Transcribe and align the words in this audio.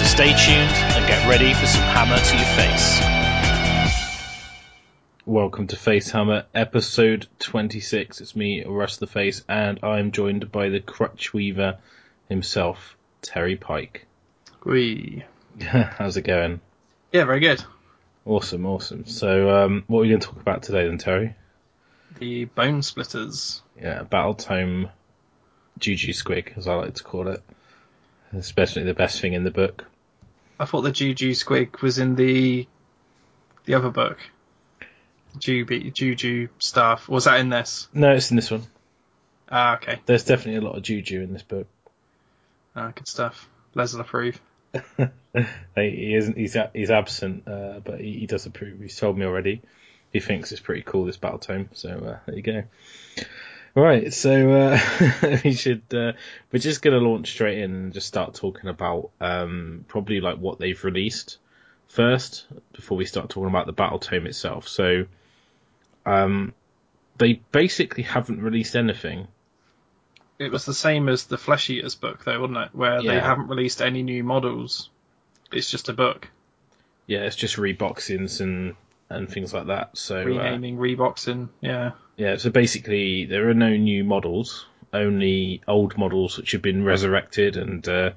So 0.00 0.06
stay 0.06 0.32
tuned 0.32 0.70
and 0.96 1.06
get 1.06 1.28
ready 1.28 1.52
for 1.52 1.66
some 1.66 1.82
hammer 1.82 2.16
to 2.16 2.36
your 2.36 2.46
face. 2.56 3.00
Welcome 5.26 5.66
to 5.66 5.76
Facehammer, 5.76 6.46
episode 6.54 7.26
26. 7.40 8.22
It's 8.22 8.34
me, 8.34 8.64
Russ 8.64 8.96
the 8.96 9.06
Face, 9.06 9.44
and 9.46 9.78
I'm 9.82 10.12
joined 10.12 10.50
by 10.50 10.70
the 10.70 10.80
Crutch 10.80 11.34
Weaver 11.34 11.76
himself, 12.30 12.96
Terry 13.20 13.56
Pike. 13.56 14.06
We. 14.64 15.26
How's 15.60 16.16
it 16.16 16.22
going? 16.22 16.62
Yeah, 17.12 17.26
very 17.26 17.40
good. 17.40 17.62
Awesome, 18.24 18.64
awesome. 18.64 19.04
So, 19.04 19.50
um, 19.50 19.84
what 19.86 19.98
are 19.98 20.02
we 20.02 20.08
going 20.08 20.20
to 20.20 20.26
talk 20.28 20.40
about 20.40 20.62
today 20.62 20.86
then, 20.86 20.96
Terry? 20.96 21.34
The 22.18 22.46
Bone 22.46 22.80
Splitters. 22.80 23.60
Yeah, 23.78 24.04
Battle 24.04 24.32
Tome 24.32 24.88
Juju 25.78 26.14
Squig, 26.14 26.56
as 26.56 26.66
I 26.66 26.74
like 26.76 26.94
to 26.94 27.04
call 27.04 27.28
it. 27.28 27.42
Especially 28.32 28.84
the 28.84 28.94
best 28.94 29.20
thing 29.20 29.34
in 29.34 29.44
the 29.44 29.50
book. 29.50 29.89
I 30.60 30.66
thought 30.66 30.82
the 30.82 30.92
Juju 30.92 31.32
Squig 31.32 31.80
was 31.80 31.98
in 31.98 32.16
the 32.16 32.68
the 33.64 33.74
other 33.74 33.88
book. 33.88 34.18
Juju, 35.38 35.90
Juju 35.90 36.48
stuff. 36.58 37.08
Was 37.08 37.24
that 37.24 37.40
in 37.40 37.48
this? 37.48 37.88
No, 37.94 38.12
it's 38.12 38.30
in 38.30 38.36
this 38.36 38.50
one. 38.50 38.64
Ah, 39.50 39.76
okay. 39.76 40.00
There's 40.04 40.24
definitely 40.24 40.56
a 40.56 40.68
lot 40.68 40.76
of 40.76 40.82
Juju 40.82 41.22
in 41.22 41.32
this 41.32 41.42
book. 41.42 41.66
Ah, 42.76 42.92
good 42.94 43.08
stuff. 43.08 43.48
Les 43.74 43.94
will 43.94 44.02
approve. 44.02 44.40
He 45.76 46.14
isn't. 46.16 46.36
He's 46.36 46.56
he's 46.74 46.90
absent, 46.90 47.46
uh, 47.46 47.78
but 47.84 48.00
he, 48.00 48.18
he 48.18 48.26
does 48.26 48.46
approve. 48.46 48.80
He's 48.80 48.96
told 48.96 49.16
me 49.16 49.24
already. 49.24 49.62
He 50.12 50.18
thinks 50.18 50.50
it's 50.50 50.60
pretty 50.60 50.82
cool 50.82 51.04
this 51.04 51.16
battle 51.16 51.38
tome. 51.38 51.68
So 51.72 51.88
uh, 51.90 52.18
there 52.26 52.34
you 52.34 52.42
go. 52.42 52.62
Right, 53.74 54.12
so 54.12 54.50
uh, 54.50 55.38
we 55.44 55.52
should. 55.52 55.82
Uh, 55.92 56.12
we're 56.50 56.58
just 56.58 56.82
gonna 56.82 56.98
launch 56.98 57.30
straight 57.30 57.58
in 57.58 57.72
and 57.72 57.92
just 57.92 58.08
start 58.08 58.34
talking 58.34 58.68
about 58.68 59.10
um, 59.20 59.84
probably 59.86 60.20
like 60.20 60.38
what 60.38 60.58
they've 60.58 60.82
released 60.82 61.38
first 61.86 62.46
before 62.72 62.98
we 62.98 63.04
start 63.04 63.30
talking 63.30 63.48
about 63.48 63.66
the 63.66 63.72
battle 63.72 63.98
tome 63.98 64.26
itself. 64.26 64.66
So, 64.66 65.06
um, 66.04 66.52
they 67.18 67.34
basically 67.52 68.02
haven't 68.02 68.42
released 68.42 68.74
anything. 68.74 69.28
It 70.40 70.50
was 70.50 70.64
the 70.64 70.74
same 70.74 71.08
as 71.08 71.24
the 71.24 71.38
Flesh 71.38 71.68
Eaters 71.70 71.94
book, 71.94 72.24
though, 72.24 72.40
wasn't 72.40 72.58
it? 72.58 72.74
Where 72.74 73.02
they 73.02 73.20
haven't 73.20 73.48
released 73.48 73.82
any 73.82 74.02
new 74.02 74.24
models. 74.24 74.88
It's 75.52 75.70
just 75.70 75.88
a 75.88 75.92
book. 75.92 76.28
Yeah, 77.06 77.20
it's 77.20 77.36
just 77.36 77.56
reboxings 77.56 78.40
and 78.40 78.74
and 79.10 79.28
things 79.28 79.52
like 79.52 79.66
that. 79.66 79.98
So 79.98 80.20
uh, 80.20 80.24
Renaming, 80.24 80.78
reboxing. 80.78 81.48
Yeah. 81.60 81.92
Yeah, 82.20 82.36
so 82.36 82.50
basically 82.50 83.24
there 83.24 83.48
are 83.48 83.54
no 83.54 83.74
new 83.74 84.04
models, 84.04 84.66
only 84.92 85.62
old 85.66 85.96
models 85.96 86.36
which 86.36 86.52
have 86.52 86.60
been 86.60 86.84
resurrected 86.84 87.56
and 87.56 87.88
uh, 87.88 88.10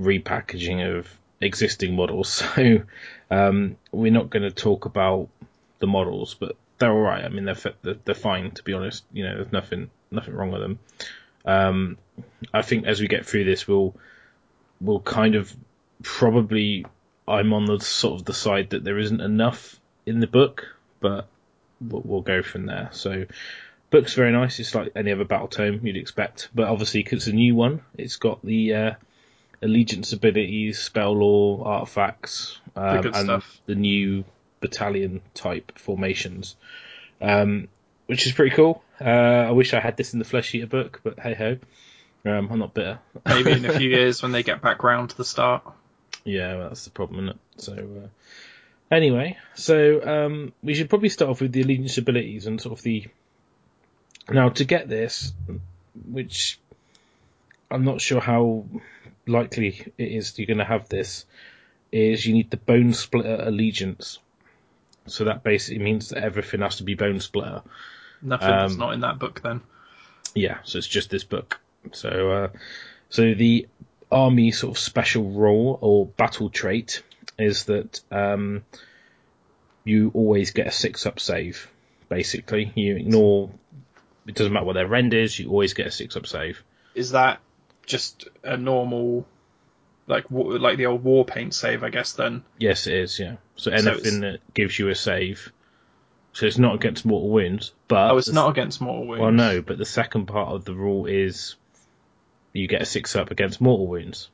repackaging 0.00 0.98
of 0.98 1.06
existing 1.38 1.94
models. 1.94 2.42
So 2.56 2.80
um, 3.30 3.76
we're 3.92 4.12
not 4.12 4.30
going 4.30 4.44
to 4.44 4.50
talk 4.50 4.86
about 4.86 5.28
the 5.78 5.86
models, 5.86 6.36
but 6.40 6.56
they're 6.78 6.90
all 6.90 7.02
right. 7.02 7.22
I 7.22 7.28
mean, 7.28 7.44
they're 7.44 7.98
they're, 8.02 8.14
fine 8.14 8.50
to 8.52 8.62
be 8.62 8.72
honest. 8.72 9.04
You 9.12 9.24
know, 9.24 9.34
there's 9.34 9.52
nothing 9.52 9.90
nothing 10.10 10.34
wrong 10.34 10.50
with 10.50 10.62
them. 10.62 10.78
Um, 11.44 11.98
I 12.54 12.62
think 12.62 12.86
as 12.86 12.98
we 12.98 13.08
get 13.08 13.26
through 13.26 13.44
this, 13.44 13.68
we'll 13.68 13.94
we'll 14.80 15.00
kind 15.00 15.34
of 15.34 15.54
probably 16.02 16.86
I'm 17.28 17.52
on 17.52 17.66
the 17.66 17.78
sort 17.78 18.20
of 18.20 18.24
the 18.24 18.32
side 18.32 18.70
that 18.70 18.84
there 18.84 18.98
isn't 18.98 19.20
enough 19.20 19.78
in 20.06 20.20
the 20.20 20.26
book, 20.26 20.74
but 21.00 21.28
we'll, 21.80 22.02
we'll 22.04 22.20
go 22.22 22.42
from 22.42 22.66
there. 22.66 22.90
So, 22.92 23.26
book's 23.90 24.14
very 24.14 24.32
nice. 24.32 24.58
It's 24.58 24.74
like 24.74 24.92
any 24.94 25.12
other 25.12 25.24
battle 25.24 25.48
tome 25.48 25.86
you'd 25.86 25.96
expect, 25.96 26.48
but 26.54 26.68
obviously 26.68 27.02
because 27.02 27.26
it's 27.26 27.26
a 27.26 27.32
new 27.32 27.54
one, 27.54 27.82
it's 27.96 28.16
got 28.16 28.44
the 28.44 28.74
uh, 28.74 28.92
allegiance 29.62 30.12
abilities, 30.12 30.78
spell 30.78 31.12
lore, 31.12 31.66
artifacts, 31.66 32.58
um, 32.76 33.02
good 33.02 33.14
and 33.14 33.24
stuff. 33.24 33.60
the 33.66 33.74
new 33.74 34.24
battalion 34.60 35.20
type 35.34 35.78
formations, 35.78 36.56
um, 37.20 37.68
which 38.06 38.26
is 38.26 38.32
pretty 38.32 38.54
cool. 38.54 38.82
Uh, 39.00 39.04
I 39.04 39.50
wish 39.52 39.74
I 39.74 39.80
had 39.80 39.96
this 39.96 40.12
in 40.12 40.18
the 40.18 40.24
Flesh 40.24 40.54
Eater 40.54 40.66
book, 40.66 41.00
but 41.02 41.18
hey 41.20 41.34
ho, 41.34 41.58
um, 42.24 42.48
I'm 42.50 42.58
not 42.58 42.74
bitter. 42.74 42.98
Maybe 43.26 43.52
in 43.52 43.64
a 43.64 43.78
few 43.78 43.88
years 43.96 44.22
when 44.22 44.32
they 44.32 44.42
get 44.42 44.60
back 44.60 44.82
round 44.82 45.10
to 45.10 45.16
the 45.16 45.24
start. 45.24 45.62
Yeah, 46.24 46.56
well, 46.56 46.68
that's 46.68 46.84
the 46.84 46.90
problem, 46.90 47.26
isn't 47.26 47.36
it? 47.36 47.62
So, 47.62 47.72
uh, 47.72 48.08
anyway, 48.90 49.38
so 49.54 50.02
um, 50.06 50.52
we 50.62 50.74
should 50.74 50.88
probably 50.88 51.08
start 51.08 51.30
off 51.30 51.40
with 51.40 51.52
the 51.52 51.62
allegiance 51.62 51.98
abilities 51.98 52.46
and 52.46 52.60
sort 52.60 52.78
of 52.78 52.82
the. 52.82 53.06
Now, 54.30 54.50
to 54.50 54.64
get 54.64 54.88
this, 54.88 55.32
which 56.10 56.58
I'm 57.70 57.84
not 57.84 58.00
sure 58.00 58.20
how 58.20 58.66
likely 59.26 59.92
it 59.96 60.08
is 60.12 60.38
you're 60.38 60.46
going 60.46 60.58
to 60.58 60.64
have 60.64 60.88
this, 60.88 61.24
is 61.92 62.26
you 62.26 62.34
need 62.34 62.50
the 62.50 62.56
bone 62.58 62.92
splitter 62.92 63.36
allegiance. 63.40 64.18
So 65.06 65.24
that 65.24 65.42
basically 65.42 65.82
means 65.82 66.10
that 66.10 66.22
everything 66.22 66.60
has 66.60 66.76
to 66.76 66.82
be 66.82 66.94
bone 66.94 67.20
splitter. 67.20 67.62
Nothing 68.20 68.48
that's 68.48 68.72
Um, 68.74 68.78
not 68.78 68.94
in 68.94 69.00
that 69.00 69.18
book 69.18 69.40
then. 69.42 69.62
Yeah, 70.34 70.58
so 70.64 70.78
it's 70.78 70.86
just 70.86 71.08
this 71.08 71.24
book. 71.24 71.60
So, 71.92 72.30
uh, 72.30 72.48
so 73.08 73.32
the 73.32 73.66
army 74.12 74.50
sort 74.50 74.76
of 74.76 74.78
special 74.78 75.30
role 75.30 75.78
or 75.80 76.06
battle 76.06 76.50
trait 76.50 77.02
is 77.38 77.64
that 77.66 78.00
um, 78.10 78.64
you 79.84 80.10
always 80.14 80.50
get 80.50 80.66
a 80.66 80.72
six 80.72 81.06
up 81.06 81.20
save. 81.20 81.70
Basically, 82.08 82.72
you 82.74 82.96
ignore. 82.96 83.50
It 84.26 84.34
doesn't 84.34 84.52
matter 84.52 84.66
what 84.66 84.74
their 84.74 84.86
rend 84.86 85.14
is. 85.14 85.38
You 85.38 85.50
always 85.50 85.74
get 85.74 85.86
a 85.86 85.90
six 85.90 86.16
up 86.16 86.26
save. 86.26 86.62
is 86.94 87.12
that 87.12 87.40
just 87.86 88.28
a 88.44 88.56
normal 88.56 89.26
like 90.06 90.26
like 90.30 90.76
the 90.76 90.84
old 90.86 91.02
war 91.02 91.24
paint 91.24 91.54
save 91.54 91.82
i 91.82 91.88
guess 91.88 92.12
then 92.12 92.44
Yes, 92.58 92.86
it 92.86 92.94
is. 92.94 93.18
Yeah. 93.18 93.36
So 93.56 93.70
anything 93.70 94.20
that 94.20 94.40
gives 94.52 94.78
you 94.78 94.88
a 94.88 94.94
save. 94.94 95.52
So 96.34 96.46
it's 96.46 96.58
not 96.58 96.74
against 96.74 97.04
mortal 97.06 97.30
wounds, 97.30 97.72
but 97.88 98.10
oh 98.12 98.18
it's 98.18 98.28
not 98.30 98.50
against 98.50 98.80
mortal 98.80 99.06
wounds 99.06 99.22
Well, 99.22 99.32
no, 99.32 99.62
but 99.62 99.78
the 99.78 99.84
second 99.86 100.26
part 100.26 100.50
of 100.50 100.64
the 100.64 100.74
rule 100.74 101.06
is 101.06 101.56
you 102.52 102.68
get 102.68 102.82
a 102.82 102.86
six 102.86 103.16
up 103.16 103.30
against 103.30 103.60
mortal 103.60 103.86
wounds. 103.86 104.28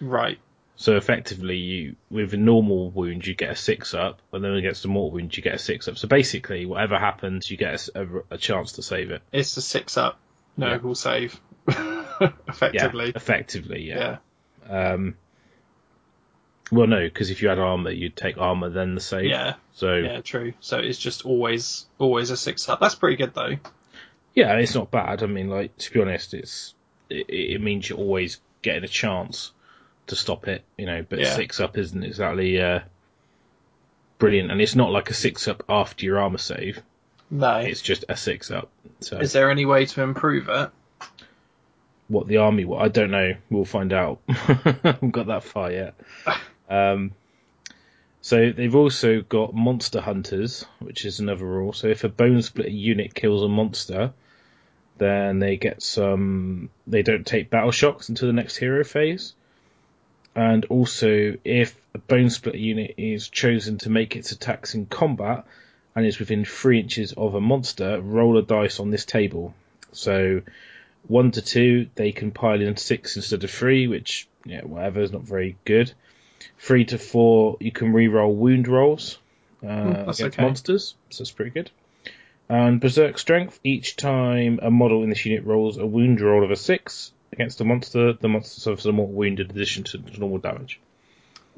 right 0.00 0.38
So 0.76 0.96
effectively, 0.96 1.56
you 1.56 1.96
with 2.10 2.34
a 2.34 2.36
normal 2.36 2.90
wound 2.90 3.26
you 3.26 3.34
get 3.34 3.50
a 3.50 3.56
six 3.56 3.94
up, 3.94 4.20
and 4.32 4.42
then 4.42 4.54
against 4.54 4.84
a 4.84 4.88
mortal 4.88 5.12
wound 5.12 5.36
you 5.36 5.42
get 5.42 5.54
a 5.54 5.58
six 5.58 5.86
up. 5.86 5.96
So 5.98 6.08
basically, 6.08 6.66
whatever 6.66 6.98
happens, 6.98 7.48
you 7.50 7.56
get 7.56 7.88
a 8.30 8.38
chance 8.38 8.72
to 8.72 8.82
save 8.82 9.10
it. 9.10 9.22
it's 9.32 9.56
a 9.56 9.62
six 9.62 9.96
up 9.96 10.18
no 10.56 10.68
Yeah. 10.70 10.76
will 10.78 10.94
save 10.94 11.40
Yeah, 11.68 12.30
effectively 12.48 13.12
effectively, 13.14 13.82
yeah. 13.82 14.18
yeah. 14.68 14.92
Um, 14.92 15.16
well, 16.72 16.86
no, 16.86 17.00
because 17.04 17.30
if 17.30 17.42
you 17.42 17.48
had 17.48 17.58
armor, 17.58 17.90
you'd 17.90 18.16
take 18.16 18.38
armor 18.38 18.70
then 18.70 18.94
the 18.94 19.00
save. 19.00 19.26
yeah 19.26 19.54
So 19.72 19.94
yeah 19.94 20.20
true 20.22 20.54
so 20.60 20.78
it's 20.78 20.98
just 20.98 21.24
always 21.24 21.86
always 21.98 22.30
a 22.30 22.36
six 22.36 22.68
up 22.68 22.80
that's 22.80 22.94
pretty 22.94 23.16
good 23.16 23.34
though 23.34 23.56
yeah, 24.34 24.54
it's 24.56 24.74
not 24.74 24.90
bad. 24.90 25.22
I 25.22 25.26
mean, 25.26 25.48
like 25.48 25.76
to 25.78 25.92
be 25.92 26.00
honest, 26.00 26.34
it's 26.34 26.74
it, 27.08 27.26
it 27.28 27.60
means 27.60 27.88
you're 27.88 27.98
always 27.98 28.40
getting 28.62 28.82
a 28.82 28.88
chance 28.88 29.52
to 30.08 30.16
stop 30.16 30.48
it, 30.48 30.62
you 30.76 30.86
know. 30.86 31.04
But 31.08 31.20
Yeah. 31.20 31.34
six 31.34 31.60
up 31.60 31.78
isn't 31.78 32.02
exactly 32.02 32.60
uh, 32.60 32.80
brilliant, 34.18 34.50
and 34.50 34.60
it's 34.60 34.74
not 34.74 34.90
like 34.90 35.10
a 35.10 35.14
six 35.14 35.48
up 35.48 35.62
after 35.68 36.04
your 36.04 36.18
armor 36.18 36.38
save. 36.38 36.80
no 37.30 37.56
It's 37.58 37.82
just 37.82 38.04
a 38.08 38.16
six 38.16 38.50
up. 38.50 38.70
So 39.00 39.18
is 39.18 39.32
there 39.32 39.50
any 39.50 39.66
way 39.66 39.86
to 39.86 40.02
improve 40.02 40.48
it 40.48 40.70
what 42.08 42.28
the 42.28 42.36
army? 42.36 42.64
What 42.64 42.82
I 42.82 42.88
don't 42.88 43.10
know. 43.10 43.34
We'll 43.50 43.64
find 43.64 43.92
out. 43.92 44.20
I 44.28 44.76
haven't 44.82 45.10
got 45.10 45.26
that 45.28 45.42
far 45.44 45.70
yet. 45.70 45.94
Um, 46.66 47.12
so 48.22 48.50
they've 48.50 48.74
also 48.74 49.20
got 49.20 49.54
monster 49.54 50.00
hunters, 50.00 50.64
which 50.78 51.04
is 51.04 51.20
another 51.20 51.44
rule. 51.44 51.74
So 51.74 51.88
if 51.88 52.04
a 52.04 52.08
bone 52.08 52.40
splitter 52.40 52.70
unit 52.70 53.14
kills 53.14 53.42
a 53.42 53.48
monster, 53.48 54.14
then 54.96 55.40
they 55.40 55.58
get 55.58 55.82
some. 55.82 56.70
They 56.86 57.02
don't 57.02 57.26
take 57.26 57.50
battle 57.50 57.70
shocks 57.70 58.08
until 58.08 58.28
the 58.28 58.32
next 58.32 58.56
hero 58.56 58.82
phase. 58.82 59.34
And 60.34 60.64
also, 60.66 61.34
if 61.44 61.76
a 61.94 61.98
bone 61.98 62.30
splitter 62.30 62.58
unit 62.58 62.94
is 62.96 63.28
chosen 63.28 63.78
to 63.78 63.90
make 63.90 64.16
its 64.16 64.32
attacks 64.32 64.74
in 64.74 64.86
combat 64.86 65.44
and 65.94 66.04
is 66.04 66.18
within 66.18 66.44
three 66.44 66.80
inches 66.80 67.12
of 67.12 67.34
a 67.34 67.40
monster, 67.40 68.00
roll 68.00 68.36
a 68.36 68.42
dice 68.42 68.80
on 68.80 68.90
this 68.90 69.04
table. 69.04 69.54
So 69.92 70.42
one 71.06 71.30
to 71.32 71.42
two, 71.42 71.88
they 71.94 72.12
can 72.12 72.32
pile 72.32 72.60
in 72.60 72.76
six 72.76 73.16
instead 73.16 73.44
of 73.44 73.50
three, 73.50 73.86
which 73.86 74.26
yeah, 74.44 74.62
whatever 74.62 75.02
is 75.02 75.12
not 75.12 75.22
very 75.22 75.56
good. 75.64 75.92
Three 76.58 76.84
to 76.86 76.98
four, 76.98 77.56
you 77.60 77.70
can 77.70 77.92
re-roll 77.92 78.34
wound 78.34 78.68
rolls 78.68 79.18
uh, 79.62 80.04
that's 80.04 80.20
against 80.20 80.38
okay. 80.38 80.42
monsters, 80.42 80.94
so 81.10 81.22
that's 81.22 81.30
pretty 81.30 81.50
good. 81.50 81.70
And 82.48 82.80
Berserk 82.80 83.18
Strength, 83.18 83.60
each 83.64 83.96
time 83.96 84.58
a 84.62 84.70
model 84.70 85.02
in 85.02 85.10
this 85.10 85.24
unit 85.24 85.46
rolls 85.46 85.78
a 85.78 85.86
wound 85.86 86.20
roll 86.20 86.44
of 86.44 86.50
a 86.50 86.56
six 86.56 87.12
against 87.34 87.60
a 87.60 87.64
monster, 87.64 88.14
the 88.14 88.28
monster 88.28 88.60
suffers 88.60 88.86
a 88.86 88.92
more 88.92 89.06
wound 89.06 89.40
in 89.40 89.50
addition 89.50 89.84
to 89.84 89.98
normal 90.18 90.38
damage. 90.38 90.80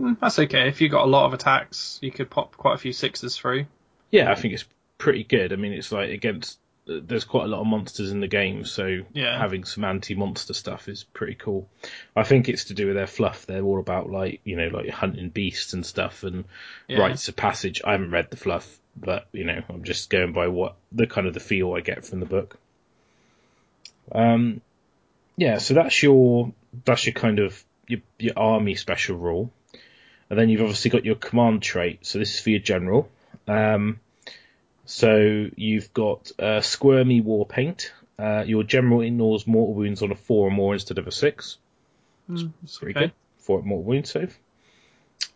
Mm, 0.00 0.18
That's 0.20 0.38
okay. 0.40 0.68
If 0.68 0.80
you've 0.80 0.90
got 0.90 1.04
a 1.04 1.10
lot 1.10 1.26
of 1.26 1.32
attacks, 1.34 1.98
you 2.02 2.10
could 2.10 2.28
pop 2.28 2.56
quite 2.56 2.74
a 2.74 2.78
few 2.78 2.92
sixes 2.92 3.36
through. 3.36 3.66
Yeah, 4.10 4.30
I 4.30 4.34
think 4.34 4.54
it's 4.54 4.64
pretty 4.98 5.24
good. 5.24 5.52
I 5.52 5.56
mean, 5.56 5.72
it's 5.72 5.92
like 5.92 6.10
against 6.10 6.58
there's 6.88 7.24
quite 7.24 7.44
a 7.44 7.48
lot 7.48 7.60
of 7.60 7.66
monsters 7.66 8.12
in 8.12 8.20
the 8.20 8.28
game, 8.28 8.64
so 8.64 9.00
Yeah. 9.12 9.36
having 9.38 9.64
some 9.64 9.82
anti-monster 9.84 10.54
stuff 10.54 10.88
is 10.88 11.02
pretty 11.02 11.34
cool. 11.34 11.68
I 12.14 12.22
think 12.22 12.48
it's 12.48 12.66
to 12.66 12.74
do 12.74 12.86
with 12.86 12.94
their 12.94 13.08
fluff. 13.08 13.44
They're 13.46 13.62
all 13.64 13.80
about 13.80 14.08
like 14.10 14.40
you 14.44 14.56
know 14.56 14.68
like 14.68 14.88
hunting 14.90 15.30
beasts 15.30 15.72
and 15.72 15.84
stuff 15.84 16.22
and 16.22 16.44
Yeah. 16.88 17.00
rites 17.00 17.26
of 17.28 17.34
passage. 17.36 17.82
I 17.84 17.92
haven't 17.92 18.12
read 18.12 18.30
the 18.30 18.36
fluff, 18.36 18.78
but 18.96 19.26
you 19.32 19.44
know 19.44 19.62
I'm 19.68 19.82
just 19.82 20.10
going 20.10 20.32
by 20.32 20.46
what 20.48 20.76
the 20.92 21.06
kind 21.08 21.26
of 21.26 21.34
the 21.34 21.40
feel 21.40 21.74
I 21.74 21.80
get 21.80 22.04
from 22.04 22.20
the 22.20 22.26
book. 22.26 22.56
Um, 24.12 24.60
yeah, 25.36 25.58
so 25.58 25.74
that's 25.74 26.02
your 26.02 26.52
that's 26.84 27.06
your 27.06 27.14
kind 27.14 27.38
of 27.38 27.62
your, 27.86 28.00
your 28.18 28.34
army 28.36 28.74
special 28.74 29.16
rule, 29.16 29.52
and 30.30 30.38
then 30.38 30.48
you've 30.48 30.62
obviously 30.62 30.90
got 30.90 31.04
your 31.04 31.14
command 31.14 31.62
trait. 31.62 32.04
So 32.06 32.18
this 32.18 32.34
is 32.34 32.40
for 32.40 32.50
your 32.50 32.60
general. 32.60 33.08
Um, 33.46 34.00
so 34.84 35.48
you've 35.56 35.92
got 35.92 36.30
uh, 36.38 36.60
Squirmy 36.60 37.20
War 37.20 37.46
Paint. 37.46 37.92
Uh, 38.18 38.44
your 38.46 38.62
general 38.62 39.02
ignores 39.02 39.46
mortal 39.46 39.74
wounds 39.74 40.02
on 40.02 40.10
a 40.10 40.14
four 40.14 40.48
or 40.48 40.50
more 40.50 40.72
instead 40.72 40.98
of 40.98 41.06
a 41.06 41.12
six. 41.12 41.58
Mm, 42.30 42.52
it's 42.62 42.78
Very 42.78 42.92
okay. 42.92 43.00
good. 43.00 43.12
For 43.38 43.62
mortal 43.62 43.84
wound 43.84 44.06
save. 44.06 44.36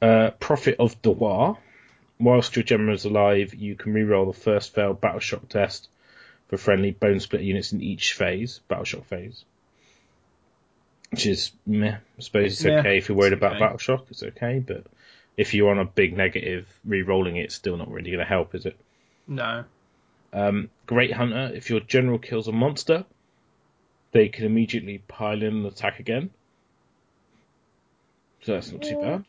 Uh, 0.01 0.31
Prophet 0.41 0.77
of 0.79 1.01
Da 1.03 1.13
Waaagh. 1.13 1.59
Whilst 2.19 2.57
your 2.57 2.63
general 2.63 2.95
is 2.95 3.05
alive, 3.05 3.55
you 3.55 3.77
can 3.77 3.95
reroll 3.95 4.33
the 4.33 4.39
first 4.39 4.75
failed 4.75 5.01
battle 5.01 5.21
shock 5.21 5.49
test 5.49 5.89
for 6.49 6.59
friendly 6.59 6.91
bone 6.91 7.21
split 7.21 7.43
units 7.43 7.73
in 7.73 7.81
each 7.83 8.13
phase, 8.13 8.61
battle 8.69 8.85
shock 8.85 9.05
phase. 9.07 9.45
Which 11.11 11.27
is 11.27 11.53
meh. 11.67 11.97
I 11.97 12.21
suppose 12.21 12.53
it's 12.53 12.65
Yeah, 12.65 12.81
okay 12.81 12.99
if 12.99 13.09
you're 13.09 13.19
worried 13.19 13.33
about 13.33 13.53
okay. 13.53 13.61
battle 13.61 13.79
shock, 13.79 14.07
it's 14.11 14.23
okay, 14.23 14.63
but 14.65 14.87
if 15.37 15.55
you're 15.55 15.71
on 15.71 15.79
a 15.79 15.85
big 15.85 16.17
negative, 16.17 16.69
re-rolling 16.85 17.37
it's 17.37 17.55
still 17.55 17.77
not 17.77 17.91
really 17.91 18.11
going 18.11 18.21
to 18.21 18.25
help, 18.25 18.55
is 18.55 18.67
it? 18.67 18.77
No. 19.27 19.65
Um, 20.33 20.71
Great 20.87 21.13
Hunter, 21.13 21.51
if 21.55 21.71
your 21.71 21.81
general 21.81 22.19
kills 22.19 22.47
a 22.47 22.53
monster, 22.53 23.05
they 24.13 24.29
can 24.29 24.45
immediately 24.45 24.99
pile 25.09 25.43
in 25.43 25.57
and 25.57 25.67
attack 25.67 25.99
again. 25.99 26.31
So 28.43 28.53
that's 28.53 28.73
not 28.73 28.83
too 28.83 29.01
bad. 29.01 29.25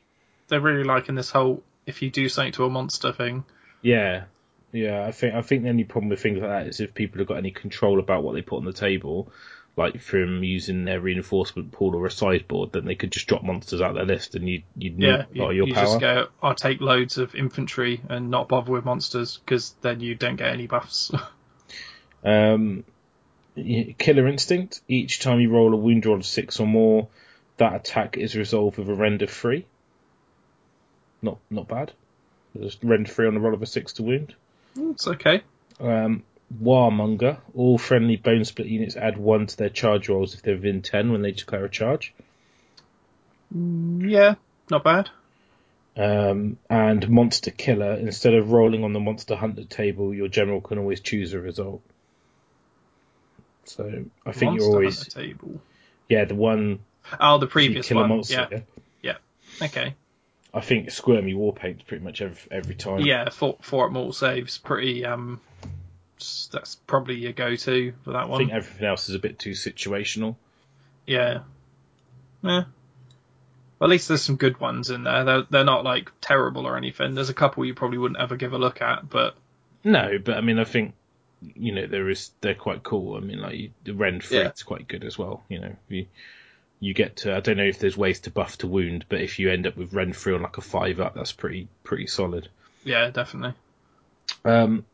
They're 0.48 0.62
really 0.62 0.84
liking 0.84 1.16
this 1.16 1.32
whole 1.32 1.64
if 1.86 2.02
you 2.02 2.10
do 2.10 2.30
something 2.30 2.54
to 2.54 2.66
a 2.66 2.70
monster 2.70 3.12
thing. 3.12 3.44
Yeah, 3.82 4.26
yeah. 4.72 5.06
I 5.06 5.12
think 5.12 5.34
I 5.34 5.42
think 5.42 5.64
the 5.64 5.70
only 5.70 5.84
problem 5.84 6.10
with 6.10 6.22
things 6.22 6.40
like 6.40 6.50
that 6.50 6.68
is 6.68 6.80
if 6.80 6.94
people 6.94 7.20
have 7.20 7.28
got 7.28 7.38
any 7.38 7.52
control 7.52 8.00
about 8.00 8.24
what 8.24 8.34
they 8.34 8.42
put 8.42 8.58
on 8.58 8.66
the 8.66 8.74
table, 8.74 9.32
like 9.78 10.02
from 10.02 10.44
using 10.44 10.84
their 10.86 11.00
reinforcement 11.00 11.72
pool 11.72 11.96
or 11.96 12.06
a 12.06 12.12
sideboard, 12.12 12.74
then 12.74 12.86
they 12.86 12.96
could 12.96 13.12
just 13.12 13.28
drop 13.28 13.44
monsters 13.44 13.82
out 13.82 13.96
their 13.96 14.06
list, 14.06 14.36
and 14.36 14.48
you 14.48 14.64
you'd 14.76 14.98
need 15.00 15.08
Yeah, 15.08 15.16
a 15.16 15.18
lot 15.18 15.30
you, 15.34 15.44
of 15.50 15.56
your 15.56 15.68
you 15.68 15.74
power. 15.74 15.84
just 15.86 16.00
go, 16.00 16.28
I'll 16.44 16.56
take 16.56 16.82
loads 16.82 17.18
of 17.18 17.34
infantry 17.36 18.02
and 18.10 18.30
not 18.30 18.48
bother 18.50 18.72
with 18.72 18.86
monsters 18.86 19.38
because 19.38 19.74
then 19.82 20.00
you 20.02 20.16
don't 20.16 20.36
get 20.36 20.48
any 20.54 20.68
buffs. 20.68 21.12
Um, 22.24 22.84
Killer 23.56 24.28
Instinct. 24.28 24.82
Each 24.88 25.20
time 25.20 25.40
you 25.40 25.50
roll 25.50 25.74
a 25.74 25.78
wound 25.78 26.06
roll 26.06 26.18
of 26.18 26.26
six 26.26 26.60
or 26.60 26.68
more, 26.68 27.08
that 27.58 27.74
attack 27.76 28.16
is 28.16 28.36
resolved 28.36 28.78
with 28.78 28.88
a 28.90 28.94
render 28.94 29.26
free. 29.26 29.66
Not 31.24 31.40
not 31.50 31.68
bad. 31.68 31.94
Just 32.56 32.84
render 32.84 33.10
free 33.10 33.26
on 33.28 33.34
the 33.34 33.40
roll 33.40 33.56
of 33.56 33.62
a 33.64 33.66
six 33.66 33.94
to 33.94 34.04
wound. 34.04 34.36
it's 34.76 35.08
okay. 35.08 35.42
Um, 35.80 36.22
Warmonger. 36.62 37.38
All 37.56 37.78
friendly 37.78 38.16
bone 38.18 38.46
split 38.46 38.68
units 38.68 38.96
add 38.96 39.18
one 39.18 39.48
to 39.48 39.58
their 39.58 39.70
charge 39.70 40.10
rolls 40.10 40.34
if 40.34 40.42
they're 40.42 40.56
within 40.56 40.82
ten 40.82 41.12
when 41.12 41.22
they 41.22 41.32
declare 41.32 41.66
a 41.66 41.70
charge. 41.70 42.14
Yeah, 43.54 44.36
not 44.70 44.84
bad. 44.84 45.10
Um, 45.98 46.58
and 46.70 47.10
Monster 47.10 47.52
Killer. 47.52 47.94
Instead 47.94 48.34
of 48.34 48.52
rolling 48.52 48.84
on 48.84 48.94
the 48.94 49.00
Monster 49.00 49.36
Hunter 49.36 49.66
table, 49.66 50.14
your 50.14 50.28
general 50.30 50.62
can 50.62 50.78
always 50.78 51.00
choose 51.02 51.34
a 51.34 51.40
result. 51.40 51.82
So 53.66 54.06
I 54.26 54.32
think 54.32 54.52
Monster 54.54 54.66
you're 54.66 54.74
always 54.76 54.98
Hunter 55.00 55.12
table. 55.22 55.62
yeah 56.10 56.26
the 56.26 56.36
one 56.36 56.80
Oh, 57.20 57.38
the 57.40 57.48
previous 57.48 57.88
kill 57.88 57.98
a 57.98 58.02
one. 58.02 58.10
monster. 58.10 58.48
Yeah. 58.52 58.60
yeah. 59.60 59.66
Okay. 59.68 59.96
I 60.54 60.60
think 60.62 60.92
Squirmy 60.92 61.34
Warpaint's 61.34 61.84
pretty 61.84 62.04
much 62.04 62.22
every, 62.22 62.38
every 62.52 62.76
time. 62.76 63.00
Yeah, 63.02 63.30
four, 63.30 63.58
four 63.62 63.86
at 63.88 63.92
mortal 63.92 64.14
saves. 64.14 64.58
Pretty. 64.58 65.06
Um, 65.06 65.40
that's 66.52 66.76
probably 66.76 67.16
your 67.16 67.32
go-to 67.34 67.94
for 68.04 68.12
that 68.14 68.30
one. 68.30 68.42
I 68.42 68.46
think 68.46 68.54
everything 68.54 68.86
else 68.88 69.10
is 69.10 69.16
a 69.16 69.20
bit 69.20 69.40
too 69.40 69.52
situational. 69.52 70.36
Yeah. 71.08 71.40
Yeah. 72.44 72.64
Well, 73.80 73.88
at 73.88 73.90
least 73.90 74.08
there's 74.08 74.22
some 74.22 74.36
good 74.36 74.60
ones 74.60 74.90
in 74.90 75.04
there. 75.04 75.24
They're 75.24 75.44
they're 75.50 75.64
not 75.64 75.84
like 75.84 76.12
terrible 76.22 76.68
or 76.68 76.78
anything. 76.78 77.16
There's 77.16 77.30
a 77.30 77.34
couple 77.34 77.66
you 77.66 77.74
probably 77.74 77.98
wouldn't 77.98 78.20
ever 78.20 78.36
give 78.36 78.54
a 78.54 78.58
look 78.58 78.82
at, 78.82 79.10
but 79.10 79.36
No, 79.84 80.18
but 80.24 80.38
I 80.38 80.42
mean, 80.42 80.60
I 80.60 80.64
think 80.66 80.94
you 81.56 81.72
know 81.74 81.88
there 81.88 82.10
is 82.10 82.30
they're 82.42 82.54
quite 82.56 82.84
cool. 82.84 83.16
I 83.18 83.20
mean, 83.22 83.40
like 83.40 83.72
the 83.84 83.94
Yeah. 83.94 84.20
Freight's 84.20 84.64
quite 84.64 84.88
good 84.88 85.04
as 85.04 85.18
well. 85.18 85.44
You 85.50 85.60
know, 85.60 85.76
you 85.90 86.06
you 86.80 86.94
get 86.94 87.18
to 87.18 87.36
I 87.36 87.40
don't 87.40 87.58
know 87.58 87.64
if 87.64 87.80
there's 87.80 87.98
ways 87.98 88.20
to 88.22 88.32
buff 88.32 88.60
to 88.60 88.68
wound, 88.68 89.06
but 89.10 89.22
if 89.22 89.40
you 89.40 89.50
end 89.52 89.66
up 89.66 89.76
with 89.78 89.94
Rend 89.94 90.16
Free 90.16 90.36
on 90.36 90.44
like 90.44 90.58
a 90.58 90.62
five 90.62 91.00
up, 91.00 91.16
that's 91.16 91.32
pretty 91.32 91.68
pretty 91.84 92.06
solid. 92.08 92.48
yeah, 92.84 93.10
definitely. 93.10 93.54
Um, 94.46 94.86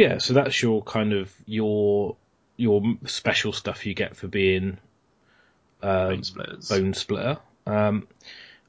yeah, 0.00 0.16
so 0.16 0.32
that's 0.32 0.62
your 0.62 0.82
kind 0.82 1.12
of 1.12 1.30
your 1.44 2.16
your 2.56 2.82
special 3.04 3.52
stuff 3.52 3.84
you 3.84 3.92
get 3.92 4.16
for 4.16 4.28
being 4.28 4.78
um, 5.82 6.22
Bone. 6.34 6.60
Bone 6.70 6.94
Splitter. 6.94 7.38
Um, 7.66 8.08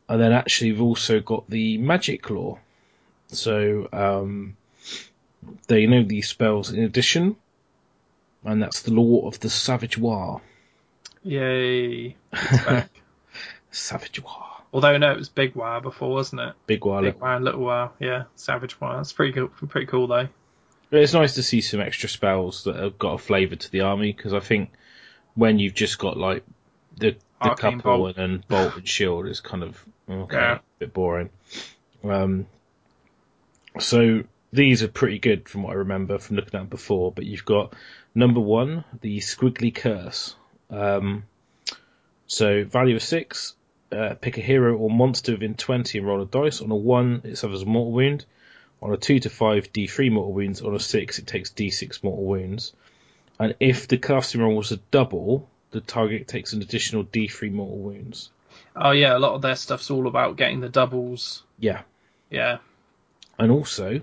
and 0.10 0.22
then 0.22 0.34
actually 0.34 0.68
you've 0.68 0.82
also 0.82 1.22
got 1.22 1.50
the 1.50 1.78
Magic 1.78 2.30
Lore. 2.30 2.60
So 3.28 3.88
um, 3.94 4.58
they 5.68 5.88
know 5.88 6.04
these 6.04 6.28
spells 6.28 6.70
in 6.70 6.84
addition, 6.84 7.38
and 8.44 8.62
that's 8.62 8.82
the 8.82 8.92
Lore 8.92 9.26
of 9.26 9.40
the 9.40 9.50
Savage 9.50 9.98
War. 9.98 10.42
Yay! 11.24 12.18
Savage 13.72 14.22
War. 14.22 14.48
Although 14.74 14.98
no, 14.98 15.14
it 15.14 15.18
was 15.18 15.30
Big 15.30 15.56
Wow 15.56 15.80
before, 15.80 16.12
wasn't 16.12 16.42
it? 16.42 16.56
Big 16.68 16.84
War. 16.84 17.02
Big 17.02 17.16
and 17.22 17.46
Little 17.46 17.62
Wow. 17.62 17.94
Yeah, 18.00 18.24
Savage 18.36 18.82
Wow. 18.82 18.98
That's 18.98 19.14
pretty 19.14 19.32
cool. 19.32 19.48
Pretty 19.48 19.88
cool 19.88 20.08
though. 20.08 20.28
It's 20.92 21.14
nice 21.14 21.36
to 21.36 21.44
see 21.44 21.62
some 21.62 21.80
extra 21.80 22.10
spells 22.10 22.66
that 22.66 22.76
have 22.76 22.98
got 23.00 23.14
a 23.14 23.18
flavour 23.18 23.56
to 23.56 23.72
the 23.72 23.82
army 23.82 24.12
because 24.12 24.34
I 24.34 24.40
think 24.42 24.72
when 25.36 25.58
you've 25.60 25.74
just 25.74 25.98
got 25.98 26.18
like 26.18 26.44
the 26.98 27.16
the 27.42 27.50
Arcane 27.50 27.78
couple 27.80 27.98
Bolt. 27.98 28.18
and 28.18 28.34
then 28.40 28.44
bolt 28.48 28.76
and 28.78 28.88
shield 28.88 29.26
is 29.28 29.40
kind 29.40 29.64
of 29.64 29.84
okay, 30.10 30.36
Yeah. 30.38 30.56
a 30.56 30.60
bit 30.80 30.94
boring. 30.94 31.30
Um, 32.04 32.46
so 33.80 34.24
these 34.52 34.84
are 34.84 34.88
pretty 34.90 35.18
good 35.20 35.48
from 35.48 35.64
what 35.64 35.72
I 35.72 35.76
remember 35.76 36.20
from 36.20 36.36
looking 36.36 36.48
at 36.50 36.52
them 36.54 36.68
before. 36.68 37.12
But 37.12 37.26
you've 37.26 37.46
got 37.46 37.74
number 38.14 38.40
one, 38.42 38.84
the 39.02 39.20
Squiggly 39.20 39.74
Curse. 39.74 40.36
Um, 40.70 41.24
so 42.28 42.64
value 42.66 42.98
of 42.98 43.04
six. 43.04 43.56
Uh, 43.92 44.14
pick 44.16 44.38
a 44.38 44.42
hero 44.42 44.76
or 44.78 44.90
monster 44.90 45.34
within 45.34 45.56
20 45.56 45.98
and 45.98 46.08
roll 46.08 46.22
a 46.22 46.26
dice. 46.26 46.62
On 46.62 46.72
a 46.72 46.76
1, 46.76 47.22
it 47.26 47.38
suffers 47.38 47.64
a 47.64 47.66
mortal 47.66 47.92
wound. 47.92 48.26
On 48.82 48.92
a 48.92 48.98
2 48.98 49.20
to 49.20 49.30
5, 49.30 49.72
d3 49.72 50.12
mortal 50.12 50.34
wounds. 50.34 50.62
On 50.62 50.74
a 50.74 50.80
6, 50.80 51.20
it 51.20 51.28
takes 51.28 51.52
d6 51.52 52.04
mortal 52.04 52.26
wounds. 52.26 52.74
And 53.40 53.56
if 53.60 53.88
the 53.88 53.98
casting 53.98 54.42
roll 54.42 54.56
was 54.56 54.72
a 54.72 54.78
double, 54.92 55.48
the 55.72 55.82
target 55.82 56.28
takes 56.28 56.54
an 56.54 56.62
additional 56.62 57.04
d3 57.04 57.52
mortal 57.52 57.78
wounds. 57.78 58.30
Oh 58.76 58.92
yeah, 58.92 59.16
a 59.16 59.20
lot 59.20 59.36
of 59.36 59.42
their 59.42 59.56
stuff's 59.56 59.92
all 59.92 60.08
about 60.08 60.38
getting 60.38 60.62
the 60.62 60.70
doubles. 60.70 61.44
Yeah. 61.60 61.82
Yeah. 62.30 62.58
And 63.38 63.52
also, 63.52 64.02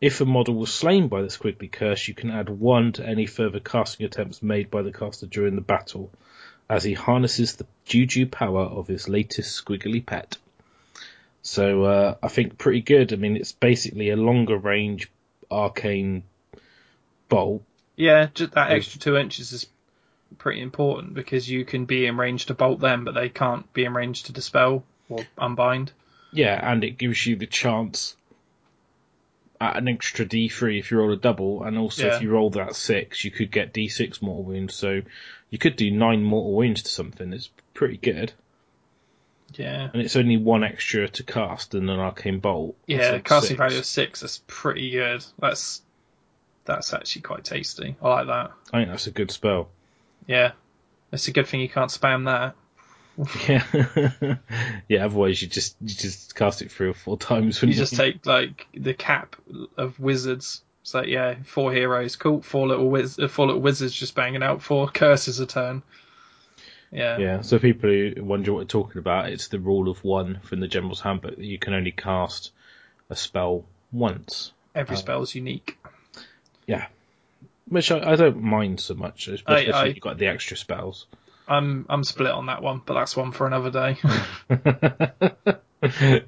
if 0.00 0.20
a 0.20 0.24
model 0.24 0.54
was 0.54 0.72
slain 0.72 1.08
by 1.08 1.22
the 1.22 1.28
Squiggly 1.28 1.70
Curse, 1.70 2.08
you 2.08 2.14
can 2.14 2.30
add 2.30 2.48
1 2.48 2.92
to 2.92 3.06
any 3.06 3.26
further 3.26 3.60
casting 3.60 4.06
attempts 4.06 4.42
made 4.42 4.70
by 4.70 4.82
the 4.82 4.92
caster 4.92 5.26
during 5.26 5.54
the 5.54 5.60
battle, 5.60 6.10
as 6.68 6.84
he 6.84 6.94
harnesses 6.94 7.56
the 7.56 7.66
juju 7.84 8.26
power 8.26 8.62
of 8.62 8.86
his 8.86 9.08
latest 9.08 9.64
Squiggly 9.64 10.04
pet. 10.04 10.38
So 11.42 11.84
uh, 11.84 12.14
I 12.22 12.28
think 12.28 12.58
pretty 12.58 12.82
good. 12.82 13.12
I 13.12 13.16
mean, 13.16 13.36
it's 13.36 13.52
basically 13.52 14.10
a 14.10 14.16
longer 14.16 14.56
range 14.56 15.10
arcane 15.50 16.22
bolt 17.28 17.62
Yeah, 17.96 18.28
just 18.32 18.52
that 18.52 18.70
extra 18.70 19.00
two 19.00 19.16
inches 19.16 19.52
is 19.52 19.66
pretty 20.38 20.60
important 20.60 21.14
because 21.14 21.48
you 21.48 21.64
can 21.64 21.86
be 21.86 22.06
in 22.06 22.16
range 22.16 22.46
to 22.46 22.54
bolt 22.54 22.80
them, 22.80 23.04
but 23.04 23.14
they 23.14 23.28
can't 23.28 23.72
be 23.72 23.84
in 23.84 23.94
range 23.94 24.24
to 24.24 24.32
dispel 24.32 24.84
or 25.08 25.26
unbind. 25.38 25.92
Yeah, 26.32 26.58
and 26.62 26.84
it 26.84 26.98
gives 26.98 27.26
you 27.26 27.36
the 27.36 27.46
chance 27.46 28.16
at 29.60 29.76
an 29.76 29.88
extra 29.88 30.24
D3 30.24 30.78
if 30.78 30.90
you 30.90 30.98
roll 30.98 31.12
a 31.12 31.16
double, 31.16 31.64
and 31.64 31.76
also 31.76 32.06
Yeah. 32.06 32.16
if 32.16 32.22
you 32.22 32.30
roll 32.30 32.50
that 32.50 32.76
six, 32.76 33.24
you 33.24 33.30
could 33.30 33.50
get 33.50 33.74
D6 33.74 34.22
mortal 34.22 34.44
wounds. 34.44 34.74
So 34.74 35.02
you 35.50 35.58
could 35.58 35.76
do 35.76 35.90
nine 35.90 36.22
mortal 36.22 36.54
wounds 36.54 36.82
to 36.82 36.90
something. 36.90 37.32
It's 37.32 37.50
pretty 37.74 37.96
good. 37.96 38.32
Yeah. 39.54 39.88
and 39.92 40.00
it's 40.00 40.16
only 40.16 40.36
one 40.36 40.62
extra 40.64 41.08
to 41.08 41.22
cast 41.22 41.72
than 41.72 41.88
an 41.88 41.98
arcane 41.98 42.40
bolt. 42.40 42.76
Yeah, 42.86 43.14
of 43.14 43.24
casting 43.24 43.48
six. 43.48 43.58
value 43.58 43.78
of 43.78 43.84
six 43.84 44.22
is 44.22 44.42
pretty 44.46 44.90
good. 44.90 45.24
That's 45.38 45.82
that's 46.64 46.92
actually 46.92 47.22
quite 47.22 47.44
tasty. 47.44 47.96
I 48.00 48.08
like 48.08 48.26
that. 48.28 48.52
I 48.72 48.78
think 48.78 48.90
that's 48.90 49.06
a 49.06 49.10
good 49.10 49.30
spell. 49.30 49.68
Yeah. 50.26 50.52
It's 51.12 51.26
a 51.26 51.32
good 51.32 51.48
thing 51.48 51.60
you 51.60 51.68
can't 51.68 51.90
spam 51.90 52.26
that. 52.26 52.54
Yeah, 53.48 54.36
yeah. 54.88 55.04
Otherwise, 55.04 55.42
you 55.42 55.48
just 55.48 55.76
you 55.80 55.88
just 55.88 56.34
cast 56.34 56.62
it 56.62 56.70
three 56.70 56.88
or 56.88 56.94
four 56.94 57.18
times. 57.18 57.60
You 57.60 57.66
wouldn't 57.68 57.78
just 57.78 57.96
take 57.96 58.24
like 58.24 58.66
the 58.72 58.94
cap 58.94 59.36
of 59.76 59.98
wizards. 59.98 60.62
So 60.84 61.00
like 61.00 61.08
yeah, 61.08 61.34
four 61.44 61.72
heroes, 61.72 62.16
cool. 62.16 62.40
Four 62.40 62.68
little 62.68 62.88
wiz- 62.88 63.18
uh, 63.18 63.28
four 63.28 63.46
little 63.46 63.60
wizards 63.60 63.92
just 63.92 64.14
banging 64.14 64.42
out 64.42 64.62
four 64.62 64.88
curses 64.94 65.40
a 65.40 65.46
turn. 65.46 65.82
Yeah. 66.92 67.18
Yeah, 67.18 67.40
so 67.42 67.58
people 67.58 67.88
who 67.90 68.14
wonder 68.24 68.52
what 68.52 68.58
we're 68.60 68.64
talking 68.64 68.98
about, 68.98 69.28
it's 69.28 69.48
the 69.48 69.60
rule 69.60 69.88
of 69.88 70.02
one 70.02 70.40
from 70.42 70.60
the 70.60 70.66
General's 70.68 71.00
Handbook 71.00 71.36
that 71.36 71.44
you 71.44 71.58
can 71.58 71.72
only 71.74 71.92
cast 71.92 72.50
a 73.08 73.16
spell 73.16 73.64
once. 73.92 74.52
Every 74.74 74.96
Oh. 74.96 74.98
spell 74.98 75.22
is 75.22 75.34
unique. 75.34 75.78
Yeah. 76.66 76.86
Which 77.68 77.92
I, 77.92 78.12
I 78.12 78.16
don't 78.16 78.42
mind 78.42 78.80
so 78.80 78.94
much, 78.94 79.28
especially 79.28 79.72
I- 79.72 79.86
if 79.86 79.94
you've 79.94 80.02
got 80.02 80.18
the 80.18 80.26
extra 80.26 80.56
spells. 80.56 81.06
I'm 81.48 81.84
I'm 81.88 82.04
split 82.04 82.30
on 82.30 82.46
that 82.46 82.62
one, 82.62 82.80
but 82.86 82.94
that's 82.94 83.16
one 83.16 83.32
for 83.32 83.44
another 83.44 83.70
day. 83.72 83.96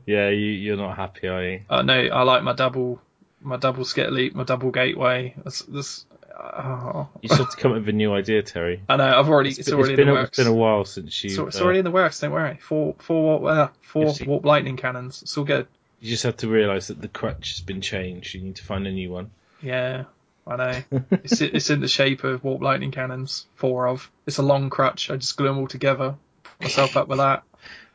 yeah, 0.07 0.29
you, 0.31 0.37
you're 0.47 0.77
not 0.77 0.97
happy, 0.97 1.29
are 1.29 1.45
you? 1.45 1.61
uh, 1.71 1.83
no, 1.83 1.95
I 1.95 2.23
like 2.23 2.43
my 2.43 2.53
double 2.55 3.01
my 3.41 3.57
double 3.57 3.85
skit 3.85 4.35
my 4.35 4.45
double 4.45 4.71
gateway. 4.71 5.35
That's 5.45 5.63
this. 5.63 6.07
Oh. 6.35 7.09
You 7.21 7.29
just 7.29 7.41
have 7.41 7.51
to 7.51 7.57
come 7.57 7.73
up 7.73 7.79
with 7.79 7.89
a 7.89 7.93
new 7.93 8.13
idea, 8.13 8.43
Terry. 8.43 8.83
I 8.89 8.97
know. 8.97 9.05
I've 9.05 9.29
already. 9.29 9.51
It's, 9.51 9.61
It's 9.61 9.71
been, 9.71 9.79
already 9.79 9.93
it's 9.93 9.97
been, 9.97 10.09
in 10.09 10.15
the 10.15 10.19
a, 10.19 10.23
works. 10.23 10.39
it's 10.39 10.47
been 10.47 10.55
a 10.55 10.57
while 10.57 10.85
since 10.85 11.25
you. 11.25 11.31
It's, 11.31 11.39
it's 11.39 11.61
uh, 11.61 11.65
already 11.65 11.79
in 11.81 11.85
the 11.85 11.91
works. 11.91 12.21
Don't 12.21 12.33
worry. 12.33 12.59
Four 12.61 12.95
four 12.99 13.41
warp, 13.41 13.45
uh, 13.45 13.69
four 13.83 14.15
warp 14.27 14.45
lightning 14.45 14.77
cannons. 14.77 15.23
It's 15.23 15.37
all 15.37 15.45
good. 15.45 15.67
you 16.01 16.11
just 16.11 16.23
have 16.23 16.37
to 16.39 16.49
realise 16.49 16.89
that 16.89 17.01
the 17.01 17.09
crutch 17.09 17.51
has 17.51 17.61
been 17.61 17.81
changed. 17.81 18.35
You 18.35 18.41
need 18.41 18.57
to 18.57 18.65
find 18.65 18.87
a 18.87 18.93
new 18.93 19.11
one. 19.11 19.31
Yeah, 19.61 20.05
I 20.47 20.57
know. 20.57 20.83
it's 21.11 21.41
it's 21.41 21.71
in 21.71 21.81
the 21.81 21.89
shape 21.89 22.25
of 22.25 22.43
warp 22.43 22.63
lightning 22.63 22.91
cannons. 22.93 23.47
Four 23.55 23.89
of. 23.89 24.11
It's 24.27 24.39
a 24.39 24.43
long 24.43 24.71
crutch. 24.71 25.11
I 25.11 25.17
just 25.17 25.37
glue 25.37 25.49
them 25.49 25.59
all 25.59 25.69
together. 25.69 26.17
Put 26.45 26.63
myself 26.63 26.97
up 26.97 27.09
with 27.09 27.19
that. 27.19 27.43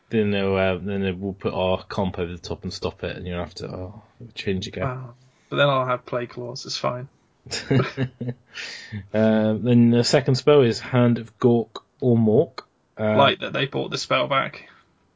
Then 0.10 0.32
they'll, 0.32 0.56
uh, 0.56 0.78
then 0.78 1.02
they 1.02 1.12
will 1.12 1.34
put 1.34 1.54
our 1.54 1.84
comp 1.84 2.18
over 2.18 2.32
the 2.32 2.38
top 2.38 2.64
and 2.64 2.72
stop 2.72 3.04
it, 3.04 3.18
and 3.18 3.28
you'll 3.28 3.40
have 3.40 3.56
to 3.56 3.68
oh, 3.68 4.04
change 4.36 4.68
again. 4.68 4.86
Wow. 4.86 5.16
But 5.50 5.58
then 5.58 5.68
I'll 5.68 5.86
have 5.86 6.06
Plagueclaws. 6.06 6.66
It's 6.66 6.78
fine. 6.78 7.10
um, 9.14 9.64
then 9.64 9.90
the 9.90 10.04
second 10.04 10.36
spell 10.36 10.62
is 10.62 10.80
Hand 10.80 11.18
of 11.18 11.38
Gork 11.40 11.82
or 12.00 12.18
Mork. 12.18 12.64
Uh, 13.00 13.16
like 13.16 13.40
that 13.40 13.54
they 13.54 13.66
brought 13.66 13.92
the 13.92 13.98
spell 13.98 14.28
back. 14.28 14.70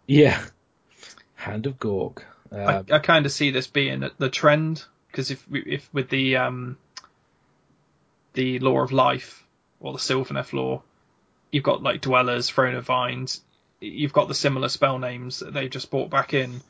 yeah, 0.05 0.43
Hand 1.35 1.65
of 1.65 1.79
Gork. 1.79 2.23
Uh, 2.51 2.83
I, 2.89 2.95
I 2.95 2.99
kind 2.99 3.25
of 3.25 3.31
see 3.31 3.51
this 3.51 3.67
being 3.67 4.03
the 4.17 4.29
trend 4.29 4.83
because 5.07 5.31
if 5.31 5.45
if 5.51 5.89
with 5.93 6.09
the 6.09 6.37
um 6.37 6.77
the 8.33 8.59
lore 8.59 8.83
of 8.83 8.91
life 8.91 9.43
or 9.79 9.93
the 9.93 9.99
Sylvaneth 9.99 10.53
lore, 10.53 10.83
you've 11.51 11.63
got 11.63 11.83
like 11.83 12.01
dwellers, 12.01 12.49
throne 12.49 12.75
of 12.75 12.85
vines. 12.85 13.41
You've 13.79 14.13
got 14.13 14.27
the 14.27 14.35
similar 14.35 14.69
spell 14.69 14.99
names 14.99 15.39
that 15.39 15.53
they've 15.53 15.69
just 15.69 15.89
brought 15.89 16.09
back 16.09 16.33
in. 16.33 16.61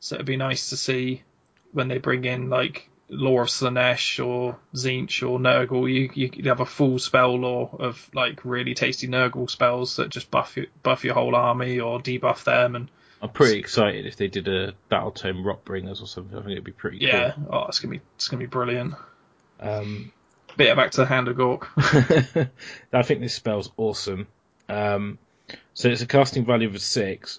So 0.00 0.14
it'd 0.16 0.26
be 0.26 0.36
nice 0.36 0.70
to 0.70 0.76
see 0.76 1.22
when 1.72 1.88
they 1.88 1.98
bring 1.98 2.24
in 2.24 2.50
like 2.50 2.88
lore 3.12 3.42
of 3.42 3.48
Slaanesh 3.48 4.24
or 4.24 4.56
Tzeentch 4.74 5.28
or 5.28 5.38
Nurgle. 5.38 5.92
You 5.92 6.10
you 6.14 6.30
could 6.30 6.46
have 6.46 6.60
a 6.60 6.66
full 6.66 6.98
spell 6.98 7.38
lore 7.38 7.70
of 7.78 8.10
like 8.14 8.44
really 8.44 8.74
tasty 8.74 9.06
Nurgle 9.06 9.48
spells 9.48 9.96
that 9.96 10.08
just 10.08 10.30
buff 10.30 10.56
you, 10.56 10.66
buff 10.82 11.04
your 11.04 11.14
whole 11.14 11.34
army 11.36 11.78
or 11.78 12.00
debuff 12.00 12.44
them 12.44 12.74
and 12.74 12.88
I'm 13.20 13.28
pretty 13.28 13.58
excited 13.60 14.06
if 14.06 14.16
they 14.16 14.26
did 14.26 14.48
a 14.48 14.74
Battle 14.88 15.12
Tome 15.12 15.44
Rockbringers 15.44 16.02
or 16.02 16.06
something. 16.06 16.36
I 16.36 16.40
think 16.40 16.52
it'd 16.52 16.64
be 16.64 16.72
pretty 16.72 16.98
yeah, 16.98 17.34
oh 17.50 17.66
it's 17.66 17.78
gonna 17.78 17.92
be 17.92 18.00
it's 18.16 18.28
gonna 18.28 18.40
be 18.40 18.46
brilliant. 18.46 18.94
cool. 19.60 19.68
Um, 19.68 20.12
But 20.56 20.66
yeah, 20.66 20.74
back 20.74 20.90
to 20.92 21.02
the 21.02 21.06
Hand 21.06 21.28
of 21.28 21.36
Gork. 21.36 21.68
I 22.92 23.02
think 23.02 23.20
this 23.20 23.34
spell's 23.34 23.70
awesome. 23.76 24.26
Um, 24.68 25.18
so 25.74 25.88
it's 25.88 26.02
a 26.02 26.06
casting 26.06 26.44
value 26.44 26.68
of 26.68 26.80
six, 26.80 27.38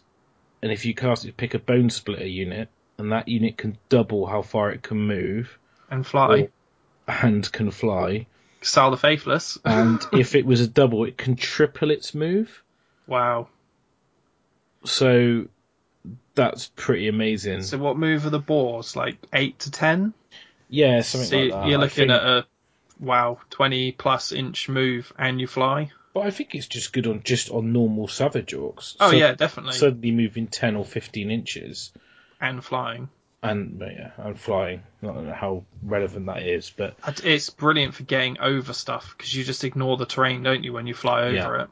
and 0.62 0.72
if 0.72 0.86
you 0.86 0.94
cast 0.94 1.26
it, 1.26 1.36
pick 1.36 1.54
a 1.54 1.60
Bone 1.60 1.90
Splitter 1.90 2.26
unit, 2.26 2.70
and 2.98 3.12
that 3.12 3.28
unit 3.28 3.58
can 3.58 3.78
double 3.90 4.26
how 4.26 4.42
far 4.42 4.72
it 4.72 4.84
can 4.84 4.98
move 4.98 5.58
and 5.94 6.06
fly. 6.06 6.50
and 7.08 7.50
can 7.52 7.72
fly. 7.72 8.28
Sal 8.62 8.92
the 8.92 8.98
Faithless. 8.98 9.58
And 9.66 10.02
if 10.14 10.36
it 10.36 10.46
was 10.46 10.62
a 10.62 10.68
double, 10.68 11.06
it 11.06 11.18
can 11.18 11.36
triple 11.36 11.92
its 11.92 12.14
move. 12.16 12.64
wow. 13.08 13.48
So 14.86 15.48
that's 16.36 16.68
pretty 16.76 17.08
amazing. 17.08 17.64
So 17.64 17.78
what 17.78 17.98
move 17.98 18.26
are 18.26 18.30
the 18.32 18.40
boars? 18.40 18.96
Like 18.96 19.18
eight 19.32 19.60
to 19.60 19.72
ten? 19.72 20.14
yeah, 20.70 21.02
something 21.02 21.30
so 21.30 21.38
like 21.38 21.52
that. 21.52 21.68
you're 21.70 21.80
looking 21.80 22.08
think- 22.08 22.12
at 22.12 22.24
a 22.26 22.46
wow 23.00 23.40
twenty 23.50 23.92
plus 23.92 24.32
inch 24.32 24.68
move 24.70 25.12
and 25.18 25.40
you 25.40 25.48
fly. 25.48 25.92
But 26.14 26.28
I 26.28 26.32
think 26.32 26.54
it's 26.54 26.68
just 26.68 26.94
good 26.94 27.08
on 27.08 27.24
just 27.24 27.50
on 27.50 27.72
normal 27.74 28.08
Savage 28.08 28.54
Orcs. 28.54 28.96
Oh 29.00 29.12
So- 29.12 29.16
yeah, 29.16 29.34
definitely. 29.34 29.74
Suddenly 29.74 30.12
moving 30.12 30.48
ten 30.48 30.76
or 30.76 30.84
fifteen 30.86 31.32
inches. 31.32 31.92
and 32.42 32.64
flying. 32.64 33.08
And 33.44 33.80
yeah, 33.82 34.12
and 34.18 34.40
flying. 34.40 34.84
I 35.02 35.06
don't 35.08 35.28
know 35.28 35.34
how 35.34 35.64
relevant 35.84 36.26
that 36.28 36.44
is, 36.44 36.72
but 36.76 36.96
It's 37.24 37.50
brilliant 37.50 37.94
for 37.96 38.04
getting 38.04 38.40
over 38.40 38.74
stuff 38.74 39.14
because 39.18 39.36
you 39.36 39.44
just 39.44 39.64
ignore 39.64 39.98
the 39.98 40.06
terrain, 40.06 40.44
don't 40.44 40.64
you, 40.64 40.74
when 40.74 40.88
you 40.88 40.94
fly 40.94 41.24
over 41.24 41.34
Yeah. 41.36 41.64
it? 41.64 41.70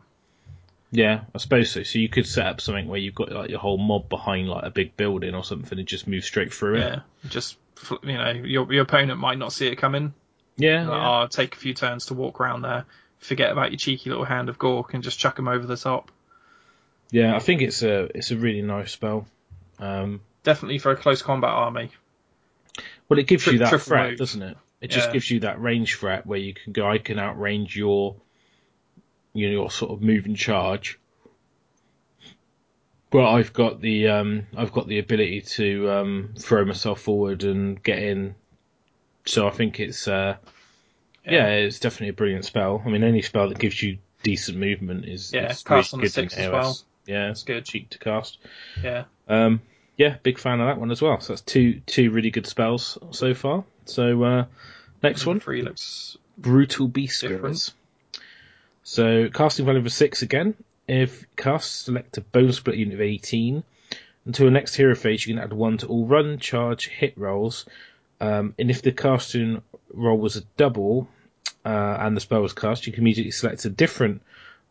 yeah, 0.93 1.21
I 1.33 1.37
suppose 1.37 1.71
so. 1.71 1.83
So 1.83 1.99
you 1.99 2.09
could 2.09 2.27
set 2.27 2.45
up 2.45 2.59
something 2.61 2.87
where 2.87 2.99
you've 2.99 3.15
got 3.15 3.31
like 3.31 3.49
your 3.49 3.59
whole 3.59 3.77
mob 3.77 4.09
behind 4.09 4.49
like 4.49 4.65
a 4.65 4.69
big 4.71 4.97
building 4.97 5.33
or 5.33 5.43
something 5.43 5.79
and 5.79 5.87
just 5.87 6.05
move 6.07 6.23
straight 6.25 6.53
through 6.53 6.75
it. 6.75 6.79
Yeah. 6.79 6.99
Just 7.29 7.57
you 8.03 8.13
know, 8.17 8.31
your 8.31 8.71
your 8.73 8.83
opponent 8.83 9.19
might 9.19 9.37
not 9.37 9.53
see 9.53 9.67
it 9.67 9.77
coming. 9.77 10.13
Yeah, 10.57 10.87
Like, 10.87 10.99
yeah. 11.01 11.21
oh, 11.23 11.27
take 11.27 11.55
a 11.55 11.57
few 11.57 11.73
turns 11.73 12.07
to 12.07 12.13
walk 12.13 12.41
around 12.41 12.61
there. 12.63 12.85
Forget 13.19 13.51
about 13.51 13.71
your 13.71 13.77
cheeky 13.77 14.09
little 14.09 14.25
hand 14.25 14.49
of 14.49 14.57
Gork 14.59 14.93
and 14.93 15.01
just 15.01 15.17
chuck 15.17 15.37
them 15.37 15.47
over 15.47 15.65
the 15.65 15.77
top. 15.77 16.11
yeah. 17.09 17.35
I 17.35 17.39
think 17.39 17.61
it's 17.61 17.81
a 17.83 18.09
it's 18.17 18.31
a 18.31 18.35
really 18.37 18.61
nice 18.61 18.91
spell. 18.91 19.25
Um, 19.79 20.21
Definitely 20.43 20.79
for 20.79 20.91
a 20.91 20.95
close 20.95 21.21
combat 21.21 21.51
army. 21.51 21.91
well, 23.09 23.19
it 23.19 23.27
gives 23.27 23.45
you 23.47 23.59
that 23.59 23.81
threat, 23.81 24.11
move. 24.11 24.17
doesn't 24.19 24.41
it? 24.41 24.57
It 24.81 24.89
just 24.89 25.09
Yeah. 25.09 25.13
gives 25.13 25.29
you 25.29 25.39
that 25.41 25.61
range 25.61 25.95
threat 25.95 26.25
where 26.25 26.39
you 26.39 26.53
can 26.53 26.73
go. 26.73 26.89
I 26.89 26.97
can 26.97 27.17
outrange 27.17 27.75
your, 27.75 28.15
you 29.33 29.47
know, 29.47 29.51
your 29.53 29.71
sort 29.71 29.91
of 29.91 30.01
moving 30.01 30.33
charge. 30.35 30.97
But 33.11 33.29
I've 33.29 33.51
got 33.53 33.81
the 33.81 34.07
um, 34.07 34.47
I've 34.55 34.71
got 34.71 34.87
the 34.87 34.99
ability 34.99 35.41
to 35.41 35.91
um, 35.91 36.33
throw 36.39 36.63
myself 36.65 37.01
forward 37.01 37.43
and 37.43 37.81
get 37.83 37.99
in. 37.99 38.35
So 39.25 39.47
I 39.47 39.51
think 39.51 39.79
it's 39.79 40.07
uh, 40.07 40.37
yeah. 41.25 41.47
it's 41.47 41.79
definitely 41.79 42.09
a 42.09 42.13
brilliant 42.13 42.45
spell. 42.45 42.81
I 42.85 42.89
mean, 42.89 43.03
any 43.03 43.21
spell 43.21 43.49
that 43.49 43.59
gives 43.59 43.83
you 43.83 43.97
decent 44.23 44.57
movement 44.57 45.05
is 45.05 45.33
Yeah, 45.33 45.47
cast 45.47 45.67
really 45.67 45.87
on 45.93 45.99
the 46.01 46.09
six 46.09 46.33
as 46.35 46.49
well. 46.49 46.77
Yeah, 47.05 47.27
That's 47.27 47.43
good. 47.43 47.65
Cheap 47.65 47.89
to 47.89 47.97
cast. 47.99 48.37
Yeah. 48.81 49.03
Um, 49.27 49.61
yeah, 50.01 50.17
big 50.23 50.39
fan 50.39 50.59
of 50.59 50.67
that 50.67 50.79
one 50.79 50.91
as 50.91 51.01
well. 51.01 51.19
So 51.19 51.33
that's 51.33 51.41
two 51.41 51.81
two 51.85 52.09
really 52.11 52.31
good 52.31 52.47
spells 52.47 52.97
so 53.11 53.33
far. 53.33 53.63
So 53.85 54.23
uh, 54.23 54.45
next 55.03 55.25
one, 55.25 55.39
Three 55.39 55.61
looks 55.61 56.17
brutal 56.37 56.87
beast 56.87 57.21
Different. 57.21 57.57
skills. 57.57 57.75
So 58.83 59.29
casting 59.29 59.65
value 59.65 59.81
of 59.81 59.91
six 59.93 60.23
again. 60.23 60.55
If 60.87 61.25
cast, 61.35 61.85
select 61.85 62.17
a 62.17 62.21
bone 62.21 62.51
split 62.51 62.77
unit 62.77 62.95
of 62.95 63.01
eighteen. 63.01 63.63
Until 64.25 64.45
the 64.45 64.51
next 64.51 64.75
hero 64.75 64.95
phase, 64.95 65.25
you 65.25 65.33
can 65.33 65.43
add 65.43 65.53
one 65.53 65.77
to 65.79 65.87
all 65.87 66.05
run, 66.05 66.37
charge, 66.39 66.87
hit 66.87 67.17
rolls. 67.17 67.65
Um, 68.19 68.53
and 68.59 68.69
if 68.69 68.81
the 68.81 68.91
casting 68.91 69.61
roll 69.93 70.17
was 70.17 70.35
a 70.35 70.41
double 70.57 71.07
uh, 71.65 71.97
and 71.99 72.15
the 72.15 72.21
spell 72.21 72.41
was 72.41 72.53
cast, 72.53 72.85
you 72.85 72.93
can 72.93 73.01
immediately 73.03 73.31
select 73.31 73.65
a 73.65 73.69
different 73.69 74.21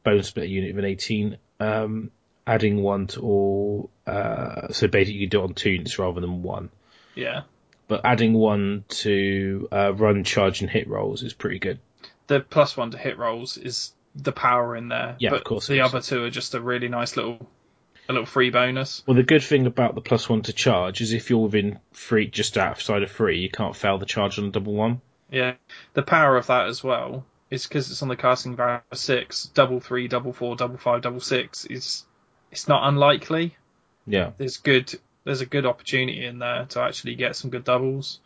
bone 0.04 0.22
split 0.22 0.48
unit 0.48 0.70
of 0.70 0.78
an 0.78 0.84
eighteen, 0.84 1.36
um, 1.58 2.10
adding 2.50 2.82
one 2.82 3.06
to 3.06 3.20
all. 3.20 3.90
Uh, 4.06 4.72
so 4.72 4.88
basically, 4.88 5.20
you 5.20 5.26
do 5.28 5.40
it 5.40 5.44
on 5.44 5.54
two 5.54 5.70
units 5.70 5.98
rather 5.98 6.20
than 6.20 6.42
one 6.42 6.70
yeah. 7.14 7.42
but 7.88 8.02
adding 8.04 8.34
one 8.34 8.84
to 8.88 9.68
uh, 9.70 9.92
run, 9.94 10.24
charge, 10.24 10.60
and 10.60 10.70
hit 10.70 10.88
rolls 10.88 11.22
is 11.22 11.32
pretty 11.32 11.58
good. 11.58 11.78
The 12.26 12.40
plus 12.40 12.76
one 12.76 12.90
to 12.92 12.98
hit 12.98 13.18
rolls 13.18 13.56
is 13.56 13.92
the 14.14 14.32
power 14.32 14.76
in 14.76 14.88
there. 14.88 15.16
Yeah, 15.18 15.30
but 15.30 15.40
of 15.40 15.44
course 15.44 15.68
it 15.68 15.74
The 15.74 15.80
other 15.82 16.00
two 16.00 16.24
are 16.24 16.30
just 16.30 16.54
a 16.54 16.60
really 16.60 16.88
nice 16.88 17.16
little 17.16 17.48
a 18.08 18.12
little 18.12 18.26
free 18.26 18.50
bonus. 18.50 19.04
Well, 19.06 19.16
the 19.16 19.22
good 19.22 19.42
thing 19.42 19.66
about 19.66 19.94
the 19.94 20.00
plus 20.00 20.28
one 20.28 20.42
to 20.42 20.52
charge 20.52 21.00
is 21.00 21.12
if 21.12 21.30
you're 21.30 21.40
within 21.40 21.78
three, 21.92 22.26
just 22.26 22.58
outside 22.58 23.02
of 23.02 23.10
three, 23.10 23.38
you 23.38 23.50
can't 23.50 23.76
fail 23.76 23.98
the 23.98 24.06
charge 24.06 24.38
on 24.38 24.46
a 24.46 24.50
double 24.50 24.74
one. 24.74 25.00
Yeah. 25.30 25.54
The 25.94 26.02
power 26.02 26.36
of 26.36 26.48
that 26.48 26.66
as 26.66 26.82
well 26.82 27.24
is 27.50 27.66
because 27.66 27.90
it's 27.90 28.02
on 28.02 28.08
the 28.08 28.16
casting 28.16 28.56
value 28.56 28.80
of 28.90 28.98
six, 28.98 29.46
double 29.46 29.78
three, 29.78 30.08
double 30.08 30.32
four, 30.32 30.56
double 30.56 30.76
five, 30.76 31.02
double 31.02 31.20
six 31.20 31.64
is 31.66 32.04
it's 32.50 32.68
not 32.68 32.88
unlikely. 32.88 33.56
Yeah, 34.06 34.32
There's 34.38 34.56
good 34.58 34.92
there's 35.24 35.40
a 35.42 35.46
good 35.46 35.66
opportunity 35.66 36.24
in 36.24 36.38
there 36.38 36.64
to 36.70 36.80
actually 36.80 37.14
get 37.14 37.36
some 37.36 37.50
good 37.50 37.64
doubles. 37.64 38.18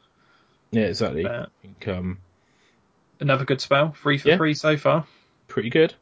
yeah, 0.70 0.84
exactly. 0.84 1.26
Uh, 1.26 1.42
I 1.42 1.46
think, 1.62 1.88
um, 1.88 2.18
another 3.20 3.44
good 3.44 3.60
spell, 3.60 3.92
free 3.92 4.18
for 4.18 4.28
Yeah. 4.28 4.36
free 4.36 4.54
so 4.54 4.76
far. 4.76 5.06
pretty 5.48 5.70
good. 5.70 5.92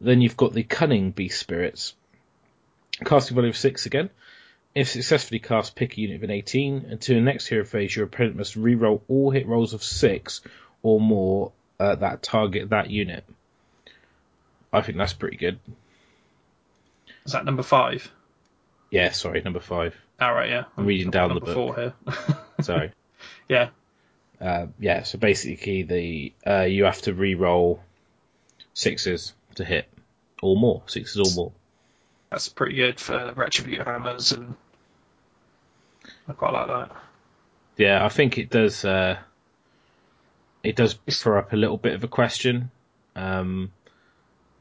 Then 0.00 0.20
you've 0.20 0.36
got 0.36 0.52
the 0.52 0.62
cunning 0.64 1.10
beast 1.12 1.38
spirits. 1.38 1.94
Casting 3.04 3.34
value 3.36 3.50
of 3.50 3.56
6 3.56 3.86
again. 3.86 4.10
If 4.74 4.88
successfully 4.88 5.38
cast, 5.38 5.76
pick 5.76 5.96
a 5.96 6.00
unit 6.00 6.16
of 6.16 6.22
an 6.24 6.30
18. 6.30 6.86
Until 6.90 7.16
the 7.16 7.20
next 7.22 7.46
hero 7.46 7.64
phase, 7.64 7.94
your 7.94 8.06
opponent 8.06 8.36
must 8.36 8.56
reroll 8.58 9.00
all 9.08 9.30
hit 9.30 9.46
rolls 9.46 9.72
of 9.74 9.82
6 9.84 10.40
or 10.82 11.00
more 11.00 11.52
uh, 11.78 11.94
that 11.96 12.22
target 12.22 12.70
that 12.70 12.90
unit. 12.90 13.24
I 14.72 14.80
think 14.82 14.98
that's 14.98 15.12
pretty 15.12 15.36
good. 15.36 15.58
Is 17.26 17.32
that 17.32 17.44
number 17.44 17.62
five? 17.62 18.10
Yeah, 18.90 19.10
sorry, 19.10 19.40
number 19.42 19.58
5. 19.58 19.96
All 20.20 20.32
right, 20.32 20.50
yeah. 20.50 20.64
I'm 20.76 20.86
reading 20.86 21.10
down 21.10 21.34
the 21.34 21.40
book. 21.40 21.54
four 21.54 21.74
here. 21.74 21.94
Sorry. 22.60 22.92
yeah, 23.48 23.70
uh, 24.40 24.66
yeah, 24.78 25.02
so 25.02 25.18
basically 25.18 25.82
the 25.82 26.32
uh, 26.46 26.62
you 26.62 26.84
have 26.84 27.02
to 27.02 27.14
re-roll 27.14 27.80
sixes 28.74 29.32
to 29.56 29.64
hit 29.64 29.88
or 30.42 30.56
more, 30.56 30.82
sixes 30.86 31.18
or 31.18 31.34
more. 31.34 31.52
that's 32.30 32.48
pretty 32.48 32.76
good 32.76 33.00
for 33.00 33.32
retribute 33.34 33.84
hammers, 33.84 34.32
and 34.32 34.54
I 36.28 36.32
quite 36.34 36.52
like 36.52 36.68
that. 36.68 36.96
Yeah, 37.76 38.04
I 38.04 38.08
think 38.10 38.38
it 38.38 38.50
does. 38.50 38.84
Uh, 38.84 39.18
it 40.62 40.76
does 40.76 40.96
throw 41.10 41.38
up 41.38 41.52
a 41.52 41.56
little 41.56 41.78
bit 41.78 41.94
of 41.94 42.04
a 42.04 42.08
question, 42.08 42.70
um, 43.16 43.72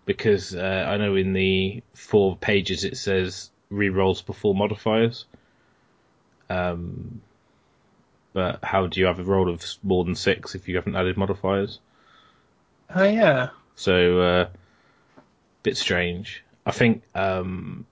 because 0.06 0.56
uh, 0.56 0.86
I 0.88 0.98
know 0.98 1.16
in 1.16 1.34
the 1.34 1.82
four 1.94 2.36
pages 2.36 2.84
it 2.84 2.98
says 2.98 3.50
re-rolls 3.70 4.22
before 4.22 4.54
modifiers. 4.56 5.26
Um, 6.50 7.22
but 8.34 8.64
how 8.64 8.88
do 8.88 9.00
you 9.00 9.06
have 9.06 9.20
a 9.20 9.24
roll 9.24 9.50
of 9.50 9.64
more 9.84 10.04
than 10.04 10.16
six 10.16 10.56
if 10.56 10.68
you 10.68 10.76
haven't 10.76 10.96
added 10.96 11.18
modifiers? 11.18 11.80
Oh 12.94 13.04
yeah, 13.04 13.50
So, 13.76 14.20
uh, 14.20 14.50
bit 15.64 15.78
strange. 15.78 16.44
I 16.66 16.72
think 16.72 17.04
um, 17.16 17.86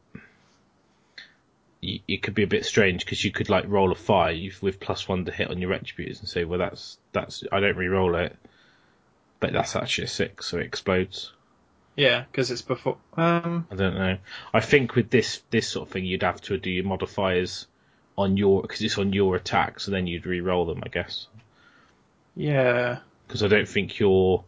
y- 1.81 2.01
it 2.07 2.21
could 2.21 2.35
be 2.35 2.43
a 2.43 2.47
bit 2.47 2.65
strange 2.65 3.03
because 3.05 3.23
you 3.23 3.31
could 3.31 3.49
like 3.49 3.65
roll 3.67 3.91
a 3.91 3.95
five 3.95 4.59
with 4.61 4.79
plus 4.79 5.07
one 5.07 5.25
to 5.25 5.31
hit 5.31 5.49
on 5.49 5.59
your 5.59 5.71
retributors 5.71 6.19
and 6.19 6.29
say, 6.29 6.43
well, 6.43 6.59
that's 6.59 6.97
that's 7.13 7.43
I 7.51 7.59
don't 7.59 7.77
re-roll 7.77 8.15
it, 8.15 8.35
but 9.39 9.53
that's 9.53 9.75
actually 9.75 10.05
a 10.05 10.09
six, 10.09 10.47
so 10.47 10.57
it 10.57 10.65
explodes. 10.65 11.31
Yeah, 12.01 12.23
because 12.31 12.49
it's 12.51 12.61
before. 12.63 12.97
Um, 13.15 13.67
I 13.71 13.75
don't 13.75 13.95
know. 13.95 14.17
I 14.53 14.59
think 14.59 14.95
with 14.95 15.09
this 15.09 15.41
this 15.51 15.67
sort 15.67 15.87
of 15.87 15.93
thing, 15.93 16.05
you'd 16.05 16.23
have 16.23 16.41
to 16.41 16.57
do 16.57 16.69
your 16.71 16.85
modifiers 16.85 17.67
on 18.17 18.37
your 18.37 18.61
because 18.63 18.81
it's 18.81 18.97
on 18.97 19.13
your 19.13 19.35
attack, 19.35 19.79
so 19.79 19.91
then 19.91 20.07
you'd 20.07 20.25
re-roll 20.25 20.65
them, 20.65 20.81
I 20.83 20.89
guess. 20.89 21.27
yeah, 22.35 22.99
because 23.27 23.43
I 23.43 23.47
don't 23.47 23.67
think 23.67 23.99
you're 23.99 24.43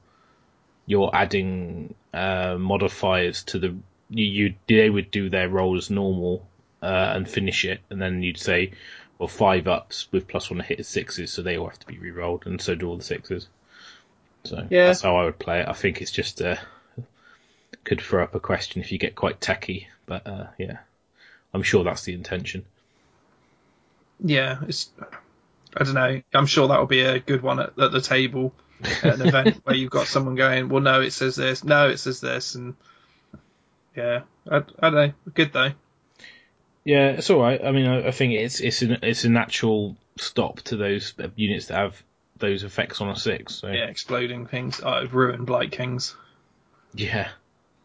you're 0.85 1.11
adding 1.13 1.93
uh, 2.13 2.55
modifiers 2.59 3.43
to 3.43 3.59
the 3.59 3.75
you, 4.09 4.25
you 4.25 4.53
they 4.67 4.89
would 4.89 5.11
do 5.11 5.29
their 5.29 5.49
roll 5.49 5.77
as 5.77 5.89
normal 5.89 6.45
uh, 6.81 7.13
and 7.15 7.29
finish 7.29 7.65
it, 7.65 7.81
and 7.89 8.01
then 8.01 8.21
you'd 8.23 8.37
say, 8.39 8.71
well, 9.17 9.27
five 9.27 9.67
ups 9.67 10.07
with 10.11 10.27
plus 10.27 10.49
one 10.49 10.57
to 10.59 10.65
hit 10.65 10.79
is 10.79 10.87
sixes, 10.87 11.31
so 11.31 11.41
they 11.41 11.57
all 11.57 11.69
have 11.69 11.79
to 11.79 11.87
be 11.87 11.97
re-rolled, 11.99 12.45
and 12.47 12.59
so 12.61 12.75
do 12.75 12.89
all 12.89 12.97
the 12.97 13.03
sixes. 13.03 13.47
So 14.43 14.67
Yeah. 14.69 14.87
that's 14.87 15.01
how 15.01 15.15
I 15.17 15.25
would 15.25 15.39
play 15.39 15.61
it. 15.61 15.67
I 15.69 15.73
think 15.73 16.01
it's 16.01 16.11
just 16.11 16.41
uh, 16.41 16.57
could 17.83 18.01
throw 18.01 18.23
up 18.23 18.35
a 18.35 18.39
question 18.39 18.81
if 18.81 18.91
you 18.91 18.97
get 18.97 19.15
quite 19.15 19.41
techy, 19.41 19.87
but 20.05 20.25
uh, 20.27 20.47
yeah, 20.57 20.77
I'm 21.53 21.63
sure 21.63 21.83
that's 21.83 22.03
the 22.03 22.13
intention. 22.13 22.65
yeah. 24.23 24.59
It's 24.67 24.89
I 25.75 25.83
don't 25.83 25.93
know. 25.95 26.21
I'm 26.33 26.45
sure 26.45 26.67
that 26.67 26.79
will 26.79 26.85
be 26.87 27.01
a 27.01 27.19
good 27.19 27.41
one 27.41 27.59
at, 27.59 27.77
at 27.79 27.91
the 27.91 28.01
table 28.01 28.53
at 28.83 29.19
an 29.19 29.27
event 29.27 29.61
where 29.63 29.75
you've 29.75 29.89
got 29.89 30.07
someone 30.07 30.35
going, 30.35 30.69
well, 30.69 30.81
no, 30.81 31.01
it 31.01 31.11
says 31.13 31.35
this, 31.35 31.63
no, 31.63 31.89
it 31.89 31.97
says 31.97 32.21
this, 32.21 32.55
and 32.55 32.75
yeah, 33.95 34.21
I, 34.49 34.57
I 34.57 34.89
don't 34.89 34.93
know. 34.93 35.13
Good 35.33 35.53
though. 35.53 35.71
Yeah, 36.85 37.11
it's 37.11 37.29
all 37.29 37.41
right. 37.41 37.63
I 37.63 37.71
mean, 37.71 37.85
I, 37.87 38.07
I 38.07 38.11
think 38.11 38.33
it's 38.33 38.59
it's 38.59 38.81
an, 38.81 38.99
it's 39.03 39.23
a 39.23 39.29
natural 39.29 39.95
stop 40.17 40.61
to 40.61 40.77
those 40.77 41.13
units 41.35 41.67
that 41.67 41.75
have 41.75 42.03
those 42.37 42.63
effects 42.63 43.01
on 43.01 43.09
a 43.09 43.15
six. 43.15 43.55
So 43.55 43.67
Yeah, 43.67 43.85
exploding 43.85 44.45
things. 44.47 44.81
Oh, 44.83 45.05
ruined 45.07 45.45
Blight 45.45 45.71
Kings. 45.71 46.15
yeah, 46.93 47.29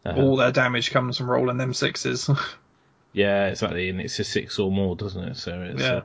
Uh, 0.05 0.13
All 0.17 0.37
their 0.37 0.51
damage 0.51 0.91
comes 0.91 1.17
from 1.17 1.29
rolling 1.29 1.57
them 1.57 1.73
sixes. 1.73 2.29
yeah, 3.13 3.47
exactly. 3.47 3.89
And 3.89 3.99
it's 3.99 4.19
a 4.19 4.23
six 4.23 4.59
or 4.59 4.71
more, 4.71 4.95
doesn't 4.95 5.23
it? 5.23 5.37
So 5.37 5.61
it's, 5.61 5.81
Yeah. 5.81 5.93
uh, 5.93 6.01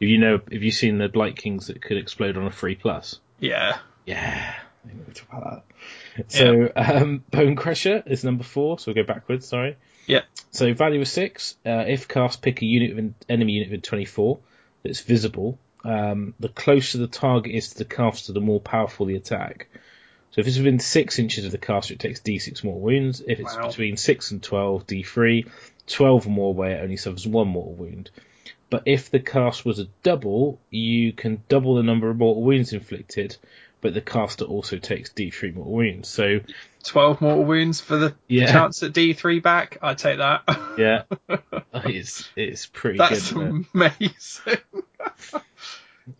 if 0.00 0.08
you 0.08 0.18
know, 0.18 0.40
have 0.50 0.62
you've 0.62 0.74
seen 0.74 0.98
the 0.98 1.08
Blight 1.08 1.36
Kings 1.36 1.66
that 1.68 1.80
could 1.82 1.98
explode 1.98 2.36
on 2.36 2.46
a 2.46 2.50
three 2.50 2.74
plus, 2.74 3.20
yeah. 3.38 3.78
yeah, 4.06 4.54
we'll 4.84 5.14
talk 5.14 5.28
about 5.32 5.64
that. 6.16 6.24
So 6.28 6.70
um, 6.74 7.22
Bone 7.30 7.54
Crusher 7.56 8.02
is 8.06 8.24
number 8.24 8.44
four. 8.44 8.78
So 8.78 8.92
we'll 8.92 9.04
go 9.04 9.06
backwards. 9.12 9.46
Sorry. 9.46 9.76
Yeah. 10.06 10.22
So 10.50 10.74
value 10.74 11.00
of 11.00 11.08
six. 11.08 11.56
Uh, 11.64 11.84
if 11.86 12.08
cast, 12.08 12.42
pick 12.42 12.60
a 12.62 12.66
unit 12.66 12.90
of 12.92 12.98
an 12.98 13.14
enemy 13.28 13.52
unit 13.54 13.70
with 13.70 13.82
24 13.82 14.38
that's 14.82 15.00
visible. 15.00 15.58
Um, 15.84 16.34
the 16.40 16.48
closer 16.48 16.98
the 16.98 17.06
target 17.06 17.54
is 17.54 17.70
to 17.70 17.78
the 17.78 17.84
caster, 17.84 18.32
the 18.32 18.40
more 18.40 18.60
powerful 18.60 19.06
the 19.06 19.14
attack. 19.16 19.68
So 20.32 20.40
if 20.40 20.46
it's 20.46 20.58
within 20.58 20.78
six 20.78 21.18
inches 21.18 21.44
of 21.44 21.50
the 21.52 21.58
caster, 21.58 21.94
it 21.94 22.00
takes 22.00 22.20
d6 22.20 22.62
more 22.62 22.78
wounds. 22.80 23.20
If 23.26 23.40
it's 23.40 23.56
Wow. 23.56 23.68
between 23.68 23.96
six 23.96 24.30
and 24.30 24.42
12, 24.42 24.86
d3. 24.86 25.48
12 25.86 26.26
or 26.26 26.30
more 26.30 26.50
away, 26.50 26.72
it 26.74 26.82
only 26.82 26.96
suffers 26.96 27.26
one 27.26 27.48
mortal 27.48 27.74
wound. 27.74 28.10
But 28.70 28.84
if 28.86 29.10
the 29.10 29.18
cast 29.18 29.64
was 29.64 29.80
a 29.80 29.86
double, 30.04 30.60
you 30.70 31.12
can 31.12 31.42
double 31.48 31.74
the 31.74 31.82
number 31.82 32.08
of 32.08 32.16
mortal 32.18 32.44
wounds 32.44 32.72
inflicted, 32.72 33.36
but 33.80 33.92
the 33.94 34.00
caster 34.00 34.44
also 34.44 34.78
takes 34.78 35.10
d3 35.10 35.52
mortal 35.54 35.72
wounds. 35.72 36.08
So 36.08 36.38
12 36.84 37.20
mortal 37.20 37.44
wounds 37.44 37.80
for 37.80 37.96
the 37.96 38.14
Yeah. 38.28 38.52
chance 38.52 38.84
at 38.84 38.92
D3 38.92 39.42
back. 39.42 39.78
I'd 39.82 39.98
take 39.98 40.18
that. 40.18 40.44
yeah, 40.78 41.02
it's 41.84 42.30
it's 42.36 42.66
pretty 42.66 42.98
That's 42.98 43.32
good. 43.32 43.42
Isn't 43.48 43.66
it? 43.74 43.92
amazing. 43.98 44.58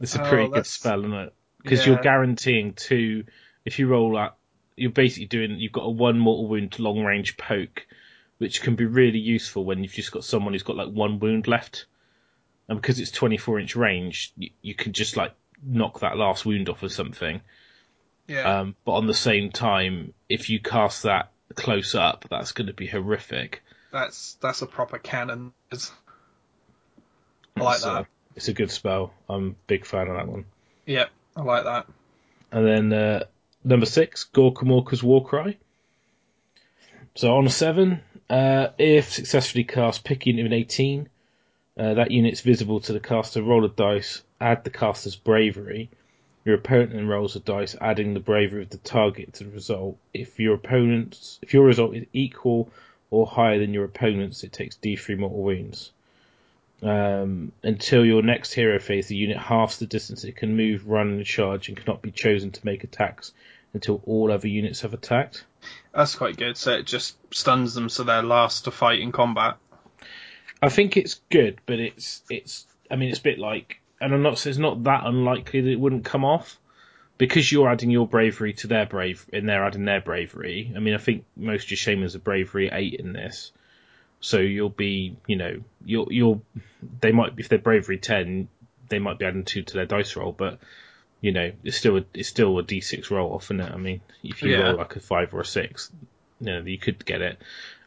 It's 0.01 0.17
a 0.17 0.21
Oh, 0.21 0.29
pretty 0.29 0.49
good 0.49 0.67
spell, 0.67 1.01
isn't 1.01 1.13
it? 1.13 1.33
Because 1.63 1.87
Yeah. 1.87 1.93
you're 1.93 2.03
guaranteeing 2.03 2.75
two. 2.75 3.25
If 3.65 3.79
you 3.79 3.89
roll 3.89 4.15
that, 4.15 4.37
you're 4.77 4.91
basically 4.91 5.27
doing. 5.27 5.59
You've 5.59 5.73
got 5.73 5.85
a 5.85 5.91
one 5.91 6.19
mortal 6.19 6.49
wound 6.49 6.73
to 6.73 6.83
long 6.83 7.05
range 7.05 7.37
poke, 7.37 7.87
which 8.39 8.63
can 8.63 8.77
be 8.77 8.87
really 8.87 9.19
useful 9.19 9.65
when 9.65 9.83
you've 9.83 9.93
just 9.93 10.13
got 10.13 10.25
someone 10.25 10.53
who's 10.55 10.63
got 10.63 10.77
like 10.77 10.89
one 10.89 11.19
wound 11.19 11.47
left, 11.47 11.87
and 12.69 12.81
because 12.81 12.99
it's 13.01 13.11
24 13.11 13.61
inch 13.61 13.77
range, 13.77 14.33
you, 14.37 14.51
you 14.63 14.75
can 14.75 14.93
just 14.93 15.17
like 15.17 15.35
knock 15.63 16.01
that 16.01 16.17
last 16.17 16.47
wound 16.47 16.69
off 16.69 16.83
of 16.83 16.93
something. 16.93 17.41
Yeah. 18.27 18.61
Um, 18.61 18.77
but 18.85 18.93
on 18.93 19.07
the 19.07 19.15
same 19.15 19.51
time, 19.51 20.15
if 20.29 20.49
you 20.51 20.61
cast 20.61 21.03
that 21.03 21.31
close 21.57 21.95
up, 21.95 22.25
that's 22.31 22.53
going 22.53 22.69
to 22.69 22.73
be 22.73 22.87
horrific. 22.87 23.63
that's 23.93 24.35
that's 24.41 24.63
a 24.63 24.67
proper 24.67 24.99
cannon. 24.99 25.53
It's- 25.71 25.91
I 27.57 27.63
like 27.63 27.79
So, 27.79 27.93
that. 27.95 28.07
It's 28.37 28.49
a 28.49 28.53
good 28.53 28.71
spell. 28.71 29.13
I'm 29.29 29.49
a 29.49 29.55
big 29.67 29.85
fan 29.85 30.07
of 30.07 30.17
that 30.17 30.29
one. 30.29 30.45
Yep, 30.87 31.11
I 31.37 31.43
like 31.43 31.65
that. 31.65 31.87
And 32.53 32.67
then 32.67 32.93
uh, 32.93 33.25
number 33.65 33.87
six, 33.87 34.25
Gorkamorka's 34.33 35.03
Warcry. 35.03 35.59
So 37.15 37.37
on 37.37 37.47
a 37.47 37.51
seven, 37.51 38.01
uh, 38.29 38.69
if 38.79 39.13
successfully 39.13 39.65
cast, 39.65 40.05
pick 40.05 40.27
unit 40.27 40.47
of 40.47 40.53
an 40.53 40.59
18. 40.59 41.09
Uh, 41.77 41.95
that 41.95 42.11
unit's 42.11 42.41
visible 42.41 42.81
to 42.81 42.93
the 42.93 43.01
caster. 43.01 43.43
Roll 43.43 43.65
a 43.65 43.69
dice, 43.69 44.23
add 44.41 44.65
the 44.65 44.71
caster's 44.71 45.17
bravery. 45.17 45.91
Your 46.45 46.55
opponent 46.55 46.93
then 46.93 47.07
rolls 47.07 47.37
a 47.37 47.41
dice, 47.41 47.77
adding 47.81 48.15
the 48.15 48.21
bravery 48.21 48.63
of 48.63 48.71
the 48.71 48.79
target 48.79 49.35
to 49.35 49.45
the 49.45 49.51
result. 49.51 49.99
If 50.15 50.41
your 50.41 50.55
opponent's, 50.55 51.39
if 51.43 51.53
your 51.53 51.65
result 51.65 51.95
is 51.95 52.07
equal 52.13 52.71
or 53.11 53.27
higher 53.27 53.59
than 53.59 53.75
your 53.75 53.85
opponent's, 53.85 54.45
it 54.45 54.53
takes 54.53 54.77
D3 54.77 55.19
mortal 55.19 55.43
wounds. 55.43 55.93
Um, 56.83 57.53
until 57.63 58.07
your 58.07 58.23
next 58.23 58.55
hero 58.55 58.79
phase, 58.79 59.09
the 59.09 59.17
unit 59.17 59.37
halves 59.37 59.79
the 59.79 59.87
distance 59.87 60.25
it 60.25 60.37
can 60.37 60.57
move, 60.57 60.89
run, 60.89 61.09
and 61.09 61.27
charge, 61.27 61.69
and 61.69 61.77
cannot 61.77 62.01
be 62.01 62.11
chosen 62.11 62.53
to 62.53 62.61
make 62.65 62.85
attacks 62.85 63.33
until 63.75 64.03
all 64.07 64.33
other 64.33 64.49
units 64.49 64.81
have 64.81 64.95
attacked. 64.95 65.45
That's 65.95 66.15
quite 66.15 66.37
good. 66.37 66.57
So 66.57 66.73
it 66.73 66.87
just 66.87 67.17
stuns 67.35 67.75
them 67.75 67.89
so 67.89 68.03
they're 68.03 68.23
last 68.23 68.65
to 68.65 68.71
fight 68.71 69.01
in 69.01 69.13
combat. 69.13 69.57
I 70.63 70.69
think 70.69 70.97
it's 70.97 71.21
good, 71.31 71.61
but 71.67 71.79
it's 71.79 72.23
it's. 72.31 72.67
I 72.91 72.97
mean, 72.97 73.11
it's 73.11 73.21
a 73.21 73.23
bit 73.23 73.39
like, 73.39 73.81
and 74.01 74.13
I'm 74.13 74.23
not. 74.23 74.45
It's 74.47 74.59
not 74.59 74.85
that 74.85 75.07
unlikely 75.07 75.61
that 75.63 75.71
it 75.71 75.81
wouldn't 75.81 76.05
come 76.05 76.25
off 76.25 76.59
because 77.19 77.53
you're 77.53 77.69
adding 77.69 77.91
your 77.91 78.09
bravery 78.09 78.55
to 78.55 78.67
their 78.67 78.87
brave, 78.87 79.27
and 79.33 79.49
they're 79.49 79.65
adding 79.65 79.85
their 79.85 80.01
bravery. 80.01 80.73
I 80.75 80.81
mean, 80.81 80.95
I 80.95 80.99
think 80.99 81.25
most 81.37 81.65
of 81.65 81.71
your 81.71 81.77
shamans 81.77 82.17
are 82.17 82.21
bravery 82.21 82.71
eight 82.73 82.95
in 82.95 83.13
this, 83.13 83.53
so 84.21 84.39
you'll 84.39 84.69
be, 84.69 85.17
you 85.27 85.37
know, 85.37 85.61
you'll 85.85 86.09
you'll. 86.13 86.43
They 87.01 87.13
might 87.13 87.33
if 87.39 87.49
they're 87.49 87.59
bravery 87.59 87.99
ten, 87.99 88.49
they 88.89 88.99
might 88.99 89.19
be 89.19 89.25
adding 89.25 89.45
two 89.45 89.63
to 89.63 89.75
their 89.75 89.87
dice 89.87 90.17
roll, 90.17 90.33
but 90.33 90.59
you 91.21 91.33
know, 91.33 91.53
it's 91.65 91.77
still 91.77 91.99
a, 91.99 92.05
it's 92.15 92.29
still 92.29 92.59
a 92.59 92.63
d6 92.63 93.11
roll 93.11 93.35
off, 93.35 93.45
isn't 93.47 93.61
it? 93.61 93.71
I 93.73 93.77
mean, 93.77 94.01
if 94.23 94.43
you 94.43 94.53
Yeah. 94.53 94.69
roll 94.69 94.77
like 94.79 94.97
a 94.97 95.01
five 95.01 95.35
or 95.35 95.41
a 95.41 95.45
six, 95.45 95.91
you 96.41 96.47
know, 96.47 96.61
you 96.63 96.79
could 96.79 97.05
get 97.05 97.21
it. 97.21 97.39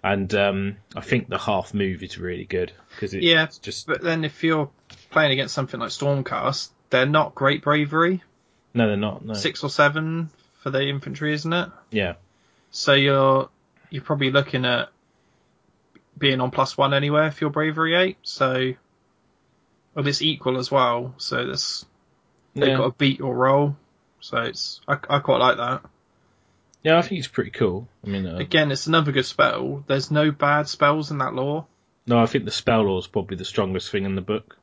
And 0.04 0.32
um, 0.36 0.78
I 0.96 1.02
think 1.02 1.30
the 1.30 1.40
half 1.40 1.74
move 1.74 2.04
is 2.04 2.18
really 2.20 2.46
good 2.46 2.72
because 2.92 3.14
it's 3.16 3.24
Yeah, 3.26 3.48
just 3.62 3.88
But 3.88 4.02
then 4.02 4.24
if 4.24 4.44
you're 4.44 4.70
playing 5.10 5.32
against 5.32 5.56
something 5.56 5.80
like 5.80 5.90
Stormcast, 5.90 6.70
they're 6.92 7.08
not 7.08 7.34
great 7.34 7.64
bravery. 7.64 8.22
no, 8.76 8.88
they're 8.88 8.98
not. 8.98 9.26
No, 9.26 9.34
Six 9.34 9.64
or 9.64 9.70
seven 9.72 10.30
for 10.62 10.70
the 10.70 10.82
infantry, 10.84 11.34
isn't 11.34 11.54
it? 11.54 11.70
yeah, 11.90 12.14
So 12.70 12.94
you're 12.94 13.50
you're 13.90 14.04
probably 14.04 14.30
looking 14.32 14.66
at 14.66 14.90
being 16.18 16.42
on 16.42 16.52
plus 16.52 16.78
one 16.78 16.94
anywhere 16.94 17.28
if 17.28 17.42
you're 17.42 17.50
bravery 17.50 17.96
eight. 17.96 18.18
So, 18.24 18.74
well, 19.96 20.08
it's 20.08 20.22
equal 20.22 20.58
as 20.58 20.70
well. 20.72 21.14
So 21.18 21.46
this 21.46 21.86
they've 22.56 22.70
Yeah. 22.70 22.78
got 22.78 22.86
to 22.86 22.96
beat 22.98 23.20
your 23.20 23.36
roll. 23.36 23.76
So 24.20 24.38
it's 24.38 24.80
I, 24.88 24.94
I 25.10 25.20
quite 25.20 25.40
like 25.40 25.58
that. 25.58 25.82
yeah, 26.84 26.98
I 26.98 27.02
think 27.02 27.20
it's 27.20 27.28
pretty 27.28 27.52
cool. 27.52 27.88
I 28.06 28.10
mean, 28.10 28.26
uh, 28.26 28.38
Again, 28.38 28.72
it's 28.72 28.88
another 28.88 29.12
good 29.12 29.26
spell. 29.26 29.84
There's 29.88 30.12
no 30.12 30.32
bad 30.32 30.68
spells 30.68 31.12
in 31.12 31.18
that 31.20 31.34
lore. 31.34 31.66
no, 32.08 32.20
I 32.20 32.26
think 32.26 32.46
the 32.46 32.52
spell 32.52 32.84
lore 32.84 33.00
is 33.00 33.08
probably 33.08 33.38
the 33.38 33.46
strongest 33.46 33.90
thing 33.92 34.06
in 34.06 34.16
the 34.16 34.22
book. 34.22 34.58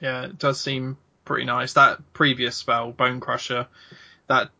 Yeah, 0.00 0.24
it 0.26 0.38
does 0.38 0.60
seem 0.60 0.96
pretty 1.24 1.44
nice. 1.44 1.72
That 1.74 2.12
previous 2.12 2.56
spell, 2.56 2.92
Bone 2.92 3.20
Crusher, 3.20 3.66
that 4.28 4.50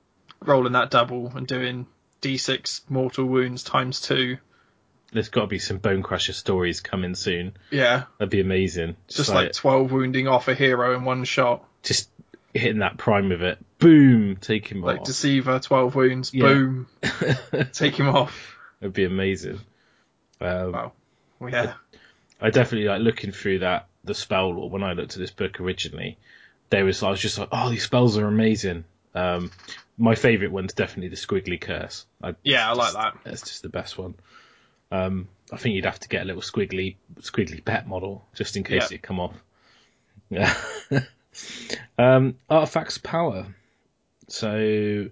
rolling 0.45 0.73
that 0.75 0.91
double 0.91 1.33
and 1.37 1.47
doing 1.47 1.87
d6 2.23 2.83
mortal 2.89 3.25
wounds 3.25 3.63
times 3.63 4.01
two. 4.01 4.39
There's 5.13 5.31
got 5.31 5.43
to 5.43 5.47
be 5.47 5.59
some 5.59 5.79
Bone 5.79 6.03
Crusher 6.03 6.35
stories 6.35 6.81
coming 6.81 7.15
soon. 7.15 7.57
Yeah, 7.71 8.05
That'd 8.19 8.31
be 8.31 8.41
amazing. 8.41 8.97
just 9.09 9.31
like 9.31 9.53
12 9.53 9.91
wounding 9.91 10.29
off 10.29 10.49
a 10.49 10.55
hero 10.55 10.95
in 10.97 11.05
one 11.05 11.25
shot. 11.25 11.65
just 11.83 12.11
hitting 12.53 12.81
that 12.81 12.97
prime 12.99 13.29
with 13.31 13.43
it. 13.43 13.59
Boom, 13.79 14.37
take 14.37 14.67
him 14.67 14.83
off. 14.83 14.87
Like 14.89 15.01
off. 15.01 15.07
Deceiver, 15.07 15.61
12 15.61 15.95
wounds, 15.95 16.35
Yeah. 16.35 16.43
boom, 16.47 16.87
take 17.73 17.95
him 17.99 18.09
off. 18.09 18.57
It'd 18.81 18.93
be 18.93 19.05
amazing. 19.05 19.61
Um, 20.41 20.73
Wow. 20.73 20.93
Well, 21.41 21.51
yeah. 21.53 21.75
I 22.41 22.51
definitely 22.51 22.89
like 22.89 23.01
looking 23.01 23.33
through 23.33 23.61
that 23.61 23.87
the 24.05 24.15
spell 24.15 24.51
lore 24.55 24.71
when 24.71 24.83
I 24.83 24.93
looked 24.93 25.15
at 25.15 25.19
this 25.19 25.31
book 25.31 25.61
originally. 25.61 26.19
There 26.71 26.85
was 26.85 27.03
I 27.03 27.11
was 27.11 27.21
just 27.21 27.39
like, 27.39 27.49
oh, 27.53 27.71
these 27.71 27.83
spells 27.85 28.19
are 28.19 28.27
amazing. 28.27 28.85
Um, 29.15 29.51
my 29.97 30.15
favourite 30.15 30.53
one's 30.53 30.73
definitely 30.75 31.09
the 31.09 31.17
Squiggly 31.17 31.61
Curse. 31.61 32.07
I, 32.23 32.35
Yeah, 32.43 32.69
I 32.69 32.75
like 32.75 32.87
just- 32.93 32.95
that. 32.97 33.19
That's 33.25 33.43
just 33.43 33.63
the 33.63 33.69
best 33.69 33.97
one. 33.99 34.15
Um, 34.91 35.29
I 35.53 35.57
think 35.57 35.75
you'd 35.75 35.85
have 35.85 36.01
to 36.01 36.09
get 36.09 36.23
a 36.23 36.25
little 36.25 36.43
squiggly 36.43 36.97
squiggly 37.21 37.65
pet 37.65 37.87
model 37.87 38.25
just 38.35 38.57
in 38.57 38.65
case 38.65 38.91
Yeah. 38.91 38.97
it 38.97 39.03
come 39.03 39.21
off. 39.21 39.35
Yeah. 40.31 40.55
um, 41.99 42.37
artifacts 42.49 42.99
power. 42.99 43.47
So 44.29 45.09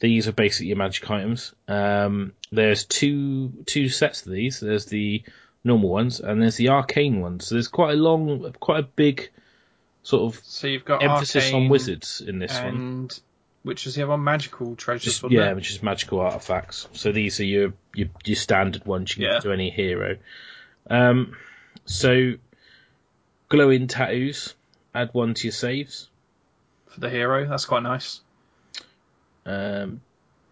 these 0.00 0.28
are 0.28 0.32
basically 0.32 0.68
your 0.68 0.76
magic 0.76 1.10
items. 1.10 1.54
Um, 1.68 2.32
there's 2.50 2.84
two 2.84 3.52
two 3.66 3.88
sets 3.88 4.24
of 4.26 4.32
these. 4.32 4.60
There's 4.60 4.86
the 4.86 5.22
normal 5.64 5.88
ones 5.88 6.20
and 6.20 6.40
there's 6.42 6.56
the 6.56 6.68
arcane 6.68 7.20
ones. 7.20 7.46
So 7.46 7.54
there's 7.54 7.68
quite 7.68 7.92
a 7.92 7.96
long, 7.96 8.54
quite 8.60 8.80
a 8.80 8.86
big 8.86 9.30
sort 10.02 10.34
of 10.34 10.42
So 10.44 10.66
you've 10.66 10.84
got 10.84 11.02
emphasis 11.02 11.52
on 11.52 11.68
wizards 11.68 12.20
in 12.20 12.38
this 12.38 12.52
one. 12.60 13.08
Which 13.64 13.86
is 13.88 13.96
the 13.96 14.02
other 14.02 14.10
one? 14.10 14.22
Magical 14.22 14.76
treasures. 14.76 15.18
Just, 15.20 15.32
yeah, 15.32 15.50
it? 15.50 15.56
which 15.56 15.70
is 15.72 15.82
magical 15.82 16.20
artifacts. 16.20 16.86
So 16.92 17.10
these 17.10 17.40
are 17.40 17.44
your 17.44 17.72
your, 17.94 18.08
your 18.24 18.36
standard 18.36 18.84
ones 18.86 19.10
you 19.10 19.16
can 19.16 19.24
Yeah. 19.24 19.32
give 19.38 19.42
to 19.44 19.52
any 19.52 19.70
hero. 19.70 20.18
Um, 20.88 21.36
so 21.86 22.34
glowing 23.48 23.88
tattoos. 23.88 24.54
Add 24.94 25.10
one 25.12 25.34
to 25.34 25.46
your 25.48 25.52
saves. 25.52 26.08
for 26.86 27.00
the 27.00 27.10
hero. 27.10 27.48
That's 27.48 27.64
quite 27.64 27.82
nice. 27.82 28.20
Um, 29.44 30.00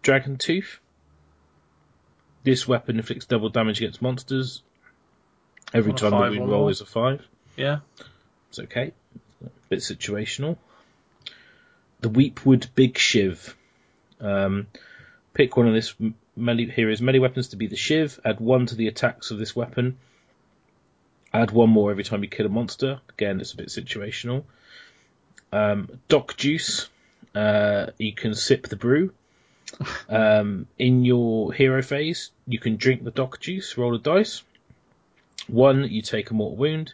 Dragon 0.01 0.35
Tooth. 0.37 0.79
This 2.43 2.67
weapon 2.67 2.97
inflicts 2.97 3.25
double 3.25 3.47
damage 3.47 3.79
against 3.79 4.01
monsters. 4.01 4.61
Every 5.73 5.93
time 5.93 6.11
the 6.11 6.39
wound 6.39 6.51
roll 6.51 6.67
is 6.67 6.81
a 6.81 6.85
five. 6.85 7.25
Yeah. 7.55 7.79
It's 8.49 8.59
okay. 8.59 8.91
bit 9.69 9.79
situational. 9.79 10.57
The 12.03 12.09
Weepwood 12.09 12.67
Big 12.75 12.97
Shiv. 12.97 13.55
Um, 14.19 14.67
pick 15.33 15.55
one 15.55 15.67
of 15.67 15.73
this 15.73 15.95
m- 16.01 16.15
melee 16.35 16.65
hero's 16.65 17.01
melee 17.01 17.19
weapons 17.19 17.47
to 17.49 17.55
be 17.55 17.67
the 17.67 17.77
Shiv. 17.77 18.19
Add 18.25 18.41
one 18.41 18.65
to 18.65 18.75
the 18.75 18.89
attacks 18.89 19.31
of 19.31 19.37
this 19.39 19.55
weapon. 19.55 19.97
Add 21.33 21.51
one 21.51 21.69
more 21.69 21.91
every 21.91 22.03
time 22.03 22.21
you 22.21 22.29
kill 22.29 22.45
a 22.45 22.49
monster. 22.49 22.99
Again, 23.07 23.39
it's 23.39 23.53
a 23.53 23.57
bit 23.57 23.69
situational. 23.69 24.43
Um, 25.53 26.01
Doc 26.09 26.35
Juice. 26.35 26.89
Uh, 27.33 27.87
you 27.97 28.11
can 28.11 28.35
sip 28.35 28.67
the 28.67 28.75
brew. 28.75 29.13
Um, 30.09 30.67
in 30.77 31.05
your 31.05 31.53
hero 31.53 31.81
phase, 31.81 32.31
you 32.45 32.59
can 32.59 32.75
drink 32.75 33.05
the 33.05 33.11
Doc 33.11 33.39
Juice. 33.39 33.77
Roll 33.77 33.95
a 33.95 33.99
dice. 33.99 34.43
One, 35.47 35.89
you 35.89 36.01
take 36.01 36.31
a 36.31 36.33
mortal 36.33 36.57
wound. 36.57 36.93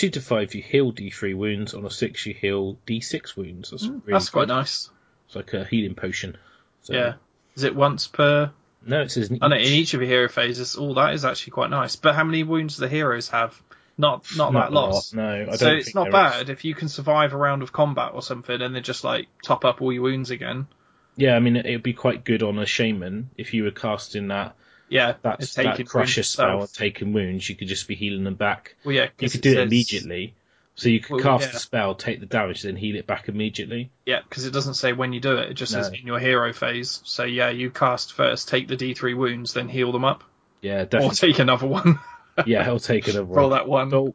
Two 0.00 0.08
to 0.08 0.22
five, 0.22 0.54
you 0.54 0.62
heal 0.62 0.94
D3 0.94 1.36
wounds. 1.36 1.74
On 1.74 1.84
a 1.84 1.90
six, 1.90 2.24
you 2.24 2.32
heal 2.32 2.78
D6 2.86 3.36
wounds. 3.36 3.70
That's 3.70 3.86
really 3.86 3.98
Mm, 4.00 4.12
That's 4.12 4.30
quite 4.30 4.48
nice. 4.48 4.88
It's 5.26 5.36
like 5.36 5.52
a 5.52 5.66
healing 5.66 5.94
potion. 5.94 6.38
So, 6.80 6.94
Yeah. 6.94 7.14
Is 7.54 7.64
it 7.64 7.76
once 7.76 8.06
per? 8.06 8.50
No, 8.82 9.02
it 9.02 9.10
says 9.10 9.30
I 9.42 9.48
know 9.48 9.56
in 9.56 9.62
each 9.62 9.92
of 9.92 10.00
your 10.00 10.08
hero 10.08 10.28
phases. 10.30 10.76
All 10.76 10.94
that 10.94 11.12
is 11.12 11.26
actually 11.26 11.50
quite 11.50 11.68
nice. 11.68 11.96
But 11.96 12.14
how 12.14 12.24
many 12.24 12.44
wounds 12.44 12.76
do 12.76 12.80
the 12.80 12.88
heroes 12.88 13.28
have? 13.28 13.60
Not 13.98 14.24
not, 14.38 14.54
that 14.54 14.72
lot, 14.72 14.88
loss. 14.88 15.12
No, 15.12 15.22
I 15.22 15.44
don't 15.44 15.58
so 15.58 15.68
it's 15.68 15.94
not 15.94 16.10
there 16.10 16.26
is. 16.28 16.32
bad 16.32 16.48
if 16.48 16.64
you 16.64 16.74
can 16.74 16.88
survive 16.88 17.34
a 17.34 17.36
round 17.36 17.60
of 17.60 17.70
combat 17.70 18.12
or 18.14 18.22
something, 18.22 18.58
and 18.58 18.74
then 18.74 18.82
just 18.82 19.04
like 19.04 19.28
top 19.42 19.66
up 19.66 19.82
all 19.82 19.92
your 19.92 20.04
wounds 20.04 20.30
again. 20.30 20.66
Yeah, 21.14 21.36
I 21.36 21.40
mean, 21.40 21.56
it 21.56 21.70
would 21.70 21.82
be 21.82 21.92
quite 21.92 22.24
good 22.24 22.42
on 22.42 22.58
a 22.58 22.64
shaman 22.64 23.28
if 23.36 23.52
you 23.52 23.64
were 23.64 23.70
casting 23.70 24.28
that 24.28 24.56
Yeah, 24.90 25.14
that's 25.22 25.54
that 25.54 25.86
crusher 25.86 26.22
spell 26.22 26.60
and 26.60 26.72
taking 26.74 27.12
wounds. 27.12 27.48
You 27.48 27.56
could 27.56 27.68
just 27.68 27.88
be 27.88 27.94
healing 27.94 28.24
them 28.24 28.34
back. 28.34 28.74
Well, 28.84 28.94
yeah, 28.94 29.08
You 29.18 29.30
could 29.30 29.40
do 29.40 29.50
it 29.52 29.54
says- 29.54 29.66
immediately. 29.66 30.34
So 30.76 30.88
you 30.88 31.00
could 31.00 31.16
Well, 31.16 31.22
cast 31.22 31.46
yeah. 31.46 31.52
the 31.52 31.58
spell, 31.58 31.94
take 31.94 32.20
the 32.20 32.26
damage, 32.26 32.62
then 32.62 32.74
heal 32.76 32.96
it 32.96 33.06
back 33.06 33.28
immediately. 33.28 33.90
Yeah, 34.06 34.20
because 34.26 34.46
it 34.46 34.52
doesn't 34.52 34.74
say 34.74 34.92
when 34.94 35.12
you 35.12 35.20
do 35.20 35.36
it. 35.36 35.50
It 35.50 35.54
just 35.54 35.72
says 35.72 35.88
in 35.88 36.06
your 36.06 36.18
hero 36.18 36.52
phase. 36.54 37.00
So 37.04 37.24
yeah, 37.24 37.50
you 37.50 37.70
cast 37.70 38.14
first, 38.14 38.48
take 38.48 38.66
the 38.66 38.76
D3 38.76 39.14
wounds, 39.14 39.52
then 39.52 39.68
heal 39.68 39.92
them 39.92 40.04
up, 40.06 40.24
Yeah, 40.62 40.84
definitely. 40.84 41.08
or 41.08 41.12
take 41.12 41.38
another 41.38 41.66
one. 41.66 41.98
yeah, 42.46 42.64
he'll 42.64 42.78
take 42.78 43.08
another 43.08 43.24
Roll 43.24 43.50
one. 43.50 43.58
that 43.58 43.68
one. 43.68 44.14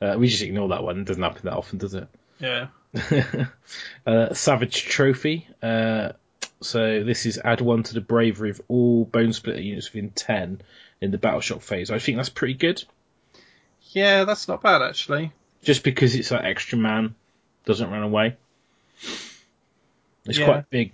Uh, 0.00 0.16
we 0.18 0.28
just 0.28 0.42
ignore 0.42 0.68
that 0.68 0.82
one. 0.82 1.00
It 1.00 1.04
doesn't 1.04 1.22
happen 1.22 1.42
that 1.44 1.52
often, 1.54 1.78
does 1.78 1.92
it? 1.94 2.08
Yeah. 2.38 2.68
uh, 4.06 4.32
Savage 4.32 4.84
Trophy. 4.84 5.46
Uh, 5.62 6.12
so 6.60 7.02
this 7.04 7.26
is 7.26 7.38
add 7.44 7.60
one 7.60 7.82
to 7.84 7.94
the 7.94 8.00
bravery 8.00 8.50
of 8.50 8.60
all 8.68 9.04
Bone 9.04 9.32
Splitter 9.32 9.60
units 9.60 9.92
within 9.92 10.10
10 10.10 10.60
in 11.00 11.10
the 11.10 11.18
Battle 11.18 11.40
Shock 11.40 11.62
phase. 11.62 11.90
I 11.90 11.98
think 11.98 12.16
that's 12.16 12.28
pretty 12.28 12.54
good. 12.54 12.82
Yeah, 13.92 14.24
that's 14.24 14.48
not 14.48 14.62
bad 14.62 14.82
actually. 14.82 15.32
Just 15.62 15.82
because 15.84 16.14
it's 16.14 16.28
that 16.30 16.44
extra 16.44 16.78
man, 16.78 17.14
doesn't 17.64 17.90
run 17.90 18.02
away. 18.02 18.36
It's 20.26 20.38
Yeah. 20.38 20.44
quite 20.46 20.70
big 20.70 20.92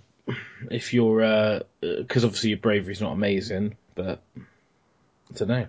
if 0.71 0.93
you're, 0.93 1.23
uh, 1.23 1.27
uh, 1.27 1.61
because 1.81 2.23
obviously 2.25 2.49
your 2.49 2.59
bravery's 2.59 3.01
not 3.01 3.11
amazing, 3.11 3.75
but 3.95 4.21
I 4.37 5.33
don't 5.35 5.47
know. 5.47 5.67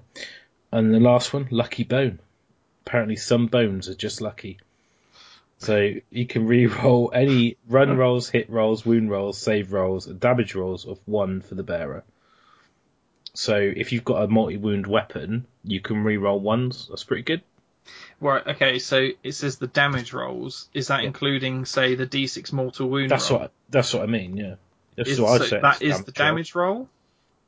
And 0.72 0.94
the 0.94 1.00
last 1.00 1.32
one, 1.32 1.48
Lucky 1.50 1.84
Bone. 1.84 2.20
Apparently 2.86 3.16
some 3.16 3.46
bones 3.48 3.88
are 3.88 3.94
just 3.94 4.20
lucky. 4.20 4.58
So 5.58 5.92
you 6.10 6.26
can 6.26 6.46
re-roll 6.46 7.10
any 7.14 7.56
run 7.68 7.96
rolls, 7.96 8.28
hit 8.28 8.50
rolls, 8.50 8.84
wound 8.84 9.10
rolls, 9.10 9.38
save 9.38 9.72
rolls, 9.72 10.06
and 10.06 10.20
damage 10.20 10.54
rolls 10.54 10.86
of 10.86 10.98
one 11.06 11.40
for 11.40 11.54
the 11.54 11.62
bearer. 11.62 12.04
So 13.34 13.56
if 13.56 13.92
you've 13.92 14.04
got 14.04 14.22
a 14.22 14.28
multi-wound 14.28 14.86
weapon, 14.86 15.46
you 15.64 15.80
can 15.80 16.04
re-roll 16.04 16.40
ones. 16.40 16.86
That's 16.88 17.04
pretty 17.04 17.22
good. 17.22 17.42
Right. 18.20 18.46
Okay. 18.46 18.78
So 18.78 19.08
it 19.22 19.32
says 19.32 19.56
the 19.56 19.66
damage 19.66 20.12
rolls. 20.12 20.68
Is 20.74 20.88
that 20.88 21.00
Yeah. 21.02 21.08
including, 21.08 21.64
say, 21.64 21.94
the 21.94 22.06
D6 22.06 22.52
mortal 22.52 22.88
wound? 22.88 23.10
That's 23.10 23.30
roll? 23.30 23.40
what 23.40 23.52
that's 23.70 23.92
what 23.94 24.02
I 24.02 24.06
mean. 24.06 24.36
Yeah, 24.36 24.54
that's 24.96 25.10
Is, 25.10 25.20
what 25.20 25.38
so 25.38 25.44
I'd 25.44 25.50
say. 25.50 25.60
that 25.60 25.82
is 25.82 25.98
the 26.04 26.12
roll. 26.16 26.28
damage 26.28 26.54
roll. 26.54 26.88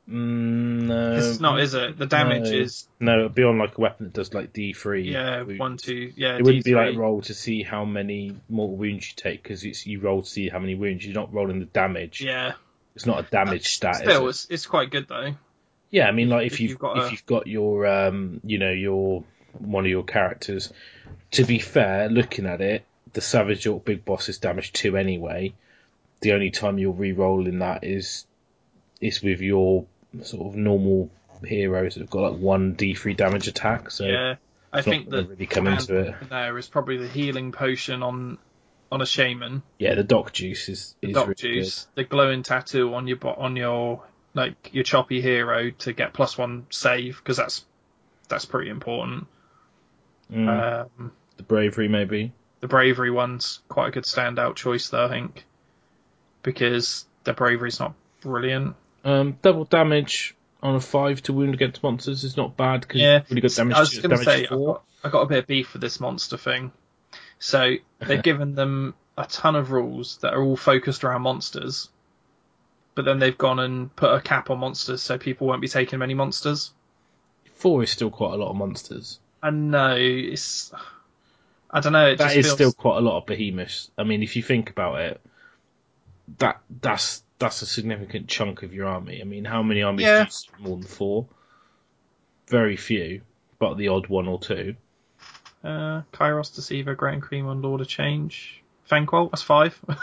Mm, 0.09 0.87
no, 0.87 1.17
it's 1.17 1.39
not, 1.39 1.59
is 1.59 1.75
it? 1.75 1.97
The 1.97 2.07
damage 2.07 2.49
no. 2.49 2.57
is 2.57 2.87
No, 2.99 3.19
it'd 3.19 3.35
be 3.35 3.43
on 3.43 3.59
like 3.59 3.77
a 3.77 3.81
weapon 3.81 4.07
that 4.07 4.13
does 4.13 4.33
like 4.33 4.53
D 4.53 4.73
three. 4.73 5.11
yeah 5.11 5.43
one 5.43 5.77
two 5.77 6.11
yeah. 6.15 6.37
It 6.37 6.43
wouldn't 6.43 6.65
be 6.65 6.73
like 6.73 6.97
roll 6.97 7.21
to 7.21 7.33
see 7.33 7.61
how 7.61 7.85
many 7.85 8.35
mortal 8.49 8.75
wounds 8.75 9.07
you 9.07 9.13
take 9.15 9.43
because 9.43 9.63
it's 9.63 9.85
you 9.85 9.99
roll 9.99 10.23
to 10.23 10.29
see 10.29 10.49
how 10.49 10.59
many 10.59 10.73
wounds. 10.75 11.05
You're 11.05 11.13
not 11.13 11.33
rolling 11.33 11.59
the 11.59 11.65
damage. 11.65 12.21
Yeah. 12.21 12.53
It's 12.95 13.05
not 13.05 13.19
a 13.19 13.29
damage 13.29 13.67
stat. 13.69 13.97
Still, 13.97 14.25
it? 14.25 14.29
it's 14.29 14.47
it's 14.49 14.65
quite 14.65 14.89
good 14.89 15.07
though. 15.07 15.35
Yeah, 15.91 16.07
I 16.07 16.11
mean, 16.11 16.29
like 16.29 16.47
if, 16.47 16.53
if 16.53 16.59
you've, 16.59 16.69
you've 16.71 16.79
got 16.79 16.97
if 16.97 17.07
a- 17.07 17.11
you've 17.11 17.25
got 17.25 17.47
your 17.47 17.85
um, 17.85 18.41
you 18.43 18.57
know, 18.57 18.71
your 18.71 19.23
one 19.59 19.85
of 19.85 19.89
your 19.91 20.03
characters. 20.03 20.73
To 21.31 21.45
be 21.45 21.59
fair, 21.59 22.09
looking 22.09 22.47
at 22.47 22.61
it, 22.61 22.83
the 23.13 23.21
Savage 23.21 23.67
Orc 23.67 23.85
Big 23.85 24.05
Boss 24.05 24.29
is 24.29 24.39
damage 24.39 24.73
two 24.73 24.97
anyway. 24.97 25.53
The 26.21 26.33
only 26.33 26.49
time 26.49 26.79
you're 26.79 26.91
re-rolling 26.91 27.59
that 27.59 27.83
is 27.83 28.25
is 28.99 29.21
with 29.21 29.41
your 29.41 29.85
sort 30.23 30.47
of 30.47 30.55
normal 30.55 31.09
heroes 31.45 31.93
that 31.95 32.01
have 32.01 32.09
got 32.09 32.33
like 32.33 32.41
one 32.41 32.75
D3 32.75 33.15
damage 33.15 33.47
attack. 33.47 33.91
So 33.91 34.05
yeah. 34.05 34.35
I 34.71 34.81
think 34.81 35.09
that 35.09 35.27
really 35.29 35.47
come 35.47 35.67
into 35.67 35.95
it. 35.97 36.15
there 36.29 36.57
is 36.57 36.67
probably 36.67 36.97
the 36.97 37.07
healing 37.07 37.51
potion 37.51 38.03
on 38.03 38.37
on 38.91 39.01
a 39.01 39.05
shaman. 39.05 39.61
Yeah, 39.77 39.95
the 39.95 40.03
Doc 40.03 40.33
Juice 40.33 40.67
is, 40.69 40.95
The 41.01 41.09
is 41.09 41.13
doc 41.13 41.27
really 41.27 41.35
juice, 41.35 41.87
the 41.95 42.03
glowing 42.03 42.43
tattoo 42.43 42.93
on 42.93 43.07
your 43.07 43.17
on 43.39 43.55
your 43.55 44.03
like 44.33 44.69
your 44.73 44.83
choppy 44.83 45.21
hero 45.21 45.71
to 45.71 45.93
get 45.93 46.13
plus 46.13 46.37
one 46.37 46.65
save 46.69 47.17
because 47.17 47.37
that's 47.37 47.65
that's 48.27 48.45
pretty 48.45 48.69
important. 48.69 49.27
Mm, 50.31 50.87
Um, 50.99 51.11
the 51.37 51.43
bravery 51.43 51.87
maybe. 51.87 52.31
the 52.59 52.67
bravery 52.67 53.09
one's 53.09 53.61
quite 53.69 53.87
a 53.87 53.91
good 53.91 54.03
standout 54.03 54.55
choice 54.55 54.89
though, 54.89 55.05
I 55.05 55.09
think, 55.09 55.45
because 56.43 57.05
the 57.23 57.33
bravery's 57.33 57.79
not 57.79 57.93
brilliant. 58.21 58.75
Um, 59.03 59.37
double 59.41 59.65
damage 59.65 60.35
on 60.61 60.75
a 60.75 60.79
five 60.79 61.21
to 61.23 61.33
wound 61.33 61.53
against 61.53 61.81
monsters 61.81 62.23
is 62.23 62.35
not 62.35 62.57
bad 62.57 62.81
because 62.81 63.01
Yeah, 63.01 63.21
really 63.29 63.41
got 63.41 63.51
damage. 63.51 63.75
I 63.75 63.79
was 63.79 63.99
going 63.99 64.17
to 64.17 64.23
say 64.23 64.43
I've 64.43 64.49
got, 64.49 64.83
I 65.03 65.09
got 65.09 65.21
a 65.21 65.25
bit 65.25 65.37
of 65.39 65.47
beef 65.47 65.73
with 65.73 65.81
this 65.81 65.99
monster 65.99 66.37
thing. 66.37 66.71
So 67.39 67.75
they've 67.99 68.21
given 68.21 68.55
them 68.55 68.95
a 69.17 69.25
ton 69.25 69.55
of 69.55 69.71
rules 69.71 70.17
that 70.17 70.33
are 70.33 70.43
all 70.43 70.57
focused 70.57 71.03
around 71.03 71.21
monsters, 71.21 71.89
but 72.95 73.05
then 73.05 73.19
they've 73.19 73.37
gone 73.37 73.59
and 73.59 73.95
put 73.95 74.13
a 74.13 74.19
cap 74.19 74.49
on 74.49 74.59
monsters 74.59 75.01
so 75.01 75.17
people 75.17 75.47
won't 75.47 75.61
be 75.61 75.69
taking 75.69 75.99
many 75.99 76.13
monsters. 76.13 76.73
Four 77.53 77.83
is 77.83 77.91
still 77.91 78.09
quite 78.09 78.33
a 78.33 78.37
lot 78.37 78.49
of 78.49 78.55
monsters. 78.57 79.19
I 79.41 79.51
know 79.51 79.95
it's. 79.97 80.73
I 81.71 81.79
don't 81.79 81.93
know. 81.93 82.07
It 82.07 82.17
That 82.17 82.35
is 82.35 82.45
feels, 82.45 82.53
still 82.55 82.73
quite 82.73 82.97
a 82.97 83.01
lot 83.01 83.17
of 83.17 83.25
behemoths. 83.25 83.91
I 83.97 84.03
mean, 84.03 84.23
if 84.23 84.35
you 84.35 84.43
think 84.43 84.69
about 84.69 84.99
it, 85.01 85.21
that 86.39 86.61
that's 86.81 87.23
that's 87.39 87.61
a 87.61 87.65
significant 87.65 88.27
chunk 88.27 88.63
of 88.63 88.73
your 88.73 88.87
army. 88.87 89.21
I 89.21 89.23
mean, 89.23 89.45
how 89.45 89.63
many 89.63 89.81
armies 89.81 90.05
Yeah. 90.05 90.19
do 90.19 90.23
you 90.25 90.29
see 90.29 90.49
more 90.59 90.77
than 90.77 90.85
four? 90.87 91.25
Very 92.47 92.75
few, 92.75 93.21
but 93.59 93.75
the 93.75 93.87
odd 93.89 94.07
one 94.07 94.27
or 94.27 94.39
two. 94.39 94.75
Uh, 95.63 96.01
Kairos, 96.13 96.53
Deceiver, 96.55 96.95
Grand 96.95 97.21
Cream 97.21 97.47
on 97.47 97.61
Lord 97.61 97.81
of 97.81 97.87
Change. 97.87 98.61
Fanquil, 98.89 99.29
that's 99.31 99.43
five. 99.43 99.79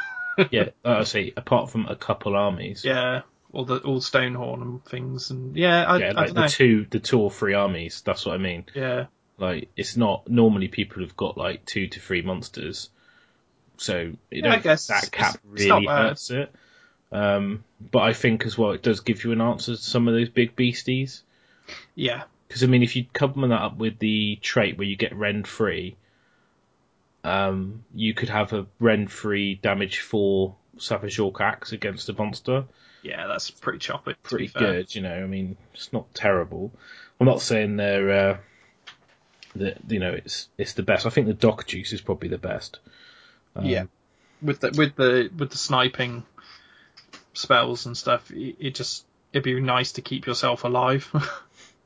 Yeah, 0.51 0.69
I 0.85 1.05
see. 1.05 1.33
apart 1.35 1.71
from 1.71 1.87
a 1.87 1.97
couple 1.97 2.37
armies. 2.37 2.85
yeah, 2.85 3.23
all 3.55 3.65
the 3.65 3.79
all 3.79 4.01
Stonehorn 4.01 4.61
and 4.61 4.85
things, 4.85 5.31
and 5.31 5.57
yeah, 5.57 5.85
I, 5.85 5.97
Yeah, 5.97 6.09
I 6.11 6.13
like 6.13 6.27
don't 6.27 6.35
the 6.35 6.41
know. 6.43 6.47
two, 6.49 6.87
the 6.91 7.01
two 7.01 7.19
or 7.19 7.31
three 7.31 7.55
armies. 7.55 8.03
That's 8.05 8.27
what 8.27 8.35
I 8.35 8.37
mean. 8.39 8.67
Yeah, 8.75 9.07
Like, 9.39 9.71
it's 9.79 9.97
not 9.97 10.29
normally 10.29 10.69
people 10.69 11.01
have 11.03 11.17
got 11.17 11.39
like 11.39 11.65
two 11.65 11.89
to 11.89 12.01
three 12.01 12.21
monsters, 12.21 12.91
so 13.79 13.99
you 14.31 14.43
Yeah, 14.45 14.53
I 14.53 14.59
guess 14.59 14.89
that 14.89 15.11
cap 15.11 15.37
it's- 15.37 15.53
it's 15.55 15.67
not 15.69 15.77
really 15.77 15.87
hurts 15.87 16.31
it. 16.31 16.55
Um, 17.13 17.65
but 17.93 18.01
I 18.01 18.13
think 18.13 18.45
as 18.47 18.59
well, 18.59 18.73
it 18.73 18.83
does 18.83 19.01
give 19.01 19.25
you 19.25 19.33
an 19.33 19.41
answer 19.41 19.73
to 19.77 19.81
some 19.81 20.09
of 20.09 20.15
those 20.15 20.29
big 20.29 20.57
beasties. 20.57 21.23
yeah, 21.95 22.25
Because 22.49 22.63
I 22.63 22.67
mean, 22.67 22.83
if 22.83 22.97
you 22.97 23.05
couple 23.13 23.47
that 23.49 23.55
up 23.55 23.77
with 23.79 23.99
the 23.99 24.37
trait 24.43 24.77
where 24.77 24.87
you 24.87 24.97
get 24.97 25.15
rend 25.15 25.47
free, 25.47 25.97
um, 27.25 27.85
you 27.95 28.15
could 28.15 28.29
have 28.29 28.53
a 28.53 28.67
rend 28.79 29.11
free 29.11 29.55
damage 29.57 30.01
four 30.01 30.55
Savage 30.79 31.19
Orc 31.19 31.41
axe 31.41 31.73
against 31.73 32.09
a 32.09 32.13
monster. 32.13 32.65
yeah. 33.03 33.27
That's 33.27 33.51
pretty 33.51 33.79
choppy. 33.79 34.15
Pretty 34.23 34.49
good, 34.49 34.95
you 34.95 35.03
know. 35.03 35.15
I 35.15 35.27
mean, 35.27 35.57
it's 35.75 35.93
not 35.93 36.13
terrible. 36.15 36.71
I'm 37.21 37.27
not 37.27 37.41
saying 37.41 37.77
they're 37.77 38.11
uh, 38.31 38.37
that 39.57 39.79
you 39.89 39.99
know 40.01 40.13
it's 40.13 40.49
it's 40.59 40.75
the 40.75 40.83
best. 40.83 41.07
I 41.07 41.11
think 41.11 41.27
the 41.29 41.33
Dock 41.35 41.67
Juice 41.67 41.93
is 41.93 42.01
probably 42.03 42.29
the 42.29 42.37
best. 42.39 42.79
Um, 43.55 43.65
Yeah. 43.65 43.85
with 44.43 44.61
the 44.61 44.71
with 44.77 44.97
the 44.97 45.31
with 45.37 45.51
the 45.51 45.57
sniping 45.57 46.25
spells 47.37 47.87
and 47.87 47.97
stuff, 47.97 48.31
it, 48.31 48.57
it 48.59 48.75
just 48.75 49.05
it'd 49.33 49.45
be 49.45 49.61
nice 49.61 49.93
to 49.93 50.03
keep 50.03 50.27
yourself 50.27 50.65
alive. 50.65 51.11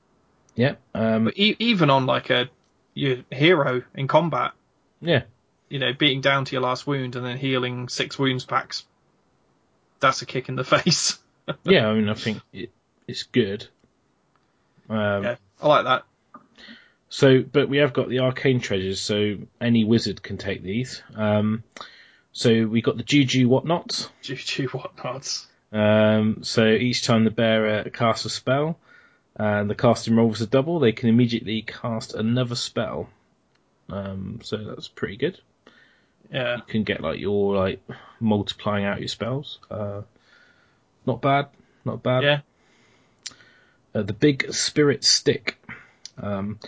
yeah, 0.55 0.77
um, 0.95 1.31
e- 1.35 1.57
even 1.59 1.91
on 1.91 2.07
like 2.07 2.31
a 2.31 2.49
your 2.95 3.19
hero 3.31 3.83
in 3.95 4.09
combat, 4.09 4.53
yeah. 5.01 5.23
you 5.69 5.79
know, 5.79 5.93
beating 5.93 6.21
down 6.21 6.45
to 6.45 6.53
your 6.53 6.63
last 6.63 6.87
wound 6.87 7.17
and 7.17 7.25
then 7.25 7.39
healing 7.39 7.89
six 7.89 8.19
wounds 8.19 8.45
packs, 8.45 8.85
that's 10.01 10.23
a 10.23 10.27
kick 10.27 10.49
in 10.49 10.57
the 10.57 10.65
face. 10.77 11.19
yeah, 11.65 11.87
I 11.87 11.95
mean, 11.95 12.09
I 12.09 12.15
think 12.15 12.43
it, 12.53 12.71
it's 13.07 13.25
good. 13.25 13.67
Um, 14.89 15.25
yeah, 15.25 15.37
I 15.63 15.69
like 15.69 15.85
that. 15.85 16.05
So, 17.09 17.43
but 17.43 17.69
we 17.69 17.79
have 17.79 17.93
got 17.93 18.09
the 18.09 18.21
arcane 18.21 18.61
treasures, 18.61 19.01
so 19.01 19.37
any 19.61 19.85
wizard 19.85 20.23
can 20.23 20.37
take 20.37 20.63
these. 20.63 21.03
Um, 21.17 21.65
so 22.33 22.67
we 22.67 22.81
got 22.83 22.97
the 22.97 23.03
juju 23.03 23.49
whatnots. 23.49 24.09
Juju 24.23 24.69
whatnots. 24.69 25.47
Um, 25.73 26.43
so 26.43 26.67
each 26.67 27.05
time 27.05 27.25
the 27.25 27.31
bearer 27.31 27.85
casts 27.91 28.25
a 28.25 28.31
spell, 28.31 28.79
and 29.37 29.71
the 29.71 29.75
casting 29.75 30.17
roll 30.17 30.29
was 30.29 30.41
a 30.41 30.47
double, 30.47 30.81
they 30.81 30.93
can 30.93 31.09
immediately 31.09 31.63
cast 31.63 32.15
another 32.15 32.57
spell. 32.57 33.09
Um, 33.89 34.41
so 34.43 34.57
that's 34.57 34.89
pretty 34.89 35.17
good. 35.17 35.41
Yeah, 36.33 36.57
You 36.57 36.63
can 36.69 36.85
get 36.85 37.01
like 37.01 37.19
your 37.19 37.57
like 37.57 37.83
multiplying 38.21 38.85
out 38.85 39.01
your 39.01 39.09
spells. 39.09 39.59
Uh, 39.71 40.03
not 41.07 41.21
bad, 41.21 41.49
not 41.85 42.03
bad. 42.03 42.23
yeah, 42.23 42.41
Uh, 43.95 44.03
the 44.03 44.13
big 44.13 44.53
spirit 44.53 45.03
stick. 45.03 45.57
Um, 46.19 46.59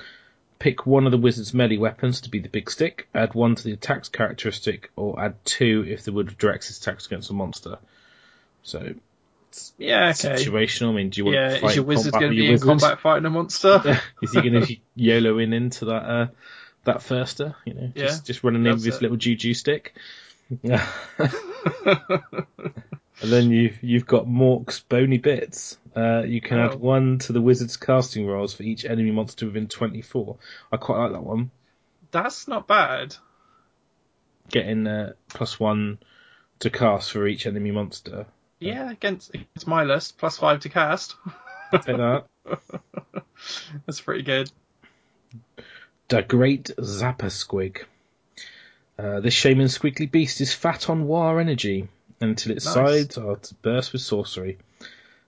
pick 0.62 0.86
one 0.86 1.06
of 1.06 1.10
the 1.10 1.18
wizard's 1.18 1.52
melee 1.52 1.76
weapons 1.76 2.20
to 2.20 2.30
be 2.30 2.38
the 2.38 2.48
big 2.48 2.70
stick. 2.70 3.08
Add 3.12 3.34
one 3.34 3.56
to 3.56 3.64
the 3.64 3.72
attack's 3.72 4.08
characteristic, 4.08 4.92
or 4.94 5.18
add 5.20 5.44
two 5.44 5.84
if 5.88 6.04
the 6.04 6.12
wizard 6.12 6.38
directs 6.38 6.70
its 6.70 6.78
attacks 6.78 7.06
against 7.06 7.30
a 7.30 7.32
monster. 7.32 7.78
So 8.62 8.94
yeah. 9.76 10.10
Okay. 10.10 10.36
situational. 10.36 10.90
I 10.90 10.92
mean, 10.92 11.10
do 11.10 11.18
you 11.18 11.24
want 11.24 11.34
Yeah, 11.34 11.58
to 11.58 11.66
is 11.66 11.74
your 11.74 11.84
wizard 11.84 12.12
going 12.12 12.30
to 12.30 12.36
be 12.36 12.46
in 12.46 12.52
wizard? 12.52 12.68
combat 12.68 13.00
fighting 13.00 13.26
a 13.26 13.30
monster? 13.30 14.00
Is 14.22 14.32
he 14.32 14.40
going 14.40 14.64
to 14.64 14.76
YOLO 14.94 15.38
in 15.38 15.52
into 15.52 15.86
that 15.86 16.04
uh, 16.04 16.26
that 16.84 16.98
firster? 16.98 17.56
You 17.64 17.74
know, 17.74 17.92
Yeah, 17.96 18.04
just 18.04 18.26
just 18.26 18.44
running 18.44 18.64
in 18.64 18.72
with 18.72 18.84
his 18.84 19.02
little 19.02 19.16
juju 19.16 19.54
stick. 19.54 19.96
And 23.22 23.30
then 23.30 23.50
you've 23.50 23.82
you've 23.82 24.06
got 24.06 24.26
Mork's 24.26 24.80
bony 24.80 25.18
bits. 25.18 25.78
Uh, 25.94 26.22
you 26.26 26.40
can 26.40 26.58
Oh. 26.58 26.64
add 26.70 26.74
one 26.80 27.18
to 27.20 27.32
the 27.32 27.40
wizard's 27.40 27.76
casting 27.76 28.26
rolls 28.26 28.54
for 28.54 28.62
each 28.64 28.84
enemy 28.84 29.10
monster 29.12 29.46
within 29.46 29.68
24. 29.68 30.36
I 30.72 30.76
quite 30.76 30.98
like 30.98 31.12
that 31.12 31.22
one. 31.22 31.50
That's 32.10 32.48
not 32.48 32.66
bad. 32.66 33.14
Getting 34.50 34.86
uh, 34.86 35.12
plus 35.28 35.60
one 35.60 35.98
to 36.58 36.70
cast 36.70 37.12
for 37.12 37.26
each 37.26 37.46
enemy 37.46 37.70
monster. 37.70 38.26
Yeah, 38.58 38.90
against 38.90 39.34
against 39.34 39.66
my 39.66 39.84
list, 39.84 40.18
plus 40.18 40.38
five 40.38 40.60
to 40.60 40.68
cast. 40.68 41.14
That. 41.72 42.24
That's 43.86 44.00
pretty 44.00 44.22
good. 44.24 44.50
The 46.08 46.22
Great 46.22 46.64
Zapper 46.78 47.30
Squig. 47.30 47.84
Uh, 48.98 49.20
this 49.20 49.32
shaman 49.34 49.66
squiggly 49.66 50.10
beast 50.10 50.40
is 50.40 50.52
fat 50.52 50.90
on 50.90 51.06
war 51.06 51.40
energy 51.40 51.88
until 52.22 52.52
its 52.52 52.64
Nice. 52.64 52.74
sides 52.74 53.18
are 53.18 53.36
to 53.36 53.54
burst 53.56 53.92
with 53.92 54.02
sorcery. 54.02 54.58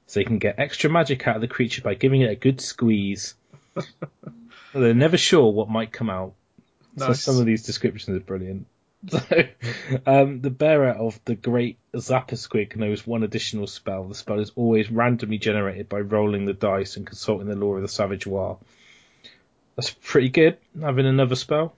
So 0.06 0.20
you 0.20 0.26
can 0.26 0.38
get 0.38 0.58
extra 0.58 0.90
magic 0.90 1.26
out 1.26 1.36
of 1.36 1.40
the 1.40 1.48
creature 1.48 1.82
by 1.82 1.94
giving 1.94 2.20
it 2.20 2.30
a 2.30 2.36
good 2.36 2.60
squeeze. 2.60 3.34
They're 4.74 4.94
never 4.94 5.16
sure 5.16 5.52
what 5.52 5.68
might 5.68 5.92
come 5.92 6.10
out. 6.10 6.34
So 6.96 7.12
some 7.12 7.38
of 7.38 7.46
these 7.46 7.64
descriptions 7.64 8.16
are 8.16 8.20
brilliant. 8.20 8.66
So, 9.06 9.20
um, 10.06 10.40
the 10.40 10.48
bearer 10.48 10.88
of 10.92 11.20
the 11.26 11.34
Great 11.34 11.76
Zapper 11.92 12.38
Squig 12.38 12.74
knows 12.74 13.06
one 13.06 13.22
additional 13.22 13.66
spell. 13.66 14.04
The 14.04 14.14
spell 14.14 14.40
is 14.40 14.52
always 14.56 14.90
randomly 14.90 15.36
generated 15.36 15.90
by 15.90 16.00
rolling 16.00 16.46
the 16.46 16.54
dice 16.54 16.96
and 16.96 17.06
consulting 17.06 17.48
the 17.48 17.54
lore 17.54 17.76
of 17.76 17.82
the 17.82 17.88
Savage 17.88 18.26
War. 18.26 18.56
That's 19.76 19.90
pretty 19.90 20.30
good, 20.30 20.56
having 20.80 21.04
another 21.04 21.36
spell. 21.36 21.74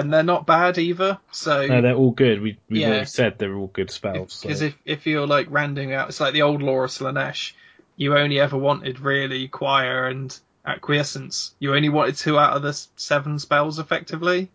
And 0.00 0.12
they're 0.12 0.22
not 0.22 0.46
bad 0.46 0.78
either. 0.78 1.18
So 1.32 1.66
No, 1.66 1.80
they're 1.80 1.94
all 1.94 2.10
good. 2.10 2.40
We 2.40 2.58
we've 2.68 2.82
Yeah. 2.82 2.88
already 2.88 3.06
said 3.06 3.38
they're 3.38 3.54
all 3.54 3.68
good 3.68 3.90
spells. 3.90 4.42
because 4.42 4.62
if 4.62 4.74
if 4.84 5.06
you're 5.06 5.26
like 5.26 5.46
rounding 5.50 5.92
out, 5.92 6.08
it's 6.08 6.20
like 6.20 6.32
the 6.32 6.42
old 6.42 6.62
of 6.84 6.90
Slaanesh. 6.90 7.52
You 7.96 8.16
only 8.16 8.38
ever 8.40 8.58
wanted 8.58 9.00
really 9.00 9.48
choir 9.48 10.06
and 10.06 10.36
acquiescence. 10.64 11.54
You 11.58 11.74
only 11.74 11.88
wanted 11.88 12.16
two 12.16 12.38
out 12.38 12.54
of 12.56 12.62
the 12.62 12.72
seven 12.96 13.38
spells 13.38 13.78
effectively. 13.78 14.50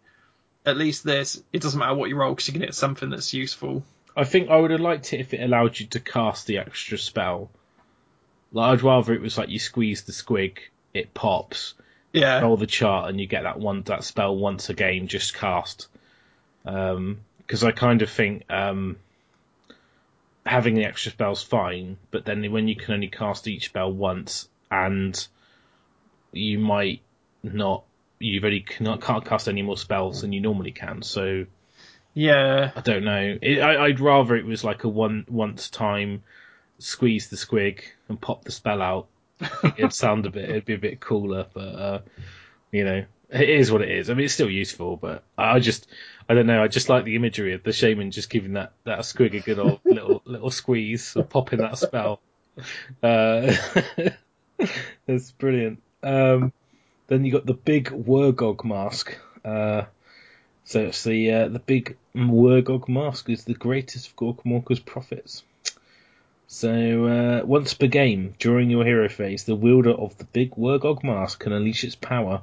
At 0.65 0.77
least 0.77 1.03
this, 1.03 1.41
it 1.51 1.61
doesn't 1.61 1.79
matter 1.79 1.95
what 1.95 2.09
you 2.09 2.15
roll 2.15 2.33
because 2.33 2.47
you 2.47 2.53
can 2.53 2.61
hit 2.61 2.75
something 2.75 3.09
that's 3.09 3.33
useful. 3.33 3.83
I 4.15 4.25
think 4.25 4.49
I 4.49 4.57
would 4.57 4.69
have 4.71 4.79
liked 4.81 5.11
it 5.13 5.19
if 5.21 5.33
it 5.33 5.41
allowed 5.41 5.79
you 5.79 5.87
to 5.87 5.99
cast 5.99 6.45
the 6.45 6.59
extra 6.59 6.97
spell. 6.99 7.49
Like 8.51 8.73
I'd 8.73 8.83
rather 8.83 9.13
it 9.13 9.21
was 9.21 9.37
like 9.37 9.49
you 9.49 9.57
squeeze 9.59 10.03
the 10.03 10.11
squig, 10.11 10.57
it 10.93 11.13
pops, 11.13 11.73
Yeah, 12.13 12.41
roll 12.41 12.57
the 12.57 12.67
chart, 12.67 13.09
and 13.09 13.19
you 13.19 13.27
get 13.27 13.43
that 13.43 13.59
one 13.59 13.83
that 13.83 14.03
spell 14.03 14.35
once 14.35 14.69
a 14.69 14.73
game 14.73 15.07
just 15.07 15.33
cast. 15.33 15.87
Because 16.63 17.63
I 17.63 17.71
kind 17.71 18.01
of 18.01 18.09
think 18.09 18.43
um, 18.49 18.97
having 20.45 20.75
the 20.75 20.85
extra 20.85 21.11
spell's 21.11 21.41
fine, 21.41 21.97
but 22.11 22.25
then 22.25 22.51
when 22.51 22.67
you 22.67 22.75
can 22.75 22.93
only 22.93 23.07
cast 23.07 23.47
each 23.47 23.65
spell 23.65 23.91
once, 23.91 24.49
and 24.69 25.27
you 26.31 26.59
might 26.59 27.01
not, 27.43 27.83
you've 28.19 28.43
only 28.43 28.61
cannot 28.61 29.01
can't 29.01 29.25
cast 29.25 29.47
any 29.47 29.61
more 29.61 29.77
spells 29.77 30.21
than 30.21 30.33
you 30.33 30.41
normally 30.41 30.71
can. 30.71 31.01
So 31.01 31.45
yeah, 32.13 32.71
I 32.75 32.81
don't 32.81 33.03
know. 33.05 33.37
It, 33.41 33.59
I, 33.59 33.85
I'd 33.85 33.99
rather 33.99 34.35
it 34.35 34.45
was 34.45 34.63
like 34.63 34.83
a 34.83 34.89
one 34.89 35.25
once 35.29 35.69
time, 35.69 36.23
squeeze 36.79 37.29
the 37.29 37.37
squig 37.37 37.81
and 38.09 38.19
pop 38.19 38.43
the 38.43 38.51
spell 38.51 38.81
out. 38.81 39.07
It'd 39.77 39.93
sound 39.93 40.25
a 40.25 40.29
bit, 40.29 40.49
it'd 40.49 40.65
be 40.65 40.73
a 40.73 40.79
bit 40.79 40.99
cooler, 40.99 41.47
but 41.53 41.59
uh, 41.61 41.99
you 42.71 42.83
know, 42.83 43.05
it 43.31 43.49
is 43.49 43.71
what 43.71 43.81
it 43.81 43.89
is. 43.89 44.09
I 44.09 44.13
mean, 44.13 44.25
it's 44.25 44.33
still 44.33 44.49
useful, 44.49 44.97
but 44.97 45.23
I 45.37 45.59
just, 45.59 45.87
I 46.27 46.33
don't 46.33 46.47
know. 46.47 46.61
I 46.61 46.67
just 46.67 46.89
like 46.89 47.05
the 47.05 47.15
imagery 47.15 47.53
of 47.53 47.63
the 47.63 47.71
shaman 47.71 48.11
just 48.11 48.29
giving 48.29 48.53
that 48.53 48.73
that 48.83 48.99
squig 48.99 49.35
a 49.35 49.39
good 49.39 49.59
old 49.59 49.79
little 49.85 50.21
little 50.25 50.51
squeeze, 50.51 51.15
and 51.15 51.29
popping 51.29 51.59
that 51.59 51.77
spell. 51.77 52.19
Uh, 53.01 53.55
that's 55.05 55.31
brilliant. 55.31 55.81
Um, 56.03 56.51
then 57.07 57.25
you 57.25 57.31
got 57.31 57.45
the 57.45 57.53
big 57.53 57.89
Wurrgog 57.89 58.65
mask. 58.65 59.17
Uh, 59.43 59.83
so 60.65 60.81
it's 60.81 61.03
the 61.03 61.31
uh, 61.31 61.47
the 61.47 61.59
big 61.59 61.97
Wurrgog 62.15 62.87
mask 62.87 63.29
is 63.29 63.45
the 63.45 63.53
greatest 63.53 64.09
of 64.09 64.15
Gorkamorka's 64.15 64.79
prophets. 64.79 65.43
So 66.53 67.05
uh, 67.05 67.45
once 67.45 67.73
per 67.73 67.87
game, 67.87 68.35
during 68.37 68.69
your 68.69 68.83
hero 68.83 69.07
phase, 69.07 69.45
the 69.45 69.55
wielder 69.55 69.91
of 69.91 70.17
the 70.17 70.25
big 70.25 70.51
Wurrgog 70.55 71.01
mask 71.01 71.39
can 71.39 71.53
unleash 71.53 71.85
its 71.85 71.95
power. 71.95 72.41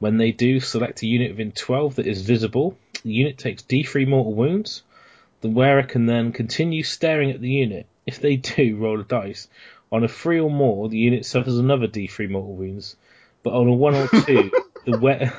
When 0.00 0.16
they 0.16 0.32
do, 0.32 0.58
select 0.58 1.02
a 1.02 1.06
unit 1.06 1.30
within 1.30 1.52
12 1.52 1.94
that 1.94 2.06
is 2.08 2.22
visible. 2.22 2.76
The 3.04 3.12
unit 3.12 3.38
takes 3.38 3.62
D3 3.62 4.08
mortal 4.08 4.34
wounds. 4.34 4.82
The 5.40 5.50
wearer 5.50 5.84
can 5.84 6.06
then 6.06 6.32
continue 6.32 6.82
staring 6.82 7.30
at 7.30 7.40
the 7.40 7.48
unit. 7.48 7.86
If 8.06 8.20
they 8.20 8.34
do, 8.56 8.76
roll 8.76 8.98
a 8.98 9.04
dice. 9.04 9.46
On 9.92 10.02
a 10.02 10.08
3 10.08 10.40
or 10.40 10.50
more, 10.50 10.88
the 10.88 10.98
unit 10.98 11.24
suffers 11.24 11.58
another 11.58 11.86
D3 11.86 12.28
mortal 12.28 12.56
wounds. 12.56 12.96
But 13.44 13.52
on 13.52 13.68
a 13.68 13.72
1 13.72 13.94
or 13.94 14.08
2, 14.08 14.50
the 14.84 14.98
wearer... 14.98 15.32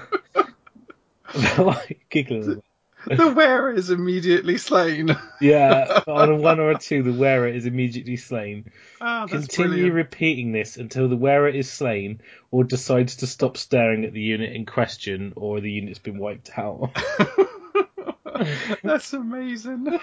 like, 1.58 2.06
giggling. 2.10 2.64
the 3.08 3.32
wearer 3.32 3.72
is 3.72 3.90
immediately 3.90 4.58
slain. 4.58 5.10
Yeah, 5.40 6.02
on 6.08 6.30
a 6.32 6.36
1 6.36 6.60
or 6.60 6.72
a 6.72 6.78
2, 6.78 7.04
the 7.04 7.14
wearer 7.14 7.48
is 7.48 7.66
immediately 7.66 8.18
slain. 8.18 8.72
Ah, 9.02 9.26
that's 9.26 9.46
Continue 9.48 9.70
brilliant. 9.90 9.94
repeating 9.96 10.52
this 10.52 10.78
until 10.78 11.08
the 11.08 11.16
wearer 11.16 11.48
is 11.48 11.70
slain 11.72 12.22
or 12.52 12.64
decides 12.64 13.18
to 13.18 13.28
stop 13.28 13.56
staring 13.58 14.04
at 14.06 14.14
the 14.14 14.20
unit 14.22 14.54
in 14.54 14.66
question 14.66 15.34
or 15.36 15.60
the 15.62 15.72
unit's 15.72 16.00
been 16.00 16.18
wiped 16.20 16.52
out. 16.58 16.92
That's 18.84 19.12
amazing. 19.14 20.00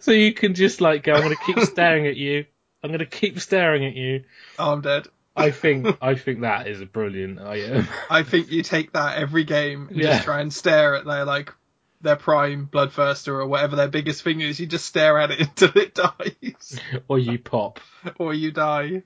so 0.00 0.12
you 0.12 0.32
can 0.32 0.54
just 0.54 0.80
like 0.80 1.02
go, 1.02 1.14
I'm 1.14 1.22
going 1.22 1.36
to 1.36 1.42
keep 1.52 1.60
staring 1.64 2.06
at 2.06 2.16
you. 2.16 2.44
I'm 2.82 2.90
going 2.90 3.00
to 3.00 3.06
keep 3.06 3.40
staring 3.40 3.84
at 3.84 3.94
you. 3.94 4.24
Oh, 4.58 4.72
I'm 4.72 4.80
dead. 4.82 5.08
I 5.34 5.50
think 5.50 5.86
I 6.00 6.14
think 6.14 6.40
that 6.42 6.66
is 6.66 6.80
a 6.80 6.86
brilliant 6.86 7.40
item. 7.40 7.86
I 8.08 8.22
think 8.22 8.50
you 8.50 8.62
take 8.62 8.92
that 8.92 9.18
every 9.18 9.44
game 9.44 9.88
and 9.88 9.96
Yeah. 9.98 10.12
just 10.12 10.24
try 10.24 10.40
and 10.40 10.52
stare 10.52 10.94
at 10.94 11.04
their 11.04 11.24
like 11.24 11.52
their 12.00 12.16
prime 12.16 12.68
bloodthirster 12.70 13.28
or 13.28 13.46
whatever 13.46 13.76
their 13.76 13.88
biggest 13.88 14.22
thing 14.22 14.40
is. 14.40 14.60
You 14.60 14.66
just 14.66 14.86
stare 14.86 15.18
at 15.18 15.30
it 15.30 15.40
until 15.60 15.70
it 15.82 15.94
dies, 15.94 16.80
or 17.08 17.18
you 17.18 17.38
pop. 17.38 17.80
or 18.18 18.34
you 18.34 18.50
die. 18.52 19.02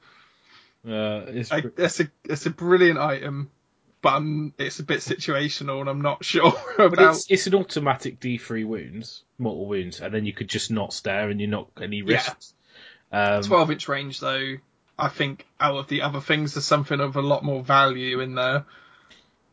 Uh, 0.87 1.25
it's 1.29 1.53
I, 1.53 1.61
that's 1.77 2.01
a 2.01 2.11
it's 2.25 2.47
a 2.47 2.51
brilliant 2.51 2.99
item, 2.99 3.51
but 4.01 4.15
I'm, 4.15 4.55
it's 4.59 4.79
a 4.81 4.83
bit 4.85 5.01
situational, 5.01 5.81
and 5.81 5.91
I'm 5.91 6.01
not 6.01 6.25
sure 6.25 6.53
but 6.79 6.95
about. 6.95 7.17
it's, 7.17 7.31
it's 7.31 7.47
an 7.47 7.55
automatic 7.55 8.19
D3 8.21 8.67
wounds, 8.67 9.23
mortal 9.39 9.67
wounds, 9.67 10.01
and 10.01 10.13
then 10.13 10.25
you 10.25 10.33
could 10.33 10.49
just 10.49 10.71
not 10.71 10.93
stare 10.93 11.29
and 11.29 11.41
you're 11.41 11.51
not 11.51 11.69
any 11.81 11.99
Yeah. 11.99 12.17
risks. 12.17 12.55
Um, 13.13 13.43
12 13.43 13.71
inch 13.73 13.89
range 13.89 14.21
though. 14.21 14.57
I 14.99 15.09
think 15.09 15.47
out 15.59 15.77
of 15.77 15.89
the 15.89 16.03
other 16.03 16.21
things, 16.21 16.55
there's 16.55 16.65
something 16.67 17.01
of 17.01 17.17
a 17.17 17.23
lot 17.23 17.43
more 17.43 17.63
value 17.63 18.21
in 18.21 18.35
there. 18.35 18.65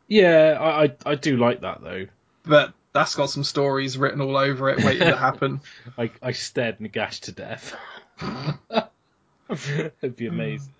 Yeah, 0.08 0.58
I, 0.60 0.84
I 0.86 0.95
I 1.06 1.15
do 1.15 1.36
like 1.38 1.62
that 1.62 1.82
though. 1.82 2.06
But 2.43 2.73
that's 2.93 3.15
got 3.15 3.30
some 3.30 3.43
stories 3.43 3.97
written 3.97 4.21
all 4.21 4.38
over 4.38 4.69
it, 4.69 4.84
waiting 4.84 5.08
to 5.08 5.15
happen. 5.28 5.62
I 5.97 6.12
I 6.21 6.32
stared 6.32 6.80
Nagash 6.80 7.21
to 7.21 7.32
death. 7.32 7.76
It'd 10.02 10.15
be 10.15 10.28
amazing. 10.28 10.73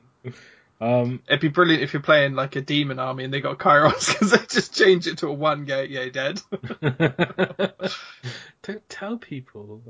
Um, 0.80 1.22
It'd 1.28 1.42
be 1.42 1.48
brilliant 1.48 1.84
if 1.84 1.94
you're 1.94 2.02
playing 2.04 2.36
like 2.36 2.56
a 2.56 2.62
demon 2.62 3.00
army 3.00 3.24
and 3.24 3.34
they 3.34 3.42
got 3.42 3.58
Kairos 3.58 4.08
because 4.14 4.32
they 4.32 4.46
just 4.50 4.76
change 4.76 5.08
it 5.08 5.20
to 5.20 5.28
a 5.28 5.34
one 5.34 5.66
gate, 5.66 5.90
yeah, 5.90 6.10
dead. 6.10 6.40
don't 8.62 8.90
tell 8.90 9.18
people. 9.18 9.82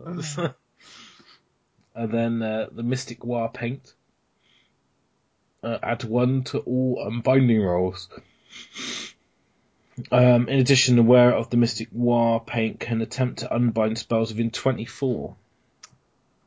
and 1.96 2.12
then 2.12 2.42
uh, 2.42 2.68
the 2.72 2.84
Mystic 2.84 3.24
War 3.26 3.50
paint. 3.50 3.94
Uh, 5.64 5.80
add 5.82 6.04
one 6.04 6.44
to 6.44 6.60
all 6.60 7.04
unbinding 7.06 7.60
rolls. 7.62 8.08
Um, 10.12 10.48
in 10.48 10.60
addition, 10.60 10.96
the 10.96 11.04
wearer 11.04 11.34
of 11.34 11.50
the 11.50 11.58
Mystic 11.58 11.90
War 11.92 12.40
paint 12.44 12.80
can 12.80 13.02
attempt 13.02 13.40
to 13.40 13.54
unbind 13.54 13.98
spells 13.98 14.32
within 14.32 14.52
24. 14.52 15.36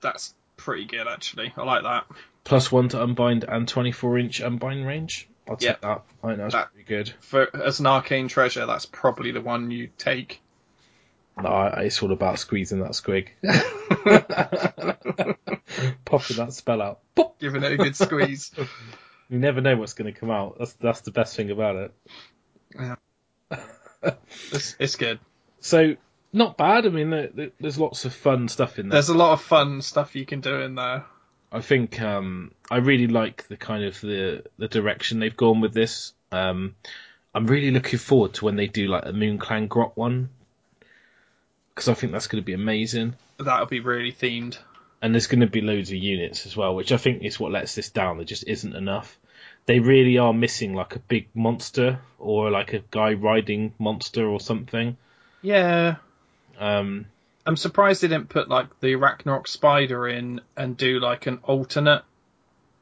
That's 0.00 0.34
pretty 0.56 0.84
good 0.84 1.08
actually. 1.08 1.52
I 1.56 1.64
like 1.64 1.82
that. 1.82 2.04
Plus 2.44 2.70
one 2.70 2.88
to 2.90 3.02
unbind 3.02 3.44
and 3.44 3.66
24 3.66 4.18
inch 4.18 4.40
unbind 4.40 4.86
range. 4.86 5.28
I'll 5.48 5.56
take 5.56 5.70
Yeah. 5.70 5.76
that. 5.82 6.02
I 6.22 6.26
think 6.28 6.38
that's 6.38 6.54
That- 6.54 6.72
pretty 6.72 6.88
good. 6.88 7.12
For 7.20 7.54
as 7.56 7.80
an 7.80 7.86
arcane 7.86 8.28
treasure, 8.28 8.66
that's 8.66 8.86
probably 8.86 9.32
the 9.32 9.40
one 9.40 9.70
you 9.70 9.88
take. 9.98 10.40
No, 11.40 11.72
it's 11.78 12.02
all 12.02 12.12
about 12.12 12.38
squeezing 12.38 12.80
that 12.80 12.90
squig. 12.92 13.28
Popping 16.04 16.36
that 16.36 16.52
spell 16.52 16.82
out. 16.82 17.00
Pop! 17.14 17.38
Giving 17.38 17.62
it 17.62 17.72
a 17.72 17.76
good 17.76 17.96
squeeze. 17.96 18.52
You 19.32 19.38
never 19.38 19.60
know 19.60 19.76
what's 19.76 19.92
going 19.92 20.12
to 20.12 20.18
come 20.18 20.32
out. 20.32 20.56
That's 20.58 20.72
that's 20.80 21.02
the 21.02 21.12
best 21.12 21.36
thing 21.36 21.52
about 21.52 21.76
it. 21.76 21.94
It's, 24.52 24.76
it's 24.78 24.96
good. 24.96 25.18
So 25.60 25.96
not 26.32 26.56
bad. 26.56 26.86
I 26.86 26.88
mean, 26.90 27.10
there, 27.10 27.28
there- 27.34 27.50
there's 27.60 27.78
lots 27.78 28.04
of 28.04 28.14
fun 28.14 28.48
stuff 28.48 28.78
in 28.78 28.88
there. 28.88 28.96
There's 28.96 29.08
a 29.08 29.16
lot 29.16 29.32
of 29.32 29.42
fun 29.42 29.82
stuff 29.82 30.14
you 30.16 30.24
can 30.26 30.40
do 30.40 30.60
in 30.60 30.74
there. 30.74 31.04
I 31.52 31.60
think 31.60 32.00
um, 32.00 32.52
I 32.70 32.76
really 32.76 33.08
like 33.08 33.48
the 33.48 33.56
kind 33.56 33.84
of 33.84 34.00
the 34.00 34.44
the 34.56 34.68
direction 34.68 35.18
they've 35.18 35.36
gone 35.36 35.60
with 35.60 35.74
this. 35.74 36.12
Um, 36.30 36.76
I'm 37.34 37.46
really 37.46 37.70
looking 37.72 37.98
forward 37.98 38.34
to 38.34 38.44
when 38.44 38.56
they 38.56 38.68
do 38.68 38.86
like 38.86 39.04
a 39.06 39.12
Moon 39.12 39.38
Clan 39.38 39.66
Grot 39.66 39.96
one 39.96 40.30
because 41.74 41.88
I 41.88 41.94
think 41.94 42.12
that's 42.12 42.26
going 42.28 42.42
to 42.42 42.46
be 42.46 42.52
amazing. 42.52 43.14
That'll 43.38 43.66
be 43.66 43.80
really 43.80 44.12
themed. 44.12 44.58
and 45.02 45.14
there's 45.14 45.26
going 45.26 45.40
to 45.40 45.46
be 45.46 45.60
loads 45.60 45.90
of 45.90 45.96
units 45.96 46.46
as 46.46 46.56
well, 46.56 46.74
which 46.74 46.92
I 46.92 46.98
think 46.98 47.22
is 47.24 47.40
what 47.40 47.52
lets 47.52 47.74
this 47.74 47.90
down. 47.90 48.18
There 48.18 48.24
just 48.26 48.46
isn't 48.46 48.74
enough. 48.76 49.18
They 49.70 49.78
really 49.78 50.18
are 50.18 50.32
missing 50.32 50.74
like 50.74 50.96
a 50.96 50.98
big 50.98 51.28
monster 51.32 52.00
or 52.18 52.50
like 52.50 52.72
a 52.72 52.80
guy 52.90 53.12
riding 53.12 53.72
monster 53.78 54.26
or 54.26 54.40
something. 54.40 54.96
Yeah. 55.42 55.98
Um, 56.58 57.06
I'm 57.46 57.56
surprised 57.56 58.02
they 58.02 58.08
didn't 58.08 58.30
put 58.30 58.48
like 58.48 58.80
the 58.80 58.94
Arachnarok 58.94 59.46
spider 59.46 60.08
in 60.08 60.40
and 60.56 60.76
do 60.76 60.98
like 60.98 61.26
an 61.26 61.38
alternate 61.44 62.02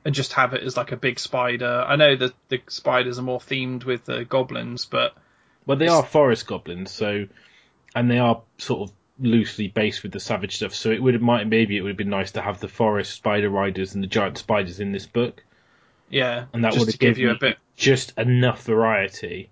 and 0.06 0.14
just 0.14 0.32
have 0.32 0.54
it 0.54 0.62
as 0.62 0.78
like 0.78 0.92
a 0.92 0.96
big 0.96 1.18
spider. 1.18 1.84
I 1.86 1.96
know 1.96 2.16
that 2.16 2.32
the 2.48 2.62
spiders 2.68 3.18
are 3.18 3.22
more 3.22 3.38
themed 3.38 3.84
with 3.84 4.06
the 4.06 4.24
goblins, 4.24 4.86
but 4.86 5.14
well, 5.66 5.76
they 5.76 5.88
are 5.88 6.02
forest 6.02 6.46
goblins, 6.46 6.90
so 6.90 7.26
and 7.94 8.10
they 8.10 8.18
are 8.18 8.40
sort 8.56 8.88
of 8.88 8.96
loosely 9.20 9.68
based 9.68 10.02
with 10.02 10.12
the 10.12 10.20
savage 10.20 10.56
stuff. 10.56 10.72
So 10.72 10.90
it 10.90 11.02
would 11.02 11.12
have 11.12 11.22
might 11.22 11.46
maybe 11.48 11.76
it 11.76 11.82
would 11.82 11.90
have 11.90 11.98
been 11.98 12.08
nice 12.08 12.30
to 12.30 12.40
have 12.40 12.60
the 12.60 12.68
forest 12.68 13.12
spider 13.12 13.50
riders 13.50 13.94
and 13.94 14.02
the 14.02 14.08
giant 14.08 14.38
spiders 14.38 14.80
in 14.80 14.92
this 14.92 15.04
book, 15.04 15.44
yeah, 16.10 16.46
and 16.52 16.64
that 16.64 16.76
would 16.76 16.98
give 16.98 17.18
you 17.18 17.30
a 17.30 17.34
bit. 17.38 17.58
just 17.76 18.16
enough 18.18 18.62
variety. 18.64 19.50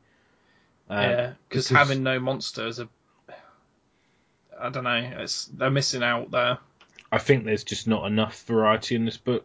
Um, 0.89 1.03
yeah, 1.03 1.33
because 1.49 1.69
having 1.69 2.03
no 2.03 2.21
monsters, 2.21 2.79
are, 2.81 2.89
I 4.61 4.69
don't 4.71 4.85
know, 4.85 5.11
it's 5.19 5.47
they're 5.47 5.71
missing 5.71 6.03
out 6.03 6.31
there. 6.31 6.59
I 7.11 7.19
think 7.19 7.45
there's 7.45 7.65
just 7.65 7.87
not 7.87 8.07
enough 8.07 8.43
variety 8.45 8.95
in 8.95 9.05
this 9.05 9.17
book. 9.17 9.45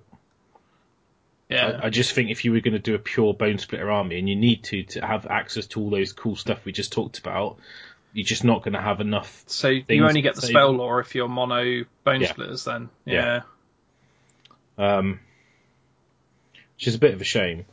Yeah, 1.50 1.80
I, 1.82 1.88
I 1.88 1.90
just 1.90 2.14
think 2.14 2.30
if 2.32 2.46
you 2.46 2.54
were 2.54 2.62
going 2.62 2.74
to 2.74 2.80
do 2.80 2.96
a 2.96 3.00
pure 3.00 3.34
bone 3.34 3.58
splitter 3.58 3.92
army 3.92 4.18
and 4.20 4.30
you 4.30 4.36
need 4.36 4.64
to 4.66 4.84
to 4.84 5.06
have 5.06 5.26
access 5.28 5.68
to 5.68 5.82
all 5.82 5.90
those 5.90 6.14
cool 6.14 6.36
stuff 6.36 6.64
we 6.64 6.72
just 6.72 6.94
talked 6.94 7.20
about, 7.20 7.58
you're 8.14 8.26
just 8.26 8.44
not 8.46 8.64
going 8.64 8.74
to 8.74 8.82
have 8.82 9.02
enough. 9.02 9.44
so 9.48 9.68
you 9.68 10.06
only 10.06 10.22
get 10.22 10.36
the 10.36 10.42
spell 10.42 10.72
lore 10.72 11.00
if 11.02 11.14
you're 11.14 11.28
mono 11.28 11.84
bone 12.04 12.22
Yeah. 12.22 12.28
splitters. 12.30 12.64
Then 12.64 12.90
Yeah. 13.06 13.42
yeah. 14.78 14.98
Um, 14.98 15.20
which 16.82 16.88
is 16.88 16.96
a 16.96 17.00
bit 17.00 17.14
of 17.14 17.22
a 17.22 17.24
shame. 17.24 17.66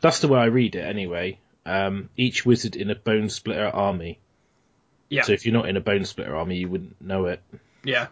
That's 0.00 0.20
the 0.20 0.28
way 0.28 0.38
I 0.38 0.44
read 0.44 0.76
it 0.76 0.84
anyway. 0.84 1.40
Um, 1.66 2.10
each 2.16 2.46
wizard 2.46 2.76
in 2.76 2.88
a 2.88 2.94
bone 2.94 3.28
splitter 3.28 3.66
army. 3.66 4.20
Yeah. 5.08 5.22
So 5.22 5.32
if 5.32 5.44
you're 5.44 5.52
not 5.52 5.68
in 5.68 5.76
a 5.76 5.80
bone 5.80 6.04
splitter 6.04 6.36
army, 6.36 6.58
you 6.58 6.68
wouldn't 6.68 7.02
know 7.02 7.26
it. 7.26 7.42
yeah. 7.82 8.06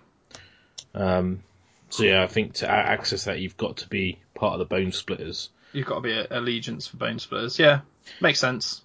Um, 0.92 1.44
so 1.90 2.02
yeah, 2.02 2.24
I 2.24 2.26
think 2.26 2.54
to 2.54 2.68
access 2.68 3.26
that, 3.26 3.38
you've 3.38 3.57
got 3.57 3.76
to 3.76 3.88
be 3.88 4.18
part 4.35 4.54
of 4.54 4.59
the 4.59 4.64
bone 4.64 4.90
splitters. 4.90 5.50
You've 5.72 5.87
got 5.87 5.96
to 5.96 6.00
be 6.00 6.12
a 6.12 6.26
allegiance 6.33 6.88
for 6.88 6.96
bone 6.96 7.20
splitters. 7.20 7.57
Yeah, 7.61 7.83
makes 8.20 8.40
sense. 8.40 8.83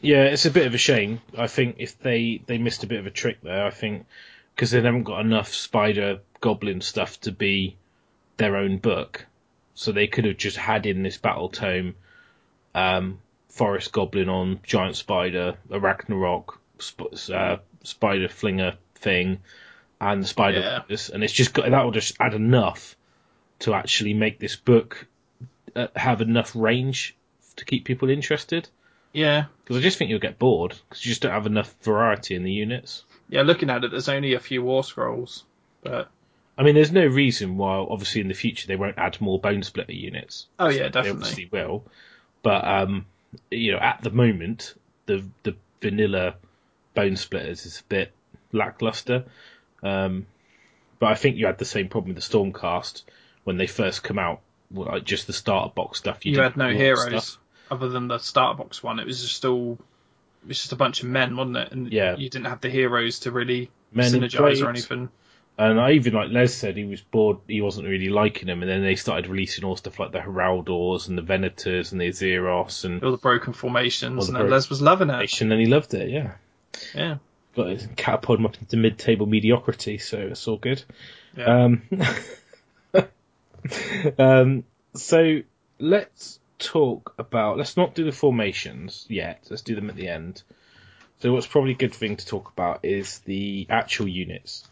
Yeah, 0.00 0.22
it's 0.26 0.46
a 0.46 0.52
bit 0.52 0.68
of 0.68 0.74
a 0.74 0.78
shame. 0.78 1.20
I 1.36 1.48
think 1.48 1.76
if 1.80 1.98
they 1.98 2.42
they 2.46 2.58
missed 2.58 2.84
a 2.84 2.86
bit 2.86 3.00
of 3.00 3.06
a 3.06 3.10
trick 3.10 3.40
there, 3.42 3.66
I 3.66 3.70
think 3.70 4.06
because 4.54 4.70
they 4.70 4.80
haven't 4.80 5.02
got 5.02 5.20
enough 5.20 5.52
spider 5.52 6.20
goblin 6.40 6.80
stuff 6.80 7.20
to 7.22 7.32
be 7.32 7.76
their 8.36 8.54
own 8.54 8.78
book, 8.78 9.26
so 9.76 9.92
they 9.92 10.08
could 10.08 10.24
have 10.24 10.36
just 10.36 10.56
had 10.56 10.86
in 10.86 11.04
this 11.04 11.16
battle 11.18 11.48
tome, 11.48 11.94
um, 12.74 13.20
forest 13.50 13.92
goblin 13.92 14.28
on 14.28 14.58
giant 14.64 14.96
spider, 14.96 15.56
a 15.70 15.78
Arachnarok 15.78 16.56
sp- 16.82 17.14
uh, 17.32 17.56
spider 17.84 18.28
flinger 18.28 18.74
thing, 18.96 19.38
and 20.00 20.22
the 20.22 20.26
spider 20.26 20.58
Yeah. 20.88 20.96
and 21.14 21.22
it's 21.22 21.32
just 21.32 21.54
got 21.54 21.70
that 21.70 21.84
will 21.84 21.92
just 21.92 22.16
add 22.20 22.34
enough 22.34 22.96
to 23.60 23.72
actually 23.74 24.12
make 24.14 24.38
this 24.38 24.56
book 24.56 25.06
uh, 25.74 25.86
have 25.94 26.20
enough 26.20 26.54
range 26.56 27.14
to 27.56 27.64
keep 27.64 27.84
people 27.84 28.10
interested. 28.10 28.68
Yeah, 29.12 29.46
Because 29.64 29.76
I 29.78 29.80
just 29.80 29.96
think 29.96 30.10
you'll 30.10 30.18
get 30.18 30.38
bored 30.38 30.74
because 30.88 31.04
you 31.04 31.08
just 31.10 31.22
don't 31.22 31.32
have 31.32 31.46
enough 31.46 31.74
variety 31.82 32.34
in 32.34 32.42
the 32.44 32.52
units. 32.52 33.02
yeah. 33.30 33.42
Looking 33.42 33.70
at 33.70 33.82
it, 33.84 33.90
there's 33.90 34.10
only 34.10 34.34
a 34.34 34.40
few 34.40 34.62
war 34.62 34.84
scrolls, 34.84 35.44
but 35.82 36.10
I 36.58 36.62
mean, 36.62 36.74
there's 36.74 36.92
no 36.92 37.06
reason 37.06 37.56
why, 37.58 37.76
obviously, 37.76 38.20
in 38.20 38.28
the 38.28 38.34
future 38.34 38.66
they 38.66 38.76
won't 38.76 38.98
add 38.98 39.20
more 39.20 39.38
bone 39.38 39.62
splitter 39.62 39.92
units. 39.92 40.46
oh 40.58 40.68
yeah, 40.68 40.88
definitely. 40.88 41.02
They 41.02 41.10
obviously 41.10 41.48
will, 41.52 41.84
but 42.42 42.66
um, 42.66 43.06
you 43.50 43.72
know, 43.72 43.78
at 43.78 44.02
the 44.02 44.10
moment, 44.10 44.74
the 45.06 45.24
the 45.42 45.54
vanilla 45.80 46.36
bone 46.94 47.16
splitters 47.16 47.66
is 47.66 47.80
a 47.80 47.84
bit 47.84 48.12
lackluster. 48.52 49.24
Um, 49.82 50.26
but 50.98 51.06
I 51.06 51.14
think 51.14 51.36
you 51.36 51.46
had 51.46 51.58
the 51.58 51.66
same 51.66 51.88
problem 51.88 52.14
with 52.14 52.24
the 52.24 52.38
Stormcast, 52.38 53.02
when 53.44 53.58
they 53.58 53.66
first 53.66 54.02
come 54.02 54.18
out, 54.18 54.40
like 54.72 55.04
just 55.04 55.26
the 55.26 55.32
starter 55.32 55.72
box 55.74 55.98
stuff. 55.98 56.24
You, 56.26 56.32
didn't 56.32 56.44
had 56.44 56.56
no 56.56 56.64
have 56.64 56.72
a 56.72 56.74
lot 56.74 56.80
of 56.80 57.08
heroes 57.08 57.26
stuff. 57.26 57.38
other 57.70 57.88
than 57.88 58.08
the 58.08 58.18
starter 58.18 58.56
box 58.56 58.82
one. 58.82 58.98
It 58.98 59.06
was 59.06 59.22
just 59.22 59.44
all. 59.44 59.78
It 60.42 60.48
was 60.48 60.60
just 60.60 60.72
a 60.72 60.76
bunch 60.76 61.02
of 61.02 61.08
men, 61.08 61.36
wasn't 61.36 61.56
it? 61.56 61.72
And 61.72 61.92
Yeah. 61.92 62.16
you 62.16 62.28
didn't 62.28 62.46
have 62.46 62.60
the 62.60 62.70
heroes 62.70 63.20
to 63.20 63.30
really 63.30 63.70
Men 63.92 64.12
synergize 64.12 64.64
or 64.64 64.70
anything. 64.70 65.10
And 65.58 65.80
I 65.80 65.92
even 65.92 66.12
like 66.12 66.30
Les 66.30 66.52
said 66.54 66.76
he 66.76 66.84
was 66.84 67.00
bored. 67.00 67.38
He 67.48 67.62
wasn't 67.62 67.88
really 67.88 68.10
liking 68.10 68.46
them, 68.46 68.62
and 68.62 68.70
then 68.70 68.82
they 68.82 68.94
started 68.94 69.26
releasing 69.26 69.64
all 69.64 69.74
stuff 69.76 69.98
like 69.98 70.12
the 70.12 70.18
Heraldors 70.18 71.08
and 71.08 71.16
the 71.16 71.22
Venators 71.22 71.92
and 71.92 72.00
the 72.00 72.08
Azyros 72.08 72.84
and 72.84 73.02
All 73.02 73.10
the 73.10 73.16
broken 73.16 73.54
formations, 73.54 74.18
All 74.18 74.20
the 74.20 74.26
and 74.26 74.36
then 74.36 74.40
broken 74.42 74.52
Les 74.52 74.68
was 74.68 74.82
loving 74.82 75.08
it. 75.08 75.40
and 75.40 75.50
then 75.50 75.58
he 75.58 75.64
loved 75.66 75.94
it. 75.94 76.10
Yeah, 76.10 76.32
Yeah. 76.94 77.16
got 77.54 77.68
his 77.68 77.88
catapult 77.96 78.38
him 78.38 78.44
up 78.46 78.56
into 78.60 78.76
mid-table 78.76 79.24
mediocrity, 79.24 79.96
so 79.96 80.18
it's 80.18 80.46
all 80.46 80.58
good. 80.58 80.82
Yeah. 81.34 81.64
Um, 81.64 81.82
um, 84.18 84.64
so 84.94 85.40
let's 85.78 86.38
talk 86.58 87.14
about. 87.18 87.58
Let's 87.58 87.76
not 87.76 87.94
do 87.94 88.04
the 88.04 88.12
formations 88.12 89.06
yet. 89.08 89.46
Let's 89.50 89.62
do 89.62 89.74
them 89.74 89.90
at 89.90 89.96
the 89.96 90.08
end. 90.08 90.42
So 91.20 91.32
what's 91.32 91.46
probably 91.46 91.72
a 91.72 91.76
good 91.76 91.94
thing 91.94 92.16
to 92.16 92.26
talk 92.26 92.50
about 92.52 92.80
is 92.84 93.20
the 93.20 93.66
actual 93.70 94.06
units 94.06 94.66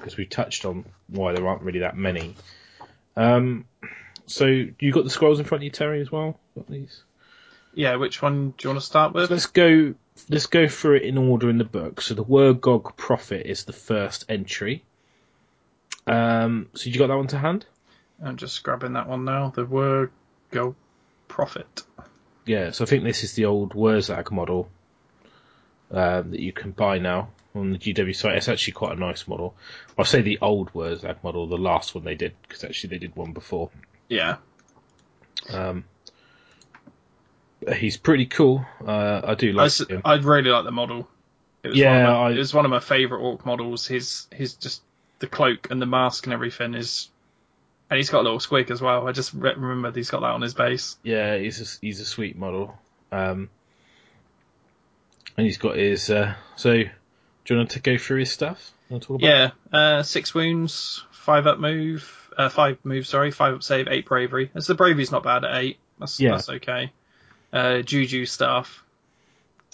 because 0.00 0.16
we've 0.16 0.30
touched 0.30 0.64
on 0.64 0.84
why 1.08 1.32
there 1.32 1.46
aren't 1.46 1.62
really 1.62 1.80
that 1.80 1.96
many. 1.96 2.34
Um, 3.16 3.66
so 4.26 4.46
you 4.46 4.92
got 4.92 5.04
the 5.04 5.10
scrolls 5.10 5.38
in 5.38 5.44
front 5.44 5.60
of 5.60 5.64
you, 5.64 5.70
Terry, 5.70 6.00
as 6.00 6.10
well. 6.10 6.38
Got 6.54 6.68
these. 6.68 7.02
Yeah, 7.74 7.96
which 7.96 8.20
one 8.22 8.54
do 8.56 8.56
you 8.62 8.70
want 8.70 8.80
to 8.80 8.86
start 8.86 9.12
with? 9.12 9.28
So 9.28 9.34
let's 9.34 9.46
go. 9.46 9.94
Let's 10.28 10.46
go 10.46 10.68
through 10.68 10.96
it 10.96 11.02
in 11.02 11.18
order 11.18 11.48
in 11.48 11.58
the 11.58 11.64
book. 11.64 12.00
So 12.00 12.14
the 12.14 12.24
Wurrgog 12.24 12.96
Prophet 12.96 13.46
is 13.46 13.64
the 13.64 13.72
first 13.72 14.24
entry. 14.28 14.84
Um, 16.06 16.68
so 16.74 16.90
you 16.90 16.98
got 16.98 17.08
that 17.08 17.16
one 17.16 17.28
to 17.28 17.38
hand? 17.38 17.66
I'm 18.22 18.36
just 18.36 18.62
grabbing 18.62 18.94
that 18.94 19.08
one 19.08 19.24
now. 19.24 19.52
The 19.54 19.64
word 19.64 20.10
go 20.50 20.74
profit. 21.28 21.82
Yeah. 22.44 22.72
So 22.72 22.84
I 22.84 22.86
think 22.86 23.04
this 23.04 23.24
is 23.24 23.34
the 23.34 23.46
old 23.46 23.74
Wurrzag 23.74 24.30
model 24.30 24.68
um, 25.90 26.32
that 26.32 26.40
you 26.40 26.52
can 26.52 26.72
buy 26.72 26.98
now 26.98 27.30
on 27.54 27.70
the 27.72 27.78
GW 27.78 28.14
site. 28.14 28.36
It's 28.36 28.48
actually 28.48 28.74
quite 28.74 28.96
a 28.96 29.00
nice 29.00 29.26
model. 29.26 29.54
I'll 29.98 30.04
say 30.04 30.22
the 30.22 30.38
old 30.40 30.72
Wurrzag 30.72 31.22
model, 31.24 31.46
the 31.46 31.56
last 31.58 31.94
one 31.94 32.04
they 32.04 32.14
did, 32.14 32.34
because 32.42 32.64
actually 32.64 32.90
they 32.90 32.98
did 32.98 33.16
one 33.16 33.32
before. 33.32 33.70
Yeah. 34.08 34.36
Um, 35.48 35.84
he's 37.76 37.96
pretty 37.96 38.26
cool. 38.26 38.64
Uh, 38.86 39.20
I 39.24 39.34
do 39.34 39.52
like 39.52 39.66
s- 39.66 39.86
him. 39.88 40.02
I 40.04 40.14
really 40.16 40.50
like 40.50 40.64
the 40.64 40.70
model. 40.70 41.08
It 41.62 41.68
was 41.68 41.78
Yeah, 41.78 41.90
one 41.90 42.00
of 42.00 42.08
my, 42.08 42.26
I- 42.28 42.30
it 42.32 42.38
was 42.38 42.54
one 42.54 42.64
of 42.64 42.70
my 42.70 42.80
favourite 42.80 43.20
orc 43.20 43.44
models. 43.44 43.86
His 43.86 44.26
his 44.32 44.54
just 44.54 44.82
the 45.18 45.26
cloak 45.26 45.70
and 45.70 45.80
the 45.82 45.86
mask 45.86 46.26
and 46.26 46.32
everything 46.32 46.74
is, 46.74 47.08
and 47.90 47.96
he's 47.98 48.08
got 48.10 48.20
a 48.20 48.22
little 48.22 48.38
squig 48.38 48.70
as 48.70 48.80
well. 48.80 49.06
I 49.08 49.12
just 49.12 49.34
re- 49.34 49.54
remembered 49.54 49.94
he's 49.96 50.10
got 50.10 50.20
that 50.20 50.30
on 50.30 50.40
his 50.42 50.54
base. 50.54 50.96
Yeah, 51.02 51.36
he's 51.36 51.60
a, 51.60 51.78
he's 51.84 52.00
a 52.00 52.06
sweet 52.06 52.36
model. 52.38 52.78
Um, 53.12 53.50
and 55.36 55.46
he's 55.46 55.58
got 55.58 55.76
his. 55.76 56.08
Uh, 56.10 56.34
so, 56.56 56.82
do 57.44 57.54
you 57.54 57.58
want 57.58 57.70
to 57.70 57.80
go 57.80 57.96
through 57.98 58.20
his 58.20 58.30
stuff? 58.32 58.72
Wanna 58.88 59.00
talk 59.00 59.20
about 59.20 59.26
Yeah, 59.26 59.50
uh, 59.72 60.02
six 60.02 60.34
wounds, 60.34 61.04
five 61.10 61.46
up 61.46 61.58
move, 61.58 62.30
uh, 62.36 62.48
five 62.48 62.78
move, 62.84 63.06
sorry, 63.06 63.30
five 63.30 63.54
up 63.54 63.62
save, 63.62 63.88
eight 63.88 64.06
bravery. 64.06 64.50
As 64.54 64.66
the 64.66 64.74
bravery's 64.74 65.10
not 65.12 65.22
bad 65.22 65.44
at 65.44 65.54
eight. 65.56 65.78
That's 65.98 66.18
Yeah. 66.20 66.32
that's 66.32 66.48
okay. 66.48 66.92
Uh, 67.52 67.82
Juju 67.82 68.26
staff, 68.26 68.82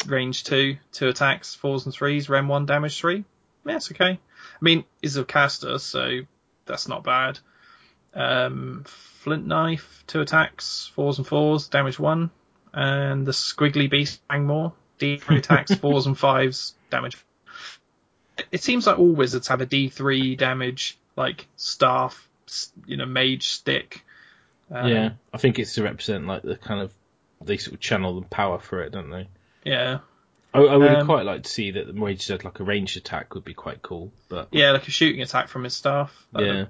range 0.06 0.44
two, 0.44 0.76
two 0.92 1.08
attacks, 1.08 1.54
fours 1.54 1.84
and 1.86 1.94
threes, 1.94 2.28
rem 2.28 2.48
one, 2.48 2.66
damage 2.66 2.98
three. 2.98 3.24
Yeah, 3.64 3.76
it's 3.76 3.90
okay. 3.90 4.12
I 4.12 4.18
mean, 4.60 4.84
he's 5.02 5.16
a 5.16 5.24
caster, 5.24 5.78
so 5.78 6.20
that's 6.66 6.88
not 6.88 7.04
bad. 7.04 7.38
Um, 8.14 8.84
flint 8.86 9.46
knife, 9.46 10.04
two 10.06 10.20
attacks, 10.20 10.90
fours 10.94 11.18
and 11.18 11.26
fours, 11.26 11.68
damage 11.68 11.98
one, 11.98 12.30
and 12.72 13.26
the 13.26 13.32
squiggly 13.32 13.90
beast 13.90 14.26
bang 14.28 14.46
more, 14.46 14.72
D 14.98 15.18
three 15.18 15.38
attacks, 15.38 15.74
fours 15.76 16.06
and 16.06 16.18
fives, 16.18 16.74
damage 16.90 17.16
it 18.52 18.62
seems 18.62 18.86
like 18.86 18.98
all 18.98 19.12
wizards 19.12 19.48
have 19.48 19.60
a 19.60 19.66
D3 19.66 20.36
damage, 20.36 20.98
like 21.16 21.46
staff, 21.56 22.28
you 22.86 22.96
know, 22.96 23.06
mage 23.06 23.48
stick. 23.48 24.04
Um, 24.70 24.88
Yeah, 24.88 25.10
I 25.32 25.38
think 25.38 25.58
it's 25.58 25.74
to 25.74 25.82
represent 25.84 26.26
like 26.26 26.42
the 26.42 26.56
kind 26.56 26.80
of 26.80 26.92
they 27.40 27.56
sort 27.58 27.74
of 27.74 27.80
channel 27.80 28.18
the 28.20 28.26
power 28.26 28.58
for 28.58 28.82
it, 28.82 28.92
don't 28.92 29.10
they? 29.10 29.28
Yeah. 29.64 29.98
I, 30.54 30.60
I 30.60 30.76
would 30.76 30.90
Um, 30.90 31.06
quite 31.06 31.26
like 31.26 31.42
to 31.42 31.50
see 31.50 31.72
that 31.72 31.86
the 31.86 31.92
mage 31.92 32.26
had 32.28 32.44
like 32.44 32.60
a 32.60 32.64
ranged 32.64 32.96
attack 32.96 33.34
would 33.34 33.44
be 33.44 33.52
quite 33.54 33.82
cool, 33.82 34.10
but 34.28 34.48
Yeah, 34.52 34.70
like 34.72 34.88
a 34.88 34.90
shooting 34.90 35.20
attack 35.22 35.48
from 35.48 35.64
his 35.64 35.74
staff. 35.76 36.26
That'd, 36.32 36.48
yeah, 36.48 36.54
have, 36.60 36.68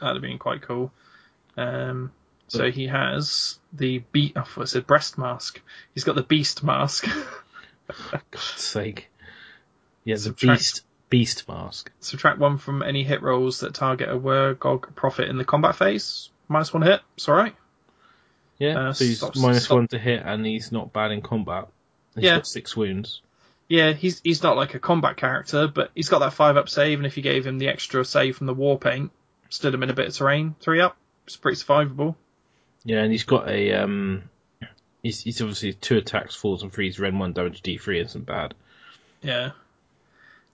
that'd 0.00 0.16
have 0.16 0.22
been 0.22 0.38
quite 0.38 0.62
cool. 0.62 0.92
Um, 1.56 2.12
so 2.48 2.70
he 2.70 2.86
has 2.86 3.58
the 3.72 3.98
beat. 4.12 4.34
Oh, 4.36 4.46
I 4.58 4.64
said 4.66 4.86
breast 4.86 5.18
mask. 5.18 5.60
He's 5.94 6.04
got 6.04 6.14
the 6.14 6.22
beast 6.22 6.62
mask. 6.62 7.06
God's 8.30 8.42
sake, 8.44 9.10
yeah, 10.04 10.14
the 10.14 10.20
Subtract- 10.20 10.58
beast 10.58 10.82
beast 11.10 11.48
mask. 11.48 11.90
Subtract 12.00 12.38
one 12.38 12.58
from 12.58 12.82
any 12.82 13.04
hit 13.04 13.22
rolls 13.22 13.60
that 13.60 13.74
target 13.74 14.08
a 14.08 14.18
Wurrgog 14.18 14.94
prophet 14.94 15.28
in 15.28 15.36
the 15.38 15.44
combat 15.44 15.76
phase. 15.76 16.30
Minus 16.48 16.72
one 16.72 16.82
hit. 16.82 17.00
It's 17.16 17.28
all 17.28 17.34
right. 17.36 17.54
Yeah, 18.58 18.88
Uh, 18.88 18.92
so 18.92 19.04
he's 19.04 19.18
stop- 19.18 19.36
minus 19.36 19.64
stop. 19.64 19.76
one 19.76 19.88
to 19.88 19.98
hit, 19.98 20.22
and 20.24 20.44
he's 20.46 20.70
not 20.72 20.92
bad 20.92 21.10
in 21.10 21.22
combat. 21.22 21.68
He's 22.14 22.24
Yeah. 22.24 22.36
got 22.36 22.46
six 22.46 22.76
wounds. 22.76 23.20
Yeah, 23.68 23.92
he's 23.92 24.20
he's 24.22 24.42
not 24.42 24.56
like 24.56 24.74
a 24.74 24.78
combat 24.78 25.16
character, 25.16 25.66
but 25.66 25.90
he's 25.94 26.08
got 26.08 26.18
that 26.20 26.34
five 26.34 26.56
up 26.56 26.68
save, 26.68 26.98
and 26.98 27.06
if 27.06 27.16
you 27.16 27.22
gave 27.22 27.46
him 27.46 27.58
the 27.58 27.68
extra 27.68 28.04
save 28.04 28.36
from 28.36 28.46
the 28.46 28.54
war 28.54 28.78
paint, 28.78 29.10
stood 29.48 29.72
him 29.74 29.82
in 29.82 29.90
a 29.90 29.94
bit 29.94 30.06
of 30.08 30.14
terrain, 30.14 30.54
three 30.60 30.80
up, 30.80 30.96
it's 31.26 31.36
pretty 31.36 31.56
survivable. 31.56 32.14
Yeah, 32.84 33.02
and 33.02 33.10
he's 33.10 33.24
got 33.24 33.48
a 33.48 33.72
um, 33.72 34.24
he's 35.02 35.22
he's 35.22 35.40
obviously 35.40 35.72
two 35.72 35.96
attacks, 35.96 36.34
fours 36.36 36.62
and 36.62 36.70
threes, 36.72 37.00
Ren 37.00 37.18
one 37.18 37.32
damage 37.32 37.62
D 37.62 37.78
three 37.78 38.00
isn't 38.00 38.26
bad. 38.26 38.54
Yeah. 39.22 39.52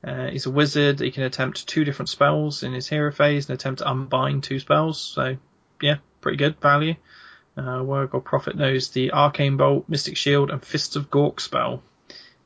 Uh, 0.03 0.29
he's 0.29 0.47
a 0.47 0.51
wizard. 0.51 1.01
He 1.01 1.11
can 1.11 1.25
attempt 1.25 1.67
two 1.67 1.85
different 1.85 2.09
spells 2.09 2.63
in 2.63 2.73
his 2.73 2.89
hero 2.89 3.13
phase 3.13 3.49
and 3.49 3.55
attempt 3.55 3.81
to 3.81 3.91
unbind 3.91 4.43
two 4.43 4.59
spells. 4.59 5.01
So, 5.01 5.37
yeah, 5.81 5.97
pretty 6.21 6.39
good 6.39 6.61
value. 6.61 6.95
Uh, 7.57 7.81
Wurrgog 7.81 8.25
Prophet 8.25 8.57
knows 8.57 8.89
the 8.89 9.13
Arcane 9.13 9.57
Bolt, 9.57 9.89
Mystic 9.89 10.17
Shield, 10.17 10.51
and 10.51 10.65
Fists 10.65 10.97
of 10.97 11.11
Gork 11.11 11.41
spell. 11.41 11.83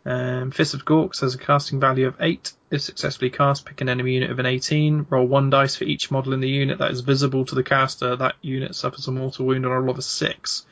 Um, 0.06 0.48
of 0.48 0.84
Gorks 0.84 1.20
has 1.20 1.34
a 1.34 1.38
casting 1.38 1.80
value 1.80 2.06
of 2.06 2.16
8. 2.20 2.52
If 2.70 2.82
successfully 2.82 3.30
cast, 3.30 3.64
pick 3.64 3.80
an 3.80 3.88
enemy 3.88 4.14
unit 4.14 4.30
of 4.30 4.38
an 4.38 4.46
18. 4.46 5.06
Roll 5.08 5.26
1 5.26 5.50
dice 5.50 5.76
for 5.76 5.84
each 5.84 6.10
model 6.10 6.34
in 6.34 6.40
the 6.40 6.48
unit 6.48 6.78
that 6.78 6.90
is 6.90 7.00
visible 7.00 7.44
to 7.46 7.54
the 7.54 7.62
caster. 7.62 8.14
That 8.16 8.34
unit 8.42 8.74
suffers 8.74 9.08
a 9.08 9.12
mortal 9.12 9.46
wound 9.46 9.64
on 9.64 9.72
a 9.72 9.80
roll 9.80 9.90
of 9.90 9.98
a 9.98 10.02
6. 10.02 10.66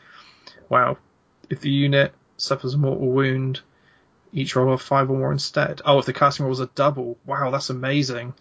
Wow. 0.69 0.99
If 1.49 1.61
the 1.61 1.71
unit 1.71 2.13
suffers 2.37 2.75
a 2.75 2.79
mortal 2.79 3.09
wound, 3.09 3.61
each 4.33 4.57
roll 4.57 4.73
of 4.73 4.83
5 4.83 5.11
or 5.11 5.19
more 5.19 5.33
instead. 5.33 5.83
Oh, 5.85 5.99
if 5.99 6.07
the 6.07 6.13
casting 6.13 6.45
roll 6.45 6.53
is 6.53 6.61
a 6.61 6.67
double. 6.67 7.19
Wow, 7.27 7.51
that's 7.51 7.71
amazing. 7.71 8.35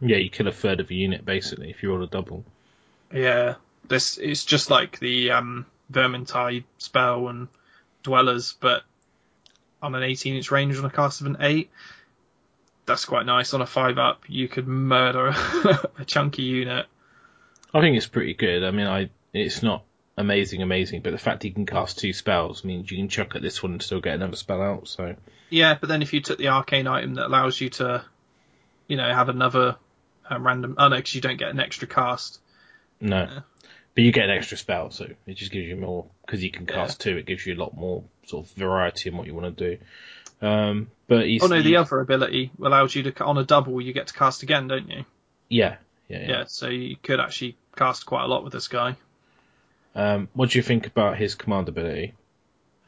Yeah, 0.00 0.18
you 0.18 0.30
kill 0.30 0.46
a 0.46 0.52
third 0.52 0.80
of 0.80 0.90
a 0.90 0.94
unit 0.94 1.24
basically 1.24 1.70
if 1.70 1.82
you 1.82 1.90
roll 1.90 2.02
a 2.02 2.06
double. 2.06 2.44
Yeah. 3.12 3.54
This 3.88 4.18
it's 4.18 4.44
just 4.44 4.70
like 4.70 4.98
the 4.98 5.30
um, 5.30 5.66
Vermintide 5.90 6.64
spell 6.76 7.28
and 7.28 7.48
Dwellers, 8.02 8.54
but 8.60 8.82
on 9.82 9.94
an 9.94 10.02
18 10.02 10.36
inch 10.36 10.50
range 10.50 10.78
on 10.78 10.84
a 10.84 10.90
cast 10.90 11.20
of 11.20 11.26
an 11.26 11.38
8. 11.40 11.70
That's 12.86 13.04
quite 13.04 13.26
nice. 13.26 13.54
On 13.54 13.62
a 13.62 13.66
5 13.66 13.98
up, 13.98 14.24
you 14.28 14.48
could 14.48 14.68
murder 14.68 15.28
a 15.98 16.04
chunky 16.06 16.42
unit. 16.42 16.86
I 17.74 17.80
think 17.80 17.96
it's 17.96 18.06
pretty 18.06 18.34
good. 18.34 18.64
I 18.64 18.70
mean, 18.70 18.86
I 18.86 19.10
it's 19.32 19.62
not 19.62 19.84
amazing, 20.18 20.62
amazing, 20.62 21.00
but 21.02 21.12
the 21.12 21.18
fact 21.18 21.42
he 21.42 21.50
can 21.50 21.66
cast 21.66 21.98
two 21.98 22.12
spells 22.12 22.64
means 22.64 22.90
you 22.90 22.96
can 22.98 23.08
chuck 23.08 23.34
at 23.36 23.42
this 23.42 23.62
one 23.62 23.72
and 23.72 23.82
still 23.82 24.00
get 24.00 24.14
another 24.14 24.36
spell 24.36 24.60
out. 24.62 24.88
So 24.88 25.14
Yeah, 25.50 25.76
but 25.80 25.88
then 25.88 26.02
if 26.02 26.12
you 26.12 26.20
took 26.20 26.38
the 26.38 26.48
arcane 26.48 26.86
item 26.86 27.14
that 27.14 27.26
allows 27.26 27.60
you 27.60 27.70
to, 27.70 28.04
you 28.86 28.96
know, 28.96 29.08
have 29.12 29.28
another 29.28 29.76
uh, 30.30 30.38
random. 30.38 30.74
Oh 30.78 30.88
no, 30.88 30.96
because 30.96 31.14
you 31.14 31.20
don't 31.20 31.38
get 31.38 31.50
an 31.50 31.60
extra 31.60 31.88
cast. 31.88 32.40
no, 33.00 33.22
Yeah. 33.22 33.40
but 33.94 34.04
you 34.04 34.12
get 34.12 34.24
an 34.24 34.36
extra 34.36 34.56
spell, 34.56 34.90
so 34.90 35.06
it 35.26 35.34
just 35.34 35.52
gives 35.52 35.66
you 35.66 35.76
more 35.76 36.06
because 36.26 36.42
you 36.42 36.50
can 36.50 36.66
cast 36.66 37.00
two. 37.00 37.16
It 37.16 37.26
gives 37.26 37.46
you 37.46 37.54
a 37.54 37.60
lot 37.60 37.76
more 37.76 38.04
sort 38.26 38.46
of 38.46 38.52
variety 38.52 39.08
in 39.08 39.16
what 39.16 39.26
you 39.26 39.34
want 39.34 39.56
to 39.56 39.76
do. 39.76 40.46
Um, 40.46 40.90
but 41.08 41.26
Oh 41.42 41.46
no, 41.48 41.62
the 41.62 41.76
other 41.76 41.98
ability 42.00 42.52
allows 42.62 42.94
you 42.94 43.02
to 43.10 43.24
on 43.24 43.38
a 43.38 43.44
double 43.44 43.80
you 43.80 43.92
get 43.92 44.06
to 44.08 44.14
cast 44.14 44.42
again, 44.42 44.68
don't 44.68 44.88
you? 44.88 45.04
yeah, 45.48 45.76
yeah, 46.08 46.20
yeah. 46.20 46.28
Yeah, 46.28 46.44
so 46.46 46.68
you 46.68 46.96
could 47.02 47.18
actually 47.20 47.56
cast 47.76 48.06
quite 48.06 48.24
a 48.24 48.26
lot 48.26 48.44
with 48.44 48.52
this 48.52 48.68
guy. 48.68 48.96
Um, 49.98 50.28
what 50.32 50.50
do 50.50 50.58
you 50.60 50.62
think 50.62 50.86
about 50.86 51.16
his 51.16 51.34
command 51.34 51.68
ability? 51.68 52.14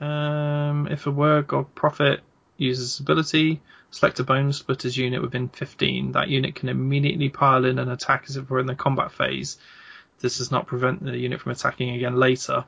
Um, 0.01 0.87
if 0.89 1.09
a 1.09 1.11
Wurrgog 1.11 1.75
Prophet 1.75 2.21
uses 2.57 3.01
ability, 3.01 3.61
select 3.91 4.21
a 4.21 4.25
bone 4.25 4.53
splitter's 4.53 4.97
unit 4.97 5.21
within 5.21 5.49
15. 5.49 6.13
That 6.13 6.29
unit 6.29 6.55
can 6.55 6.69
immediately 6.69 7.29
pile 7.29 7.65
in 7.65 7.81
and 7.81 7.91
attack 7.91 8.27
as 8.29 8.37
if 8.37 8.49
we're 8.49 8.61
in 8.61 8.67
the 8.67 8.77
combat 8.77 9.11
phase. 9.11 9.59
This 10.21 10.39
does 10.39 10.53
not 10.53 10.69
prevent 10.69 11.03
the 11.05 11.19
unit 11.19 11.41
from 11.41 11.51
attacking 11.51 11.97
again 11.97 12.15
later. 12.15 12.65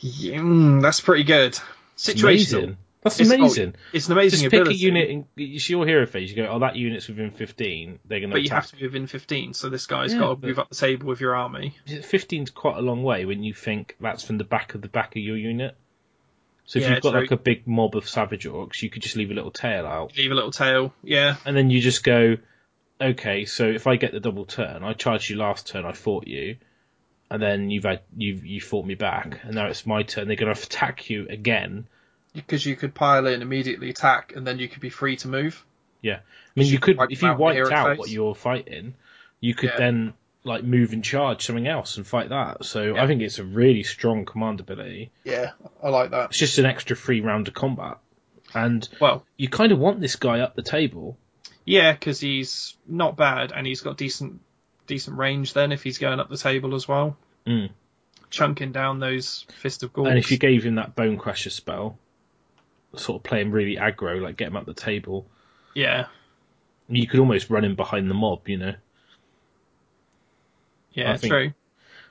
Yeah, 0.00 0.38
mm, 0.38 0.82
that's 0.82 1.00
pretty 1.00 1.22
good. 1.22 1.56
Situational. 1.96 2.76
That's 3.06 3.20
It's- 3.20 3.30
oh, 3.32 3.34
amazing. 3.42 3.74
It's 3.92 4.06
an 4.06 4.12
amazing 4.12 4.38
Just 4.40 4.50
pick 4.50 4.60
ability. 4.60 4.74
a 4.74 4.78
unit 4.86 5.10
and 5.10 5.24
it's 5.36 5.68
your 5.70 5.86
hero 5.86 6.06
phase. 6.06 6.30
You 6.30 6.36
go, 6.36 6.48
oh, 6.48 6.58
that 6.60 6.76
unit's 6.76 7.08
within 7.08 7.30
15. 7.30 7.98
They're 8.04 8.20
going 8.20 8.30
to. 8.30 8.34
but 8.34 8.42
you 8.42 8.50
have 8.50 8.66
to 8.68 8.76
be 8.76 8.82
within 8.84 9.06
15, 9.06 9.54
so 9.54 9.68
this 9.68 9.86
guy's 9.86 10.12
Yeah, 10.12 10.18
got 10.20 10.40
to 10.40 10.46
move 10.46 10.58
up 10.58 10.68
the 10.68 10.74
table 10.74 11.06
with 11.06 11.20
your 11.20 11.34
army. 11.36 11.74
15's 11.86 12.50
quite 12.50 12.76
a 12.76 12.80
long 12.82 13.02
way 13.02 13.24
when 13.24 13.42
you 13.42 13.54
think 13.54 13.96
that's 14.00 14.24
from 14.24 14.38
the 14.38 14.44
back 14.44 14.74
of 14.74 14.82
the 14.82 14.88
back 14.88 15.16
of 15.16 15.22
your 15.22 15.36
unit. 15.36 15.76
So 16.64 16.78
if 16.78 16.84
Yeah, 16.84 16.94
you've 16.94 17.02
got 17.02 17.12
true. 17.12 17.20
like 17.20 17.30
a 17.30 17.36
big 17.36 17.66
mob 17.66 17.94
of 17.96 18.08
savage 18.08 18.44
orcs, 18.44 18.82
you 18.82 18.90
could 18.90 19.02
just 19.02 19.14
leave 19.16 19.30
a 19.30 19.34
little 19.34 19.52
tail 19.52 19.86
out, 19.86 20.16
Leave 20.16 20.32
a 20.32 20.34
little 20.34 20.50
tail. 20.50 20.92
Yeah, 21.04 21.36
and 21.44 21.56
then 21.56 21.70
you 21.70 21.80
just 21.80 22.02
go, 22.02 22.38
okay, 23.00 23.44
so 23.44 23.66
if 23.68 23.86
I 23.86 23.94
get 23.96 24.10
the 24.12 24.18
double 24.20 24.44
turn, 24.46 24.82
I 24.82 24.92
charged 24.94 25.30
you 25.30 25.36
last 25.36 25.68
turn, 25.68 25.84
I 25.84 25.92
fought 25.92 26.26
you, 26.26 26.56
and 27.30 27.40
then 27.40 27.70
you've 27.70 27.84
had 27.84 28.00
you 28.16 28.34
you 28.42 28.60
fought 28.60 28.84
me 28.84 28.94
back, 28.96 29.40
and 29.44 29.54
now 29.54 29.66
it's 29.66 29.86
my 29.86 30.02
turn. 30.02 30.26
They're 30.26 30.36
going 30.36 30.52
to 30.52 30.60
attack 30.60 31.08
you 31.10 31.26
again. 31.28 31.86
Because 32.36 32.64
you 32.64 32.76
could 32.76 32.94
pile 32.94 33.26
in, 33.26 33.42
immediately 33.42 33.90
attack, 33.90 34.34
and 34.36 34.46
then 34.46 34.58
you 34.58 34.68
could 34.68 34.80
be 34.80 34.90
free 34.90 35.16
to 35.16 35.28
move. 35.28 35.64
Yeah, 36.02 36.16
I 36.16 36.20
mean, 36.54 36.66
You 36.66 36.72
you 36.74 36.78
could 36.78 36.98
if 37.10 37.22
you 37.22 37.34
wiped 37.34 37.72
out 37.72 37.88
phase. 37.88 37.98
what 37.98 38.08
you're 38.10 38.34
fighting, 38.34 38.94
you 39.40 39.54
could 39.54 39.70
Yeah. 39.70 39.78
then 39.78 40.14
like 40.44 40.62
move 40.62 40.92
and 40.92 41.02
charge 41.02 41.44
something 41.44 41.66
else 41.66 41.96
and 41.96 42.06
fight 42.06 42.28
that. 42.28 42.64
So 42.64 42.94
Yeah. 42.94 43.02
I 43.02 43.08
think 43.08 43.20
it's 43.22 43.40
a 43.40 43.44
really 43.44 43.82
strong 43.82 44.24
command 44.24 44.60
ability. 44.60 45.10
Yeah, 45.24 45.50
I 45.82 45.88
like 45.88 46.10
that. 46.12 46.30
It's 46.30 46.38
just 46.38 46.58
an 46.58 46.66
extra 46.66 46.94
free 46.94 47.20
round 47.20 47.48
of 47.48 47.54
combat, 47.54 47.98
and 48.54 48.88
Well, 49.00 49.24
you 49.36 49.48
kind 49.48 49.72
of 49.72 49.78
want 49.80 50.00
this 50.00 50.14
guy 50.16 50.40
up 50.40 50.54
the 50.54 50.62
table. 50.62 51.18
yeah, 51.64 51.92
because 51.92 52.20
he's 52.20 52.76
not 52.86 53.16
bad, 53.16 53.50
and 53.52 53.66
he's 53.66 53.80
got 53.80 53.96
decent 53.96 54.40
decent 54.86 55.18
range. 55.18 55.52
Then 55.52 55.72
if 55.72 55.82
he's 55.82 55.98
going 55.98 56.20
up 56.20 56.28
the 56.28 56.36
table 56.36 56.76
as 56.76 56.86
well, 56.86 57.16
Mm. 57.44 57.70
chunking 58.30 58.70
down 58.70 59.00
those 59.00 59.44
fist 59.58 59.82
of 59.82 59.92
Gauls. 59.92 60.06
And 60.08 60.16
if 60.18 60.30
you 60.30 60.38
gave 60.38 60.62
him 60.64 60.76
that 60.76 60.94
Bone 60.94 61.16
Crusher 61.18 61.50
spell, 61.50 61.98
sort 62.94 63.20
of 63.20 63.22
play 63.24 63.40
him 63.40 63.50
really 63.52 63.76
aggro, 63.76 64.20
like 64.20 64.36
get 64.36 64.48
him 64.48 64.56
up 64.56 64.66
the 64.66 64.74
table, 64.74 65.26
yeah, 65.74 66.06
you 66.88 67.06
could 67.06 67.20
almost 67.20 67.50
run 67.50 67.64
him 67.64 67.74
behind 67.74 68.08
the 68.10 68.14
mob. 68.14 68.48
You 68.48 68.58
know, 68.58 68.74
yeah, 70.92 71.12
I 71.12 71.16
think- 71.16 71.30
true. 71.32 71.52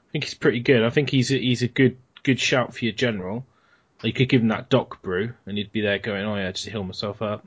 I 0.07 0.11
think 0.11 0.23
he's 0.25 0.33
pretty 0.33 0.61
good. 0.61 0.83
I 0.83 0.89
think 0.91 1.09
he's 1.09 1.31
a, 1.31 1.37
he's 1.37 1.61
a 1.61 1.67
good 1.67 1.97
good 2.23 2.39
shout 2.39 2.73
for 2.73 2.85
your 2.85 2.93
general. 2.93 3.45
You 4.01 4.13
could 4.13 4.29
give 4.29 4.41
him 4.41 4.47
that 4.49 4.69
Doc 4.69 5.01
Brew, 5.01 5.33
and 5.45 5.57
he'd 5.57 5.71
be 5.73 5.81
there 5.81 5.99
going, 5.99 6.25
"Oh 6.25 6.35
yeah, 6.35 6.51
just 6.51 6.67
heal 6.69 6.83
myself 6.83 7.21
up." 7.21 7.45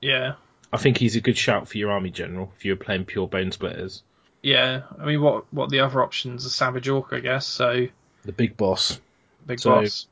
Yeah, 0.00 0.34
I 0.72 0.76
think 0.76 0.98
he's 0.98 1.16
a 1.16 1.20
good 1.20 1.36
shout 1.36 1.66
for 1.68 1.78
your 1.78 1.90
army 1.90 2.10
general 2.10 2.52
if 2.56 2.64
you're 2.64 2.76
playing 2.76 3.06
pure 3.06 3.26
Bone 3.26 3.50
Splitters. 3.50 4.02
yeah. 4.42 4.82
I 5.00 5.06
mean, 5.06 5.20
what 5.22 5.52
what 5.52 5.70
the 5.70 5.80
other 5.80 6.02
options? 6.02 6.44
A 6.44 6.50
Savage 6.50 6.88
Orc, 6.88 7.12
I 7.12 7.20
guess. 7.20 7.46
So 7.46 7.86
The 8.24 8.32
big 8.32 8.56
boss, 8.56 9.00
big 9.46 9.58
So- 9.58 9.70
boss. 9.70 10.06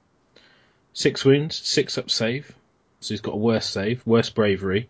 Six 0.94 1.24
wounds, 1.24 1.56
six 1.56 1.98
up 1.98 2.08
save, 2.08 2.54
so 3.00 3.12
he's 3.12 3.20
got 3.20 3.34
a 3.34 3.38
worse 3.38 3.66
save, 3.66 4.06
worse 4.06 4.30
bravery, 4.30 4.88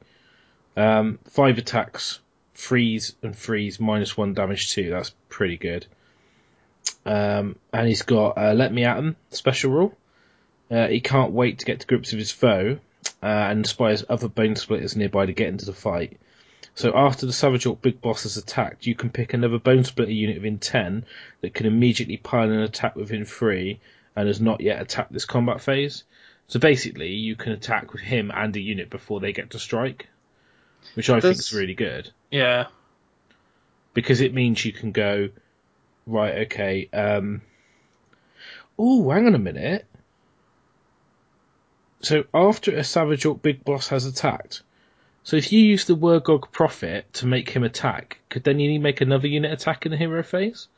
um, 0.77 1.19
five 1.25 1.59
attacks, 1.59 2.21
freeze 2.53 3.17
and 3.23 3.37
freeze 3.37 3.81
minus 3.81 4.17
one 4.17 4.35
damage 4.35 4.73
too. 4.73 4.91
That's 4.91 5.13
pretty 5.29 5.57
good. 5.57 5.87
Um, 7.05 7.57
and 7.73 7.89
he's 7.89 8.03
got 8.03 8.39
uh, 8.39 8.53
let 8.53 8.73
me 8.73 8.85
at 8.85 8.99
him 8.99 9.17
special 9.31 9.73
rule. 9.73 9.97
Uh, 10.71 10.87
he 10.87 11.01
can't 11.01 11.33
wait 11.33 11.59
to 11.59 11.67
get 11.67 11.81
to 11.81 11.87
grips 11.87 12.13
with 12.13 12.21
his 12.21 12.31
foe, 12.31 12.79
uh, 13.23 13.27
and 13.27 13.59
inspires 13.59 14.05
other 14.09 14.29
bone 14.29 14.57
splitters 14.57 14.97
nearby 14.97 15.27
to 15.27 15.33
get 15.33 15.49
into 15.49 15.65
the 15.65 15.73
fight. 15.73 16.19
So 16.77 16.93
after 16.97 17.25
the 17.25 17.33
Savage 17.33 17.67
Orc 17.67 17.81
Big 17.83 18.01
Boss 18.01 18.27
is 18.27 18.37
attacked, 18.37 18.87
you 18.87 18.97
can 18.97 19.11
pick 19.11 19.33
another 19.33 19.59
Bone 19.59 19.85
Splitter 19.85 20.11
unit 20.11 20.37
within 20.37 20.59
10 20.59 21.05
that 21.41 21.55
can 21.55 21.67
immediately 21.67 22.17
pile 22.17 22.51
an 22.51 22.59
attack 22.59 22.97
within 22.97 23.25
3 23.25 23.79
and 24.17 24.29
has 24.29 24.41
not 24.41 24.61
yet 24.61 24.81
attacked 24.81 25.13
this 25.13 25.25
combat 25.25 25.61
phase. 25.61 26.05
So 26.47 26.61
basically, 26.61 27.13
you 27.13 27.37
can 27.37 27.53
attack 27.53 27.93
with 27.93 28.03
him 28.03 28.31
and 28.35 28.55
a 28.55 28.61
unit 28.61 28.91
before 28.91 29.21
they 29.21 29.33
get 29.33 29.51
to 29.51 29.59
strike, 29.59 30.09
which 30.95 31.09
I 31.11 31.21
think 31.21 31.39
is 31.39 31.55
really 31.55 31.75
good 31.75 32.11
Yeah, 32.31 32.67
because 33.95 34.21
it 34.21 34.35
means 34.35 34.65
you 34.65 34.73
can 34.73 34.93
go 34.93 35.31
right. 36.07 36.47
Okay. 36.47 36.89
Um, 36.93 37.43
oh, 38.79 39.11
hang 39.11 39.27
on 39.27 39.35
a 39.35 39.39
minute. 39.39 39.87
So 42.03 42.25
after 42.35 42.77
a 42.77 42.85
Savage 42.85 43.25
Orc 43.25 43.41
Big 43.41 43.65
Boss 43.65 43.89
has 43.89 44.05
attacked, 44.05 44.63
so 45.23 45.39
if 45.39 45.51
you 45.53 45.61
use 45.61 45.87
the 45.87 45.97
Wurrgog 45.97 46.53
Prophet 46.53 47.11
to 47.15 47.27
make 47.27 47.49
him 47.49 47.65
attack, 47.65 48.19
could 48.29 48.45
then 48.45 48.61
you 48.61 48.79
make 48.79 49.01
another 49.01 49.27
unit 49.27 49.53
attack 49.53 49.87
in 49.87 49.93
the 49.93 49.97
hero 49.97 50.23
phase? 50.23 50.69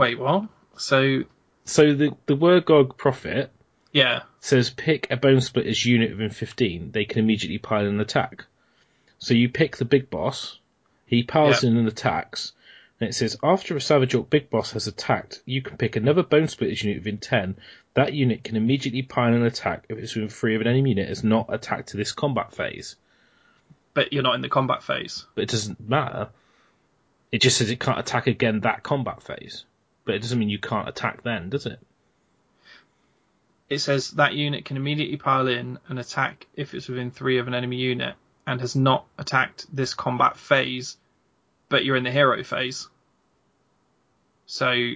wait, 0.00 0.18
what? 0.18 0.44
So 0.76 1.24
So 1.70 1.94
the 1.94 2.16
the 2.26 2.36
Wurrgog 2.36 2.96
Prophet 2.96 3.52
yeah, 3.92 4.22
says 4.40 4.70
pick 4.70 5.08
a 5.10 5.16
Bone 5.16 5.40
Splitters 5.40 5.86
unit 5.86 6.10
within 6.10 6.30
15, 6.30 6.90
they 6.90 7.04
can 7.04 7.20
immediately 7.20 7.58
pile 7.58 7.86
an 7.86 8.00
attack. 8.00 8.44
So 9.18 9.34
you 9.34 9.48
pick 9.48 9.76
the 9.76 9.84
big 9.84 10.10
boss, 10.10 10.58
he 11.06 11.22
piles 11.22 11.62
in 11.62 11.76
and 11.76 11.86
attacks, 11.86 12.52
and 12.98 13.08
it 13.08 13.12
says 13.12 13.36
after 13.42 13.76
a 13.76 13.80
Savage 13.80 14.14
Orc 14.16 14.28
big 14.28 14.50
boss 14.50 14.72
has 14.72 14.88
attacked, 14.88 15.42
you 15.44 15.62
can 15.62 15.76
pick 15.76 15.94
another 15.94 16.24
Bone 16.24 16.48
Splitters 16.48 16.82
unit 16.82 17.04
within 17.04 17.18
10. 17.18 17.56
That 17.94 18.14
unit 18.14 18.42
can 18.42 18.56
immediately 18.56 19.02
pile 19.02 19.32
an 19.32 19.44
attack 19.44 19.84
if 19.88 19.98
it's 19.98 20.14
within 20.16 20.28
3 20.28 20.56
of 20.56 20.60
an 20.62 20.66
enemy 20.66 20.90
unit 20.90 21.08
has 21.08 21.22
not 21.22 21.54
attacked 21.54 21.90
to 21.90 21.96
this 21.96 22.12
combat 22.12 22.52
phase. 22.52 22.96
but 23.94 24.12
you're 24.12 24.22
not 24.22 24.34
in 24.34 24.40
the 24.40 24.48
combat 24.48 24.82
phase. 24.82 25.26
But 25.34 25.42
it 25.42 25.50
doesn't 25.50 25.80
matter. 25.88 26.30
It 27.30 27.40
just 27.40 27.58
says 27.58 27.70
it 27.70 27.78
can't 27.80 27.98
attack 27.98 28.26
again 28.26 28.60
that 28.60 28.82
combat 28.82 29.22
phase. 29.22 29.64
But 30.04 30.14
it 30.14 30.22
doesn't 30.22 30.38
mean 30.38 30.48
you 30.50 30.58
can't 30.58 30.88
attack 30.88 31.22
then, 31.22 31.50
does 31.50 31.66
it? 31.66 31.78
It 33.68 33.78
says 33.78 34.10
that 34.12 34.34
unit 34.34 34.64
can 34.64 34.76
immediately 34.76 35.16
pile 35.16 35.46
in 35.46 35.78
and 35.88 35.98
attack 35.98 36.46
if 36.56 36.74
it's 36.74 36.88
within 36.88 37.10
three 37.10 37.38
of 37.38 37.46
an 37.46 37.54
enemy 37.54 37.76
unit 37.76 38.16
and 38.46 38.60
has 38.60 38.74
not 38.74 39.06
attacked 39.16 39.66
this 39.74 39.94
combat 39.94 40.36
phase, 40.36 40.96
but 41.68 41.84
you're 41.84 41.96
in 41.96 42.02
the 42.02 42.10
hero 42.10 42.42
phase. 42.42 42.88
So 44.46 44.92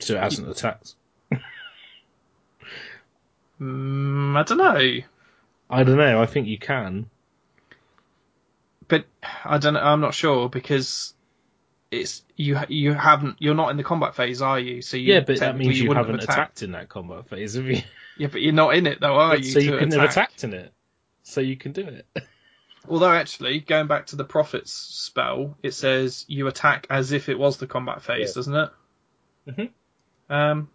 So 0.00 0.14
it 0.16 0.20
hasn't 0.20 0.50
attacked. 0.50 0.94
mm, 3.60 4.36
I 4.36 4.42
don't 4.42 4.58
know, 4.58 5.00
I 5.70 5.82
don't 5.84 5.96
know, 5.96 6.20
I 6.20 6.26
think 6.26 6.48
you 6.48 6.58
can. 6.58 7.08
but 8.88 9.06
I 9.44 9.56
don't. 9.56 9.72
know, 9.74 9.80
I'm 9.80 10.00
not 10.02 10.12
sure 10.14 10.50
because 10.50 11.14
it's 12.00 12.22
you. 12.36 12.58
You 12.68 12.92
haven't. 12.94 13.36
You're 13.40 13.54
not 13.54 13.70
in 13.70 13.76
the 13.76 13.84
combat 13.84 14.14
phase, 14.14 14.42
are 14.42 14.58
you? 14.58 14.82
So 14.82 14.96
you, 14.96 15.14
Yeah, 15.14 15.20
but 15.20 15.38
that 15.40 15.56
means 15.56 15.78
you, 15.80 15.88
wouldn't 15.88 16.06
haven't 16.06 16.20
have 16.20 16.28
attacked. 16.30 16.62
in 16.62 16.72
that 16.72 16.88
combat 16.88 17.28
phase, 17.28 17.54
have 17.54 17.66
you? 17.66 17.82
Yeah, 18.18 18.28
but 18.28 18.40
you're 18.40 18.52
not 18.54 18.74
in 18.74 18.86
it 18.86 18.98
though, 19.00 19.16
are 19.16 19.36
you? 19.36 19.44
so 19.44 19.58
you 19.58 19.72
to 19.72 19.78
couldn't 19.78 19.98
have 20.00 20.10
attacked 20.10 20.42
in 20.44 20.54
it. 20.54 20.72
So 21.22 21.40
you 21.40 21.56
can 21.56 21.72
do 21.72 21.86
it. 21.86 22.06
Although 22.88 23.10
actually, 23.10 23.60
going 23.60 23.88
back 23.88 24.06
to 24.06 24.16
the 24.16 24.24
prophets 24.24 24.72
spell, 24.72 25.56
it 25.62 25.74
says 25.74 26.24
you 26.28 26.46
attack 26.46 26.86
as 26.88 27.12
if 27.12 27.28
it 27.28 27.38
was 27.38 27.56
the 27.58 27.66
combat 27.66 28.00
phase, 28.02 28.28
Yeah. 28.30 28.34
doesn't 28.34 28.54
it? 28.54 28.70
Mhm. 29.48 29.70
Um. 30.30 30.70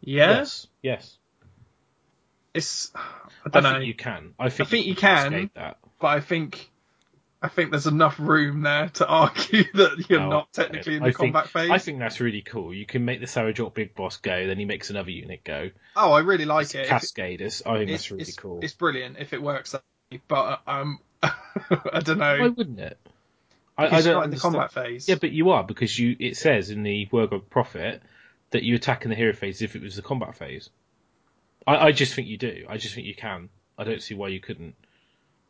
Yeah, 0.00 0.38
Yes. 0.38 0.66
Yes. 0.82 1.16
it's. 2.54 2.90
I 2.94 3.00
I 3.46 3.50
don't 3.50 3.62
think 3.62 3.74
know, 3.74 3.80
you 3.80 3.94
can. 3.94 4.34
I 4.38 4.48
think, 4.50 4.68
think 4.68 4.86
you 4.86 4.94
can 4.94 5.30
can. 5.32 5.50
that. 5.54 5.78
but 6.00 6.08
I 6.08 6.20
think. 6.20 6.70
I 7.40 7.48
think 7.48 7.70
there's 7.70 7.86
enough 7.86 8.18
room 8.18 8.62
there 8.62 8.88
to 8.94 9.06
argue 9.06 9.62
that 9.74 10.06
you're 10.08 10.20
Oh, 10.20 10.28
not 10.28 10.52
technically 10.52 10.96
in 10.96 11.02
I 11.02 11.06
the 11.06 11.12
think- 11.12 11.34
combat 11.34 11.48
phase. 11.48 11.70
I 11.70 11.78
think 11.78 12.00
that's 12.00 12.18
really 12.20 12.42
cool. 12.42 12.74
You 12.74 12.84
can 12.84 13.04
make 13.04 13.20
the 13.20 13.54
Orc 13.62 13.74
Big 13.74 13.94
Boss 13.94 14.16
go, 14.16 14.46
then 14.46 14.58
he 14.58 14.64
makes 14.64 14.90
another 14.90 15.10
unit 15.10 15.44
go. 15.44 15.70
oh, 15.96 16.12
I 16.12 16.20
really 16.20 16.44
like 16.46 16.64
It's 16.64 16.74
it. 16.74 16.80
It's, 17.40 17.62
I 17.64 17.78
think 17.78 17.90
it's, 17.90 18.02
that's 18.02 18.10
really 18.10 18.22
it's, 18.22 18.36
cool. 18.36 18.60
It's 18.62 18.72
brilliant 18.72 19.18
if 19.18 19.32
it 19.32 19.40
works, 19.40 19.72
that 19.72 19.82
way, 20.10 20.20
but 20.26 20.60
um, 20.66 20.98
I 21.22 22.00
don't 22.02 22.18
know. 22.18 22.38
Why 22.40 22.48
wouldn't 22.48 22.80
it? 22.80 22.98
I, 23.76 23.86
I 23.86 23.88
don't 23.88 24.14
not 24.14 24.24
in 24.24 24.30
the 24.30 24.36
understand. 24.36 24.54
combat 24.54 24.72
phase. 24.72 25.08
Yeah, 25.08 25.14
but 25.20 25.30
you 25.30 25.50
are 25.50 25.62
because 25.62 25.96
you. 25.96 26.16
It 26.18 26.36
says 26.36 26.70
in 26.70 26.82
the 26.82 27.06
Wurrgog 27.12 27.48
Prophet 27.48 28.02
that 28.50 28.64
you 28.64 28.74
attack 28.74 29.04
in 29.04 29.10
the 29.10 29.14
hero 29.16 29.32
phase 29.32 29.62
if 29.62 29.76
it 29.76 29.82
was 29.82 29.94
the 29.94 30.02
combat 30.02 30.34
phase. 30.36 30.70
I, 31.64 31.76
I 31.76 31.92
just 31.92 32.14
think 32.14 32.26
you 32.26 32.36
do. 32.38 32.66
I 32.68 32.78
just 32.78 32.96
think 32.96 33.06
you 33.06 33.14
can. 33.14 33.48
I 33.78 33.84
don't 33.84 34.02
see 34.02 34.14
why 34.14 34.28
you 34.28 34.40
couldn't. 34.40 34.74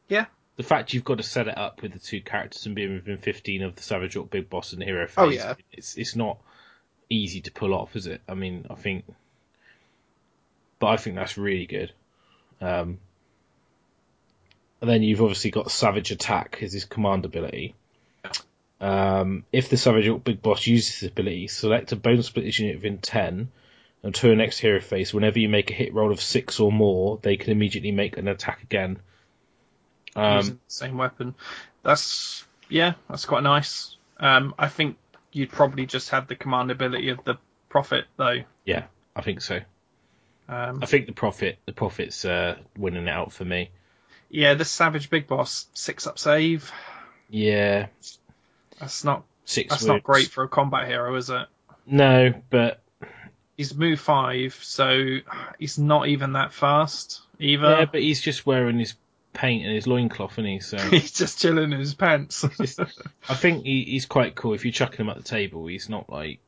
Yeah. 0.09 0.27
The 0.59 0.65
fact 0.65 0.93
you've 0.93 1.05
got 1.05 1.19
to 1.19 1.23
set 1.23 1.47
it 1.47 1.57
up 1.57 1.83
with 1.83 1.93
the 1.93 2.01
two 2.01 2.21
characters 2.21 2.67
and 2.67 2.75
being 2.75 2.95
within 2.95 3.19
15 3.19 3.63
of 3.63 3.77
the 3.77 3.83
Savage 3.83 4.17
Orc 4.17 4.29
Big 4.29 4.51
Boss 4.51 4.73
and 4.73 4.83
the 4.83 4.87
hero 4.87 5.07
phase. 5.07 5.15
Oh, 5.17 5.29
yeah. 5.29 5.55
It's 5.73 5.97
it's 5.97 6.17
not 6.17 6.39
easy 7.09 7.41
to 7.43 7.53
pull 7.53 7.73
off, 7.73 7.95
is 7.95 8.09
it? 8.09 8.21
I 8.29 8.35
mean, 8.35 8.67
I 8.69 8.75
think, 8.75 9.05
but 10.81 10.89
I 10.89 10.97
think 10.97 11.15
that's 11.15 11.39
really 11.39 11.67
good. 11.67 11.93
Um, 12.61 12.99
and 14.81 14.91
then 14.91 15.03
you've 15.03 15.23
obviously 15.23 15.53
got 15.53 15.71
Savage 15.71 16.11
Attack 16.11 16.59
as 16.61 16.73
his 16.73 16.85
command 16.85 17.25
ability. 17.25 17.77
Um, 18.81 19.45
if 19.53 19.69
the 19.71 19.77
Savage 19.77 20.09
Orc 20.09 20.25
Big 20.25 20.43
Boss 20.43 20.67
uses 20.67 21.01
this 21.01 21.11
ability, 21.11 21.49
select 21.49 21.93
a 21.93 21.97
Bone 21.97 22.23
Splitters 22.23 22.59
unit 22.59 22.77
within 22.77 22.99
10 22.99 23.49
and 24.03 24.15
to 24.15 24.29
the 24.29 24.37
next 24.37 24.59
hero 24.59 24.81
phase. 24.81 25.15
Whenever 25.15 25.39
you 25.39 25.49
make 25.49 25.71
a 25.71 25.75
hit 25.75 25.95
roll 25.95 26.13
of 26.13 26.21
6 26.21 26.61
or 26.61 26.71
more, 26.71 27.19
they 27.23 27.37
can 27.37 27.53
immediately 27.53 27.93
make 27.93 28.17
an 28.17 28.29
attack 28.29 28.63
again. 28.63 28.99
Um, 30.17 30.37
using 30.37 30.55
the 30.55 30.61
same 30.73 30.99
weapon. 30.99 31.35
That's 31.83 32.45
yeah, 32.69 32.95
that's 33.09 33.25
quite 33.27 33.43
nice. 33.43 33.97
Um, 34.19 34.55
I 34.59 34.69
think 34.69 34.97
you'd 35.33 35.51
probably 35.53 35.87
just 35.87 36.11
have 36.11 36.27
the 36.27 36.35
command 36.37 36.71
ability 36.71 37.11
of 37.11 37.23
the 37.25 37.37
prophet 37.69 38.05
though. 38.17 38.39
yeah, 38.65 38.85
I 39.15 39.23
think 39.23 39.41
so. 39.41 39.61
Um, 40.49 40.79
I 40.83 40.87
think 40.87 41.07
the 41.07 41.13
profit 41.13 41.59
the 41.67 41.73
profit's 41.73 42.25
uh, 42.25 42.57
winning 42.77 43.07
it 43.07 43.11
out 43.11 43.33
for 43.33 43.45
me. 43.45 43.71
yeah, 44.31 44.55
this 44.55 44.71
Savage 44.71 45.11
Big 45.11 45.27
Boss 45.27 45.67
six 45.75 46.07
up 46.07 46.19
save. 46.19 46.73
Yeah, 47.31 47.89
That's 48.81 49.05
not 49.05 49.25
six. 49.45 49.69
that's 49.71 49.85
not 49.85 50.03
great 50.03 50.29
for 50.29 50.45
a 50.45 50.49
combat 50.49 50.89
hero, 50.89 51.15
is 51.17 51.29
it? 51.31 51.47
No, 51.87 52.33
but 52.51 52.81
He's 53.57 53.75
move 53.75 53.99
five, 54.01 54.57
so 54.63 55.19
he's 55.59 55.79
not 55.79 56.07
even 56.09 56.35
that 56.35 56.53
fast 56.53 57.21
either. 57.41 57.71
yeah, 57.81 57.85
but 57.87 58.01
he's 58.01 58.21
just 58.21 58.47
wearing 58.47 58.79
his 58.79 58.95
paint 59.39 59.65
and 59.65 59.73
his 59.75 59.87
loincloth, 59.87 60.33
isn't 60.35 60.45
he? 60.47 60.61
So 60.61 60.77
he's 60.91 61.13
just 61.13 61.41
chilling 61.41 61.73
in 61.73 61.79
his 61.79 61.95
pants. 61.95 62.45
I 63.29 63.35
think 63.35 63.65
he, 63.65 63.85
he's 63.85 64.07
quite 64.07 64.35
cool. 64.35 64.55
If 64.55 64.65
you're 64.65 64.73
chucking 64.73 65.01
him 65.01 65.09
at 65.11 65.17
the 65.17 65.23
table, 65.23 65.67
he's 65.67 65.89
not 65.89 66.11
like 66.11 66.41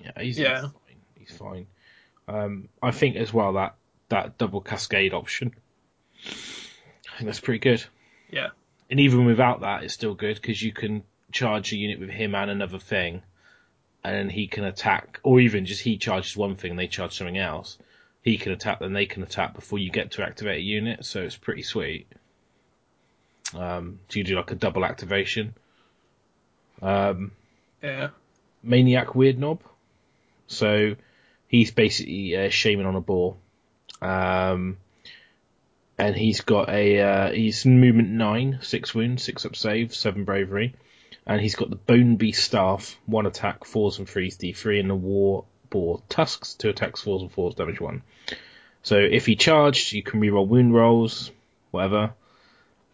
yeah, 0.00 0.10
he's, 0.20 0.38
Yeah. 0.38 0.60
he's 0.62 0.70
fine. 0.70 0.96
He's 1.16 1.36
fine. 1.36 1.66
Um, 2.26 2.68
I 2.82 2.90
think 2.90 3.16
as 3.16 3.32
well 3.32 3.52
that 3.54 3.74
that 4.08 4.38
double 4.38 4.60
cascade 4.60 5.14
option, 5.14 5.54
I 6.26 7.16
think 7.18 7.26
that's 7.26 7.40
pretty 7.40 7.58
good. 7.60 7.84
yeah, 8.30 8.48
And 8.90 9.00
even 9.00 9.24
without 9.24 9.60
that, 9.60 9.84
it's 9.84 9.94
still 9.94 10.14
good 10.14 10.36
because 10.36 10.62
you 10.62 10.72
can 10.72 11.02
charge 11.32 11.72
a 11.72 11.76
unit 11.76 12.00
with 12.00 12.10
him 12.10 12.34
and 12.34 12.50
another 12.50 12.78
thing, 12.78 13.22
and 14.02 14.30
he 14.30 14.46
can 14.46 14.64
attack, 14.64 15.20
or 15.22 15.40
even 15.40 15.64
just 15.66 15.80
he 15.82 15.96
charges 15.96 16.36
one 16.36 16.56
thing 16.56 16.70
and 16.72 16.78
they 16.78 16.86
charge 16.88 17.16
something 17.16 17.38
else. 17.38 17.78
He 18.24 18.38
can 18.38 18.52
attack, 18.52 18.80
then 18.80 18.94
they 18.94 19.04
can 19.04 19.22
attack 19.22 19.54
before 19.54 19.78
you 19.78 19.90
get 19.90 20.12
to 20.12 20.22
activate 20.22 20.58
a 20.58 20.62
unit, 20.62 21.04
so 21.04 21.20
it's 21.20 21.36
pretty 21.36 21.62
sweet. 21.62 22.06
Um, 23.54 24.00
so 24.08 24.18
you 24.18 24.24
do 24.24 24.34
like 24.34 24.50
a 24.50 24.54
double 24.54 24.82
activation. 24.82 25.54
Um, 26.80 27.32
yeah, 27.82 28.08
Maniak 28.66 29.08
Weirdnob. 29.08 29.60
So 30.46 30.96
he's 31.48 31.70
basically 31.70 32.32
a 32.32 32.48
shaman 32.48 32.86
on 32.86 32.96
a 32.96 33.00
boar. 33.02 33.36
Um, 34.00 34.78
and 35.98 36.16
he's 36.16 36.40
got 36.40 36.70
a 36.70 37.00
uh, 37.00 37.30
he's 37.30 37.66
movement 37.66 38.08
nine, 38.08 38.60
six 38.62 38.94
wounds, 38.94 39.22
six 39.22 39.44
up 39.44 39.54
save, 39.54 39.94
seven 39.94 40.24
bravery, 40.24 40.74
and 41.26 41.42
he's 41.42 41.56
got 41.56 41.68
the 41.68 41.76
Bone 41.76 42.16
Beast 42.16 42.42
staff, 42.42 42.96
one 43.04 43.26
attack, 43.26 43.66
fours 43.66 43.98
and 43.98 44.08
threes, 44.08 44.38
d 44.38 44.54
three, 44.54 44.80
and 44.80 44.88
the 44.88 44.94
War 44.94 45.44
Boar 45.74 46.00
tusks, 46.08 46.54
to 46.54 46.68
attacks, 46.68 47.00
fours 47.02 47.22
and 47.22 47.32
fours, 47.32 47.56
damage 47.56 47.80
one. 47.80 48.02
So 48.84 48.96
if 48.96 49.26
he 49.26 49.34
charged, 49.34 49.92
you 49.92 50.04
can 50.04 50.20
reroll 50.20 50.46
wound 50.46 50.72
rolls, 50.72 51.32
whatever. 51.72 52.12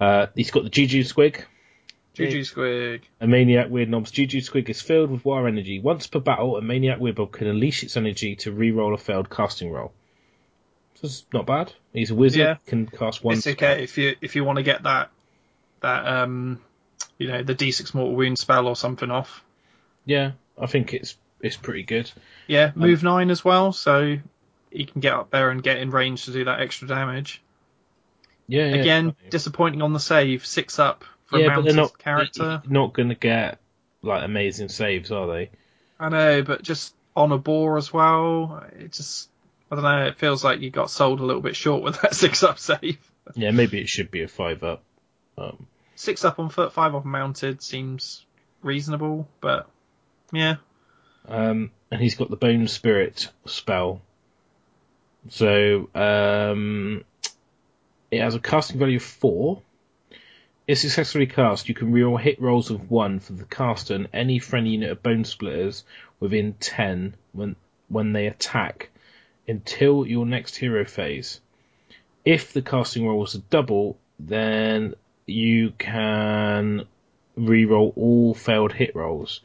Uh, 0.01 0.29
he's 0.35 0.51
got 0.51 0.65
the 0.65 0.71
Juju 0.71 1.05
Squig, 1.05 1.45
Juju 2.15 2.41
Squig. 2.41 3.03
a 3.21 3.27
Maniak 3.27 3.69
Weirdnob's 3.71 4.11
Juju 4.11 4.41
Squig 4.41 4.69
is 4.71 4.81
filled 4.81 5.11
with 5.11 5.25
War 5.27 5.47
Energy. 5.47 5.79
Once 5.79 6.07
per 6.07 6.21
battle, 6.21 6.57
a 6.57 6.63
Maniak 6.63 6.99
Weirdnob 7.01 7.33
can 7.33 7.49
unleash 7.49 7.83
its 7.83 7.99
energy 7.99 8.37
to 8.37 8.51
re-roll 8.51 8.95
a 8.95 8.99
failed 8.99 9.29
casting 9.29 9.71
roll. 9.71 9.93
So 10.95 11.01
it's 11.07 11.27
not 11.35 11.47
bad. 11.47 11.73
He's 11.93 12.11
a 12.11 12.15
wizard, 12.15 12.41
Yeah. 12.41 12.55
can 12.67 12.87
cast 12.87 13.23
one. 13.23 13.37
It's 13.37 13.47
okay 13.47 13.83
if 13.85 13.99
you 13.99 14.17
if 14.23 14.37
you 14.37 14.45
want 14.45 14.57
to 14.57 14.63
get 14.63 14.85
that 14.85 15.11
that 15.81 16.07
um 16.07 16.61
you 17.19 17.29
know 17.29 17.43
the 17.43 17.55
D6 17.55 17.93
mortal 17.95 18.17
wound 18.17 18.39
spell 18.39 18.67
or 18.67 18.75
something 18.77 19.11
off. 19.11 19.43
Yeah, 20.07 20.33
I 20.59 20.67
think 20.67 20.95
it's 20.95 21.17
it's 21.41 21.57
pretty 21.57 21.83
good. 21.83 22.11
Yeah, 22.47 22.73
move 22.75 23.03
nine 23.03 23.31
as 23.31 23.45
well, 23.45 23.73
so 23.73 24.19
he 24.71 24.85
can 24.85 25.01
get 25.01 25.13
up 25.13 25.31
there 25.31 25.51
and 25.51 25.63
get 25.63 25.79
in 25.79 25.91
range 25.91 26.27
to 26.27 26.33
do 26.33 26.45
that 26.45 26.61
extra 26.61 26.89
damage. 26.89 27.43
Yeah, 28.47 28.67
yeah. 28.67 28.75
Again, 28.77 29.17
disappointing 29.31 29.83
on 29.83 29.93
the 29.93 30.01
save, 30.01 30.45
six 30.45 30.79
up 30.79 31.05
for 31.27 31.39
a 31.39 31.43
yeah, 31.43 31.47
but 31.49 31.57
mounted 31.57 31.69
they're 31.69 31.77
not 31.83 31.99
character. 31.99 32.63
not 32.69 32.93
going 32.93 33.09
to 33.11 33.15
get 33.15 33.59
like 34.03 34.25
amazing 34.25 34.69
saves, 34.69 35.13
are 35.13 35.27
they? 35.27 35.51
I 35.99 36.09
know, 36.09 36.43
but 36.43 36.63
just 36.63 36.95
on 37.15 37.33
a 37.33 37.39
boar 37.39 37.77
as 37.77 37.93
well, 37.93 38.65
it 38.79 38.93
just 38.93 39.29
I 39.71 39.77
don't 39.77 39.85
know. 39.85 40.07
It 40.07 40.19
feels 40.19 40.43
like 40.43 40.61
you 40.61 40.71
got 40.71 40.91
sold 40.91 41.21
a 41.21 41.25
little 41.25 41.43
bit 41.43 41.57
short 41.57 41.83
with 41.83 42.01
that 42.03 42.15
six 42.15 42.43
up 42.43 42.59
save. 42.59 42.99
Yeah, 43.35 43.51
maybe 43.53 43.81
it 43.81 43.89
should 43.89 44.11
be 44.11 44.23
a 44.23 44.29
five 44.29 44.63
up. 44.65 44.83
Um, 45.39 45.67
Six 45.95 46.25
up 46.25 46.39
on 46.39 46.49
foot, 46.49 46.73
five 46.73 46.95
up 46.95 47.05
mounted 47.05 47.63
seems 47.63 48.25
reasonable, 48.63 49.29
but 49.43 49.69
yeah, 50.33 50.57
Um, 51.29 51.71
and 51.91 52.01
he's 52.01 52.15
got 52.15 52.31
the 52.31 52.37
Bone 52.37 52.69
Spirit 52.69 53.31
spell. 53.47 54.01
So 55.29 55.89
um, 55.95 57.05
it 58.11 58.21
has 58.21 58.35
a 58.35 58.41
casting 58.41 58.79
value 58.79 58.97
of 58.97 59.03
four. 59.03 59.63
If 60.67 60.79
successfully 60.79 61.27
cast, 61.27 61.69
you 61.69 61.75
can 61.75 61.93
reroll 61.93 62.21
hit 62.21 62.41
rolls 62.41 62.71
of 62.71 62.91
one 62.91 63.19
for 63.19 63.33
the 63.33 63.45
caster 63.45 63.95
and 63.95 64.09
any 64.13 64.39
friendly 64.39 64.71
unit 64.71 64.91
of 64.91 65.03
Bone 65.03 65.25
Splitters 65.25 65.85
within 66.21 66.55
ten 66.55 67.15
when 67.33 67.57
when 67.89 68.13
they 68.13 68.27
attack 68.27 68.91
until 69.49 70.07
your 70.07 70.25
next 70.25 70.57
hero 70.57 70.85
phase. 70.85 71.41
If 72.25 72.53
the 72.53 72.63
casting 72.63 73.07
roll 73.07 73.19
was 73.19 73.35
a 73.35 73.39
double, 73.39 73.99
then 74.21 74.95
you 75.27 75.73
can 75.77 76.87
reroll 77.37 77.93
all 77.97 78.35
failed 78.35 78.73
hit 78.73 78.95
rolls 78.95 79.41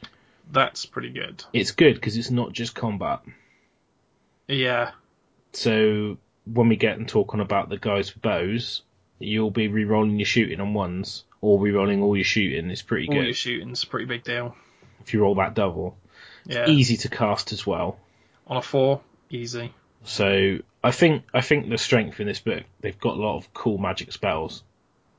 that's 0.50 0.86
pretty 0.86 1.10
good. 1.10 1.44
it's 1.52 1.72
good 1.72 1.94
because 1.94 2.16
it's 2.16 2.30
not 2.30 2.52
just 2.52 2.74
combat. 2.74 3.20
Yeah, 4.48 4.92
So 5.52 6.18
when 6.44 6.68
we 6.68 6.76
get 6.76 6.98
and 6.98 7.08
talk 7.08 7.34
on 7.34 7.40
about 7.40 7.68
the 7.68 7.78
guys 7.78 8.14
with 8.14 8.22
bows, 8.22 8.82
you'll 9.18 9.50
be 9.50 9.66
re-rolling 9.68 10.18
your 10.18 10.26
shooting 10.26 10.60
on 10.60 10.72
ones 10.74 11.24
or 11.40 11.58
re-rolling 11.58 12.02
all 12.02 12.16
your 12.16 12.24
shooting. 12.24 12.70
It's 12.70 12.82
pretty 12.82 13.08
all 13.08 13.14
good 13.14 13.24
your 13.24 13.34
shooting's 13.34 13.82
a 13.82 13.86
pretty 13.88 14.06
big 14.06 14.22
deal. 14.22 14.54
if 15.00 15.12
you 15.14 15.20
roll 15.22 15.34
that 15.36 15.54
double. 15.54 15.96
Yeah, 16.44 16.68
Easy 16.68 16.96
to 16.98 17.08
cast 17.08 17.52
as 17.52 17.66
well. 17.66 17.98
on 18.46 18.56
a 18.56 18.62
four, 18.62 19.00
easy. 19.30 19.74
So 20.04 20.58
I 20.84 20.92
think 20.92 21.24
I 21.34 21.40
think 21.40 21.68
the 21.68 21.78
strength 21.78 22.20
in 22.20 22.28
this 22.28 22.38
book 22.38 22.62
they've 22.80 22.98
got 23.00 23.16
a 23.16 23.20
lot 23.20 23.36
of 23.38 23.52
cool 23.52 23.78
magic 23.78 24.12
spells. 24.12 24.62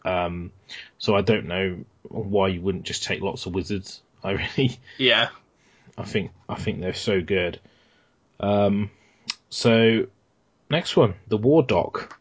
Um, 0.06 0.54
so 1.00 1.16
I 1.18 1.22
don't 1.22 1.48
know 1.48 1.84
why 2.04 2.48
you 2.48 2.62
wouldn't 2.62 2.86
just 2.86 3.04
take 3.04 3.20
lots 3.22 3.46
of 3.46 3.54
wizards. 3.54 4.02
I 4.24 4.32
really 4.32 4.80
Yeah, 4.98 5.30
I 5.98 6.04
think 6.04 6.32
I 6.48 6.56
think 6.56 6.82
they're 6.82 6.94
so 6.94 7.22
good. 7.22 7.60
Um, 8.40 8.92
so 9.50 10.08
next 10.70 10.96
one, 10.96 11.16
the 11.28 11.40
Wardokk. 11.40 12.12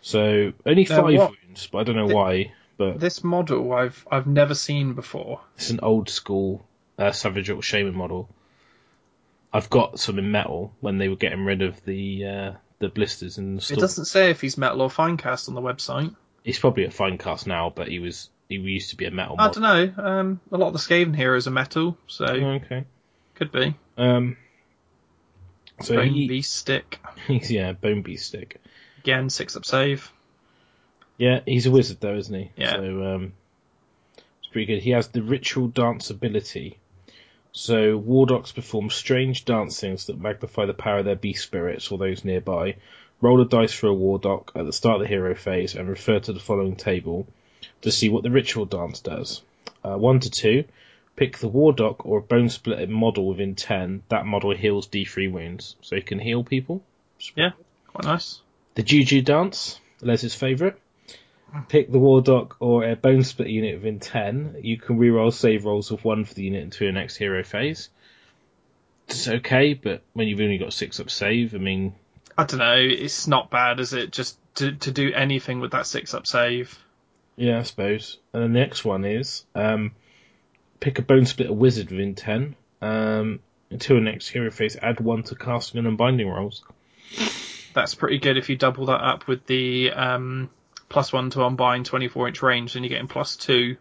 So 0.00 0.52
only 0.64 0.84
five 0.84 1.04
what- 1.14 1.32
wounds, 1.44 1.66
but 1.66 1.78
I 1.78 1.82
don't 1.84 1.96
know 1.96 2.14
why. 2.14 2.52
But 2.76 3.00
this 3.00 3.24
model 3.24 3.72
I've 3.72 4.06
I've 4.10 4.28
never 4.28 4.54
seen 4.54 4.94
before. 4.94 5.40
it's 5.56 5.70
an 5.70 5.80
old 5.82 6.08
school 6.08 6.64
uh, 6.96 7.10
Savage 7.12 7.50
Orc 7.50 7.64
Shaman 7.64 7.94
model. 7.94 8.28
I've 9.52 9.68
got 9.68 9.98
some 9.98 10.18
in 10.18 10.30
metal 10.30 10.72
when 10.80 10.98
they 10.98 11.08
were 11.08 11.16
getting 11.16 11.44
rid 11.44 11.62
of 11.62 11.84
the 11.84 12.24
uh, 12.24 12.52
the 12.78 12.88
blisters 12.88 13.38
and 13.38 13.60
stuff. 13.62 13.78
It 13.78 13.80
doesn't 13.80 14.04
say 14.04 14.30
if 14.30 14.40
he's 14.40 14.56
metal 14.56 14.82
or 14.82 14.90
finecast 14.90 15.48
on 15.48 15.54
the 15.54 15.60
website. 15.60 16.14
He's 16.44 16.58
probably 16.58 16.84
a 16.84 16.90
fine 16.90 17.18
cast 17.18 17.46
now, 17.46 17.72
but 17.74 17.88
he 17.88 17.98
was 17.98 18.30
he 18.48 18.56
used 18.56 18.90
to 18.90 18.96
be 18.96 19.04
a 19.04 19.10
metal 19.10 19.36
I 19.38 19.48
don't 19.50 19.60
know. 19.62 19.92
Um, 20.02 20.40
a 20.50 20.56
lot 20.56 20.68
of 20.68 20.72
the 20.72 20.78
Skaven 20.78 21.14
heroes 21.14 21.46
are 21.46 21.50
metal, 21.52 21.96
so 22.06 22.24
Okay. 22.24 22.84
could 23.34 23.52
be. 23.52 23.76
Um. 23.96 24.36
So 25.80 25.94
Bone 25.94 26.08
he, 26.12 26.26
Beast 26.28 26.52
stick 26.54 26.98
he's 27.28 27.50
yeah, 27.52 27.72
bone 27.72 28.02
beast 28.02 28.26
stick. 28.26 28.60
again, 28.98 29.30
six 29.30 29.56
up 29.56 29.64
save. 29.64 30.12
Yeah, 31.18 31.40
he's 31.46 31.66
a 31.66 31.70
wizard 31.70 31.98
though, 32.00 32.16
isn't 32.16 32.34
he? 32.34 32.50
Yeah. 32.56 32.72
So 32.76 33.14
um, 33.14 33.32
it's 34.40 34.48
pretty 34.50 34.66
good. 34.66 34.82
He 34.82 34.90
has 34.90 35.08
the 35.08 35.22
ritual 35.22 35.68
dance 35.68 36.10
ability. 36.10 36.78
So 37.52 37.98
Wardokks 37.98 38.54
perform 38.54 38.90
strange 38.90 39.44
dancings 39.44 40.06
that 40.06 40.20
magnify 40.20 40.66
the 40.66 40.74
power 40.74 40.98
of 40.98 41.04
their 41.04 41.16
beast 41.16 41.42
spirits 41.44 41.90
or 41.90 41.98
those 41.98 42.24
nearby. 42.24 42.76
Roll 43.20 43.40
a 43.40 43.44
dice 43.48 43.72
for 43.72 43.88
a 43.88 43.94
Wardokk 43.94 44.50
at 44.54 44.64
the 44.66 44.72
start 44.72 44.96
of 44.96 45.02
the 45.02 45.08
hero 45.08 45.34
phase 45.34 45.74
and 45.74 45.88
refer 45.88 46.18
to 46.20 46.32
the 46.32 46.38
following 46.40 46.76
table 46.76 47.26
to 47.82 47.90
see 47.90 48.08
what 48.08 48.22
the 48.22 48.30
ritual 48.30 48.66
dance 48.66 49.00
does. 49.00 49.42
Uh, 49.84 49.96
one 49.96 50.20
to 50.20 50.30
two. 50.30 50.64
Pick 51.16 51.38
the 51.38 51.50
Wardokk 51.50 52.06
or 52.06 52.18
a 52.18 52.22
Bone 52.22 52.48
Splitter 52.48 52.86
model 52.86 53.26
within 53.26 53.54
ten. 53.54 54.02
That 54.08 54.26
model 54.26 54.54
heals 54.54 54.86
D3 54.86 55.32
wounds, 55.32 55.76
so 55.80 55.96
he 55.96 56.02
can 56.02 56.18
heal 56.18 56.44
people. 56.44 56.82
Yeah, 57.34 57.50
quite 57.88 58.04
nice. 58.04 58.40
The 58.74 58.82
Juju 58.82 59.22
Dance, 59.22 59.80
Les's 60.00 60.34
favourite. 60.34 60.76
Pick 61.68 61.90
the 61.90 61.98
Wardokk 61.98 62.52
or 62.60 62.84
a 62.84 62.94
Bone 62.94 63.24
Split 63.24 63.48
unit 63.48 63.76
within 63.76 63.98
10. 63.98 64.60
You 64.62 64.76
can 64.76 64.98
reroll 64.98 65.32
save 65.32 65.64
rolls 65.64 65.90
of 65.90 66.04
1 66.04 66.26
for 66.26 66.34
the 66.34 66.42
unit 66.42 66.62
into 66.62 66.84
your 66.84 66.92
next 66.92 67.16
hero 67.16 67.42
phase. 67.42 67.88
It's 69.08 69.26
okay, 69.26 69.72
but 69.72 70.02
when 70.12 70.28
you've 70.28 70.40
only 70.40 70.58
got 70.58 70.74
6 70.74 71.00
up 71.00 71.10
save, 71.10 71.54
I 71.54 71.58
mean, 71.58 71.94
I 72.38 72.44
don't 72.44 72.60
know. 72.60 72.76
It's 72.76 73.26
not 73.26 73.50
bad, 73.50 73.80
is 73.80 73.92
it? 73.92 74.12
Just 74.12 74.38
to 74.54 74.70
to 74.72 74.92
do 74.92 75.12
anything 75.12 75.58
with 75.58 75.72
that 75.72 75.88
six 75.88 76.14
up 76.14 76.24
save. 76.24 76.78
Yeah, 77.38 77.58
I 77.58 77.62
suppose. 77.62 78.18
And 78.32 78.42
the 78.42 78.48
next 78.48 78.84
one 78.84 79.04
is 79.04 79.44
um, 79.54 79.92
pick 80.80 80.98
a 80.98 81.02
Bone 81.02 81.24
Splitter 81.26 81.52
Wizard 81.52 81.90
within 81.90 82.14
10. 82.14 82.56
Um, 82.80 83.40
until 83.70 83.96
your 83.96 84.04
next 84.04 84.28
hero 84.28 84.50
phase, 84.50 84.76
add 84.80 85.00
1 85.00 85.22
to 85.24 85.34
casting 85.34 85.78
and 85.84 85.98
unbinding 85.98 86.26
rolls. 86.34 86.62
That's 87.74 87.94
pretty 87.94 88.18
good 88.18 88.36
if 88.36 88.48
you 88.48 88.56
double 88.56 88.86
that 88.86 89.00
up 89.04 89.26
with 89.28 89.46
the 89.46 89.90
um, 89.92 90.50
plus 90.88 91.12
one 91.12 91.30
to 91.30 91.44
unbind 91.44 91.86
24 91.86 92.28
inch 92.28 92.42
range, 92.42 92.72
then 92.72 92.82
you're 92.82 92.88
getting 92.90 93.08
plus 93.08 93.36
two 93.36 93.76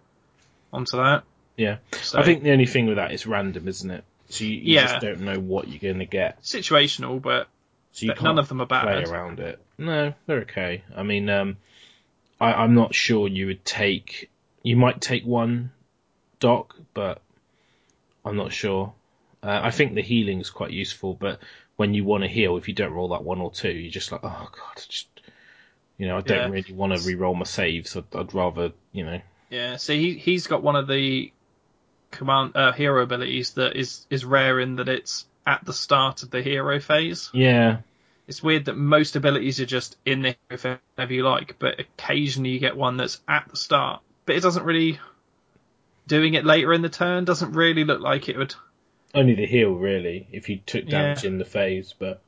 onto 0.74 0.98
that. 0.98 1.24
Yeah. 1.56 1.78
So 2.02 2.20
I 2.20 2.24
think 2.24 2.44
the 2.44 2.52
only 2.52 2.66
thing 2.66 2.86
with 2.88 2.98
that 2.98 3.12
is 3.14 3.26
random, 3.26 3.68
isn't 3.68 3.90
it? 3.90 4.04
So 4.30 4.44
you, 4.44 4.52
you 4.52 4.74
Yeah. 4.76 4.88
just 4.88 5.00
don't 5.02 5.22
know 5.22 5.40
what 5.40 5.68
you're 5.70 5.80
going 5.80 6.00
to 6.00 6.06
get. 6.06 6.42
situational, 6.44 7.22
but 7.22 7.48
So 7.94 8.06
you 8.06 8.12
But 8.12 8.18
can't 8.18 8.26
none 8.26 8.40
of 8.40 8.50
them 8.50 8.62
are 8.62 8.68
bad. 8.68 8.84
play 8.84 9.04
around 9.12 9.40
it. 9.40 9.60
No, 9.78 10.14
they're 10.26 10.40
okay. 10.42 10.84
I 10.96 11.04
mean, 11.04 11.30
um, 11.30 11.58
I, 12.40 12.54
I'm 12.54 12.76
not 12.76 12.94
sure 12.96 13.28
you 13.28 13.48
would 13.48 13.66
take. 13.66 14.30
You 14.64 14.76
might 14.76 15.02
take 15.02 15.26
one 15.26 15.72
doc, 16.40 16.76
but 16.94 17.22
I'm 18.26 18.36
not 18.38 18.52
sure. 18.52 18.94
Uh, 19.42 19.60
I 19.64 19.72
think 19.72 19.96
the 19.96 20.02
healing 20.02 20.40
is 20.40 20.50
quite 20.50 20.72
useful, 20.72 21.14
but 21.14 21.40
when 21.78 21.94
you 21.94 22.04
want 22.04 22.24
to 22.24 22.28
heal, 22.30 22.58
if 22.58 22.68
you 22.68 22.74
don't 22.74 22.92
roll 22.94 23.10
that 23.10 23.24
one 23.24 23.40
or 23.40 23.52
two, 23.52 23.72
you're 23.72 23.92
just 23.92 24.12
like, 24.12 24.22
oh 24.24 24.50
god, 24.52 24.84
just 24.90 25.08
you 25.98 26.08
know, 26.08 26.18
I 26.18 26.22
don't 26.22 26.38
Yeah. 26.38 26.50
really 26.50 26.74
want 26.74 26.94
to 26.94 27.08
re-roll 27.08 27.36
my 27.36 27.46
saves. 27.46 27.96
I'd, 27.96 28.04
I'd 28.16 28.34
rather, 28.34 28.72
you 28.92 29.04
know, 29.06 29.22
Yeah, 29.50 29.78
so 29.78 29.94
he 29.94 30.14
he's 30.18 30.48
got 30.48 30.62
one 30.64 30.76
of 30.76 30.88
the 30.88 31.32
command 32.12 32.56
uh, 32.56 32.72
hero 32.72 33.04
abilities 33.04 33.52
that 33.52 33.76
is 33.76 34.06
is 34.10 34.26
rare 34.26 34.60
in 34.60 34.76
that 34.78 34.90
it's 34.90 35.26
at 35.46 35.64
the 35.66 35.74
start 35.74 36.24
of 36.24 36.30
the 36.30 36.42
hero 36.42 36.80
phase. 36.80 37.30
yeah, 37.34 37.78
It's 38.28 38.44
weird 38.44 38.66
that 38.66 38.76
most 38.76 39.16
abilities 39.16 39.60
are 39.62 39.66
just 39.66 39.96
in 40.06 40.22
the 40.22 40.36
hero 40.50 40.58
phase 40.58 40.78
whenever 40.96 41.14
you 41.14 41.24
like, 41.24 41.58
but 41.60 41.80
occasionally 41.80 42.50
you 42.52 42.60
get 42.60 42.76
one 42.76 42.98
that's 42.98 43.22
at 43.28 43.48
the 43.50 43.56
start. 43.56 44.02
But 44.26 44.36
it 44.36 44.42
doesn't 44.44 44.66
really 44.66 45.00
doing 46.08 46.34
it 46.34 46.46
later 46.46 46.74
in 46.74 46.82
the 46.82 46.90
turn 46.90 47.24
doesn't 47.26 47.54
really 47.54 47.84
look 47.86 48.02
like 48.02 48.28
it 48.30 48.38
would. 48.38 48.54
only 49.14 49.36
the 49.36 49.46
heal 49.46 49.72
really. 49.72 50.28
If 50.32 50.50
you 50.50 50.58
took 50.66 50.88
damage 50.88 51.24
Yeah. 51.24 51.30
in 51.30 51.38
the 51.38 51.46
phase, 51.46 51.94
but 51.98 52.22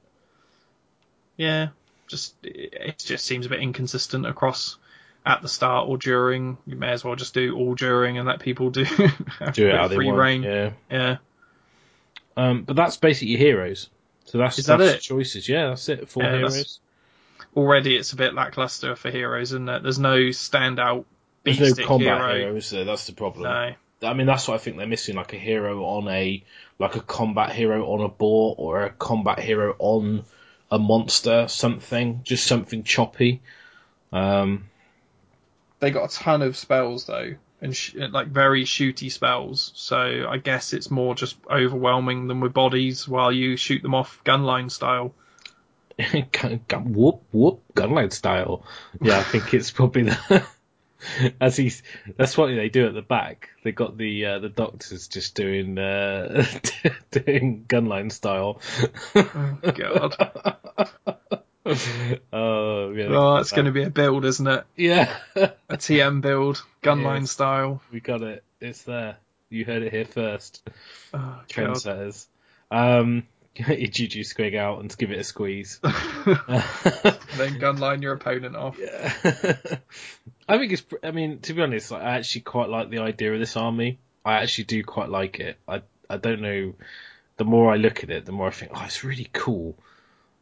Yeah, 1.38 1.70
just 2.08 2.36
it 2.44 2.98
just 2.98 3.26
seems 3.26 3.46
a 3.46 3.50
bit 3.50 3.60
inconsistent 3.62 4.26
across 4.26 4.78
at 5.26 5.42
the 5.42 5.50
start 5.50 5.90
or 5.90 5.98
during. 5.98 6.58
You 6.66 6.76
may 6.78 6.90
as 6.92 7.04
well 7.04 7.16
just 7.16 7.34
do 7.34 7.56
all 7.58 7.76
during 7.76 8.18
and 8.18 8.28
let 8.28 8.40
people 8.40 8.70
do 8.70 8.86
do 8.86 9.02
it 9.02 9.14
bit 9.56 9.76
of 9.76 9.90
they 9.90 9.96
free 9.96 10.12
reign. 10.12 10.44
Yeah. 10.44 10.72
yeah. 10.90 11.18
Um, 12.38 12.64
but 12.64 12.76
that's 12.78 12.96
basically 12.98 13.32
your 13.32 13.40
heroes. 13.40 13.90
So 14.30 14.38
that's 14.38 14.60
Is 14.60 14.68
that 14.68 14.78
that's 14.78 14.94
it? 14.94 15.02
choices. 15.02 15.50
Yeah, 15.50 15.70
that's 15.70 15.90
it. 15.90 16.08
Four 16.08 16.24
Yeah, 16.24 16.38
heroes. 16.38 16.80
already 17.58 17.96
it's 17.96 18.14
a 18.14 18.16
bit 18.16 18.36
lackluster 18.36 18.96
for 18.96 19.10
heroes, 19.10 19.52
isn't 19.54 19.68
it? 19.68 19.82
There's 19.82 19.98
no 19.98 20.18
standout 20.18 21.06
There's 21.44 21.60
beast 21.60 21.80
no 21.80 21.86
combat 21.88 22.18
hero. 22.22 22.38
heroes 22.38 22.70
there. 22.70 22.86
That's 22.86 23.08
the 23.08 23.14
problem. 23.14 23.44
No. 23.44 23.74
I 24.08 24.14
mean, 24.14 24.28
that's 24.28 24.48
what 24.48 24.54
I 24.54 24.58
think 24.60 24.78
they're 24.78 24.86
missing, 24.88 25.16
like 25.16 25.34
a 25.34 25.38
hero 25.38 25.84
on 25.84 26.08
a, 26.08 26.44
like 26.78 26.96
a 26.96 27.02
combat 27.02 27.52
hero 27.52 27.86
on 27.92 28.02
a 28.02 28.08
boar 28.08 28.56
or 28.58 28.84
a 28.84 28.92
combat 28.92 29.40
hero 29.40 29.76
on 29.80 30.24
a 30.72 30.78
monster, 30.80 31.48
something, 31.48 32.22
just 32.24 32.46
something 32.46 32.84
choppy. 32.84 33.42
Um, 34.14 34.70
They 35.80 35.92
got 35.92 36.14
a 36.14 36.16
ton 36.16 36.44
of 36.44 36.56
spells 36.56 37.06
though, 37.06 37.34
and 37.62 37.76
sh- 37.76 37.96
like 37.96 38.28
very 38.28 38.64
shooty 38.64 39.12
spells. 39.12 39.72
So 39.76 40.28
I 40.30 40.38
guess 40.38 40.74
it's 40.74 40.90
more 40.90 41.16
just 41.16 41.38
overwhelming 41.50 42.28
them 42.28 42.40
with 42.40 42.54
bodies 42.54 43.08
while 43.08 43.32
you 43.32 43.58
shoot 43.58 43.82
them 43.82 43.96
off 43.96 44.22
gunline 44.24 44.72
style. 44.72 45.14
gun, 46.32 46.94
whoop 46.94 47.24
whoop, 47.32 47.62
gunlight 47.74 48.14
style. 48.14 48.64
Yeah, 49.02 49.20
I 49.20 49.24
think 49.24 49.54
it's 49.54 49.72
probably 49.72 50.04
the. 50.04 50.46
As 51.40 51.56
he's, 51.56 51.82
that's 52.18 52.38
what 52.38 52.48
they 52.48 52.68
do 52.68 52.86
at 52.86 52.94
the 52.94 53.02
back. 53.02 53.52
They 53.64 53.72
got 53.72 53.98
the 53.98 54.26
uh, 54.26 54.40
the 54.40 54.50
doctors 54.50 55.08
just 55.08 55.34
doing 55.34 55.78
uh, 55.78 56.46
doing 57.12 57.64
gunline 57.70 58.12
style. 58.12 58.60
Oh 59.16 59.58
god. 59.64 60.16
oh 62.34 62.92
yeah, 62.92 63.08
oh, 63.10 63.36
that's 63.36 63.52
going 63.52 63.66
to 63.66 63.72
be 63.72 63.84
a 63.84 63.90
build, 63.90 64.26
isn't 64.26 64.48
it? 64.48 64.66
yeah. 64.76 65.16
A 65.36 65.78
TM 65.78 66.22
build, 66.22 66.64
gunline 66.84 67.22
Yes. 67.22 67.32
style. 67.32 67.82
We 67.92 68.00
got 68.00 68.22
it. 68.22 68.44
It's 68.60 68.84
there. 68.84 69.18
You 69.50 69.66
heard 69.66 69.84
it 69.84 69.92
here 69.92 70.06
first. 70.06 70.68
Oh. 71.14 71.40
Trendsetters. 71.50 72.28
Um, 72.72 73.24
get 73.56 73.80
your 73.80 73.90
Juju 73.90 74.24
Squig 74.24 74.56
out 74.56 74.80
and 74.80 74.96
give 74.98 75.12
it 75.12 75.20
a 75.20 75.24
squeeze. 75.24 75.80
then 75.84 75.94
gunline 77.60 78.02
your 78.02 78.14
opponent 78.14 78.56
off. 78.56 78.78
yeah. 78.80 79.14
I 80.48 80.58
think 80.58 80.72
it's. 80.74 80.84
I 81.04 81.12
mean, 81.12 81.40
to 81.42 81.54
be 81.54 81.62
honest, 81.62 81.92
I 81.92 82.18
actually 82.18 82.42
quite 82.42 82.70
like 82.70 82.90
the 82.90 83.00
idea 83.00 83.34
of 83.34 83.40
this 83.40 83.56
army. 83.56 84.00
I 84.26 84.36
actually 84.42 84.66
do 84.66 84.84
quite 84.84 85.10
like 85.10 85.40
it. 85.40 85.58
I 85.68 85.82
I 86.10 86.18
don't 86.18 86.42
know. 86.42 86.74
The 87.38 87.46
more 87.46 87.72
I 87.72 87.78
look 87.78 88.04
at 88.04 88.10
it, 88.10 88.26
the 88.26 88.32
more 88.34 88.48
I 88.48 88.52
think, 88.52 88.72
oh, 88.76 88.84
it's 88.84 89.04
really 89.04 89.30
cool. 89.32 89.76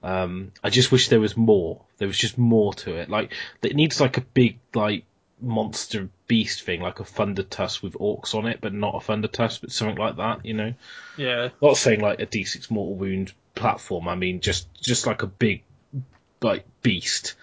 Um, 0.07 0.51
I 0.63 0.69
just 0.69 0.91
wish 0.91 1.09
there 1.09 1.19
was 1.19 1.35
more. 1.35 1.81
There 1.97 2.07
was 2.07 2.17
just 2.17 2.37
more 2.37 2.73
to 2.75 2.95
it. 2.95 3.09
Like 3.09 3.33
it 3.61 3.75
needs 3.75 3.99
like 3.99 4.17
a 4.17 4.21
big 4.21 4.59
like 4.73 5.03
monster 5.41 6.09
beast 6.27 6.63
thing, 6.63 6.81
like 6.81 6.99
a 6.99 7.03
thunder 7.05 7.43
tusk 7.43 7.83
with 7.83 7.93
orcs 7.93 8.33
on 8.33 8.47
it, 8.47 8.59
but 8.61 8.73
not 8.73 8.95
a 8.95 8.99
thunder 9.01 9.27
tusk, 9.27 9.61
but 9.61 9.71
something 9.71 9.97
like 9.97 10.17
that. 10.17 10.45
You 10.45 10.53
know, 10.53 10.73
Yeah. 11.17 11.49
not 11.61 11.77
saying 11.77 11.99
like 12.01 12.19
a 12.21 12.25
D6 12.25 12.71
mortal 12.71 12.95
wound 12.95 13.33
platform. 13.55 14.07
I 14.07 14.15
mean 14.15 14.39
just 14.39 14.67
just 14.81 15.05
like 15.07 15.23
a 15.23 15.27
big 15.27 15.63
like 16.41 16.65
beast. 16.81 17.35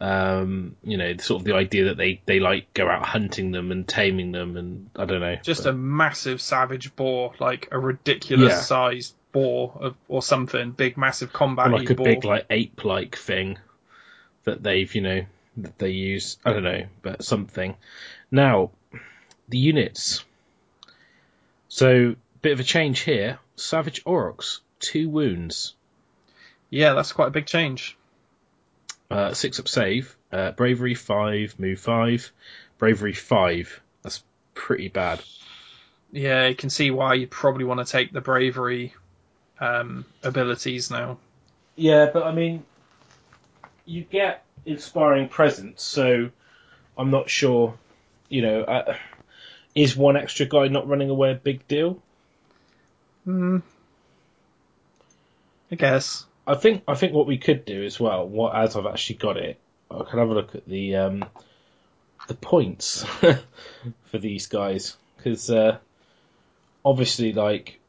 Um, 0.00 0.76
you 0.82 0.96
know, 0.96 1.14
sort 1.18 1.42
of 1.42 1.44
the 1.44 1.54
idea 1.54 1.84
that 1.86 1.98
they 1.98 2.22
they 2.24 2.40
like 2.40 2.72
go 2.72 2.88
out 2.88 3.04
hunting 3.04 3.50
them 3.52 3.70
and 3.70 3.86
taming 3.86 4.32
them, 4.32 4.56
and 4.56 4.88
I 4.96 5.04
don't 5.04 5.20
know. 5.20 5.36
Just 5.42 5.64
but- 5.64 5.70
a 5.70 5.72
massive 5.74 6.40
savage 6.40 6.96
boar, 6.96 7.34
like 7.38 7.68
a 7.70 7.78
ridiculous 7.78 8.52
Yeah. 8.54 8.60
sized 8.60 9.14
boar 9.32 9.72
of, 9.80 9.96
or 10.08 10.22
something, 10.22 10.72
big 10.72 10.96
massive 10.96 11.32
combat 11.32 11.70
like 11.70 11.90
a 11.90 11.94
boar. 11.94 12.04
big 12.04 12.24
like 12.24 12.46
ape 12.50 12.84
like 12.84 13.16
thing 13.16 13.58
that 14.44 14.62
they've 14.62 14.94
you 14.94 15.00
know 15.00 15.24
that 15.58 15.78
they 15.78 15.90
use. 15.90 16.38
I 16.44 16.52
don't 16.52 16.62
know 16.64 16.86
but 17.02 17.24
something. 17.24 17.76
Now 18.30 18.70
the 19.48 19.58
units. 19.58 20.24
So 21.68 22.16
bit 22.42 22.52
of 22.52 22.60
a 22.60 22.64
change 22.64 23.00
here. 23.00 23.38
Savage 23.56 24.04
Orcs 24.04 24.60
two 24.80 25.08
wounds. 25.08 25.74
Yeah, 26.70 26.94
that's 26.94 27.12
quite 27.12 27.28
a 27.28 27.32
big 27.32 27.46
change. 27.46 27.96
uh, 29.10 29.34
six 29.34 29.58
up 29.58 29.68
save. 29.68 30.16
Uh, 30.32 30.52
bravery 30.52 30.94
five 30.94 31.58
move 31.58 31.80
five. 31.80 32.32
Bravery 32.78 33.12
five. 33.12 33.80
That's 34.02 34.22
pretty 34.54 34.88
bad. 34.88 35.20
Yeah, 36.12 36.48
you 36.48 36.54
can 36.54 36.70
see 36.70 36.90
why 36.90 37.14
you'd 37.14 37.30
probably 37.30 37.64
want 37.64 37.84
to 37.86 37.90
take 37.90 38.12
the 38.12 38.20
bravery 38.20 38.94
um, 39.60 40.04
abilities 40.22 40.90
now. 40.90 41.18
Yeah, 41.76 42.10
but 42.12 42.24
I 42.24 42.32
mean, 42.32 42.64
you 43.84 44.02
get 44.02 44.44
inspiring 44.64 45.28
presence, 45.28 45.82
so 45.82 46.30
I'm 46.96 47.10
not 47.10 47.30
sure. 47.30 47.74
You 48.28 48.42
know, 48.42 48.62
uh, 48.62 48.96
is 49.74 49.96
one 49.96 50.16
extra 50.16 50.46
guy 50.46 50.68
not 50.68 50.88
running 50.88 51.10
away 51.10 51.32
a 51.32 51.34
big 51.34 51.66
deal? 51.68 52.02
Hmm. 53.24 53.58
I 55.70 55.76
guess. 55.76 56.24
I 56.46 56.54
think 56.54 56.82
I 56.88 56.94
think 56.94 57.12
what 57.12 57.26
we 57.26 57.38
could 57.38 57.64
do 57.64 57.84
as 57.84 58.00
well, 58.00 58.26
what 58.26 58.56
as 58.56 58.76
I've 58.76 58.86
actually 58.86 59.16
got 59.16 59.36
it, 59.36 59.60
I 59.90 60.02
can 60.04 60.18
have 60.18 60.28
a 60.28 60.34
look 60.34 60.54
at 60.54 60.66
the 60.66 60.96
um, 60.96 61.24
the 62.28 62.34
points 62.34 63.04
for 64.04 64.18
these 64.18 64.46
guys 64.46 64.96
because 65.16 65.50
uh, 65.50 65.78
obviously, 66.84 67.32
like 67.32 67.79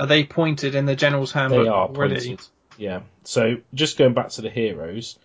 Are 0.00 0.06
they 0.06 0.24
pointed 0.24 0.74
in 0.74 0.86
the 0.86 0.96
general's 0.96 1.30
handbook 1.32 1.64
They 1.64 1.68
are 1.68 1.86
already? 1.88 2.14
pointed. 2.28 2.46
Yeah. 2.78 3.00
So 3.24 3.58
just 3.74 3.98
going 3.98 4.14
back 4.14 4.30
to 4.30 4.42
the 4.42 4.50
heroes, 4.50 5.18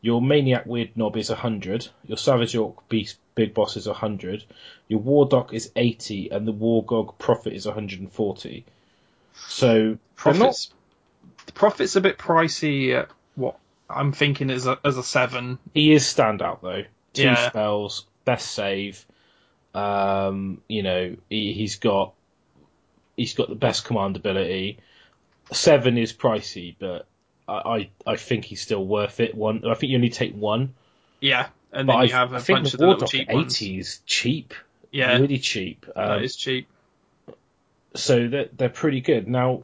your 0.00 0.20
Maniak 0.20 0.66
Weirdnob 0.66 1.16
is 1.16 1.28
hundred. 1.28 1.88
Your 2.06 2.16
savage 2.16 2.54
orc 2.56 2.88
beast 2.88 3.18
big 3.34 3.52
boss 3.54 3.76
is 3.76 3.86
hundred. 3.86 4.44
Your 4.88 5.00
Wardokk 5.00 5.52
is 5.52 5.70
eighty, 5.76 6.30
and 6.30 6.46
the 6.46 6.52
Wurrgog 6.52 7.18
prophet 7.18 7.52
is 7.52 7.64
hundred 7.66 8.00
and 8.00 8.12
forty. 8.12 8.64
So 9.34 9.82
not. 9.90 9.98
Profits. 10.16 10.72
The 11.46 11.52
profit's 11.52 11.96
a 11.96 12.00
bit 12.00 12.18
pricey. 12.18 12.94
At 12.94 13.08
what 13.34 13.58
I'm 13.90 14.12
thinking 14.12 14.50
is 14.50 14.66
a 14.66 14.78
as 14.84 14.96
a 14.96 15.02
seven. 15.02 15.58
He 15.74 15.92
is 15.92 16.04
standout 16.04 16.60
though. 16.62 16.84
Two 17.12 17.22
Yeah. 17.22 17.48
spells, 17.48 18.06
best 18.24 18.50
save. 18.52 19.04
Um, 19.74 20.60
you 20.68 20.82
know, 20.82 21.16
he, 21.30 21.52
he's 21.54 21.76
got 21.76 22.12
he's 23.16 23.34
got 23.34 23.48
the 23.48 23.54
best 23.54 23.84
command 23.84 24.16
ability. 24.16 24.78
Seven 25.52 25.98
is 25.98 26.12
pricey, 26.12 26.74
but 26.78 27.06
I, 27.48 27.54
I, 28.06 28.12
I 28.12 28.16
think 28.16 28.44
he's 28.44 28.60
still 28.60 28.84
worth 28.86 29.20
it. 29.20 29.34
One, 29.34 29.64
I 29.66 29.74
think 29.74 29.90
you 29.90 29.96
only 29.98 30.08
take 30.10 30.34
one. 30.34 30.74
Yeah, 31.20 31.48
and 31.72 31.86
But 31.86 31.92
then 31.94 32.00
I, 32.00 32.04
you 32.04 32.12
have 32.14 32.32
a 32.32 32.36
I 32.36 32.40
think 32.40 32.58
bunch 32.60 32.72
the 32.72 32.88
of 32.90 33.00
the 33.00 33.06
cheap 33.06 33.28
at 33.28 33.34
ones. 33.34 33.62
80 33.62 33.78
is 33.78 34.00
cheap. 34.06 34.54
Yeah, 34.90 35.18
Really 35.18 35.38
cheap. 35.38 35.86
that 35.94 36.10
Um, 36.18 36.22
is 36.22 36.36
cheap, 36.36 36.68
so 37.94 38.28
they're, 38.28 38.48
they're 38.56 38.68
pretty 38.68 39.00
good. 39.00 39.28
Now, 39.28 39.62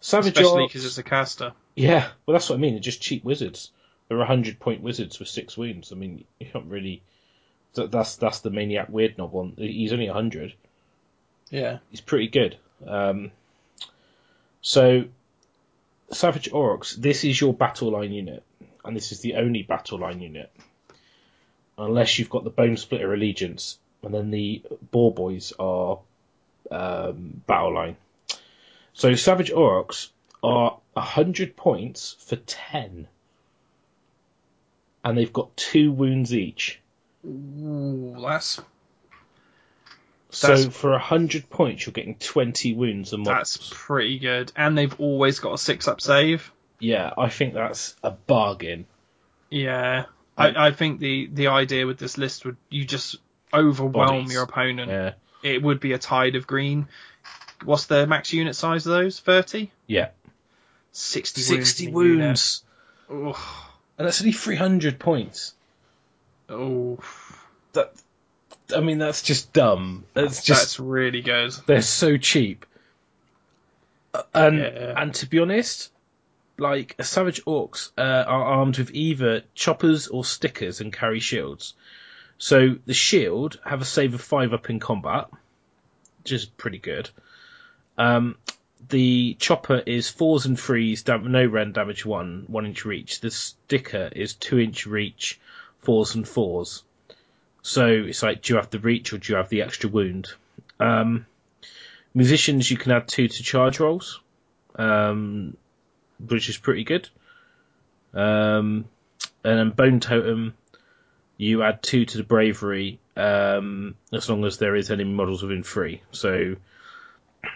Savage 0.00 0.36
especially 0.36 0.66
because 0.66 0.84
it's 0.84 0.98
a 0.98 1.02
caster. 1.02 1.52
Yeah, 1.74 2.08
well, 2.26 2.32
that's 2.34 2.48
what 2.50 2.56
I 2.56 2.58
mean. 2.58 2.74
They're 2.74 2.80
just 2.80 3.00
cheap 3.02 3.24
wizards. 3.24 3.70
They're 4.08 4.20
a 4.20 4.26
hundred 4.26 4.60
point 4.60 4.82
wizards 4.82 5.18
with 5.18 5.28
six 5.28 5.56
wounds. 5.56 5.92
I 5.92 5.96
mean, 5.96 6.24
you 6.38 6.46
can't 6.46 6.66
really. 6.66 7.02
that- 7.74 7.90
That's 7.90 8.16
that's 8.16 8.40
the 8.40 8.50
Maniak 8.50 8.90
Weirdnob 8.90 9.30
one. 9.30 9.54
He's 9.56 9.92
only 9.92 10.06
a 10.08 10.12
hundred. 10.12 10.54
Yeah, 11.54 11.78
He's 11.88 12.00
pretty 12.00 12.26
good. 12.26 12.56
Um, 12.84 13.30
so, 14.60 15.04
Savage 16.10 16.50
Orcs, 16.50 16.96
this 16.96 17.22
is 17.22 17.40
your 17.40 17.54
battle 17.54 17.92
line 17.92 18.10
unit, 18.10 18.42
and 18.84 18.96
this 18.96 19.12
is 19.12 19.20
the 19.20 19.36
only 19.36 19.62
battle 19.62 20.00
line 20.00 20.20
unit, 20.20 20.50
unless 21.78 22.18
you've 22.18 22.28
got 22.28 22.42
the 22.42 22.50
Bone 22.50 22.76
Splitter 22.76 23.14
Allegiance, 23.14 23.78
and 24.02 24.12
then 24.12 24.32
the 24.32 24.62
Boar 24.90 25.14
Boys 25.14 25.52
are 25.56 26.00
um, 26.72 27.40
battle 27.46 27.72
line. 27.72 27.96
So, 28.92 29.14
Savage 29.14 29.52
Orcs 29.52 30.08
are 30.42 30.78
100 30.94 31.54
points 31.54 32.16
for 32.18 32.34
10. 32.34 33.06
And 35.04 35.16
they've 35.16 35.32
got 35.32 35.56
two 35.56 35.92
wounds 35.92 36.34
each. 36.34 36.80
Ooh, 37.24 38.16
that's 38.20 38.60
So 40.34 40.70
for 40.70 40.90
100 40.90 41.48
points, 41.50 41.86
you're 41.86 41.92
getting 41.92 42.16
20 42.16 42.74
wounds 42.74 43.12
a 43.12 43.16
month. 43.18 43.28
that's 43.28 43.70
pretty 43.72 44.18
good. 44.18 44.52
And 44.56 44.76
they've 44.76 44.98
always 45.00 45.38
got 45.38 45.52
a 45.54 45.58
six 45.58 45.88
up 45.88 46.00
save. 46.00 46.52
Yeah, 46.80 47.12
I 47.16 47.28
think 47.28 47.54
that's 47.54 47.94
a 48.02 48.10
bargain. 48.10 48.86
Yeah. 49.50 50.06
I, 50.36 50.68
I 50.68 50.70
think 50.72 50.98
the, 51.00 51.28
the 51.32 51.46
idea 51.48 51.86
with 51.86 51.98
this 51.98 52.18
list 52.18 52.44
would 52.44 52.56
you 52.68 52.84
just 52.84 53.16
overwhelm 53.52 54.22
Bodies. 54.22 54.32
your 54.32 54.42
opponent. 54.42 54.90
Yeah. 54.90 55.12
It 55.42 55.62
would 55.62 55.78
be 55.78 55.92
a 55.92 55.98
tide 55.98 56.34
of 56.34 56.46
green. 56.46 56.88
What's 57.64 57.86
the 57.86 58.06
max 58.06 58.32
unit 58.32 58.56
size 58.56 58.86
of 58.86 58.92
those? 58.92 59.20
30? 59.20 59.70
Yeah. 59.86 60.08
60 60.92 61.54
wounds. 61.54 61.68
60 61.68 61.84
in 61.84 61.88
a 61.88 61.92
unit. 61.98 62.18
wounds. 62.18 62.62
And 63.08 64.06
that's 64.06 64.20
only 64.20 64.32
300 64.32 64.98
points. 64.98 65.54
Oh, 66.48 66.98
That, 67.74 67.92
I 68.74 68.80
mean, 68.80 68.98
that's 68.98 69.22
just 69.22 69.52
dumb. 69.52 70.04
It's 70.16 70.42
just 70.44 70.60
that's 70.60 70.80
really 70.80 71.22
good. 71.22 71.52
they're 71.66 71.82
so 71.82 72.16
cheap. 72.16 72.66
Uh, 74.12 74.22
And 74.34 74.58
Yeah. 74.58 74.94
and 75.00 75.14
to 75.14 75.26
be 75.26 75.38
honest, 75.38 75.90
like 76.58 76.94
Savage 77.02 77.44
Orcs 77.44 77.90
uh, 77.98 78.02
are 78.26 78.44
armed 78.44 78.78
with 78.78 78.90
either 78.94 79.42
choppers 79.54 80.06
or 80.08 80.24
stickers 80.24 80.80
and 80.80 80.92
carry 80.92 81.20
shields. 81.20 81.74
So 82.38 82.76
the 82.86 82.94
shield 82.94 83.58
have 83.64 83.80
a 83.80 83.84
save 83.84 84.14
of 84.14 84.20
five 84.20 84.52
up 84.52 84.68
in 84.70 84.80
combat, 84.80 85.28
which 86.22 86.32
is 86.32 86.44
pretty 86.44 86.78
good. 86.78 87.10
Um, 87.96 88.36
the 88.88 89.34
chopper 89.38 89.82
is 89.86 90.08
fours 90.10 90.46
and 90.46 90.58
threes, 90.60 91.02
dam- 91.02 91.30
no 91.32 91.44
rend 91.46 91.74
damage 91.74 92.04
one, 92.04 92.44
one 92.48 92.66
inch 92.66 92.84
reach. 92.84 93.20
The 93.20 93.30
sticker 93.30 94.10
is 94.14 94.34
two 94.34 94.58
inch 94.58 94.86
reach, 94.86 95.40
fours 95.80 96.14
and 96.14 96.26
fours. 96.28 96.82
So 97.66 97.86
it's 97.86 98.22
like, 98.22 98.42
do 98.42 98.52
you 98.52 98.56
have 98.58 98.68
the 98.68 98.78
reach 98.78 99.14
or 99.14 99.18
do 99.18 99.32
you 99.32 99.38
have 99.38 99.48
the 99.48 99.62
extra 99.62 99.88
wound? 99.88 100.28
Um, 100.78 101.24
musicians, 102.12 102.70
you 102.70 102.76
can 102.76 102.92
add 102.92 103.08
two 103.08 103.26
to 103.26 103.42
charge 103.42 103.80
rolls, 103.80 104.20
um, 104.76 105.56
which 106.28 106.50
is 106.50 106.58
pretty 106.58 106.84
good. 106.84 107.08
Um, 108.12 108.84
and 109.42 109.58
then 109.58 109.70
bone 109.70 110.00
totem, 110.00 110.52
you 111.38 111.62
add 111.62 111.82
two 111.82 112.04
to 112.04 112.18
the 112.18 112.22
bravery, 112.22 113.00
um, 113.16 113.94
as 114.12 114.28
long 114.28 114.44
as 114.44 114.58
there 114.58 114.76
is 114.76 114.90
any 114.90 115.04
models 115.04 115.42
within 115.42 115.62
three. 115.62 116.02
So 116.12 116.56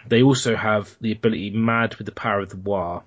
they 0.07 0.23
also 0.23 0.55
have 0.55 0.93
the 0.99 1.11
ability 1.11 1.51
mad 1.51 1.95
with 1.97 2.05
the 2.05 2.11
power 2.11 2.39
of 2.39 2.49
the 2.49 2.57
war. 2.57 3.03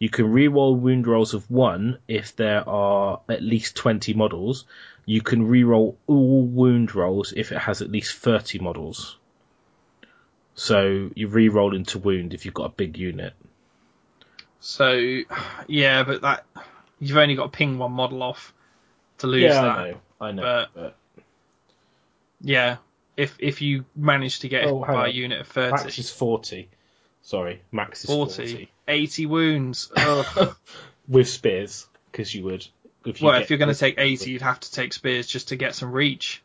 You 0.00 0.08
can 0.08 0.26
reroll 0.32 0.76
wound 0.76 1.06
rolls 1.06 1.34
of 1.34 1.48
one 1.50 1.98
if 2.08 2.34
there 2.34 2.68
are 2.68 3.20
at 3.28 3.42
least 3.42 3.76
20 3.76 4.14
models. 4.14 4.64
You 5.06 5.20
can 5.20 5.46
reroll 5.46 5.96
all 6.06 6.42
wound 6.42 6.94
rolls 6.94 7.32
if 7.36 7.52
it 7.52 7.58
has 7.58 7.82
at 7.82 7.90
least 7.90 8.16
30 8.16 8.58
models. 8.60 9.16
So 10.54 11.10
you 11.14 11.28
re-roll 11.28 11.74
into 11.74 11.98
wound 11.98 12.34
if 12.34 12.44
you've 12.44 12.54
got 12.54 12.66
a 12.66 12.74
big 12.74 12.98
unit. 12.98 13.34
So, 14.60 15.20
yeah, 15.68 16.02
but 16.02 16.22
that 16.22 16.44
you've 16.98 17.16
only 17.16 17.34
got 17.34 17.44
to 17.52 17.56
ping 17.56 17.78
one 17.78 17.92
model 17.92 18.22
off 18.22 18.52
to 19.18 19.26
lose 19.26 19.44
yeah, 19.44 19.62
that. 19.62 19.78
I 19.78 19.90
know, 19.90 19.96
I 20.20 20.32
know. 20.32 20.42
But- 20.42 20.74
but 20.74 20.96
Yeah, 22.42 22.76
if 23.16 23.36
if 23.38 23.60
you 23.62 23.84
manage 23.94 24.40
to 24.40 24.48
get 24.48 24.64
Oh, 24.64 24.80
by 24.80 25.08
a 25.08 25.10
unit 25.10 25.40
of 25.40 25.48
30, 25.48 25.70
max 25.70 25.98
is 25.98 26.10
40. 26.10 26.68
Sorry, 27.30 27.62
max 27.70 28.00
is 28.02 28.10
40. 28.10 28.32
40, 28.32 28.70
80 28.88 29.26
wounds. 29.26 29.92
Ugh. 29.96 30.56
With 31.06 31.28
spears, 31.28 31.86
because 32.10 32.34
you 32.34 32.42
would. 32.44 32.66
If 33.04 33.20
you 33.20 33.26
well, 33.26 33.34
get- 33.36 33.42
if 33.42 33.50
you're 33.50 33.58
going 33.60 33.72
to 33.72 33.78
take 33.78 33.94
80, 33.98 34.30
you'd 34.32 34.42
have 34.42 34.58
to 34.58 34.72
take 34.72 34.92
spears 34.92 35.28
just 35.28 35.48
to 35.48 35.56
get 35.56 35.76
some 35.76 35.92
reach. 35.92 36.42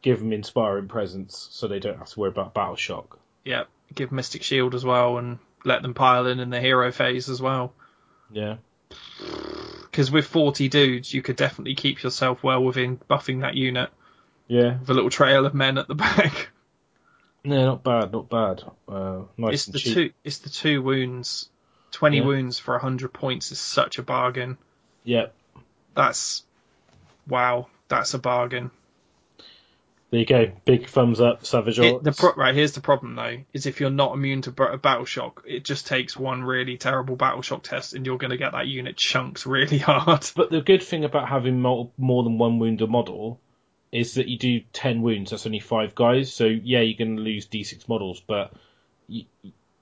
give 0.00 0.20
them 0.20 0.32
inspiring 0.32 0.86
presence 0.86 1.48
so 1.50 1.66
they 1.66 1.80
don't 1.80 1.98
have 1.98 2.08
to 2.10 2.20
worry 2.20 2.30
about 2.30 2.54
battle 2.54 2.76
shock. 2.76 3.18
Yeah, 3.44 3.64
give 3.92 4.12
Mystic 4.12 4.44
Shield 4.44 4.76
as 4.76 4.84
well 4.84 5.18
and 5.18 5.40
let 5.64 5.82
them 5.82 5.92
pile 5.94 6.26
in 6.28 6.38
in 6.38 6.50
the 6.50 6.60
hero 6.60 6.92
phase 6.92 7.28
as 7.28 7.42
well. 7.42 7.72
Yeah. 8.30 8.58
Because 9.82 10.10
with 10.12 10.26
40 10.26 10.68
dudes, 10.68 11.12
you 11.12 11.20
could 11.20 11.34
definitely 11.36 11.74
keep 11.74 12.02
yourself 12.04 12.44
well 12.44 12.62
within 12.62 12.98
buffing 13.10 13.40
that 13.40 13.54
unit 13.56 13.90
Yeah. 14.46 14.78
with 14.78 14.90
a 14.90 14.94
little 14.94 15.10
trail 15.10 15.46
of 15.46 15.54
men 15.54 15.78
at 15.78 15.88
the 15.88 15.94
back. 16.06 16.50
No, 17.48 17.64
not 17.64 17.82
bad, 17.82 18.12
not 18.12 18.28
bad. 18.28 18.62
Uh, 18.86 19.22
nice 19.38 19.54
it's 19.54 19.66
the 19.66 19.78
cheap. 19.78 19.94
two. 19.94 20.10
It's 20.24 20.38
the 20.38 20.50
two 20.50 20.82
wounds. 20.82 21.48
20 21.92 22.18
Yeah. 22.18 22.24
wounds 22.24 22.58
for 22.58 22.74
100 22.74 23.12
points 23.14 23.50
is 23.52 23.58
such 23.58 23.98
a 23.98 24.02
bargain. 24.02 24.58
Yeah. 25.02 25.26
That's 25.94 26.44
wow. 27.26 27.68
That's 27.88 28.12
a 28.12 28.18
bargain. 28.18 28.70
There 30.10 30.20
you 30.20 30.26
go. 30.26 30.52
Big 30.64 30.86
thumbs 30.88 31.20
up, 31.20 31.44
Savage 31.44 31.78
It, 31.78 32.02
the 32.02 32.12
pro- 32.12 32.34
right 32.34 32.54
here's 32.54 32.72
the 32.72 32.80
problem 32.80 33.14
though: 33.14 33.38
is 33.52 33.66
if 33.66 33.78
you're 33.80 33.90
not 33.90 34.14
immune 34.14 34.40
to 34.42 34.50
b- 34.50 34.64
battle 34.82 35.04
shock, 35.04 35.44
it 35.46 35.64
just 35.64 35.86
takes 35.86 36.16
one 36.16 36.42
really 36.44 36.76
terrible 36.78 37.16
battle 37.16 37.42
shock 37.42 37.62
test, 37.62 37.92
and 37.94 38.06
you're 38.06 38.16
going 38.18 38.30
to 38.30 38.38
get 38.38 38.52
that 38.52 38.66
unit 38.68 38.96
chunks 38.96 39.44
really 39.46 39.78
hard. 39.90 40.26
But 40.34 40.50
the 40.50 40.60
good 40.62 40.82
thing 40.82 41.04
about 41.04 41.28
having 41.28 41.60
mul- 41.60 41.92
more 41.98 42.22
than 42.22 42.38
one 42.38 42.58
wound 42.58 42.80
a 42.82 42.86
model 42.86 43.38
is 43.90 44.14
that 44.14 44.28
you 44.28 44.38
do 44.38 44.60
10 44.72 45.02
wounds. 45.02 45.30
That's 45.30 45.46
only 45.46 45.60
five 45.60 45.94
guys. 45.94 46.32
So, 46.32 46.44
yeah, 46.44 46.80
you're 46.80 46.98
going 46.98 47.16
to 47.16 47.22
lose 47.22 47.46
d6 47.46 47.88
models, 47.88 48.22
but 48.26 48.52
y 49.08 49.26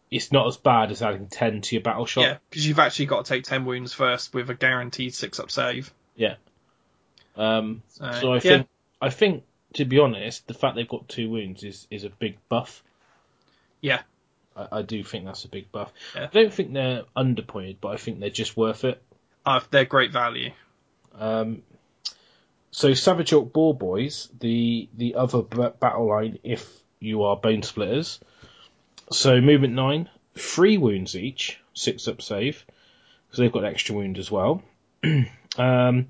it's 0.08 0.30
not 0.30 0.46
as 0.46 0.56
bad 0.56 0.92
as 0.92 1.02
adding 1.02 1.26
10 1.26 1.62
to 1.62 1.74
your 1.74 1.82
battle 1.82 2.06
shot. 2.06 2.20
Yeah, 2.20 2.38
because 2.48 2.66
you've 2.66 2.78
actually 2.78 3.06
got 3.06 3.24
to 3.24 3.28
take 3.34 3.42
10 3.44 3.64
wounds 3.64 3.92
first 3.92 4.32
with 4.32 4.48
a 4.48 4.54
guaranteed 4.54 5.14
six 5.14 5.40
up 5.40 5.50
save. 5.50 5.92
Um, 7.36 7.82
So, 7.88 8.12
so 8.12 8.32
I 8.32 8.34
yeah. 8.36 8.40
think, 8.40 8.68
I 9.00 9.10
think, 9.10 9.44
to 9.74 9.84
be 9.84 9.98
honest, 9.98 10.46
the 10.46 10.54
fact 10.54 10.76
they've 10.76 10.88
got 10.88 11.08
two 11.08 11.30
wounds 11.30 11.62
is, 11.62 11.86
is 11.90 12.04
a 12.04 12.10
big 12.10 12.38
buff. 12.48 12.82
Yeah. 13.80 14.02
I, 14.56 14.68
I 14.72 14.82
do 14.82 15.04
think 15.04 15.24
that's 15.24 15.44
a 15.44 15.48
big 15.48 15.70
buff. 15.70 15.92
Yeah. 16.14 16.24
I 16.24 16.26
don't 16.26 16.52
think 16.52 16.72
they're 16.72 17.04
underpointed, 17.16 17.76
but 17.80 17.88
I 17.88 17.96
think 17.96 18.20
they're 18.20 18.30
just 18.30 18.56
worth 18.56 18.84
it. 18.84 19.02
Uh, 19.44 19.60
they're 19.70 19.84
great 19.84 20.12
value. 20.12 20.50
Um, 21.18 21.62
so 22.76 22.92
Savage 22.92 23.32
Orc 23.32 23.54
Boar 23.54 23.74
Boys, 23.74 24.28
the 24.38 24.90
the 24.94 25.14
other 25.14 25.40
b- 25.40 25.68
battle 25.80 26.08
line, 26.08 26.38
if 26.42 26.68
you 27.00 27.22
are 27.22 27.34
Bone 27.34 27.62
Splitters. 27.62 28.20
So 29.10 29.40
movement 29.40 29.72
nine, 29.72 30.10
three 30.34 30.76
wounds 30.76 31.16
each, 31.16 31.58
six 31.72 32.06
up 32.06 32.20
save, 32.20 32.66
because 33.26 33.38
they've 33.38 33.50
got 33.50 33.64
extra 33.64 33.94
wound 33.94 34.18
as 34.18 34.30
well. 34.30 34.62
um, 35.56 36.08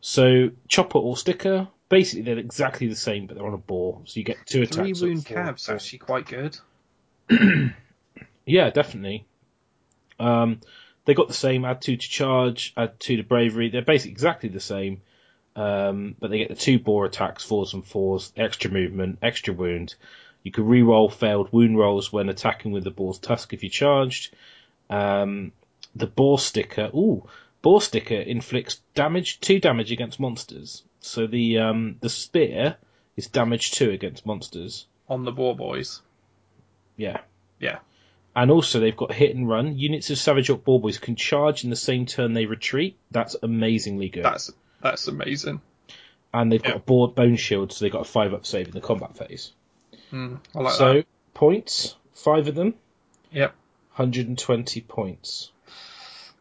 so 0.00 0.48
chopper 0.66 0.96
or 0.98 1.14
sticker, 1.14 1.68
basically 1.90 2.22
they're 2.22 2.38
exactly 2.38 2.86
the 2.86 2.96
same, 2.96 3.26
but 3.26 3.36
they're 3.36 3.46
on 3.46 3.52
a 3.52 3.58
ball, 3.58 4.00
so 4.06 4.18
you 4.18 4.24
get 4.24 4.38
two 4.46 4.62
attacks. 4.62 4.98
Three 4.98 5.08
wound 5.08 5.26
cabs 5.26 5.68
actually 5.68 5.98
quite 5.98 6.26
good. 6.26 6.56
Yeah, 8.44 8.70
definitely. 8.70 9.24
Um, 10.18 10.60
they 11.04 11.14
got 11.14 11.28
the 11.28 11.34
same. 11.34 11.64
Add 11.64 11.80
two 11.80 11.96
to 11.96 12.08
charge. 12.08 12.72
Add 12.76 12.98
two 12.98 13.18
to 13.18 13.22
bravery. 13.22 13.68
They're 13.68 13.82
basically 13.82 14.12
exactly 14.12 14.48
the 14.48 14.58
same, 14.58 15.00
um, 15.56 16.16
but 16.18 16.30
they 16.30 16.38
get 16.38 16.48
the 16.48 16.54
two 16.54 16.78
boar 16.78 17.04
attacks, 17.04 17.44
fours 17.44 17.74
and 17.74 17.86
fours, 17.86 18.32
extra 18.36 18.70
movement, 18.70 19.18
extra 19.22 19.54
wound. 19.54 19.94
You 20.42 20.50
can 20.50 20.66
re-roll 20.66 21.08
failed 21.08 21.52
wound 21.52 21.78
rolls 21.78 22.12
when 22.12 22.28
attacking 22.28 22.72
with 22.72 22.84
the 22.84 22.90
boar's 22.90 23.18
tusk 23.18 23.52
if 23.52 23.62
you 23.62 23.68
charged. 23.68 24.34
Um, 24.90 25.52
the 25.94 26.06
boar 26.06 26.38
sticker. 26.38 26.90
Ooh, 26.94 27.28
boar 27.60 27.80
sticker 27.80 28.16
inflicts 28.16 28.80
damage, 28.94 29.40
two 29.40 29.60
damage 29.60 29.92
against 29.92 30.18
monsters. 30.18 30.82
So 31.00 31.26
the 31.26 31.58
um, 31.58 31.96
the 32.00 32.08
spear 32.08 32.76
is 33.16 33.26
damage 33.26 33.72
two 33.72 33.90
against 33.90 34.26
monsters. 34.26 34.86
On 35.08 35.24
the 35.24 35.32
Boar 35.32 35.54
Boys. 35.54 36.00
Yeah. 36.96 37.20
Yeah. 37.60 37.78
And 38.34 38.50
also, 38.50 38.80
they've 38.80 38.96
got 38.96 39.12
hit 39.12 39.36
and 39.36 39.48
run. 39.48 39.76
Units 39.76 40.08
of 40.10 40.18
Savage 40.18 40.48
Orc 40.48 40.64
Boar 40.64 40.80
Boys 40.80 40.98
can 40.98 41.16
charge 41.16 41.64
in 41.64 41.70
the 41.70 41.76
same 41.76 42.06
turn 42.06 42.32
they 42.32 42.46
retreat. 42.46 42.96
That's 43.10 43.36
amazingly 43.42 44.08
good. 44.08 44.24
That's 44.24 44.50
that's 44.82 45.08
amazing. 45.08 45.60
and 46.34 46.50
they've 46.50 46.62
got 46.62 46.76
a 46.76 46.80
board 46.80 47.14
bone 47.14 47.36
shield, 47.36 47.72
so 47.72 47.84
they've 47.84 47.92
got 47.92 48.02
a 48.02 48.10
five 48.10 48.32
up 48.34 48.46
save 48.46 48.66
in 48.68 48.72
the 48.74 48.80
combat 48.80 49.16
phase. 49.16 49.52
Mm, 50.12 50.40
I 50.54 50.60
like 50.60 50.74
so 50.74 50.92
that. 50.94 51.06
points, 51.34 51.96
five 52.12 52.48
of 52.48 52.54
them, 52.54 52.74
Yep. 53.30 53.50
120 53.96 54.80
points. 54.82 55.50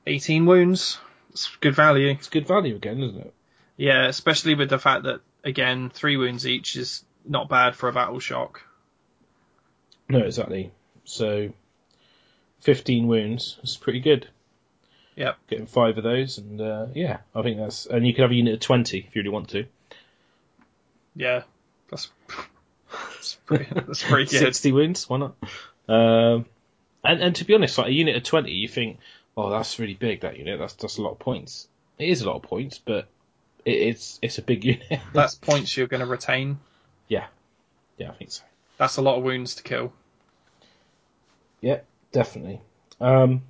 18 0.07 0.45
wounds. 0.45 0.97
It's 1.31 1.47
good 1.61 1.75
value. 1.75 2.09
It's 2.09 2.29
good 2.29 2.47
value 2.47 2.75
again, 2.75 3.01
isn't 3.01 3.19
it? 3.21 3.33
Yeah, 3.77 4.07
especially 4.07 4.55
with 4.55 4.69
the 4.69 4.79
fact 4.79 5.03
that 5.03 5.21
again, 5.43 5.89
three 5.93 6.17
wounds 6.17 6.45
each 6.47 6.75
is 6.75 7.03
not 7.25 7.49
bad 7.49 7.75
for 7.75 7.87
a 7.89 7.93
battle 7.93 8.19
shock. 8.19 8.61
No, 10.09 10.19
exactly. 10.19 10.71
So 11.05 11.53
15 12.61 13.07
wounds. 13.07 13.55
That's 13.57 13.77
pretty 13.77 13.99
good. 14.01 14.27
Yep. 15.21 15.37
Getting 15.49 15.67
five 15.67 15.97
of 15.99 16.03
those, 16.03 16.39
and 16.39 16.59
uh, 16.59 16.87
yeah, 16.95 17.17
I 17.35 17.43
think 17.43 17.57
that's. 17.59 17.85
And 17.85 18.07
you 18.07 18.13
can 18.15 18.23
have 18.23 18.31
a 18.31 18.35
unit 18.35 18.55
of 18.55 18.59
20 18.59 18.97
if 18.97 19.15
you 19.15 19.19
really 19.21 19.29
want 19.29 19.49
to. 19.49 19.65
Yeah. 21.15 21.43
That's 21.91 22.09
that's 22.91 23.35
pretty, 23.45 23.67
that's 23.71 24.01
pretty 24.01 24.25
good. 24.31 24.39
60 24.39 24.71
wounds, 24.71 25.07
why 25.07 25.17
not? 25.17 25.35
Um, 25.87 26.45
And 27.03 27.21
and 27.21 27.35
to 27.35 27.45
be 27.45 27.53
honest, 27.53 27.77
like 27.77 27.87
a 27.87 27.93
unit 27.93 28.15
of 28.15 28.23
twenty, 28.23 28.51
you 28.53 28.67
think, 28.67 28.97
oh, 29.37 29.51
that's 29.51 29.77
really 29.77 29.93
big. 29.93 30.21
That 30.21 30.37
unit, 30.37 30.57
that's 30.57 30.73
that's 30.73 30.97
a 30.97 31.01
lot 31.03 31.11
of 31.11 31.19
points. 31.19 31.67
It 31.99 32.09
is 32.09 32.21
a 32.23 32.27
lot 32.27 32.37
of 32.37 32.41
points, 32.41 32.79
but 32.79 33.07
it, 33.63 33.71
it's 33.73 34.17
it's 34.23 34.39
a 34.39 34.41
big 34.41 34.63
unit. 34.73 35.01
That's 35.13 35.35
points 35.35 35.77
you're 35.77 35.87
going 35.87 35.99
to 36.01 36.07
retain. 36.07 36.59
yeah, 37.07 37.27
yeah, 37.97 38.09
I 38.09 38.13
think 38.13 38.31
so. 38.31 38.43
That's 38.77 38.97
a 38.97 39.01
lot 39.03 39.17
of 39.17 39.23
wounds 39.23 39.55
to 39.55 39.63
kill. 39.63 39.93
Yeah, 41.59 41.81
definitely. 42.11 42.61
Um, 42.99 43.43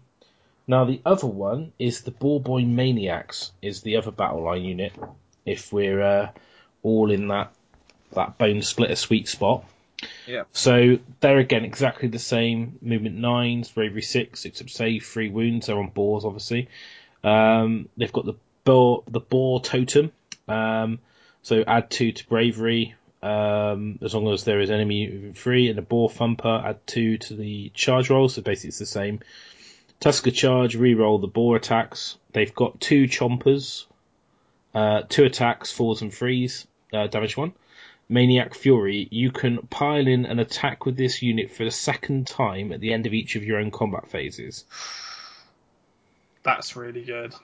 now 0.67 0.85
the 0.85 1.01
other 1.05 1.27
one 1.27 1.73
is 1.79 2.01
the 2.01 2.11
Boarboy 2.11 2.67
Maniacs. 2.67 3.51
Is 3.61 3.81
the 3.81 3.97
other 3.97 4.11
battle 4.11 4.43
line 4.43 4.63
unit. 4.63 4.93
If 5.45 5.73
we're 5.73 6.01
uh, 6.01 6.29
all 6.83 7.11
in 7.11 7.27
that 7.29 7.53
that 8.13 8.37
bone 8.37 8.61
splitter 8.61 8.95
sweet 8.95 9.27
spot. 9.27 9.65
Yeah. 10.27 10.43
So 10.51 10.99
they're 11.19 11.37
again 11.37 11.65
exactly 11.65 12.09
the 12.09 12.19
same. 12.19 12.79
Movement 12.81 13.17
nines, 13.17 13.69
bravery 13.69 14.01
six, 14.01 14.45
except 14.45 14.69
save 14.71 15.05
three 15.05 15.29
wounds. 15.29 15.67
They're 15.67 15.77
on 15.77 15.89
boars, 15.89 16.25
obviously. 16.25 16.69
Um, 17.23 17.89
they've 17.97 18.11
got 18.11 18.25
the 18.25 18.33
boar, 18.63 19.03
the 19.07 19.19
boar 19.19 19.61
totem. 19.61 20.11
Um, 20.47 20.99
so 21.43 21.63
add 21.65 21.89
two 21.89 22.11
to 22.11 22.27
bravery. 22.27 22.95
Um, 23.23 23.99
as 24.01 24.15
long 24.15 24.27
as 24.33 24.45
there 24.45 24.61
is 24.61 24.71
enemy 24.71 25.33
free, 25.35 25.69
and 25.69 25.77
a 25.77 25.83
boar 25.83 26.09
thumper, 26.09 26.63
add 26.65 26.85
two 26.87 27.19
to 27.19 27.35
the 27.35 27.69
charge 27.75 28.09
roll. 28.09 28.29
So 28.29 28.41
basically, 28.41 28.69
it's 28.69 28.79
the 28.79 28.87
same. 28.87 29.19
Tusker 30.01 30.31
charge, 30.31 30.75
re-roll 30.75 31.19
the 31.19 31.27
boar 31.27 31.55
attacks. 31.55 32.17
They've 32.33 32.53
got 32.53 32.81
two 32.81 33.03
chompers, 33.05 33.85
uh, 34.73 35.03
two 35.07 35.23
attacks, 35.25 35.71
fours 35.71 36.01
and 36.01 36.11
threes, 36.11 36.65
uh, 36.91 37.05
damage 37.05 37.37
one. 37.37 37.53
Maniac 38.09 38.55
Fury, 38.55 39.07
you 39.11 39.31
can 39.31 39.59
pile 39.67 40.07
in 40.07 40.25
an 40.25 40.39
attack 40.39 40.85
with 40.85 40.97
this 40.97 41.21
unit 41.21 41.51
for 41.51 41.63
the 41.63 41.71
second 41.71 42.27
time 42.27 42.71
at 42.73 42.81
the 42.81 42.91
end 42.91 43.05
of 43.05 43.13
each 43.13 43.35
of 43.35 43.43
your 43.43 43.59
own 43.59 43.69
combat 43.69 44.09
phases. 44.09 44.65
That's 46.43 46.75
really 46.75 47.03
good. 47.03 47.35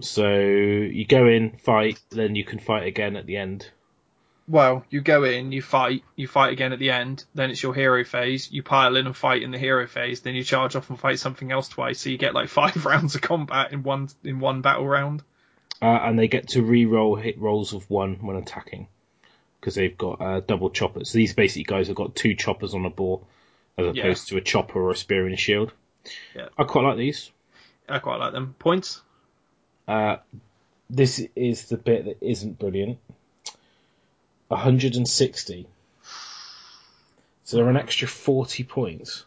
So 0.00 0.28
you 0.28 1.06
go 1.06 1.26
in, 1.26 1.52
fight, 1.52 1.98
then 2.10 2.36
you 2.36 2.44
can 2.44 2.58
fight 2.58 2.86
again 2.86 3.16
at 3.16 3.24
the 3.24 3.38
end. 3.38 3.68
Well, 4.48 4.84
you 4.90 5.00
go 5.00 5.24
in, 5.24 5.52
you 5.52 5.62
fight, 5.62 6.02
you 6.16 6.26
fight 6.26 6.52
again 6.52 6.72
at 6.72 6.78
the 6.78 6.90
end, 6.90 7.24
then 7.34 7.50
it's 7.50 7.62
your 7.62 7.74
hero 7.74 8.04
phase, 8.04 8.50
you 8.50 8.62
pile 8.62 8.96
in 8.96 9.06
and 9.06 9.16
fight 9.16 9.42
in 9.42 9.50
the 9.52 9.58
hero 9.58 9.86
phase, 9.86 10.20
then 10.20 10.34
you 10.34 10.42
charge 10.42 10.74
off 10.74 10.90
and 10.90 10.98
fight 10.98 11.18
something 11.20 11.50
else 11.52 11.68
twice, 11.68 12.00
so 12.00 12.10
you 12.10 12.18
get 12.18 12.34
like 12.34 12.48
five 12.60 12.84
rounds 12.84 13.14
of 13.14 13.20
combat 13.22 13.72
in 13.72 13.82
one 13.82 14.08
in 14.24 14.40
one 14.40 14.60
battle 14.60 14.86
round. 14.86 15.22
Uh, 15.80 15.86
and 16.02 16.18
they 16.18 16.28
get 16.28 16.48
to 16.48 16.62
re-roll 16.62 17.16
hit 17.16 17.40
rolls 17.40 17.72
of 17.72 17.88
one 17.90 18.14
when 18.24 18.36
attacking 18.36 18.86
because 19.60 19.74
they've 19.74 19.96
got 19.98 20.20
uh, 20.20 20.40
double 20.40 20.70
choppers. 20.70 21.10
So 21.10 21.18
these 21.18 21.34
basically 21.34 21.64
guys 21.64 21.86
have 21.88 21.96
got 21.96 22.14
two 22.14 22.34
choppers 22.34 22.74
on 22.74 22.84
a 22.84 22.90
boar 22.90 23.22
as 23.78 23.86
opposed 23.86 23.96
Yeah. 24.30 24.36
to 24.36 24.36
a 24.36 24.40
chopper 24.44 24.80
or 24.80 24.90
a 24.90 24.96
spear 24.96 25.24
and 25.24 25.34
a 25.34 25.36
shield. 25.36 25.72
Yeah. 26.36 26.48
I 26.58 26.64
quite 26.64 26.84
like 26.84 26.96
these. 26.98 27.30
I 27.88 27.98
quite 28.00 28.16
like 28.18 28.32
them. 28.32 28.54
Points? 28.58 29.00
Uh, 29.88 30.16
this 30.90 31.24
is 31.34 31.64
the 31.66 31.76
bit 31.76 32.04
that 32.04 32.18
isn't 32.20 32.58
brilliant. 32.58 32.98
160. 34.52 35.66
So 37.44 37.56
they're 37.56 37.68
an 37.68 37.76
extra 37.76 38.08
40 38.08 38.64
points. 38.64 39.24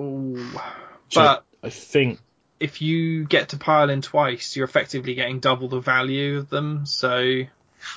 Ooh. 0.00 0.34
which 0.34 1.16
I- 1.16 1.24
But 1.24 1.44
I 1.62 1.68
think 1.70 2.18
if 2.58 2.80
you 2.82 3.24
get 3.24 3.50
to 3.50 3.56
pile 3.58 3.90
in 3.90 4.02
twice, 4.02 4.56
you're 4.56 4.64
effectively 4.64 5.14
getting 5.14 5.38
double 5.40 5.68
the 5.68 5.80
value 5.80 6.38
of 6.38 6.48
them, 6.48 6.86
so 6.86 7.42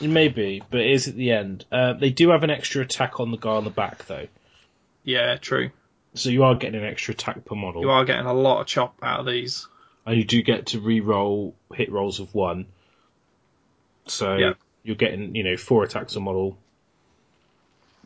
maybe, 0.02 0.62
but 0.70 0.82
it 0.82 0.92
is 0.92 1.08
at 1.08 1.16
the 1.16 1.32
end. 1.32 1.66
Uh, 1.72 1.94
they 1.94 2.10
do 2.10 2.30
have 2.30 2.44
an 2.44 2.50
extra 2.50 2.82
attack 2.82 3.20
on 3.20 3.32
the 3.32 3.38
guy 3.38 3.52
on 3.52 3.64
the 3.64 3.70
back 3.70 4.06
though, 4.08 4.28
yeah, 5.04 5.38
true. 5.38 5.70
so 6.16 6.30
you 6.30 6.44
are 6.44 6.56
getting 6.56 6.80
an 6.82 6.86
extra 6.88 7.14
attack 7.14 7.46
per 7.46 7.56
model. 7.56 7.82
You 7.82 7.90
are 7.92 8.06
getting 8.06 8.26
a 8.26 8.34
lot 8.34 8.62
of 8.62 8.68
chop 8.68 8.96
out 9.02 9.22
of 9.22 9.26
these. 9.26 9.68
and 10.06 10.18
you 10.18 10.24
do 10.24 10.42
get 10.44 10.68
to 10.68 10.80
re-roll 10.80 11.56
hit 11.74 11.92
rolls 11.92 12.20
of 12.20 12.34
one. 12.36 12.66
So 14.08 14.36
Yeah. 14.36 14.54
You're 14.86 14.96
getting, 14.96 15.36
you 15.36 15.44
know, 15.44 15.58
four 15.58 15.84
attacks 15.84 16.16
a 16.16 16.20
model. 16.22 16.58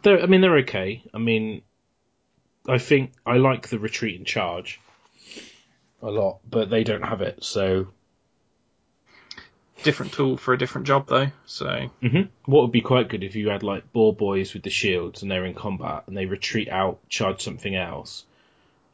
They're, 0.02 0.22
I 0.22 0.26
mean, 0.26 0.42
they're 0.42 0.60
okay. 0.60 1.04
I 1.14 1.18
mean, 1.18 1.62
I 2.68 2.78
think 2.78 3.12
I 3.26 3.38
like 3.38 3.68
the 3.68 3.78
retreat 3.78 4.18
and 4.18 4.26
charge 4.26 4.80
a 6.02 6.10
lot, 6.10 6.40
but 6.50 6.70
they 6.70 6.84
don't 6.84 7.04
have 7.04 7.22
it. 7.22 7.44
So 7.44 7.90
Different 9.82 10.12
tool 10.12 10.36
for 10.36 10.54
a 10.54 10.58
different 10.58 10.88
job 10.88 11.08
though, 11.08 11.32
so 11.46 11.90
hmm 12.02 12.24
what 12.46 12.64
would 12.64 12.72
be 12.72 12.82
quite 12.82 13.08
good 13.08 13.24
if 13.24 13.36
you 13.36 13.48
had 13.50 13.64
like 13.64 13.94
boar 13.94 14.14
boys 14.14 14.54
with 14.54 14.64
the 14.64 14.70
shields 14.70 15.22
and 15.22 15.32
they're 15.32 15.46
in 15.46 15.54
combat 15.54 16.04
and 16.08 16.18
they 16.18 16.26
retreat 16.26 16.68
out, 16.68 17.00
charge 17.08 17.42
something 17.42 17.76
else, 17.76 18.26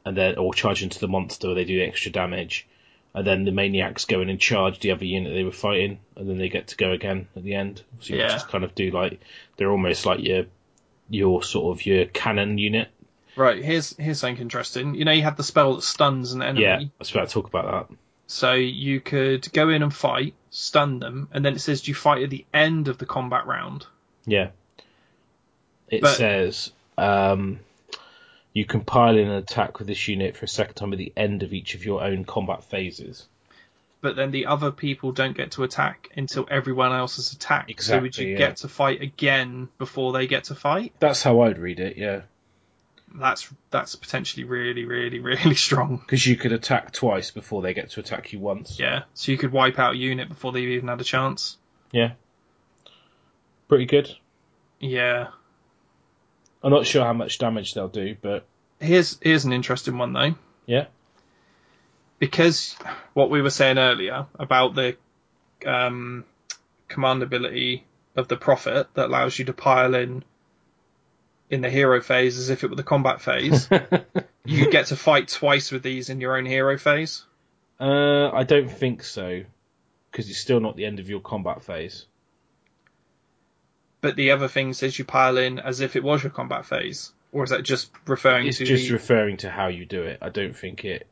and 0.05 0.15
then 0.15 0.37
or 0.37 0.53
charge 0.53 0.83
into 0.83 0.99
the 0.99 1.07
monster 1.07 1.47
where 1.47 1.55
they 1.55 1.65
do 1.65 1.79
the 1.79 1.85
extra 1.85 2.11
damage. 2.11 2.67
And 3.15 3.25
then 3.25 3.45
the 3.45 3.51
maniacs 3.51 4.03
go 4.05 4.19
in 4.21 4.29
and 4.29 4.39
charge 4.39 4.79
the 4.79 4.91
other 4.91 5.05
unit 5.05 5.33
they 5.33 5.45
were 5.45 5.51
fighting, 5.51 5.99
and 6.17 6.29
then 6.29 6.37
they 6.37 6.49
get 6.49 6.67
to 6.67 6.75
go 6.77 6.91
again 6.91 7.27
at 7.35 7.43
the 7.43 7.55
end. 7.55 7.81
So 8.01 8.13
you 8.13 8.19
Yeah. 8.19 8.27
just 8.27 8.49
kind 8.49 8.63
of 8.65 8.75
do 8.75 8.91
like 8.91 9.21
they're 9.57 9.71
almost 9.71 10.05
like 10.05 10.19
your 10.21 10.45
your 11.09 11.41
sort 11.41 11.75
of 11.79 11.85
your 11.85 12.05
cannon 12.05 12.57
unit. 12.57 12.89
Right, 13.37 13.63
here's 13.63 13.95
here's 13.97 14.19
something 14.19 14.41
interesting. 14.41 14.95
You 14.95 15.05
know 15.05 15.11
you 15.13 15.21
had 15.23 15.37
the 15.37 15.43
spell 15.43 15.75
that 15.75 15.81
stuns 15.83 16.33
an 16.33 16.41
enemy. 16.41 16.63
Yeah, 16.63 16.77
I 16.79 16.89
was 16.99 17.09
about 17.11 17.29
to 17.29 17.33
talk 17.33 17.47
about 17.47 17.89
that. 17.89 17.97
So 18.27 18.53
you 18.53 18.99
could 18.99 19.51
go 19.53 19.69
in 19.69 19.81
and 19.83 19.93
fight, 19.93 20.33
stun 20.49 20.99
them, 20.99 21.29
and 21.31 21.45
then 21.45 21.53
it 21.55 21.59
says 21.59 21.87
you 21.87 21.93
fight 21.95 22.23
at 22.23 22.29
the 22.29 22.43
end 22.53 22.87
of 22.89 22.97
the 22.97 23.05
combat 23.05 23.45
round. 23.47 23.85
Yeah. 24.25 24.49
It 25.89 26.01
But- 26.01 26.17
says 26.17 26.71
um, 26.97 27.59
you 28.55 28.63
can 28.63 28.85
pile 28.85 29.17
in 29.17 29.27
an 29.27 29.35
attack 29.35 29.79
with 29.79 29.87
this 29.87 30.07
unit 30.07 30.37
for 30.37 30.45
a 30.45 30.47
second 30.47 30.75
time 30.75 30.93
at 30.93 30.97
the 30.97 31.11
end 31.17 31.43
of 31.43 31.53
each 31.53 31.75
of 31.75 31.83
your 31.83 32.01
own 32.01 32.23
combat 32.23 32.63
phases. 32.63 33.27
But 33.99 34.15
then 34.15 34.31
the 34.31 34.45
other 34.45 34.71
people 34.71 35.11
don't 35.11 35.35
get 35.35 35.51
to 35.51 35.63
attack 35.63 36.09
until 36.15 36.47
everyone 36.49 36.93
else 36.93 37.17
has 37.17 37.33
attacked. 37.33 37.83
so 37.83 37.99
would 37.99 38.17
you 38.17 38.29
yeah. 38.29 38.37
get 38.37 38.57
to 38.57 38.69
fight 38.69 39.01
again 39.01 39.67
before 39.77 40.13
they 40.13 40.25
get 40.25 40.45
to 40.45 40.55
fight? 40.55 40.93
That's 40.99 41.21
how 41.21 41.41
I'd 41.41 41.57
read 41.57 41.81
it, 41.81 41.97
yeah. 41.97 42.21
That's 43.13 43.49
that's 43.71 43.95
potentially 43.95 44.45
really, 44.45 44.85
really, 44.85 45.19
really 45.31 45.55
strong. 45.55 45.97
Because 45.97 46.25
you 46.25 46.37
could 46.37 46.53
attack 46.53 46.93
twice 46.93 47.31
before 47.31 47.61
they 47.61 47.73
get 47.73 47.89
to 47.91 47.99
attack 47.99 48.31
you 48.31 48.39
once. 48.39 48.79
Yeah. 48.79 49.03
So 49.15 49.33
you 49.33 49.37
could 49.37 49.51
wipe 49.51 49.79
out 49.79 49.95
a 49.95 49.97
unit 49.97 50.29
before 50.29 50.53
they've 50.53 50.69
even 50.69 50.87
had 50.87 51.01
a 51.01 51.05
chance. 51.05 51.57
Yeah. 51.91 52.13
Pretty 53.67 53.85
good. 53.85 54.15
Yeah. 54.79 55.27
I'm 56.65 56.71
not 56.71 56.85
sure 56.87 57.05
how 57.05 57.13
much 57.13 57.37
damage 57.37 57.73
they'll 57.75 57.87
do, 57.87 58.17
but 58.21 58.45
Here's 58.79 59.17
here's 59.21 59.45
an 59.45 59.53
interesting 59.53 59.97
one 59.97 60.11
though. 60.11 60.35
yeah. 60.65 60.87
because 62.19 62.75
what 63.13 63.29
we 63.29 63.41
were 63.41 63.49
saying 63.51 63.77
earlier 63.77 64.25
about 64.37 64.75
the 64.75 64.97
um, 65.65 66.25
command 66.87 67.23
ability 67.23 67.85
of 68.15 68.27
the 68.27 68.35
prophet 68.37 68.87
that 68.95 69.05
allows 69.07 69.37
you 69.39 69.45
to 69.45 69.53
pile 69.53 69.95
in 69.95 70.23
in 71.49 71.61
the 71.61 71.69
hero 71.69 72.01
phase 72.01 72.37
as 72.39 72.49
if 72.49 72.63
it 72.63 72.69
were 72.69 72.75
the 72.75 72.83
combat 72.83 73.21
phase, 73.21 73.69
you 74.45 74.71
get 74.71 74.87
to 74.87 74.95
fight 74.95 75.27
twice 75.27 75.71
with 75.71 75.83
these 75.83 76.09
in 76.09 76.19
your 76.19 76.35
own 76.37 76.45
hero 76.45 76.77
phase. 76.77 77.23
Uh, 77.79 78.31
I 78.31 78.43
don't 78.43 78.71
think 78.71 79.03
so, 79.03 79.43
because 80.11 80.27
it's 80.29 80.39
still 80.39 80.59
not 80.59 80.75
the 80.75 80.85
end 80.85 80.99
of 80.99 81.07
your 81.07 81.19
combat 81.19 81.63
phase. 81.63 82.07
But 84.05 84.17
the 84.17 84.29
other 84.29 84.47
thing 84.47 84.73
says 84.73 84.99
you 84.99 85.03
pile 85.03 85.39
in 85.39 85.57
as 85.57 85.79
if 85.79 85.95
it 85.95 86.03
was 86.03 86.21
your 86.21 86.29
combat 86.29 86.67
phase, 86.67 87.11
or 87.31 87.43
is 87.43 87.49
that 87.49 87.63
just 87.63 87.89
referring 88.05 88.45
It's 88.45 88.59
to 88.59 88.63
just 88.65 88.85
the... 88.87 88.93
referring 88.93 89.37
to 89.37 89.49
how 89.49 89.69
you 89.69 89.83
do 89.83 90.03
it. 90.03 90.19
I 90.21 90.29
don't 90.29 90.55
think 90.55 90.85
it. 90.85 91.07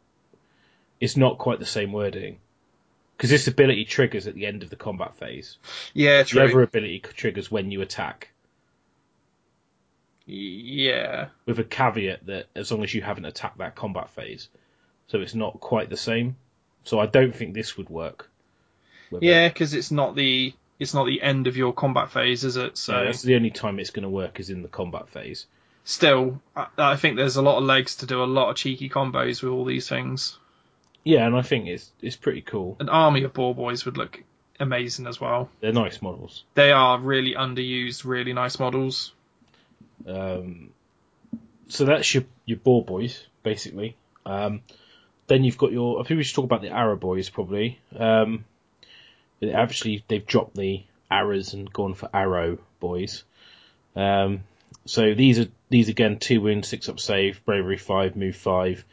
It's 0.99 1.17
not 1.17 1.39
quite 1.39 1.57
the 1.57 1.65
same 1.65 1.91
wording, 1.91 2.37
because 3.17 3.31
this 3.31 3.47
ability 3.47 3.85
triggers 3.85 4.27
at 4.27 4.35
the 4.35 4.45
end 4.45 4.61
of 4.61 4.69
the 4.69 4.75
combat 4.75 5.15
phase. 5.15 5.57
yeah, 5.95 6.21
The 6.21 6.43
other 6.43 6.61
ability 6.61 6.99
triggers 6.99 7.49
when 7.49 7.71
you 7.71 7.81
attack, 7.81 8.29
Yeah, 10.27 11.29
with 11.47 11.57
a 11.57 11.63
caveat 11.63 12.27
that 12.27 12.45
as 12.55 12.71
long 12.71 12.83
as 12.83 12.93
you 12.93 13.01
haven't 13.01 13.25
attacked 13.25 13.57
that 13.57 13.73
combat 13.73 14.11
phase, 14.11 14.49
so 15.07 15.19
it's 15.19 15.33
not 15.33 15.59
quite 15.59 15.89
the 15.89 15.97
same. 15.97 16.35
So 16.83 16.99
I 16.99 17.07
don't 17.07 17.35
think 17.35 17.55
this 17.55 17.75
would 17.75 17.89
work. 17.89 18.29
yeah, 19.19 19.47
because 19.47 19.73
it's 19.73 19.89
not 19.89 20.15
the 20.15 20.53
it's 20.83 20.93
not 20.93 21.05
the 21.05 21.21
end 21.21 21.47
of 21.47 21.57
your 21.57 21.73
combat 21.73 22.11
phase, 22.11 22.43
is 22.43 22.57
it? 22.57 22.77
So 22.77 22.93
So 22.93 23.05
that's 23.05 23.23
the 23.23 23.35
only 23.35 23.49
time 23.49 23.79
it's 23.79 23.89
going 23.89 24.03
to 24.03 24.09
work 24.09 24.39
is 24.39 24.49
in 24.51 24.61
the 24.61 24.67
combat 24.69 25.09
phase. 25.09 25.47
still, 25.83 26.39
I, 26.55 26.67
I 26.77 26.95
think 26.95 27.17
there's 27.17 27.35
a 27.37 27.41
lot 27.41 27.57
of 27.57 27.63
legs 27.63 27.95
to 27.97 28.05
do 28.05 28.23
a 28.23 28.25
lot 28.25 28.51
of 28.51 28.55
cheeky 28.55 28.89
combos 28.89 29.41
with 29.41 29.51
all 29.51 29.65
these 29.65 29.89
things. 29.89 30.37
Yeah, 31.03 31.25
and 31.25 31.35
I 31.35 31.41
think 31.41 31.67
it's 31.67 31.91
it's 32.01 32.15
pretty 32.15 32.41
cool. 32.41 32.77
An 32.79 32.87
army 32.89 33.23
of 33.23 33.33
boar 33.33 33.53
boys 33.55 33.83
would 33.85 33.97
look 33.97 34.23
amazing 34.59 35.07
as 35.07 35.19
well. 35.19 35.49
They're 35.59 35.73
nice 35.73 36.01
models. 36.01 36.43
They 36.53 36.71
are 36.71 36.99
really 36.99 37.33
underused, 37.33 38.05
really 38.05 38.33
nice 38.33 38.59
models. 38.59 39.11
Um, 40.07 40.69
so 41.67 41.85
that's 41.85 42.13
your 42.13 42.23
your 42.45 42.57
boar 42.59 42.83
boys 42.85 43.25
basically. 43.41 43.95
Um, 44.25 44.61
then 45.27 45.43
you've 45.43 45.57
got 45.57 45.71
your. 45.71 45.99
I 45.99 46.03
think 46.03 46.17
we 46.17 46.23
should 46.23 46.35
talk 46.35 46.45
about 46.45 46.61
the 46.61 46.69
arrow 46.69 46.95
boys 46.95 47.29
probably. 47.29 47.79
Um, 47.97 48.45
actually, 49.51 50.03
they've 50.07 50.25
dropped 50.25 50.55
the 50.55 50.83
arrows 51.09 51.53
and 51.53 51.71
gone 51.71 51.93
for 51.93 52.09
arrow 52.13 52.57
boys. 52.79 53.23
Um, 53.95 54.43
so 54.85 55.13
these 55.13 55.39
are 55.39 55.47
these 55.69 55.89
again, 55.89 56.19
two 56.19 56.41
wounds, 56.41 56.67
six 56.67 56.89
up 56.89 56.99
save, 56.99 57.43
bravery 57.45 57.77
five, 57.77 58.15
move 58.15 58.35
five, 58.35 58.83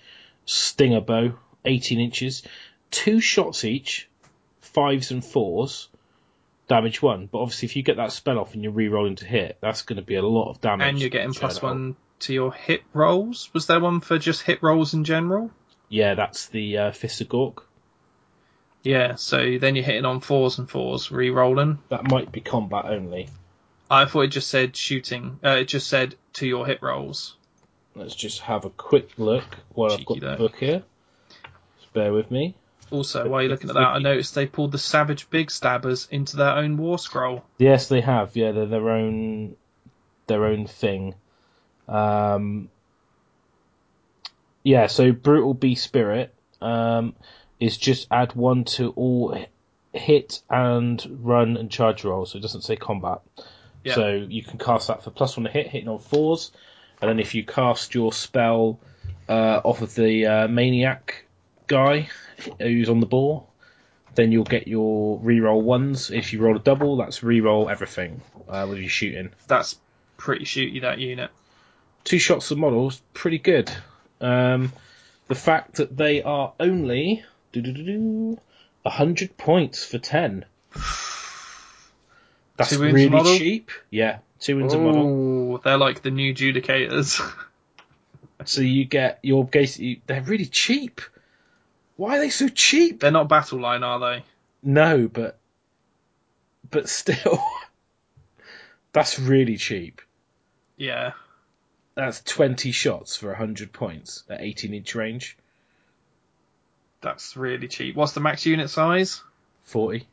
stinger 0.45 1.01
bow, 1.01 1.35
18 1.65 2.01
inches, 2.01 2.43
two 2.91 3.21
shots 3.21 3.65
each, 3.65 4.09
fives 4.61 5.11
and 5.11 5.25
fours, 5.25 5.89
damage 6.69 7.03
one. 7.03 7.27
But 7.27 7.41
obviously, 7.41 7.67
if 7.67 7.77
you 7.77 7.83
get 7.83 7.97
that 7.97 8.13
spell 8.13 8.39
off 8.39 8.55
and 8.55 8.63
you're 8.63 8.73
re-rolling 8.73 9.17
to 9.17 9.25
hit, 9.25 9.59
that's 9.61 9.83
going 9.83 9.97
to 9.97 10.03
be 10.03 10.15
a 10.15 10.23
lot 10.23 10.51
of 10.51 10.61
damage. 10.61 10.89
and 10.89 11.01
you're 11.01 11.11
getting 11.11 11.35
plus 11.35 11.61
one 11.61 11.97
to 12.21 12.35
your 12.35 12.53
hit 12.53 12.83
rolls. 12.93 13.51
Was 13.53 13.67
there 13.67 13.81
one 13.81 14.01
for 14.01 14.19
just 14.19 14.43
hit 14.43 14.63
rolls 14.63 14.95
in 14.95 15.05
general? 15.05 15.51
Yeah, 15.89 16.15
that's 16.15 16.47
the 16.47 16.79
uh, 16.79 16.93
Fist 16.93 17.21
of 17.21 17.29
Gork. 17.29 17.63
Yeah, 18.83 19.17
so 19.17 19.59
then 19.59 19.77
you're 19.77 19.85
hitting 19.85 20.07
on 20.07 20.21
fours 20.21 20.59
and 20.59 20.69
fours, 20.69 21.11
re-rolling. 21.11 21.79
That 21.91 22.11
might 22.11 22.33
be 22.33 22.41
combat 22.41 22.87
only. 22.87 23.29
I 23.91 24.07
thought 24.07 24.23
it 24.23 24.29
just 24.29 24.49
said 24.49 24.77
shooting. 24.77 25.39
Uh, 25.45 25.57
it 25.61 25.65
just 25.67 25.89
said 25.89 26.15
to 26.35 26.47
your 26.47 26.67
hit 26.67 26.81
rolls. 26.83 27.37
Let's 27.95 28.15
just 28.15 28.41
have 28.41 28.65
a 28.65 28.71
quick 28.71 29.11
look 29.19 29.45
while 29.75 29.93
I've 29.93 29.99
Cheeky 29.99 30.21
got 30.21 30.31
the 30.31 30.37
book 30.37 30.57
here. 30.57 30.83
Just 31.81 31.93
bear 31.93 32.13
with 32.13 32.31
me. 32.31 32.55
Also, 32.91 33.29
while 33.29 33.43
you're 33.43 33.51
looking 33.51 33.71
at 33.71 33.75
that, 33.75 33.87
I 33.87 33.99
noticed 33.99 34.35
they 34.35 34.47
pulled 34.47 34.73
the 34.73 34.79
Savage 34.79 35.29
Big 35.31 35.51
Stabbers 35.51 36.09
into 36.11 36.37
their 36.37 36.51
own 36.57 36.77
war 36.77 36.99
scroll. 36.99 37.45
Yes, 37.59 37.89
they 37.89 38.01
have. 38.01 38.35
Yeah, 38.37 38.53
they're 38.53 38.67
their 38.67 38.91
own 38.91 39.57
their 40.27 40.47
own 40.47 40.67
thing. 40.67 41.15
Um, 41.89 42.69
yeah, 44.63 44.87
so 44.87 45.13
brutal 45.13 45.55
beast 45.55 45.85
spirit 45.85 46.35
um, 46.61 47.15
is 47.61 47.77
just 47.77 48.09
add 48.11 48.35
one 48.35 48.65
to 48.65 48.91
all 48.97 49.39
hit 49.93 50.41
and 50.49 51.19
run 51.23 51.57
and 51.57 51.71
charge 51.71 52.05
rolls. 52.05 52.33
So 52.33 52.39
it 52.39 52.43
doesn't 52.43 52.63
say 52.63 52.77
combat. 52.77 53.21
Yeah. 53.85 53.95
So 53.95 54.09
you 54.29 54.43
can 54.43 54.59
cast 54.59 54.89
that 54.89 55.05
for 55.05 55.11
plus 55.11 55.37
one 55.37 55.45
to 55.45 55.51
hit, 55.51 55.69
hitting 55.69 55.89
on 55.89 55.99
fours, 56.01 56.53
and 57.01 57.09
then 57.09 57.21
if 57.21 57.35
you 57.35 57.45
cast 57.45 57.95
your 57.95 58.13
spell 58.13 58.79
uh, 59.29 59.61
off 59.65 59.81
of 59.81 59.95
the 59.95 60.27
uh, 60.27 60.49
maniac 60.49 61.25
guy 61.67 62.09
who's 62.59 62.89
on 62.89 63.01
the 63.01 63.07
boar, 63.07 63.47
then 64.15 64.33
you'll 64.33 64.45
get 64.45 64.69
your 64.69 65.19
reroll 65.21 65.63
ones. 65.63 66.11
If 66.11 66.33
you 66.33 66.41
roll 66.41 66.57
a 66.57 66.59
double, 66.59 66.97
that's 66.97 67.21
reroll 67.21 67.71
everything 67.71 68.21
uh, 68.49 68.67
with 68.69 68.79
your 68.79 68.89
shooting. 68.89 69.31
That's 69.47 69.79
pretty 70.17 70.45
shooty, 70.45 70.83
that 70.83 70.99
unit. 70.99 71.31
Two 72.05 72.19
shots 72.19 72.51
of 72.51 72.59
models, 72.59 73.01
pretty 73.15 73.39
good. 73.39 73.71
Um, 74.21 74.73
the 75.29 75.35
fact 75.35 75.77
that 75.77 75.97
they 75.97 76.23
are 76.23 76.53
only 76.59 77.25
100 77.53 79.37
points 79.37 79.85
for 79.85 79.99
10. 79.99 80.45
That's 82.57 82.71
Two 82.71 82.81
really 82.81 83.09
model? 83.09 83.37
cheap. 83.39 83.71
Yeah, 83.91 84.19
two 84.39 84.57
wins 84.57 84.75
a 84.75 84.79
model. 84.79 85.59
They're 85.59 85.79
like 85.79 86.03
the 86.03 86.11
new 86.11 86.35
Judicators. 86.35 87.21
So 88.47 88.63
you 88.63 88.87
get 88.87 89.19
your 89.21 89.45
basically 89.45 90.01
they're 90.07 90.23
really 90.23 90.47
cheap. 90.47 91.03
Why 91.97 92.17
are 92.17 92.21
they 92.21 92.31
so 92.31 92.49
cheap? 92.49 93.01
they're 93.01 93.11
not 93.11 93.29
battle 93.29 93.61
line, 93.61 93.83
are 93.83 94.01
they? 94.01 94.25
No, 94.63 95.09
but 95.09 95.39
but 96.71 96.89
still, 96.89 97.39
that's 98.95 99.19
really 99.19 99.59
cheap. 99.59 100.01
Yeah. 100.79 101.13
That's 101.95 102.23
twenty 102.23 102.73
shots 102.73 103.15
for 103.17 103.35
hundred 103.35 103.75
points 103.75 104.25
at 104.31 104.41
eighteen 104.41 104.73
inch 104.73 104.95
range. 104.95 105.37
That's 107.01 107.37
really 107.37 107.69
cheap. 107.69 107.97
What's 107.97 108.13
the 108.13 108.21
max 108.21 108.45
unit 108.47 108.71
size? 108.71 109.23
Forty. 109.65 110.07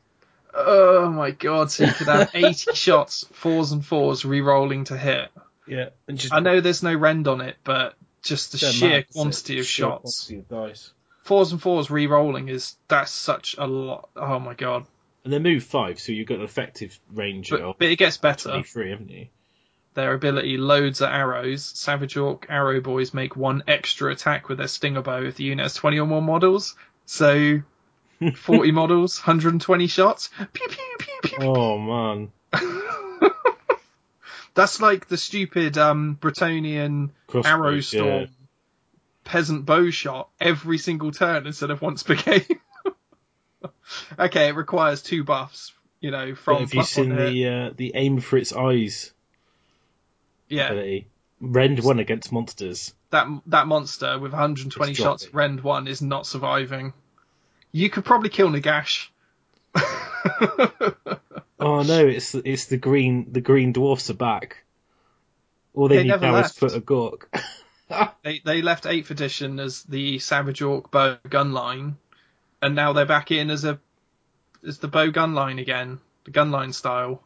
Oh 0.54 1.10
my 1.12 1.32
god, 1.32 1.70
so 1.72 1.86
you 1.86 1.92
could 1.94 2.08
have 2.08 2.32
80 2.34 2.74
shots, 2.74 3.26
fours 3.34 3.72
and 3.74 3.86
fours, 3.86 4.26
re-rolling 4.26 4.86
to 4.86 4.98
hit. 4.98 5.30
Yeah, 5.68 5.90
and 6.08 6.18
just 6.18 6.34
I 6.34 6.40
know 6.40 6.62
there's 6.62 6.82
no 6.82 6.96
rend 6.96 7.28
on 7.28 7.42
it, 7.42 7.58
but 7.64 7.94
just 8.24 8.54
the 8.54 8.58
sheer 8.58 8.90
mad, 8.90 9.06
quantity 9.14 9.56
so- 9.56 9.60
of 9.60 9.66
sheer 9.68 9.86
shots. 9.86 10.26
quantity 10.28 10.40
of 10.40 10.50
dice. 10.70 10.92
Fours 11.24 11.52
and 11.52 11.62
fours 11.62 11.92
re-rolling 11.92 12.48
is, 12.48 12.78
that's 12.88 13.12
such 13.12 13.56
a 13.58 13.68
lot. 13.68 14.10
Oh 14.16 14.40
my 14.40 14.54
god. 14.54 14.86
And 15.26 15.34
they 15.34 15.40
move 15.40 15.64
five, 15.66 16.00
so 16.00 16.14
you've 16.14 16.28
got 16.28 16.38
an 16.40 16.46
effective 16.46 16.98
range 17.14 17.50
But, 17.50 17.60
of 17.62 17.78
but 17.78 17.90
it 17.90 17.98
gets 17.98 18.16
better. 18.18 18.50
twenty-three, 18.50 18.92
haven't 18.92 19.10
you? 19.12 19.28
Their 19.98 20.14
ability 20.14 20.58
loads 20.58 21.02
at 21.02 21.12
arrows. 21.12 21.66
Savage 21.66 22.18
Orc 22.18 22.46
arrow 22.50 22.80
boys 22.82 23.16
make 23.16 23.36
one 23.36 23.64
extra 23.68 24.12
attack 24.12 24.48
with 24.48 24.60
their 24.60 24.68
stinger 24.68 25.02
bow 25.02 25.24
if 25.24 25.38
the 25.38 25.46
unit 25.46 25.64
has 25.64 25.74
20 25.74 25.98
or 25.98 26.06
more 26.06 26.22
models. 26.22 26.76
So 27.08 27.64
40 28.36 28.72
models, 28.74 29.18
120 29.18 29.88
shots. 29.88 30.30
Pew 30.54 30.68
pew 30.68 30.96
pew 31.00 31.20
pew. 31.24 31.38
Oh 31.42 31.80
man, 31.80 32.32
That's 34.54 34.80
like 34.80 35.08
the 35.08 35.18
stupid 35.18 35.80
um 35.80 36.20
Bretonnian 36.22 37.10
Crossbow, 37.26 37.50
arrow 37.50 37.80
storm 37.80 38.06
yeah. 38.06 38.26
peasant 39.24 39.66
bow 39.66 39.90
shot 39.90 40.30
every 40.40 40.78
single 40.78 41.12
turn 41.12 41.48
instead 41.48 41.72
of 41.72 41.82
once 41.82 42.04
per 42.04 42.14
game. 42.18 42.62
okay, 44.20 44.50
it 44.50 44.56
requires 44.56 45.02
two 45.02 45.24
buffs, 45.24 45.74
you 46.02 46.12
know, 46.12 46.36
from 46.36 46.60
have 46.60 46.74
you 46.76 46.84
seen 46.84 47.16
the 47.16 47.48
uh, 47.48 47.74
the 47.76 47.94
aim 47.96 48.20
for 48.20 48.38
its 48.38 48.54
eyes 48.54 49.12
yeah, 50.50 50.68
ability? 50.72 51.08
Rend 51.40 51.84
one 51.84 52.00
against 52.00 52.32
monsters. 52.32 52.94
that 53.12 53.28
that 53.48 53.68
monster 53.68 54.18
with 54.20 54.32
120 54.32 54.92
It's 54.92 55.00
shots, 55.00 55.24
dropping. 55.24 55.38
rend 55.38 55.62
one 55.62 55.88
is 55.88 56.02
not 56.02 56.26
surviving. 56.26 56.94
You 57.72 57.90
could 57.90 58.06
probably 58.06 58.30
kill 58.30 58.50
Nagash. 58.50 59.08
Oh 61.60 61.82
no, 61.82 62.06
it's 62.08 62.36
it's 62.36 62.66
the 62.66 62.78
green 62.78 63.32
the 63.34 63.42
green 63.42 63.74
dwarfs 63.74 64.10
are 64.12 64.14
back. 64.16 64.64
All 65.74 65.88
they, 65.88 65.98
They 65.98 66.04
need 66.04 66.22
now 66.22 66.34
left. 66.34 66.52
is 66.56 66.60
put 66.60 66.76
a 66.76 66.82
gork. 66.82 67.24
they 68.24 68.42
they 68.46 68.62
left 68.62 68.84
8th 68.84 69.10
edition 69.10 69.60
as 69.60 69.82
the 69.84 70.20
Savage 70.20 70.62
Orc 70.62 70.92
bow 70.92 71.18
gun 71.28 71.54
line, 71.54 71.98
and 72.62 72.76
now 72.76 72.94
they're 72.94 73.08
back 73.08 73.32
in 73.32 73.50
as 73.50 73.66
a 73.66 73.80
as 74.66 74.78
the 74.78 74.88
bow 74.88 75.10
gun 75.10 75.34
line 75.34 75.58
again, 75.58 76.00
the 76.26 76.32
gun 76.32 76.52
line 76.52 76.74
style. 76.74 77.24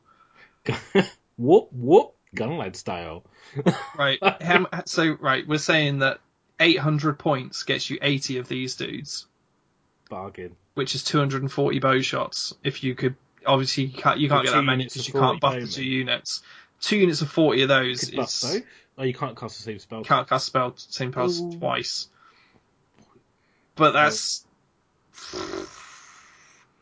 whoop 1.38 1.68
whoop, 1.74 2.16
gunlad 2.36 2.76
style. 2.76 3.24
Right. 3.98 4.20
How- 4.42 4.68
so 4.86 5.18
right, 5.20 5.48
we're 5.48 5.58
saying 5.58 6.00
that 6.00 6.20
800 6.60 7.18
points 7.20 7.64
gets 7.64 7.90
you 7.90 7.98
80 8.02 8.38
of 8.38 8.48
these 8.48 8.76
dudes, 8.76 9.26
Bargain. 10.10 10.56
which 10.76 10.96
is 10.96 11.04
240 11.04 11.80
bow 11.80 12.02
shots. 12.02 12.54
If 12.64 12.84
you 12.84 12.96
could, 12.96 13.16
obviously 13.46 13.86
you 13.86 13.98
can't, 13.98 14.20
you 14.20 14.30
can't 14.30 14.46
get 14.46 14.54
that 14.54 14.62
many 14.64 14.84
because 14.86 15.08
you 15.08 15.14
can't 15.14 15.40
buff 15.40 15.56
the 15.56 15.68
two 15.68 15.84
units. 15.84 16.42
Two 16.82 16.98
units 16.98 17.22
of 17.22 17.30
40 17.30 17.64
of 17.64 17.70
those 17.70 18.10
buff 18.12 18.28
is. 18.28 18.62
Oh, 18.98 19.04
you 19.04 19.14
can't 19.14 19.38
cast 19.38 19.58
the 19.58 19.64
same 19.64 19.80
spell. 19.80 20.04
can't 20.04 20.28
cast 20.28 20.46
spell 20.46 20.74
same 20.76 21.12
spells 21.12 21.42
Ooh. 21.42 21.58
twice. 21.58 22.08
But 23.76 23.92
that's 23.94 24.46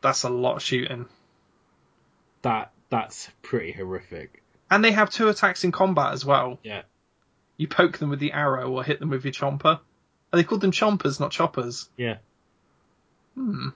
that's 0.01 0.23
a 0.23 0.29
lot 0.29 0.57
of 0.57 0.61
shooting. 0.63 1.05
That 2.41 2.71
that's 2.89 3.29
pretty 3.41 3.71
horrific. 3.71 4.38
And 4.71 4.83
they 4.83 4.91
have 4.91 5.09
two 5.09 5.29
attacks 5.29 5.63
in 5.63 5.71
combat 5.71 6.13
as 6.13 6.23
well. 6.25 6.59
Yeah. 6.63 6.83
You 7.57 7.67
poke 7.67 7.97
them 7.97 8.09
with 8.09 8.19
the 8.19 8.31
arrow 8.31 8.69
or 8.71 8.83
hit 8.83 8.99
them 8.99 9.09
with 9.09 9.25
your 9.25 9.33
chomper. 9.33 9.79
Are 10.31 10.37
they 10.37 10.43
called 10.43 10.61
them 10.61 10.71
chompers, 10.71 11.19
not 11.19 11.31
choppers? 11.31 11.89
Yeah. 11.97 12.17
Hmm. 13.35 13.69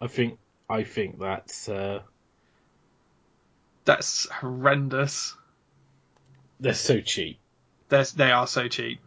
I 0.00 0.06
think 0.06 0.38
I 0.68 0.84
think 0.84 1.18
that's 1.18 1.68
uh, 1.68 2.00
That's 3.84 4.28
horrendous. 4.30 5.34
they're 6.60 6.74
so 6.74 7.00
cheap. 7.00 7.38
They're, 7.88 8.04
they 8.04 8.30
are 8.30 8.46
so 8.46 8.68
cheap. 8.68 9.00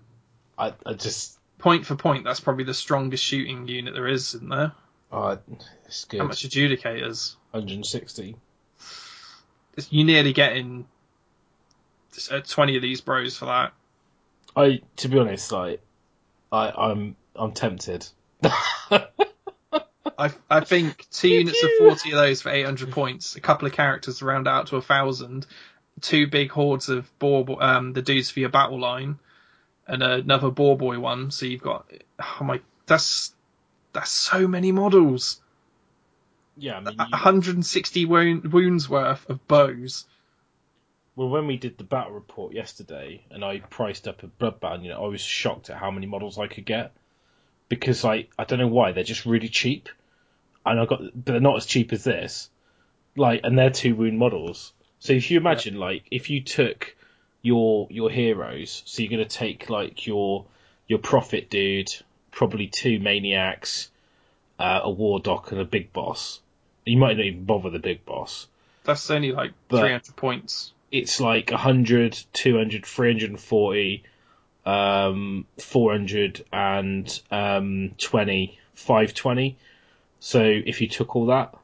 I 0.57 0.73
I 0.85 0.93
just 0.93 1.39
Point 1.63 1.85
for 1.85 1.95
point, 1.95 2.25
that's 2.25 2.41
probably 2.41 2.65
the 2.65 2.73
strongest 2.73 3.23
shooting 3.23 3.69
unit 3.69 3.93
there 3.93 4.05
is, 4.05 4.35
isn't 4.35 4.49
there? 4.49 4.73
it's 5.85 6.03
good. 6.03 6.19
How 6.19 6.25
much 6.27 6.43
adjudicators? 6.45 7.37
160. 7.51 8.35
You're 9.89 10.05
nearly 10.05 10.33
getting 10.33 10.85
uh, 12.31 12.41
20 12.41 12.75
of 12.75 12.81
these 12.81 13.01
bros 13.01 13.37
for 13.37 13.45
that. 13.45 13.73
I 14.55 14.81
to 14.97 15.07
be 15.07 15.17
honest, 15.17 15.51
like 15.51 15.81
I 16.51 16.69
I'm 16.69 17.15
I'm 17.35 17.53
tempted. 17.53 18.07
I, 20.17 20.31
I 20.49 20.59
think 20.61 21.07
two 21.11 21.29
units 21.29 21.63
of 21.63 21.69
40 21.79 22.11
of 22.11 22.17
those 22.17 22.41
for 22.41 22.49
800 22.49 22.91
points, 22.91 23.35
a 23.35 23.41
couple 23.41 23.67
of 23.67 23.73
characters 23.73 24.19
to 24.19 24.25
round 24.25 24.47
out 24.47 24.67
to 24.67 24.75
a 24.75 24.81
thousand, 24.81 25.47
two 26.01 26.27
big 26.27 26.51
hordes 26.51 26.89
of 26.89 27.09
boar, 27.19 27.45
um, 27.63 27.93
the 27.93 28.01
dudes 28.01 28.29
for 28.29 28.39
your 28.39 28.49
battle 28.49 28.79
line, 28.79 29.17
and 29.87 30.03
another 30.03 30.51
boar 30.51 30.77
boy 30.77 30.99
one. 30.99 31.31
So 31.31 31.45
you've 31.45 31.61
got, 31.61 31.91
oh 32.19 32.43
my, 32.43 32.61
that's, 32.85 33.33
that's 33.91 34.11
so 34.11 34.47
many 34.47 34.71
models. 34.71 35.41
Yeah, 36.57 36.77
I 36.77 36.79
mean, 36.81 36.93
you- 36.93 37.05
160 37.11 38.05
wound, 38.05 38.53
wounds 38.53 38.89
worth 38.89 39.29
of 39.29 39.47
bows. 39.47 40.05
well, 41.15 41.29
when 41.29 41.45
we 41.47 41.57
did 41.57 41.77
the 41.77 41.83
battle 41.83 42.13
report 42.13 42.53
yesterday, 42.53 43.23
and 43.29 43.43
I 43.45 43.59
priced 43.59 44.07
up 44.07 44.23
a 44.23 44.27
bloodbound, 44.27 44.83
you 44.83 44.89
know, 44.89 45.03
I 45.03 45.07
was 45.07 45.21
shocked 45.21 45.69
at 45.69 45.77
how 45.77 45.91
many 45.91 46.07
models 46.07 46.39
I 46.39 46.47
could 46.47 46.65
get 46.65 46.91
because 47.69 48.03
I 48.05 48.27
I 48.37 48.43
don't 48.45 48.59
know 48.59 48.67
why 48.67 48.91
they're 48.91 49.03
just 49.03 49.25
really 49.25 49.49
cheap, 49.49 49.89
and 50.65 50.79
I 50.79 50.85
got 50.85 51.01
but 51.01 51.31
they're 51.33 51.39
not 51.39 51.57
as 51.57 51.65
cheap 51.65 51.93
as 51.93 52.03
this, 52.03 52.49
like, 53.15 53.41
and 53.43 53.57
they're 53.57 53.69
two 53.69 53.95
wound 53.95 54.17
models. 54.17 54.73
So 54.99 55.13
if 55.13 55.29
you 55.29 55.37
imagine, 55.37 55.75
like, 55.75 56.03
if 56.11 56.29
you 56.29 56.41
took 56.41 56.95
your 57.43 57.87
your 57.91 58.09
heroes. 58.09 58.81
So 58.85 59.03
you're 59.03 59.11
going 59.11 59.27
to 59.27 59.37
take 59.37 59.69
like 59.69 60.07
your 60.07 60.45
your 60.87 60.97
prophet 60.99 61.51
dude, 61.51 61.93
probably 62.31 62.67
two 62.67 62.99
maniacs, 62.99 63.91
uh, 64.57 64.81
a 64.83 64.91
Wardokk, 64.91 65.51
and 65.51 65.61
a 65.61 65.65
big 65.65 65.93
boss. 65.93 66.39
You 66.85 66.97
might 66.97 67.17
not 67.17 67.25
even 67.25 67.45
bother 67.45 67.69
the 67.69 67.79
big 67.79 68.05
boss. 68.05 68.47
That's 68.83 69.09
only 69.09 69.31
like 69.31 69.53
But- 69.69 69.79
300 69.81 70.15
points. 70.15 70.71
It's 70.91 71.19
like 71.19 71.49
100, 71.49 72.17
200, 72.33 72.85
340, 72.85 74.03
um, 74.65 75.47
400, 75.59 76.45
and 76.53 77.21
um, 77.31 77.95
20, 77.97 78.59
520. 78.75 79.57
So 80.19 80.41
if 80.43 80.81
you 80.81 80.87
took 80.87 81.15
all 81.15 81.25
that, 81.27 81.55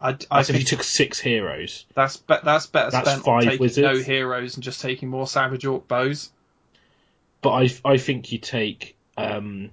I, 0.00 0.16
I 0.30 0.40
if 0.40 0.50
you 0.50 0.64
took 0.64 0.82
six 0.82 1.18
heroes. 1.18 1.84
that's 1.94 2.16
be, 2.16 2.34
that's 2.42 2.66
better 2.66 2.90
That's 2.90 3.08
spent 3.10 3.24
five 3.24 3.34
on 3.34 3.42
taking 3.42 3.58
wizards. 3.60 3.98
no 3.98 4.02
heroes 4.02 4.54
and 4.54 4.64
just 4.64 4.80
taking 4.80 5.08
more 5.08 5.26
Savage 5.26 5.66
Orc 5.66 5.86
bows. 5.86 6.30
But 7.42 7.50
I, 7.50 7.68
I 7.84 7.96
think 7.98 8.32
you 8.32 8.38
take, 8.38 8.96
um, 9.18 9.70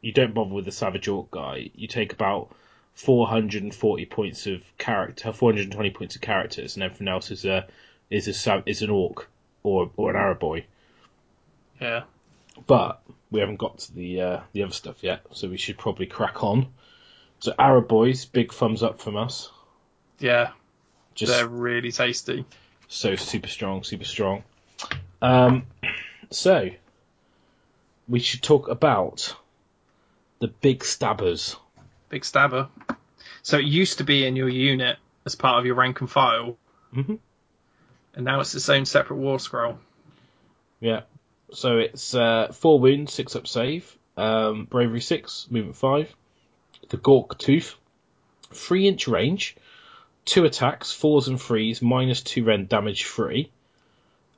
you 0.00 0.12
don't 0.12 0.32
bother 0.32 0.54
with 0.54 0.64
the 0.64 0.72
Savage 0.72 1.08
Orc 1.08 1.30
guy. 1.32 1.70
You 1.74 1.88
take 1.88 2.12
about 2.12 2.54
440 2.96 4.06
points 4.06 4.46
of 4.46 4.62
character, 4.78 5.32
420 5.32 5.90
points 5.90 6.16
of 6.16 6.22
characters, 6.22 6.76
and 6.76 6.82
everything 6.82 7.08
else 7.08 7.30
is 7.30 7.44
a 7.44 7.66
is 8.10 8.26
a 8.46 8.62
is 8.66 8.82
an 8.82 8.90
Orc 8.90 9.28
or 9.62 9.90
or 9.96 10.10
an 10.10 10.16
arrow 10.16 10.34
boy. 10.34 10.64
Yeah. 11.80 12.04
But 12.66 13.02
we 13.30 13.40
haven't 13.40 13.58
got 13.58 13.78
to 13.78 13.94
the 13.94 14.20
uh, 14.20 14.40
the 14.52 14.62
other 14.62 14.72
stuff 14.72 15.02
yet, 15.02 15.20
so 15.32 15.48
we 15.48 15.58
should 15.58 15.76
probably 15.78 16.06
crack 16.06 16.42
on. 16.42 16.68
So 17.40 17.52
arrow 17.58 17.82
boys, 17.82 18.24
big 18.24 18.52
thumbs 18.52 18.82
up 18.82 19.00
from 19.00 19.16
us. 19.16 19.50
Yeah. 20.18 20.52
Just 21.14 21.32
They're 21.32 21.46
really 21.46 21.92
tasty. 21.92 22.46
so 22.88 23.14
super 23.16 23.48
strong, 23.48 23.84
super 23.84 24.04
strong. 24.04 24.42
Um, 25.20 25.66
so 26.30 26.70
we 28.08 28.20
should 28.20 28.42
talk 28.42 28.68
about 28.68 29.34
the 30.38 30.48
big 30.48 30.84
stabbers. 30.84 31.56
Big 32.08 32.24
stabber. 32.24 32.68
So 33.46 33.58
it 33.58 33.64
used 33.64 33.98
to 33.98 34.04
be 34.04 34.26
in 34.26 34.34
your 34.34 34.48
unit 34.48 34.96
as 35.24 35.36
part 35.36 35.60
of 35.60 35.66
your 35.66 35.76
rank 35.76 36.00
and 36.00 36.10
file, 36.10 36.56
Mhm. 36.92 37.20
and 38.16 38.24
now 38.24 38.40
it's 38.40 38.52
its 38.56 38.68
own 38.68 38.86
separate 38.86 39.18
war 39.18 39.38
scroll. 39.38 39.78
Yeah. 40.80 41.02
So 41.52 41.78
it's 41.78 42.12
uh, 42.12 42.48
four 42.52 42.80
wounds, 42.80 43.12
six 43.12 43.36
up 43.36 43.46
save, 43.46 43.96
um, 44.16 44.64
bravery 44.64 45.00
six, 45.00 45.46
movement 45.48 45.76
five. 45.76 46.12
The 46.88 46.96
Gork 46.96 47.38
Tooth, 47.38 47.76
three 48.52 48.88
inch 48.88 49.06
range, 49.06 49.54
two 50.24 50.44
attacks, 50.44 50.92
fours 50.92 51.28
and 51.28 51.40
threes, 51.40 51.80
minus 51.80 52.22
two 52.22 52.42
rend 52.42 52.68
damage 52.68 53.04
free. 53.04 53.52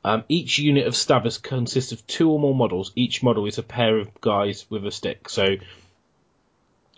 Um, 0.05 0.25
each 0.29 0.59
unit 0.59 0.87
of 0.87 0.95
stabbers 0.95 1.39
consists 1.39 1.93
of 1.93 2.07
two 2.07 2.31
or 2.31 2.39
more 2.39 2.55
models. 2.55 2.93
Each 2.95 3.23
model 3.23 3.47
is 3.47 3.57
a 3.57 3.63
pair 3.63 3.97
of 3.97 4.21
guys 4.21 4.67
with 4.69 4.85
a 4.85 4.91
stick. 4.91 5.31
So 5.31 5.57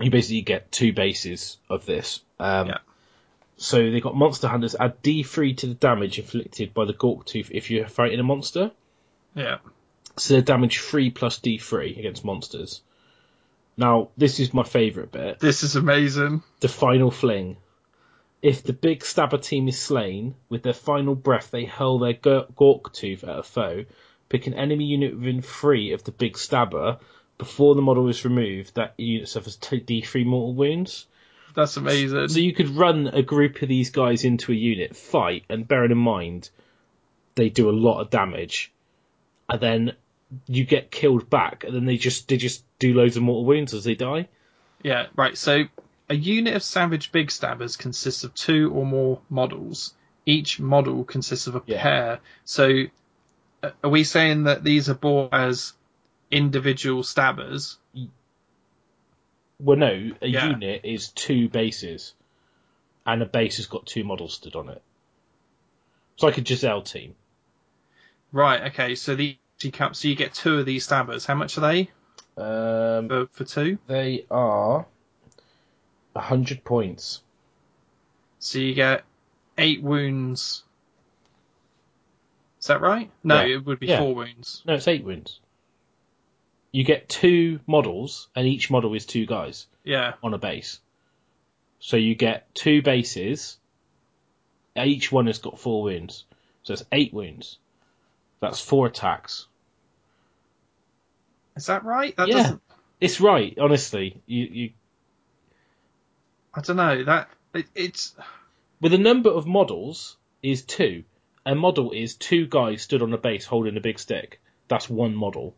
you 0.01 0.10
basically 0.10 0.43
get 0.43 0.70
two 0.72 0.93
bases 0.93 1.59
of 1.68 1.86
this. 1.86 2.20
Um, 2.39 2.68
Yeah. 2.68 2.78
So 3.56 3.90
they 3.90 4.01
got 4.01 4.16
monster 4.16 4.48
hunters 4.48 4.74
add 4.74 5.02
D3 5.02 5.56
to 5.59 5.66
the 5.66 5.74
damage 5.74 6.18
inflicted 6.18 6.72
by 6.72 6.86
the 6.86 6.94
Gork 6.94 7.27
Tooth 7.27 7.51
if 7.52 7.70
you're 7.70 7.86
fighting 7.86 8.18
a 8.18 8.22
monster. 8.22 8.70
Yeah. 9.35 9.59
So 10.16 10.35
they're 10.35 10.43
damage 10.43 10.78
3 10.81 11.10
plus 11.10 11.39
D3 11.39 11.98
against 11.98 12.24
monsters. 12.24 12.81
Now, 13.77 14.09
this 14.16 14.40
is 14.40 14.55
my 14.55 14.62
favourite 14.62 15.12
bit. 15.12 15.40
This 15.40 15.62
is 15.62 15.77
amazing. 15.77 16.43
The 16.60 16.68
final 16.68 17.10
fling. 17.10 17.56
If 18.43 18.62
the 18.62 18.72
big 18.72 19.05
stabber 19.05 19.36
team 19.39 19.68
is 19.68 19.78
slain, 19.78 20.35
with 20.48 20.62
their 20.62 20.72
final 20.72 21.14
breath 21.14 21.51
they 21.51 21.66
hurl 21.66 21.98
their 21.98 22.14
Gor- 22.14 22.47
Gork 22.56 22.93
Tooth 22.94 23.24
at 23.24 23.39
a 23.39 23.43
foe. 23.43 23.85
Pick 24.31 24.47
an 24.47 24.55
enemy 24.55 24.86
unit 24.86 25.14
within 25.14 25.43
3 25.43 25.93
of 25.93 26.05
the 26.05 26.12
big 26.12 26.39
stabber. 26.39 26.98
Before 27.40 27.74
the 27.74 27.80
model 27.80 28.06
is 28.08 28.22
removed, 28.26 28.74
that 28.74 28.92
unit 28.98 29.26
suffers 29.26 29.56
2d3 29.56 30.26
mortal 30.26 30.52
wounds. 30.52 31.06
That's 31.54 31.74
amazing. 31.78 32.28
So 32.28 32.38
you 32.38 32.52
could 32.52 32.68
run 32.76 33.06
a 33.08 33.22
group 33.22 33.62
of 33.62 33.68
these 33.70 33.90
guys 33.90 34.24
into 34.24 34.52
a 34.52 34.54
unit, 34.54 34.94
fight, 34.94 35.44
and 35.48 35.66
bearing 35.66 35.90
in 35.90 35.96
mind 35.96 36.50
they 37.36 37.48
do 37.48 37.70
a 37.70 37.72
lot 37.72 38.02
of 38.02 38.10
damage, 38.10 38.70
and 39.48 39.58
then 39.58 39.92
you 40.46 40.64
get 40.66 40.90
killed 40.90 41.30
back, 41.30 41.64
and 41.64 41.74
then 41.74 41.86
they 41.86 41.96
just 41.96 42.28
they 42.28 42.36
just 42.36 42.62
do 42.78 42.92
loads 42.92 43.16
of 43.16 43.22
mortal 43.22 43.46
wounds 43.46 43.72
as 43.72 43.84
they 43.84 43.94
die. 43.94 44.28
Yeah, 44.82 45.06
right. 45.16 45.36
So 45.36 45.64
a 46.10 46.14
unit 46.14 46.54
of 46.56 46.62
Savage 46.62 47.10
Big 47.10 47.30
Stabbers 47.30 47.76
consists 47.76 48.22
of 48.22 48.34
two 48.34 48.70
or 48.74 48.84
more 48.84 49.22
models. 49.30 49.94
Each 50.26 50.60
model 50.60 51.04
consists 51.04 51.46
of 51.46 51.56
a 51.56 51.62
Yeah. 51.64 51.82
pair. 51.82 52.20
So 52.44 52.84
are 53.82 53.90
we 53.90 54.04
saying 54.04 54.44
that 54.44 54.62
these 54.62 54.90
are 54.90 54.94
bought 54.94 55.32
as 55.32 55.72
individual 56.31 57.02
stabbers? 57.02 57.78
Well, 59.59 59.77
no, 59.77 60.12
a 60.23 60.27
Yeah. 60.27 60.48
unit 60.51 60.82
is 60.85 61.09
two 61.09 61.48
bases, 61.48 62.15
and 63.07 63.23
a 63.23 63.27
base 63.27 63.59
has 63.59 63.66
got 63.66 63.86
two 63.86 64.05
models 64.05 64.35
stood 64.35 64.57
on 64.57 64.69
it. 64.70 64.82
It's 66.15 66.23
like 66.23 66.39
a 66.39 66.43
Jezzail 66.43 66.85
team. 66.85 67.15
Right. 68.32 68.73
Okay. 68.73 68.94
So 68.94 69.15
the 69.16 69.36
so 69.59 70.09
you 70.09 70.15
get 70.15 70.32
two 70.32 70.59
of 70.59 70.65
these 70.65 70.85
stabbers. 70.85 71.27
How 71.27 71.35
much 71.35 71.59
are 71.59 71.61
they 71.61 71.90
Um, 72.39 73.09
for, 73.09 73.27
for 73.32 73.44
two? 73.44 73.78
they 73.86 74.24
are 74.31 74.86
a 76.15 76.20
hundred 76.20 76.65
points. 76.65 77.20
So 78.39 78.59
you 78.59 78.73
get 78.74 79.05
eight 79.59 79.82
wounds. 79.82 80.65
Is 82.61 82.66
that 82.69 82.81
right? 82.81 83.11
No, 83.23 83.43
Yeah. 83.43 83.57
it 83.57 83.66
would 83.66 83.81
be 83.81 83.89
Yeah. 83.89 83.98
four 83.98 84.15
wounds. 84.15 84.62
No, 84.65 84.74
it's 84.74 84.89
eight 84.89 85.05
wounds. 85.05 85.40
You 86.72 86.84
get 86.84 87.09
two 87.09 87.60
models, 87.66 88.28
and 88.36 88.47
each 88.47 88.70
model 88.70 88.94
is 88.94 89.06
two 89.06 89.26
guys. 89.26 89.66
Yeah. 89.82 90.12
on 90.22 90.34
a 90.34 90.38
base. 90.38 90.78
So 91.78 91.97
you 91.97 92.14
get 92.14 92.55
two 92.55 92.82
bases. 92.82 93.56
Each 94.76 95.10
one 95.10 95.26
has 95.26 95.38
got 95.38 95.59
four 95.59 95.82
wounds. 95.84 96.24
So 96.62 96.74
it's 96.74 96.84
eight 96.92 97.12
wounds. 97.14 97.59
That's 98.40 98.60
four 98.60 98.86
attacks. 98.86 99.47
Is 101.56 101.66
that 101.66 101.84
right? 101.84 102.14
That 102.16 102.28
Yeah. 102.28 102.36
doesn't. 102.36 102.62
It's 103.01 103.20
right, 103.20 103.56
honestly. 103.59 104.20
You, 104.26 104.44
you 104.44 104.70
I 106.55 106.60
don't 106.60 106.76
know. 106.76 107.05
That 107.05 107.28
it, 107.55 107.66
it's 107.74 108.14
with 108.80 108.92
the 108.92 108.98
number 108.98 109.30
of 109.30 109.47
models 109.47 110.16
is 110.42 110.62
two. 110.62 111.05
A 111.47 111.55
model 111.55 111.92
is 111.92 112.14
two 112.14 112.47
guys 112.47 112.82
stood 112.82 113.02
on 113.02 113.12
a 113.14 113.18
base 113.18 113.47
holding 113.47 113.76
a 113.76 113.80
big 113.80 113.98
stick. 113.98 114.40
That's 114.68 114.88
one 114.90 115.14
model. 115.14 115.55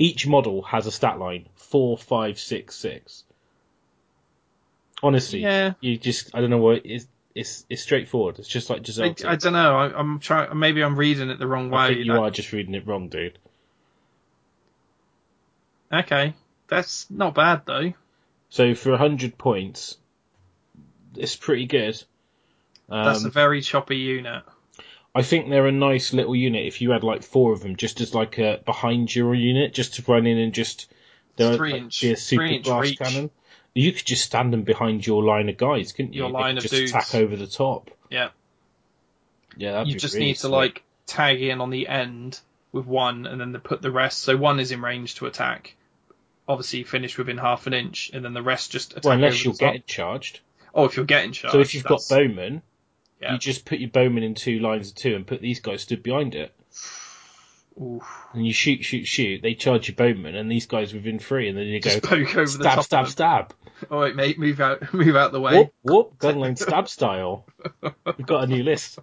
Each 0.00 0.26
model 0.26 0.62
has 0.62 0.86
a 0.86 0.90
stat 0.90 1.18
line 1.18 1.46
four, 1.56 1.98
five, 1.98 2.38
six, 2.40 2.74
six. 2.74 3.22
Honestly, 5.02 5.40
yeah. 5.40 5.74
you 5.80 5.98
just 5.98 6.34
I 6.34 6.40
don't 6.40 6.48
know 6.48 6.58
what 6.58 6.86
it's 6.86 7.06
it's 7.34 7.66
it's 7.68 7.82
straightforward. 7.82 8.38
It's 8.38 8.48
just 8.48 8.70
like 8.70 8.82
Jezzail. 8.82 9.24
I, 9.26 9.32
I 9.32 9.36
don't 9.36 9.52
know. 9.52 9.76
I, 9.76 9.98
I'm 9.98 10.18
trying. 10.18 10.58
Maybe 10.58 10.82
I'm 10.82 10.96
reading 10.96 11.28
it 11.28 11.38
the 11.38 11.46
wrong 11.46 11.70
way. 11.70 11.78
I 11.80 11.88
think 11.88 12.06
you 12.06 12.12
That- 12.14 12.18
are 12.18 12.30
just 12.30 12.50
reading 12.52 12.74
it 12.74 12.86
wrong, 12.86 13.08
dude. 13.08 13.38
Okay, 15.92 16.34
that's 16.68 17.10
not 17.10 17.34
bad 17.34 17.62
though. 17.66 17.92
So 18.48 18.74
for 18.74 18.96
hundred 18.96 19.36
points, 19.36 19.98
it's 21.14 21.36
pretty 21.36 21.66
good. 21.66 22.02
That's 22.88 23.22
a 23.22 23.26
Um, 23.26 23.30
very 23.30 23.60
choppy 23.60 23.98
unit. 23.98 24.44
I 25.14 25.22
think 25.22 25.48
they're 25.50 25.66
a 25.66 25.72
nice 25.72 26.12
little 26.12 26.36
unit 26.36 26.66
if 26.66 26.80
you 26.80 26.90
had 26.92 27.02
like 27.02 27.22
four 27.22 27.52
of 27.52 27.60
them, 27.60 27.76
just 27.76 28.00
as 28.00 28.14
like 28.14 28.38
a 28.38 28.60
behind 28.64 29.14
your 29.14 29.34
unit, 29.34 29.74
just 29.74 29.94
to 29.94 30.04
run 30.10 30.26
in 30.26 30.38
and 30.38 30.52
just 30.54 30.92
they're 31.36 31.56
Three 31.56 31.72
like, 31.72 31.82
inch- 31.82 32.00
be 32.02 32.12
a 32.12 32.16
super 32.16 32.44
inch 32.44 32.64
blast 32.64 32.90
reach. 32.90 32.98
cannon. 32.98 33.30
You 33.74 33.92
could 33.92 34.04
just 34.06 34.24
stand 34.24 34.52
them 34.52 34.62
behind 34.62 35.06
your 35.06 35.22
line 35.24 35.48
of 35.48 35.56
guys, 35.56 35.92
couldn't 35.92 36.12
you? 36.12 36.22
Your 36.22 36.30
line 36.30 36.56
of 36.56 36.62
just 36.62 36.74
dudes. 36.74 36.90
attack 36.90 37.14
over 37.14 37.36
the 37.36 37.46
top. 37.46 37.90
Yeah. 38.10 38.30
Yeah, 39.56 39.72
that'd 39.72 39.88
You 39.88 39.98
just 39.98 40.14
really 40.14 40.26
need 40.26 40.36
to 40.38 40.48
like 40.48 40.82
tag 41.06 41.42
in 41.42 41.60
on 41.60 41.70
the 41.70 41.88
end 41.88 42.38
with 42.72 42.86
one, 42.86 43.26
and 43.26 43.40
then 43.40 43.52
they 43.52 43.58
put 43.58 43.82
the 43.82 43.90
rest. 43.90 44.18
So 44.18 44.36
one 44.36 44.60
is 44.60 44.70
in 44.70 44.80
range 44.80 45.16
to 45.16 45.26
attack. 45.26 45.74
Obviously, 46.48 46.82
finish 46.84 47.16
within 47.18 47.38
half 47.38 47.66
an 47.66 47.74
inch, 47.74 48.10
and 48.12 48.24
then 48.24 48.32
the 48.32 48.42
rest 48.42 48.72
just 48.72 48.92
attack. 48.92 49.04
Well, 49.04 49.14
unless 49.14 49.44
you're 49.44 49.52
top. 49.54 49.60
getting 49.60 49.82
charged. 49.86 50.40
Oh, 50.74 50.84
if 50.84 50.96
you're 50.96 51.06
getting 51.06 51.32
charged. 51.32 51.52
so 51.52 51.60
if 51.60 51.74
you've 51.74 51.82
got 51.84 52.00
that's- 52.00 52.08
bowmen, 52.08 52.62
Yeah. 53.20 53.32
you 53.32 53.38
just 53.38 53.64
put 53.64 53.78
your 53.78 53.90
bowmen 53.90 54.22
in 54.22 54.34
two 54.34 54.60
lines 54.60 54.90
of 54.90 54.94
two 54.96 55.14
and 55.14 55.26
put 55.26 55.40
these 55.40 55.60
guys 55.60 55.82
stood 55.82 56.02
behind 56.02 56.34
it. 56.34 56.54
Oof. 57.80 58.02
and 58.34 58.46
you 58.46 58.52
shoot, 58.52 58.84
shoot, 58.84 59.06
shoot. 59.06 59.40
They 59.42 59.54
charge 59.54 59.88
your 59.88 59.94
bowman, 59.94 60.34
and 60.34 60.50
these 60.50 60.66
guys 60.66 60.92
within 60.92 61.18
three, 61.18 61.48
and 61.48 61.56
then 61.56 61.66
you 61.66 61.80
go 61.80 61.98
poke 62.00 62.36
over 62.36 62.44
the 62.44 62.46
stab, 62.48 62.74
top. 62.74 62.84
stab, 62.84 63.08
stab. 63.08 63.54
All 63.90 64.00
right, 64.00 64.14
mate, 64.14 64.38
move 64.38 64.60
out, 64.60 64.92
move 64.94 65.16
out 65.16 65.32
the 65.32 65.40
way. 65.40 65.56
Whoop, 65.56 65.72
whoop, 65.82 66.18
gunline 66.18 66.58
stab 66.58 66.88
style. 66.88 67.46
We've 67.82 68.26
got 68.26 68.44
a 68.44 68.46
new 68.48 68.62
list, 68.62 68.98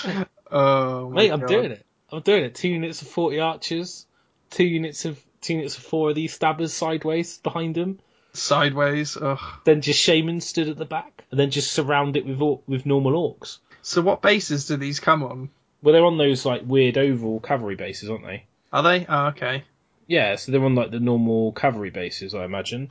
Oh, 0.50 1.10
mate. 1.10 1.30
I'm 1.30 1.46
doing 1.46 1.72
it. 1.72 1.84
I'm 2.10 2.22
doing 2.22 2.44
it. 2.44 2.54
Two 2.54 2.68
units 2.68 3.02
of 3.02 3.08
forty 3.08 3.38
archers, 3.38 4.06
two 4.50 4.64
units 4.66 5.04
of 5.04 5.20
two 5.40 5.54
units 5.54 5.76
of 5.76 5.84
four 5.84 6.08
of 6.10 6.14
these 6.16 6.32
stabbers 6.34 6.72
sideways 6.72 7.38
behind 7.38 7.74
them. 7.76 7.98
Sideways. 8.38 9.16
Ugh. 9.16 9.38
Then 9.64 9.80
just 9.80 10.00
shaman 10.00 10.40
stood 10.40 10.68
at 10.68 10.76
the 10.76 10.84
back, 10.84 11.24
and 11.30 11.38
then 11.40 11.50
just 11.50 11.72
surround 11.72 12.16
it 12.16 12.26
with 12.26 12.40
or- 12.40 12.60
with 12.66 12.86
normal 12.86 13.12
orcs. 13.12 13.58
So 13.82 14.02
what 14.02 14.22
bases 14.22 14.66
do 14.66 14.76
these 14.76 15.00
come 15.00 15.22
on? 15.22 15.50
Well, 15.82 15.92
they're 15.92 16.04
on 16.04 16.18
those 16.18 16.44
like 16.44 16.62
weird 16.64 16.98
oval 16.98 17.40
cavalry 17.40 17.76
bases, 17.76 18.10
aren't 18.10 18.24
they? 18.24 18.44
Are 18.72 18.82
they? 18.82 19.06
Oh, 19.08 19.26
okay. 19.28 19.64
Yeah, 20.08 20.36
so 20.36 20.52
they're 20.52 20.64
on 20.64 20.74
like 20.74 20.90
the 20.90 21.00
normal 21.00 21.52
cavalry 21.52 21.90
bases, 21.90 22.34
I 22.34 22.44
imagine. 22.44 22.90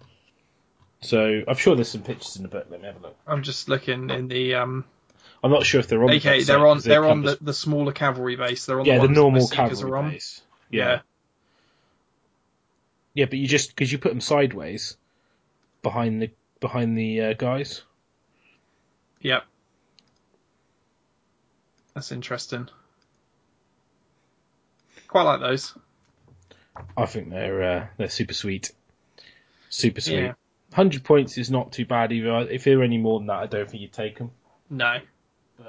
So 1.02 1.44
I'm 1.48 1.56
sure 1.56 1.76
there's 1.76 1.90
some 1.90 2.02
pictures 2.04 2.36
in 2.38 2.44
the 2.44 2.50
book. 2.50 2.68
Let 2.70 2.82
me 2.82 2.88
have 2.88 2.98
a 2.98 3.00
look. 3.00 3.18
I'm 3.28 3.44
just 3.44 3.70
looking 3.70 4.10
in 4.10 4.28
the 4.28 4.56
um. 4.56 4.86
I'm 5.44 5.52
not 5.52 5.66
sure 5.66 5.80
if 5.80 5.88
they're 5.88 6.02
on. 6.04 6.10
the 6.10 6.16
Okay, 6.18 6.40
website, 6.40 6.46
they're 6.48 6.68
on 6.68 6.80
they're 6.80 7.06
on 7.06 7.22
the, 7.22 7.38
the 7.42 7.54
smaller 7.54 7.92
cavalry 7.92 8.36
base. 8.36 8.66
They're 8.66 8.80
on 8.80 8.86
yeah 8.86 9.00
the, 9.00 9.08
the 9.08 9.14
normal 9.14 9.48
the 9.48 9.56
cavalry 9.56 10.12
base. 10.12 10.42
Yeah. 10.72 11.02
Yeah, 13.14 13.26
but 13.26 13.38
you 13.40 13.48
just 13.48 13.70
because 13.70 13.92
you 13.92 13.98
put 13.98 14.10
them 14.10 14.22
sideways 14.22 14.98
behind 15.86 16.20
the 16.20 16.32
behind 16.60 16.98
the 16.98 17.22
uh, 17.22 17.34
guys. 17.34 17.84
Yep. 19.22 19.44
That's 21.94 22.12
interesting. 22.12 22.68
Quite 25.07 25.24
like 25.24 25.41
those. 25.41 25.78
I 26.98 27.06
think 27.06 27.30
they're 27.30 27.62
uh, 27.62 27.88
they're 27.98 28.10
super 28.10 28.34
sweet, 28.34 28.72
super 29.70 30.02
sweet. 30.02 30.22
Yeah. 30.22 30.34
Hundred 30.74 31.03
points 31.03 31.38
is 31.38 31.52
not 31.52 31.72
too 31.72 31.86
bad 31.86 32.12
either. 32.12 32.49
If 32.49 32.64
they 32.64 32.76
were 32.76 32.84
any 32.84 32.98
more 32.98 33.20
than 33.20 33.28
that, 33.28 33.38
I 33.38 33.45
don't 33.45 33.70
think 33.70 33.82
you'd 33.82 33.94
take 33.94 34.18
them. 34.18 34.32
No. 34.72 34.98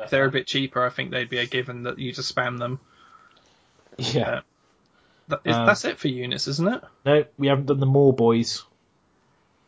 If 0.02 0.10
they're 0.10 0.24
a 0.24 0.30
bit 0.30 0.46
cheaper, 0.46 0.84
I 0.84 0.88
think 0.88 1.10
they'd 1.10 1.28
be 1.28 1.38
a 1.38 1.46
given 1.46 1.82
that 1.82 1.98
you 1.98 2.12
just 2.12 2.34
spam 2.34 2.58
them. 2.58 2.80
Yeah. 3.98 4.40
That 5.28 5.40
is, 5.44 5.54
Um, 5.54 5.66
that's 5.66 5.84
it 5.84 5.98
for 5.98 6.08
units, 6.08 6.48
isn't 6.48 6.66
it? 6.66 6.82
No, 7.04 7.24
we 7.38 7.46
haven't 7.48 7.66
done 7.66 7.78
the 7.80 7.86
Morboys. 7.86 8.62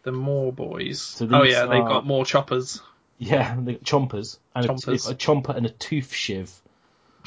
The 0.09 0.15
Morboys. 0.17 0.97
So 0.97 1.29
oh 1.31 1.43
yeah, 1.43 1.67
they've 1.67 1.85
got 1.85 2.07
more 2.07 2.25
choppers. 2.25 2.81
Yeah, 3.19 3.55
the 3.61 3.75
chompers 3.75 4.39
and 4.55 4.65
a- 4.65 4.69
Chompers. 4.69 5.11
A, 5.11 5.15
chomper 5.15 5.55
and 5.55 5.67
a 5.67 5.71
tooth 5.71 6.13
shiv. 6.15 6.51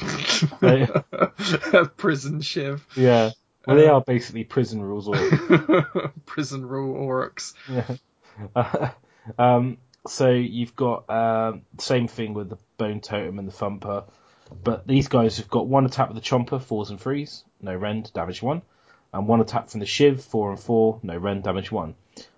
a 0.62 1.86
Prison 1.96 2.40
shiv. 2.40 2.84
Yeah. 2.96 3.30
Well, 3.66 3.76
they 3.76 3.86
Uh, 3.86 3.94
are 3.94 4.00
basically 4.00 4.42
prison 4.42 4.82
rules. 4.82 5.06
Or 5.06 5.14
Prison 6.26 6.66
rule 6.66 6.96
orcs. 6.96 7.54
um, 9.38 9.78
so 10.08 10.30
you've 10.30 10.74
got 10.74 11.08
um, 11.08 11.62
same 11.78 12.08
thing 12.08 12.34
with 12.34 12.48
the 12.50 12.58
bone 12.78 13.00
totem 13.00 13.38
and 13.38 13.46
the 13.46 13.52
thumper, 13.52 14.04
but 14.64 14.86
these 14.88 15.06
guys 15.06 15.36
have 15.36 15.48
got 15.48 15.68
one 15.68 15.86
attack 15.86 16.08
with 16.08 16.16
the 16.16 16.22
chomper, 16.28 16.60
fours 16.60 16.90
and 16.90 17.00
threes, 17.00 17.44
no 17.60 17.74
rend, 17.76 18.12
damage 18.12 18.42
one, 18.42 18.62
and 19.12 19.28
one 19.28 19.40
attack 19.40 19.68
from 19.68 19.78
the 19.78 19.86
shiv, 19.86 20.24
four 20.24 20.50
and 20.50 20.58
four, 20.58 20.98
no 21.04 21.16
rend, 21.16 21.44
damage 21.44 21.70
one. 21.70 21.94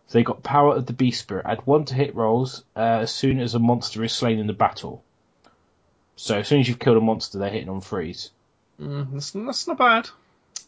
So 0.09 0.18
they 0.18 0.22
got 0.22 0.43
power 0.43 0.74
of 0.74 0.86
the 0.86 0.93
beast 0.93 1.20
spirit. 1.20 1.47
Add 1.47 1.66
one 1.66 1.85
to 1.86 1.94
hit 1.94 2.14
rolls 2.14 2.62
uh, 2.76 2.81
as 3.02 3.12
soon 3.12 3.40
as 3.40 3.55
a 3.55 3.59
monster 3.59 4.05
is 4.05 4.12
slain 4.12 4.39
in 4.39 4.47
the 4.47 4.52
battle. 4.52 5.02
So 6.16 6.39
as 6.39 6.48
soon 6.48 6.60
as 6.60 6.68
you've 6.68 6.78
killed 6.78 6.97
a 6.97 7.01
monster, 7.01 7.39
they're 7.39 7.51
hitting 7.51 7.68
on 7.68 7.81
threes. 7.81 8.31
Mm, 8.81 9.12
that's, 9.12 9.31
that's 9.31 9.66
not 9.66 9.78
bad. 9.78 10.09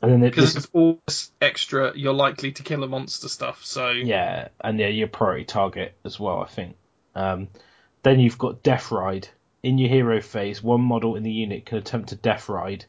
And 0.02 0.12
then 0.12 0.20
Because 0.20 0.54
this, 0.54 0.64
it's 0.64 0.72
all 0.72 0.98
this 1.06 1.30
extra, 1.40 1.96
you're 1.96 2.12
likely 2.12 2.52
to 2.52 2.62
kill 2.62 2.82
a 2.82 2.88
monster 2.88 3.28
stuff. 3.28 3.64
So 3.64 3.90
Yeah, 3.90 4.48
and 4.60 4.78
yeah, 4.78 4.88
your 4.88 5.08
priority 5.08 5.44
target 5.44 5.94
as 6.04 6.20
well, 6.20 6.40
I 6.40 6.46
think. 6.46 6.76
Um, 7.14 7.48
then 8.02 8.20
you've 8.20 8.38
got 8.38 8.62
Death 8.62 8.90
Ride. 8.90 9.28
In 9.62 9.78
your 9.78 9.88
hero 9.88 10.20
phase, 10.20 10.62
one 10.62 10.82
model 10.82 11.16
in 11.16 11.22
the 11.22 11.32
unit 11.32 11.66
can 11.66 11.78
attempt 11.78 12.10
to 12.10 12.16
Death 12.16 12.48
Ride. 12.48 12.84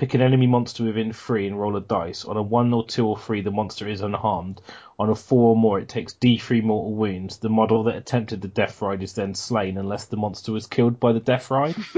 Pick 0.00 0.14
an 0.14 0.22
enemy 0.22 0.46
monster 0.46 0.82
within 0.84 1.12
three 1.12 1.46
and 1.46 1.60
roll 1.60 1.76
a 1.76 1.80
dice. 1.82 2.24
On 2.24 2.34
a 2.34 2.42
one 2.42 2.72
or 2.72 2.86
two 2.86 3.06
or 3.06 3.18
three, 3.18 3.42
the 3.42 3.50
monster 3.50 3.86
is 3.86 4.00
unharmed. 4.00 4.62
On 4.98 5.10
a 5.10 5.14
four 5.14 5.50
or 5.50 5.56
more, 5.56 5.78
it 5.78 5.90
takes 5.90 6.14
D3 6.14 6.62
mortal 6.62 6.94
wounds. 6.94 7.36
The 7.36 7.50
model 7.50 7.82
that 7.82 7.96
attempted 7.96 8.40
the 8.40 8.48
Death 8.48 8.80
Ride 8.80 9.02
is 9.02 9.12
then 9.12 9.34
slain 9.34 9.76
unless 9.76 10.06
the 10.06 10.16
monster 10.16 10.52
was 10.52 10.66
killed 10.66 10.98
by 10.98 11.12
the 11.12 11.20
Death 11.20 11.50
Ride. 11.50 11.74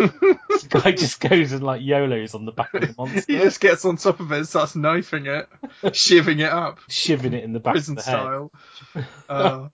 this 0.48 0.64
guy 0.64 0.90
just 0.90 1.20
goes 1.20 1.52
and 1.52 1.62
like 1.62 1.80
YOLOs 1.80 2.34
on 2.34 2.44
the 2.44 2.50
back 2.50 2.74
of 2.74 2.80
the 2.80 2.92
monster, 2.98 3.32
he 3.32 3.38
just 3.38 3.60
gets 3.60 3.84
on 3.84 3.98
top 3.98 4.18
of 4.18 4.32
it 4.32 4.36
and 4.38 4.48
starts 4.48 4.74
knifing 4.74 5.26
it, 5.26 5.48
shiving 5.92 6.40
it 6.40 6.50
up, 6.50 6.80
shiving 6.88 7.34
it 7.34 7.44
in 7.44 7.52
the 7.52 7.60
back 7.60 7.74
prison 7.74 7.96
of 7.98 8.04
the 8.04 8.10
head. 8.10 8.18
style. 8.18 8.52
Uh, 9.28 9.68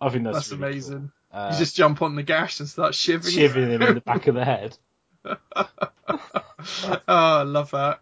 I 0.00 0.08
think 0.08 0.24
that's, 0.24 0.38
that's 0.38 0.50
really 0.50 0.58
cool. 0.58 0.68
amazing. 0.70 1.12
Uh, 1.32 1.50
you 1.52 1.58
just 1.60 1.76
jump 1.76 2.02
on 2.02 2.16
the 2.16 2.24
gash 2.24 2.58
and 2.58 2.68
start 2.68 2.96
shivering. 2.96 3.32
shivering 3.32 3.70
him 3.70 3.82
in 3.82 3.94
the 3.94 4.00
back 4.00 4.26
of 4.26 4.34
the 4.34 4.44
head. 4.44 4.76
oh, 6.84 7.00
I 7.08 7.42
love 7.42 7.70
that. 7.72 8.00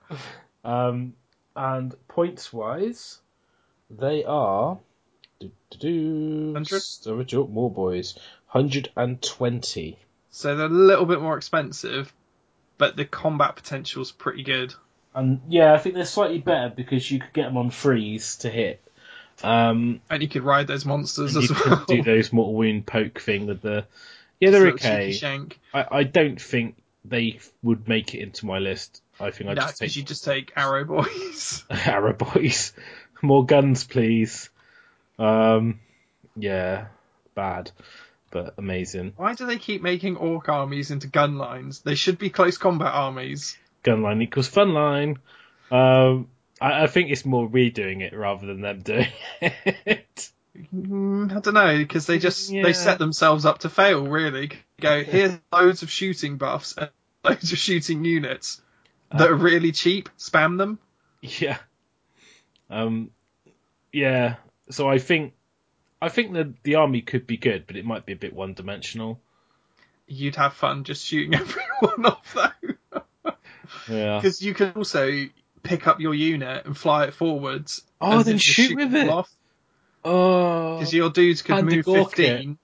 Um, 0.65 1.15
and 1.57 1.95
points 2.09 2.53
wise, 2.53 3.19
they 3.91 4.25
are. 4.25 4.79
Do, 5.41 5.51
do, 5.71 5.79
do, 5.79 6.53
100? 6.53 6.77
Up 6.77 7.51
Morboys. 7.51 8.15
120. 8.53 9.99
So 10.31 10.57
they're 10.57 10.67
a 10.67 10.71
little 10.71 11.07
bit 11.07 11.21
more 11.21 11.37
expensive, 11.37 12.13
but 12.79 12.97
the 12.97 13.05
combat 13.05 13.57
potential's 13.57 14.13
pretty 14.13 14.43
good. 14.43 14.75
And 15.15 15.41
yeah, 15.49 15.75
I 15.75 15.79
think 15.79 15.95
they're 15.95 16.05
slightly 16.07 16.39
better 16.39 16.73
because 16.75 17.11
you 17.11 17.21
could 17.21 17.33
get 17.33 17.45
them 17.45 17.57
on 17.57 17.71
freeze 17.71 18.37
to 18.37 18.51
hit. 18.51 18.81
Um, 19.43 20.01
And 20.09 20.23
you 20.23 20.29
could 20.29 20.43
ride 20.43 20.67
those 20.67 20.85
monsters 20.85 21.35
and 21.35 21.45
as 21.45 21.51
you 21.51 21.57
well. 21.67 21.77
could 21.79 21.87
do 21.97 22.03
those 22.03 22.33
mortal 22.33 22.55
wound 22.55 22.87
poke 22.87 23.21
thing 23.21 23.47
with 23.47 23.61
the. 23.61 23.87
Yeah, 24.41 24.51
they're 24.51 24.69
okay. 24.69 25.13
I, 25.75 25.87
I 25.91 26.03
don't 26.05 26.41
think 26.41 26.77
they 27.05 27.41
would 27.63 27.89
make 27.89 28.15
it 28.15 28.21
into 28.21 28.47
my 28.47 28.59
list. 28.59 29.03
I 29.21 29.31
think 29.31 29.51
I'd 29.51 29.57
No, 29.57 29.63
just 29.63 29.79
take 29.79 29.97
you 29.97 30.03
just 30.03 30.25
take 30.25 30.53
arrow 30.57 30.85
boys. 30.85 31.65
Arrow 31.71 32.13
boys. 32.15 32.73
More 33.23 33.45
guns, 33.47 33.85
please. 33.85 34.51
Um, 35.19 35.81
yeah, 36.37 36.87
bad, 37.35 37.71
but 38.31 38.55
amazing. 38.59 39.13
Why 39.17 39.35
do 39.35 39.47
they 39.47 39.59
keep 39.59 39.83
making 39.83 40.17
orc 40.17 40.49
armies 40.49 40.91
into 40.91 41.07
gun 41.07 41.39
lines? 41.39 41.81
They 41.81 41.95
should 41.95 42.19
be 42.19 42.31
close 42.31 42.59
combat 42.59 42.93
armies. 42.93 43.57
Gun 43.85 44.03
line 44.03 44.23
equals 44.23 44.51
funline. 44.51 45.19
Um, 45.71 46.29
I, 46.61 46.85
I 46.85 46.87
think 46.87 47.11
it's 47.11 47.25
more 47.25 47.47
we 47.47 47.71
doing 47.71 48.01
it 48.01 48.13
rather 48.17 48.47
than 48.47 48.61
them 48.61 48.81
doing 48.81 49.09
it. 49.41 50.31
Mm, 50.57 51.35
I 51.35 51.41
don't 51.41 51.55
know 51.55 51.79
because 51.79 52.07
they 52.07 52.19
just 52.19 52.51
Yeah. 52.51 52.63
they 52.63 52.73
set 52.75 52.99
themselves 52.99 53.47
up 53.47 53.59
to 53.61 53.71
fail. 53.71 54.07
Really, 54.07 54.51
go 54.81 55.03
here's 55.03 55.39
loads 55.51 55.83
of 55.83 55.91
shooting 55.91 56.37
buffs 56.37 56.77
and 56.77 56.91
loads 57.25 57.53
of 57.53 57.59
shooting 57.59 58.05
units 58.05 58.61
that 59.11 59.31
are 59.31 59.35
really 59.35 59.73
cheap. 59.73 60.09
Spam 60.19 60.59
them. 60.59 60.79
yeah. 61.23 61.59
Um, 62.71 63.11
yeah. 63.93 64.37
So 64.71 64.89
I 64.89 64.99
think, 64.99 65.35
I 66.01 66.09
think 66.09 66.33
that 66.35 66.63
the 66.63 66.77
army 66.77 67.03
could 67.03 67.27
be 67.27 67.37
good, 67.37 67.67
but 67.67 67.77
it 67.77 67.85
might 67.85 68.07
be 68.07 68.13
a 68.15 68.17
bit 68.17 68.33
one 68.35 68.55
dimensional. 68.55 69.21
You'd 70.07 70.37
have 70.37 70.55
fun 70.55 70.85
just 70.85 71.05
shooting 71.05 71.35
everyone 71.39 72.07
off 72.07 72.35
though, 72.35 73.33
Yeah. 73.89 74.19
because 74.19 74.41
you 74.43 74.55
can 74.55 74.73
also 74.73 75.27
pick 75.63 75.87
up 75.87 76.01
your 76.01 76.15
unit 76.15 76.65
and 76.67 76.77
fly 76.77 77.05
it 77.05 77.15
forwards. 77.15 77.83
Oh, 78.01 78.17
and 78.19 78.25
then 78.25 78.39
just 78.39 78.47
shoot 78.55 78.77
with 78.77 78.95
it. 78.95 79.09
off. 79.09 79.31
Oh. 80.05 80.79
Because 80.79 80.93
your 80.93 81.11
dudes 81.11 81.43
could 81.43 81.65
move 81.65 81.85
Gork 81.85 82.15
15. 82.15 82.59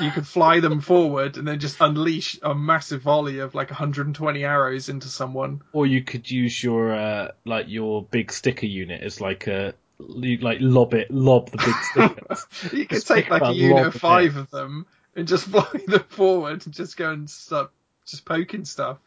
You 0.00 0.10
could 0.10 0.26
fly 0.26 0.60
them 0.60 0.80
forward 0.80 1.38
and 1.38 1.48
then 1.48 1.58
just 1.58 1.78
unleash 1.80 2.38
a 2.42 2.54
massive 2.54 3.02
volley 3.02 3.38
of 3.38 3.54
like 3.54 3.70
120 3.70 4.44
arrows 4.44 4.88
into 4.88 5.08
someone. 5.08 5.62
Or 5.72 5.86
you 5.86 6.02
could 6.02 6.30
use 6.30 6.62
your 6.62 6.92
uh, 6.92 7.28
like 7.44 7.66
your 7.68 8.04
big 8.04 8.32
sticker 8.32 8.66
unit 8.66 9.02
as 9.02 9.20
like 9.20 9.46
a 9.46 9.74
you, 9.98 10.36
like 10.38 10.58
lob 10.60 10.94
it, 10.94 11.10
lob 11.10 11.50
the 11.50 11.58
big 11.58 11.74
stickers. 11.82 12.46
You 12.72 12.86
could 12.86 12.96
Just 12.96 13.08
take 13.08 13.30
like 13.30 13.42
a 13.42 13.46
a 13.46 13.52
unit 13.52 13.86
of 13.86 13.94
of 13.94 14.00
five 14.00 14.36
of 14.36 14.50
them 14.50 14.86
and 15.16 15.26
just 15.26 15.46
fly 15.48 15.66
them 15.86 16.04
forward 16.08 16.64
and 16.66 16.74
just 16.74 16.96
go 16.96 17.10
and 17.10 17.28
start 17.28 17.70
just 18.06 18.24
poking 18.24 18.66
stuff. 18.66 18.98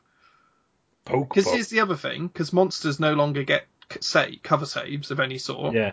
Poke, 1.06 1.30
Because 1.30 1.52
here's 1.52 1.70
the 1.70 1.82
other 1.82 1.96
thing: 1.96 2.28
because 2.28 2.52
monsters 2.52 3.00
no 3.00 3.14
longer 3.14 3.44
get 3.44 3.66
say 4.00 4.40
cover 4.42 4.66
saves 4.66 5.12
of 5.12 5.20
any 5.20 5.38
sort. 5.38 5.76
Yeah, 5.76 5.92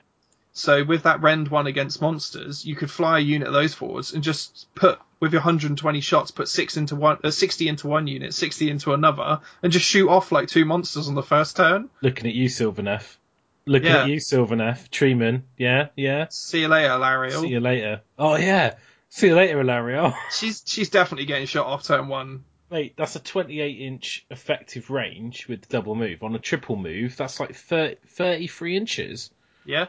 So 0.53 0.85
with 0.85 1.05
that 1.05 1.23
rend 1.23 1.49
one 1.49 1.66
against 1.66 2.03
monsters, 2.03 2.65
you 2.65 2.77
could 2.77 2.91
fly 2.91 3.19
a 3.19 3.23
unit 3.23 3.49
of 3.49 3.55
those 3.55 3.73
forwards 3.74 4.12
and 4.12 4.23
just 4.23 4.66
put 4.74 4.99
with 5.19 5.33
your 5.33 5.41
120 5.41 6.01
shots, 6.01 6.31
put 6.31 6.49
six 6.49 6.77
into 6.77 6.95
one, 6.97 7.19
uh, 7.24 7.31
60 7.31 7.69
into 7.69 7.87
one 7.87 8.07
unit, 8.07 8.35
60 8.35 8.69
into 8.70 8.93
another, 8.93 9.41
and 9.62 9.73
just 9.73 9.87
shoot 9.87 10.09
off 10.09 10.31
like 10.33 10.49
two 10.49 10.65
monsters 10.65 11.09
on 11.09 11.15
the 11.15 11.23
first 11.23 11.57
turn. 11.57 11.89
looking 12.03 12.27
at 12.27 12.35
you, 12.35 12.49
Sylvaneth. 12.49 13.16
Looking 13.65 13.89
Yeah. 13.89 14.03
at 14.03 14.09
you, 14.09 14.16
Sylvaneth. 14.16 14.91
Treeman. 14.91 15.43
Yeah, 15.57 15.89
yeah. 15.97 16.27
See 16.31 16.61
you 16.62 16.69
later, 16.69 16.89
Alarielle. 16.91 17.41
See 17.41 17.49
you 17.49 17.61
later. 17.61 18.03
Oh 18.19 18.35
yeah. 18.37 18.74
See 19.09 19.29
you 19.29 19.37
later, 19.37 19.59
Alarielle. 19.62 20.15
She's 20.37 20.62
she's 20.66 20.89
definitely 20.91 21.27
getting 21.27 21.47
shot 21.47 21.66
off 21.66 21.85
turn 21.85 22.09
one. 22.09 22.45
Mate, 22.70 22.95
that's 22.97 23.15
a 23.16 23.20
28 23.20 23.81
inch 23.81 24.27
effective 24.31 24.91
range 24.91 25.47
with 25.47 25.61
the 25.62 25.69
double 25.69 25.95
move. 25.95 26.23
On 26.24 26.35
a 26.35 26.39
triple 26.39 26.74
move, 26.77 27.16
that's 27.16 27.39
like 27.39 27.55
30, 27.55 27.97
33 28.09 28.77
inches. 28.77 29.31
Yeah. 29.65 29.87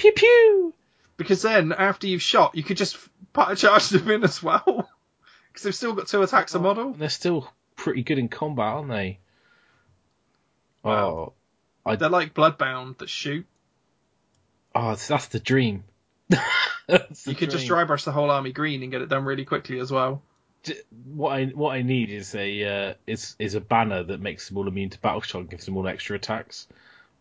Pew 0.00 0.12
pew. 0.12 0.74
Because 1.18 1.42
then 1.42 1.72
after 1.72 2.06
you've 2.06 2.22
shot, 2.22 2.54
you 2.54 2.62
could 2.62 2.78
just 2.78 2.96
part 3.34 3.58
charge 3.58 3.88
them 3.90 4.10
in 4.10 4.24
as 4.24 4.42
well. 4.42 4.88
Because 5.48 5.62
they've 5.64 5.74
still 5.74 5.92
got 5.94 6.08
two 6.08 6.22
attacks 6.22 6.54
a 6.54 6.58
model. 6.58 6.86
And 6.92 6.98
they're 6.98 7.10
still 7.10 7.46
pretty 7.76 8.02
good 8.02 8.18
in 8.18 8.28
combat, 8.28 8.64
aren't 8.66 8.88
they? 8.88 9.18
Wow. 10.82 11.34
Oh, 11.84 11.96
They're 11.96 12.08
like 12.08 12.34
bloodbound 12.34 12.98
that 12.98 13.10
shoot. 13.10 13.46
oh, 14.74 14.94
that's 14.94 15.26
the 15.26 15.40
dream. 15.40 15.84
That's 16.86 17.24
the 17.24 17.30
You 17.30 17.36
could 17.36 17.50
just 17.50 17.66
dream. 17.66 17.78
dry 17.78 17.84
brush 17.84 18.04
the 18.04 18.12
whole 18.12 18.30
army 18.30 18.52
green 18.52 18.82
and 18.82 18.90
get 18.90 19.00
it 19.02 19.08
done 19.08 19.24
really 19.24 19.44
quickly 19.44 19.78
as 19.80 19.92
well. 19.92 20.22
what 21.04 21.30
I 21.32 21.44
what 21.46 21.70
I 21.74 21.82
need 21.82 22.10
is 22.10 22.34
a 22.34 22.64
uh, 22.90 22.94
is 23.06 23.36
is 23.38 23.54
a 23.54 23.60
banner 23.60 24.02
that 24.04 24.20
makes 24.20 24.48
them 24.48 24.56
all 24.58 24.66
immune 24.68 24.90
to 24.90 24.98
battle 25.00 25.20
shock 25.20 25.42
and 25.42 25.50
gives 25.50 25.66
them 25.66 25.76
all 25.76 25.86
extra 25.86 26.16
attacks. 26.16 26.66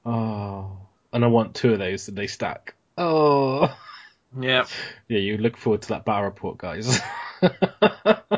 Oh, 0.05 0.77
and 1.13 1.23
I 1.23 1.27
want 1.27 1.55
two 1.55 1.73
of 1.73 1.79
those 1.79 2.07
and 2.07 2.17
they 2.17 2.27
stack. 2.27 2.75
Oh, 2.97 3.75
Yeah. 4.39 4.65
yeah. 5.07 5.17
You 5.19 5.37
look 5.37 5.57
forward 5.57 5.81
to 5.83 5.89
that 5.89 6.05
battle 6.05 6.25
report, 6.25 6.57
guys. 6.59 6.99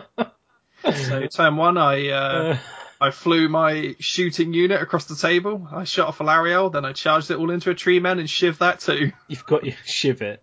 So 0.83 1.27
turn 1.27 1.57
one, 1.57 1.77
I 1.77 2.09
uh, 2.09 2.57
I 3.01 3.11
flew 3.11 3.47
my 3.49 3.95
shooting 3.99 4.53
unit 4.53 4.81
across 4.81 5.05
the 5.05 5.15
table. 5.15 5.67
I 5.71 5.83
shot 5.83 6.07
off 6.07 6.21
a 6.21 6.23
Lariel, 6.23 6.71
then 6.71 6.85
I 6.85 6.91
charged 6.93 7.29
it 7.31 7.37
all 7.37 7.51
into 7.51 7.69
a 7.69 7.75
tree 7.75 7.99
man 7.99 8.19
and 8.19 8.27
shivved 8.27 8.57
that 8.59 8.79
too. 8.79 9.11
You've 9.27 9.45
got 9.45 9.63
your 9.63 9.75
shiv 9.85 10.21
it. 10.21 10.41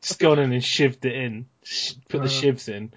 Just 0.00 0.18
gone 0.20 0.38
in 0.38 0.52
and 0.52 0.62
shivved 0.62 1.04
it 1.04 1.14
in. 1.14 1.46
Put 2.08 2.18
the 2.22 2.28
Uh. 2.28 2.30
shivs 2.30 2.68
in. 2.68 2.92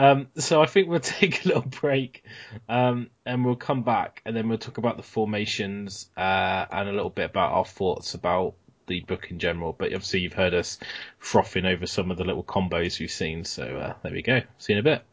Um, 0.00 0.28
so 0.38 0.62
I 0.62 0.66
think 0.66 0.88
we'll 0.88 1.00
take 1.20 1.44
a 1.44 1.48
little 1.48 1.62
break, 1.62 2.24
um, 2.70 3.10
and 3.26 3.44
we'll 3.44 3.56
come 3.56 3.82
back, 3.82 4.22
and 4.24 4.34
then 4.34 4.48
we'll 4.48 4.56
talk 4.56 4.78
about 4.78 4.96
the 4.96 5.02
formations 5.02 6.08
uh, 6.16 6.64
and 6.72 6.88
a 6.88 6.92
little 6.92 7.10
bit 7.10 7.28
about 7.28 7.52
our 7.52 7.66
thoughts 7.66 8.14
about 8.14 8.54
the 8.86 9.00
book 9.00 9.30
in 9.30 9.38
general. 9.38 9.74
But 9.78 9.92
obviously, 9.92 10.20
you've 10.20 10.32
heard 10.32 10.54
us 10.54 10.78
frothing 11.18 11.66
over 11.66 11.84
some 11.84 12.10
of 12.10 12.16
the 12.16 12.24
little 12.24 12.42
combos 12.42 12.98
we've 12.98 13.10
seen. 13.10 13.44
So 13.44 13.76
uh, 13.76 13.94
there 14.02 14.12
we 14.12 14.22
go. 14.22 14.40
See 14.56 14.72
you 14.72 14.78
in 14.78 14.86
a 14.86 14.90
bit. 14.90 15.04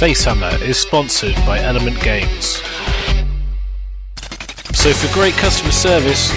Facehammer 0.00 0.62
is 0.62 0.78
sponsored 0.78 1.36
by 1.44 1.60
Element 1.60 2.00
Games. 2.00 2.62
So 4.72 4.92
for 4.94 5.12
great 5.12 5.34
customer 5.34 5.72
service, 5.72 6.30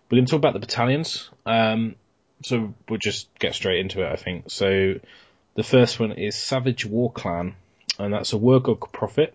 we're 0.09 0.17
going 0.17 0.25
to 0.25 0.31
talk 0.31 0.39
about 0.39 0.51
the 0.53 0.59
battalions. 0.59 1.29
Um, 1.45 1.95
so 2.43 2.73
we'll 2.89 2.99
just 2.99 3.29
get 3.39 3.55
straight 3.55 3.79
into 3.79 4.03
it, 4.03 4.11
I 4.11 4.17
think. 4.17 4.51
So 4.51 4.99
the 5.55 5.63
first 5.63 5.97
one 5.97 6.11
is 6.11 6.35
Savage 6.35 6.85
War 6.85 7.09
Clan, 7.09 7.55
and 7.97 8.13
that's 8.13 8.33
a 8.33 8.37
Wurrgog 8.37 8.91
Prophet, 8.91 9.33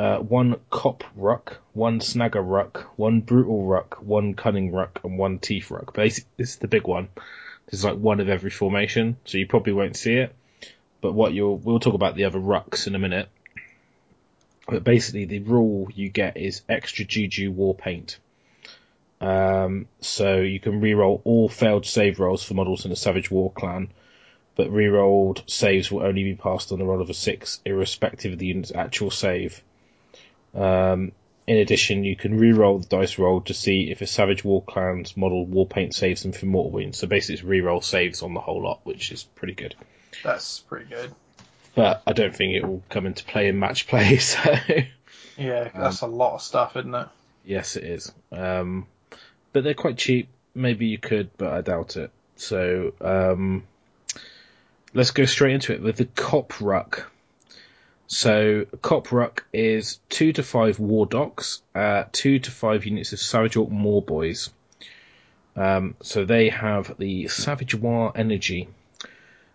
uh, 0.00 0.18
one 0.18 0.56
Kop 0.72 1.02
Rukk, 1.14 1.58
one 1.74 2.00
Snagga 2.00 2.42
Rukk, 2.42 2.84
one 2.96 3.20
Brutal 3.20 3.66
Rukk, 3.66 4.02
one 4.02 4.32
Kunnin' 4.32 4.72
Rukk, 4.72 5.04
and 5.04 5.18
one 5.18 5.38
Teeth 5.38 5.70
Ruck. 5.70 5.92
Basically, 5.92 6.30
this 6.38 6.52
is 6.52 6.56
the 6.56 6.68
big 6.68 6.86
one. 6.86 7.08
There's 7.66 7.84
like 7.84 7.98
one 7.98 8.18
of 8.18 8.30
every 8.30 8.48
formation, 8.48 9.18
so 9.26 9.36
you 9.36 9.46
probably 9.46 9.74
won't 9.74 9.98
see 9.98 10.14
it. 10.14 10.34
But 11.02 11.12
what 11.12 11.34
you'll 11.34 11.58
we'll 11.58 11.80
talk 11.80 11.92
about 11.92 12.16
the 12.16 12.24
other 12.24 12.38
rukks 12.38 12.86
in 12.86 12.94
a 12.94 12.98
minute. 12.98 13.28
But 14.66 14.84
basically, 14.84 15.26
the 15.26 15.40
rule 15.40 15.88
you 15.94 16.08
get 16.08 16.38
is 16.38 16.62
extra 16.66 17.04
Juju 17.04 17.50
War 17.50 17.74
Paint. 17.74 18.18
Um, 19.20 19.86
so 20.00 20.40
you 20.40 20.60
can 20.60 20.80
reroll 20.80 21.20
all 21.24 21.50
failed 21.50 21.84
save 21.84 22.20
rolls 22.20 22.42
for 22.42 22.54
models 22.54 22.86
in 22.86 22.92
a 22.92 22.96
Savage 22.96 23.30
War 23.30 23.52
clan, 23.52 23.90
but 24.56 24.70
rerolled 24.70 25.42
saves 25.50 25.92
will 25.92 26.04
only 26.04 26.24
be 26.24 26.36
passed 26.36 26.72
on 26.72 26.80
a 26.80 26.86
roll 26.86 27.02
of 27.02 27.10
a 27.10 27.14
six, 27.14 27.60
irrespective 27.66 28.32
of 28.32 28.38
the 28.38 28.46
unit's 28.46 28.72
actual 28.74 29.10
save. 29.10 29.62
Um, 30.54 31.12
in 31.46 31.56
addition, 31.56 32.04
you 32.04 32.14
can 32.14 32.38
reroll 32.38 32.80
the 32.80 32.88
dice 32.88 33.18
roll 33.18 33.40
to 33.42 33.54
see 33.54 33.90
if 33.90 34.02
a 34.02 34.06
Savage 34.06 34.44
War 34.44 34.62
clan's 34.62 35.16
model 35.16 35.44
War 35.44 35.66
Paint 35.66 35.94
saves 35.94 36.22
them 36.22 36.32
from 36.32 36.50
mortal 36.50 36.70
wounds. 36.70 36.98
So 36.98 37.06
basically, 37.06 37.34
it's 37.34 37.42
reroll 37.42 37.82
saves 37.82 38.22
on 38.22 38.34
the 38.34 38.40
whole 38.40 38.62
lot, 38.62 38.80
which 38.84 39.10
is 39.10 39.24
pretty 39.24 39.54
good. 39.54 39.74
That's 40.22 40.60
pretty 40.60 40.86
good. 40.86 41.12
But 41.74 42.02
I 42.06 42.12
don't 42.12 42.34
think 42.34 42.54
it 42.54 42.64
will 42.66 42.82
come 42.88 43.06
into 43.06 43.24
play 43.24 43.48
in 43.48 43.58
match 43.58 43.86
play. 43.86 44.18
So 44.20 44.40
Yeah, 45.36 45.70
that's 45.74 46.02
a 46.02 46.06
lot 46.06 46.34
of 46.34 46.42
stuff, 46.42 46.76
isn't 46.76 46.94
it? 46.94 47.08
Yes, 47.44 47.76
it 47.76 47.84
is. 47.84 48.12
Um, 48.30 48.86
but 49.52 49.64
they're 49.64 49.74
quite 49.74 49.96
cheap. 49.96 50.28
Maybe 50.54 50.86
you 50.86 50.98
could, 50.98 51.30
but 51.38 51.52
I 51.52 51.62
doubt 51.62 51.96
it. 51.96 52.10
So 52.36 52.92
um, 53.00 53.64
let's 54.94 55.10
go 55.10 55.24
straight 55.24 55.54
into 55.54 55.72
it 55.72 55.82
with 55.82 55.96
the 55.96 56.04
Kop 56.04 56.48
Rukk. 56.48 57.04
So 58.12 58.64
Kop 58.82 59.06
Rukk 59.06 59.42
is 59.52 60.00
two 60.08 60.32
to 60.32 60.42
five 60.42 60.78
Wardokks, 60.78 61.60
uh, 61.76 62.06
two 62.10 62.40
to 62.40 62.50
five 62.50 62.84
units 62.84 63.12
of 63.12 63.20
Savage 63.20 63.56
Orc 63.56 63.70
Morboys. 63.70 64.50
Um, 65.54 65.94
so 66.02 66.24
they 66.24 66.48
have 66.48 66.98
the 66.98 67.28
Savage 67.28 67.76
War 67.76 68.10
energy. 68.16 68.66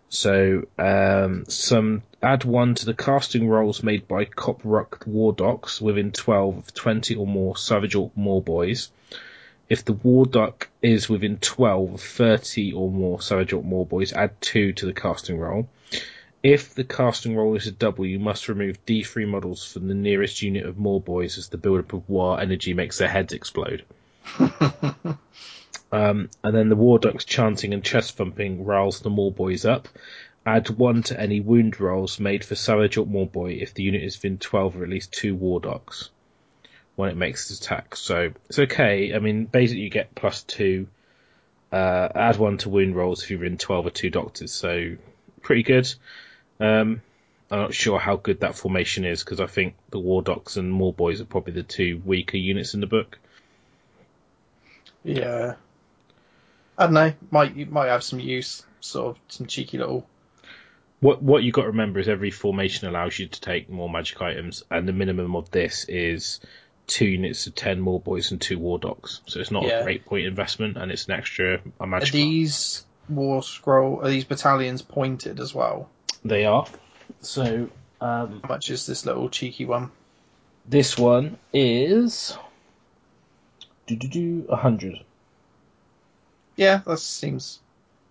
So 0.07 0.67
um, 0.79 1.43
some 1.49 2.03
add 2.23 2.45
one 2.45 2.75
to 2.75 2.85
the 2.85 2.93
casting 2.93 3.49
rolls 3.49 3.83
made 3.83 4.07
by 4.07 4.23
Kop 4.23 4.61
Rukk 4.61 5.05
War 5.05 5.33
Docs 5.33 5.81
within 5.81 6.13
12 6.13 6.57
of 6.57 6.73
20 6.73 7.15
or 7.15 7.27
more 7.27 7.57
Savage 7.57 7.95
Orc 7.95 8.15
Morboys. 8.15 8.87
If 9.67 9.83
the 9.83 9.95
Wardokk 9.95 10.67
is 10.81 11.09
within 11.09 11.39
12 11.39 11.95
of 11.95 12.01
30 12.01 12.71
or 12.71 12.89
more 12.89 13.21
Savage 13.21 13.51
Orc 13.51 13.65
Morboys, 13.65 14.13
add 14.13 14.39
2 14.39 14.71
to 14.71 14.85
the 14.85 14.93
casting 14.93 15.37
roll. 15.37 15.67
If 16.45 16.75
the 16.75 16.83
casting 16.83 17.35
roll 17.35 17.55
is 17.55 17.65
a 17.65 17.71
double, 17.71 18.05
you 18.05 18.19
must 18.19 18.49
remove 18.49 18.85
D3 18.85 19.27
models 19.27 19.65
from 19.65 19.87
the 19.87 19.95
nearest 19.95 20.43
unit 20.43 20.67
of 20.67 20.75
Morboys 20.75 21.39
as 21.39 21.49
the 21.49 21.57
build-up 21.57 21.93
of 21.93 22.07
War 22.07 22.39
energy 22.39 22.75
makes 22.75 22.99
their 22.99 23.07
heads 23.07 23.33
explode. 23.33 23.83
Um, 25.91 26.29
and 26.43 26.53
then 26.53 26.67
the 26.67 26.75
Wardokk's 26.75 27.23
chanting 27.23 27.73
and 27.73 27.81
chest 27.81 28.17
thumping 28.17 28.65
riles 28.65 28.99
the 28.99 29.09
Morboys 29.09 29.69
up. 29.69 29.87
Add 30.45 30.69
one 30.69 31.03
to 31.03 31.17
any 31.17 31.39
wound 31.39 31.79
rolls 31.79 32.19
made 32.19 32.43
for 32.43 32.55
Savage 32.55 32.97
or 32.97 33.05
Morboy 33.05 33.61
if 33.61 33.73
the 33.73 33.83
unit 33.83 34.03
is 34.03 34.17
within 34.17 34.37
12 34.37 34.75
or 34.75 34.83
at 34.83 34.89
least 34.89 35.13
two 35.13 35.37
Wardokks 35.37 36.09
when 36.95 37.09
it 37.09 37.15
makes 37.15 37.49
its 37.49 37.61
attack. 37.61 37.95
So 37.95 38.33
it's 38.49 38.59
okay. 38.59 39.13
I 39.13 39.19
mean, 39.19 39.45
basically 39.45 39.83
you 39.83 39.89
get 39.89 40.15
plus 40.15 40.43
two. 40.43 40.87
Uh, 41.71 42.09
add 42.13 42.37
one 42.37 42.57
to 42.57 42.69
wound 42.69 42.95
rolls 42.95 43.23
if 43.23 43.31
you're 43.31 43.45
in 43.45 43.57
12 43.57 43.85
or 43.85 43.91
two 43.91 44.09
Doctors. 44.09 44.51
So 44.51 44.97
pretty 45.41 45.63
good. 45.63 45.93
Um, 46.59 47.01
I'm 47.51 47.59
not 47.59 47.73
sure 47.73 47.99
how 47.99 48.15
good 48.15 48.39
that 48.41 48.55
formation 48.55 49.05
is 49.05 49.23
because 49.23 49.39
I 49.39 49.45
think 49.47 49.75
the 49.91 49.99
Wardokks 49.99 50.57
and 50.57 50.73
Morboys 50.73 51.21
are 51.21 51.25
probably 51.25 51.53
the 51.53 51.63
two 51.63 52.01
weaker 52.05 52.37
units 52.37 52.73
in 52.73 52.79
the 52.79 52.87
book. 52.87 53.19
Yeah. 55.03 55.55
I 56.77 56.85
don't 56.85 56.93
know. 56.93 57.13
Might 57.31 57.55
you 57.55 57.65
might 57.67 57.87
have 57.87 58.03
some 58.03 58.19
use, 58.19 58.63
sort 58.81 59.15
of 59.15 59.21
some 59.29 59.45
cheeky 59.47 59.77
little. 59.77 60.07
What 60.99 61.21
what 61.21 61.43
you 61.43 61.51
got 61.51 61.61
to 61.63 61.67
remember 61.67 61.99
is 61.99 62.07
every 62.09 62.31
formation 62.31 62.87
allows 62.87 63.17
you 63.19 63.27
to 63.27 63.41
take 63.41 63.69
more 63.69 63.89
magic 63.89 64.21
items, 64.21 64.63
and 64.71 64.87
the 64.87 64.93
minimum 64.93 65.35
of 65.35 65.51
this 65.51 65.85
is 65.87 66.39
two 66.87 67.05
units 67.05 67.47
of 67.47 67.55
ten 67.55 67.79
Morboys 67.81 68.31
and 68.31 68.41
two 68.41 68.59
Wardokks. 68.59 69.21
So 69.27 69.39
it's 69.39 69.51
not 69.51 69.63
Yeah. 69.63 69.79
a 69.81 69.83
great 69.83 70.05
point 70.05 70.25
investment, 70.25 70.77
and 70.77 70.91
it's 70.91 71.05
an 71.05 71.13
extra 71.13 71.55
a 71.55 71.61
Are 71.79 71.87
magic. 71.87 72.11
these 72.11 72.83
war 73.07 73.41
scroll? 73.43 74.01
Are 74.03 74.09
these 74.09 74.25
battalions 74.25 74.81
pointed 74.81 75.39
as 75.39 75.53
well? 75.53 75.89
They 76.25 76.45
are. 76.45 76.65
So 77.21 77.69
um, 78.01 78.41
How 78.43 78.49
much 78.49 78.69
is 78.71 78.85
this 78.85 79.05
little 79.05 79.29
cheeky 79.29 79.65
one? 79.65 79.91
this 80.67 80.97
one 80.97 81.37
is 81.53 82.35
do 83.85 83.95
do 83.95 84.07
do 84.07 84.45
a 84.49 84.55
hundred. 84.55 84.95
Yeah, 86.55 86.81
that 86.87 86.97
seems 86.97 87.59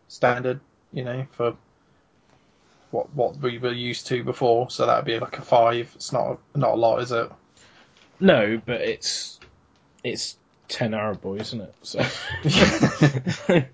standard. 0.07 0.61
You 0.93 1.05
know, 1.05 1.27
for 1.33 1.57
what 2.93 3.13
what 3.15 3.37
we 3.39 3.59
were 3.59 3.73
used 3.73 4.07
to 4.07 4.23
before. 4.23 4.71
So 4.71 4.87
that 4.87 4.97
would 4.97 5.05
be 5.05 5.19
like 5.19 5.37
a 5.39 5.43
five. 5.43 5.91
It's 5.97 6.13
not 6.13 6.39
not 6.55 6.75
a 6.75 6.77
lot, 6.77 7.03
is 7.03 7.11
it? 7.11 7.29
No, 8.21 8.61
but 8.65 8.81
it's 8.81 9.41
it's 10.05 10.37
ten 10.69 10.95
arrow 10.95 11.15
boys, 11.15 11.53
isn't 11.53 11.61
it? 11.63 11.75
So, 11.83 12.01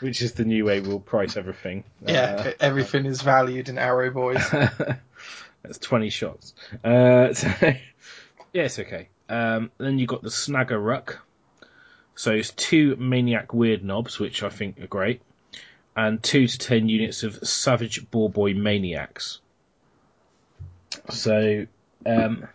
which 0.00 0.22
is 0.22 0.32
the 0.32 0.44
new 0.44 0.64
way 0.64 0.80
we'll 0.80 1.00
price 1.00 1.36
everything. 1.36 1.84
yeah, 2.06 2.44
Uh, 2.46 2.52
everything 2.60 3.06
is 3.06 3.22
valued 3.22 3.68
in 3.68 3.78
arrow 3.78 4.10
boys. 4.10 4.44
That's 5.62 5.78
20 5.78 6.10
shots. 6.10 6.54
Uh, 6.84 7.32
so, 7.34 7.48
yeah, 8.52 8.62
it's 8.62 8.78
okay. 8.78 9.08
Um, 9.28 9.70
then 9.78 9.98
you've 9.98 10.08
got 10.08 10.22
the 10.22 10.28
Snagga 10.28 10.70
Rukk. 10.72 11.16
So 12.14 12.30
it's 12.32 12.50
two 12.50 12.96
Maniak 12.96 13.48
Weirdnobs, 13.48 14.18
which 14.18 14.42
I 14.42 14.48
think 14.48 14.80
are 14.80 14.86
great, 14.86 15.20
and 15.94 16.22
two 16.22 16.46
to 16.46 16.58
ten 16.58 16.88
units 16.88 17.24
of 17.24 17.34
Savage 17.46 18.10
Boar 18.10 18.30
Boy 18.30 18.54
Maniacs. 18.54 19.40
So, 21.10 21.66
um, 22.06 22.48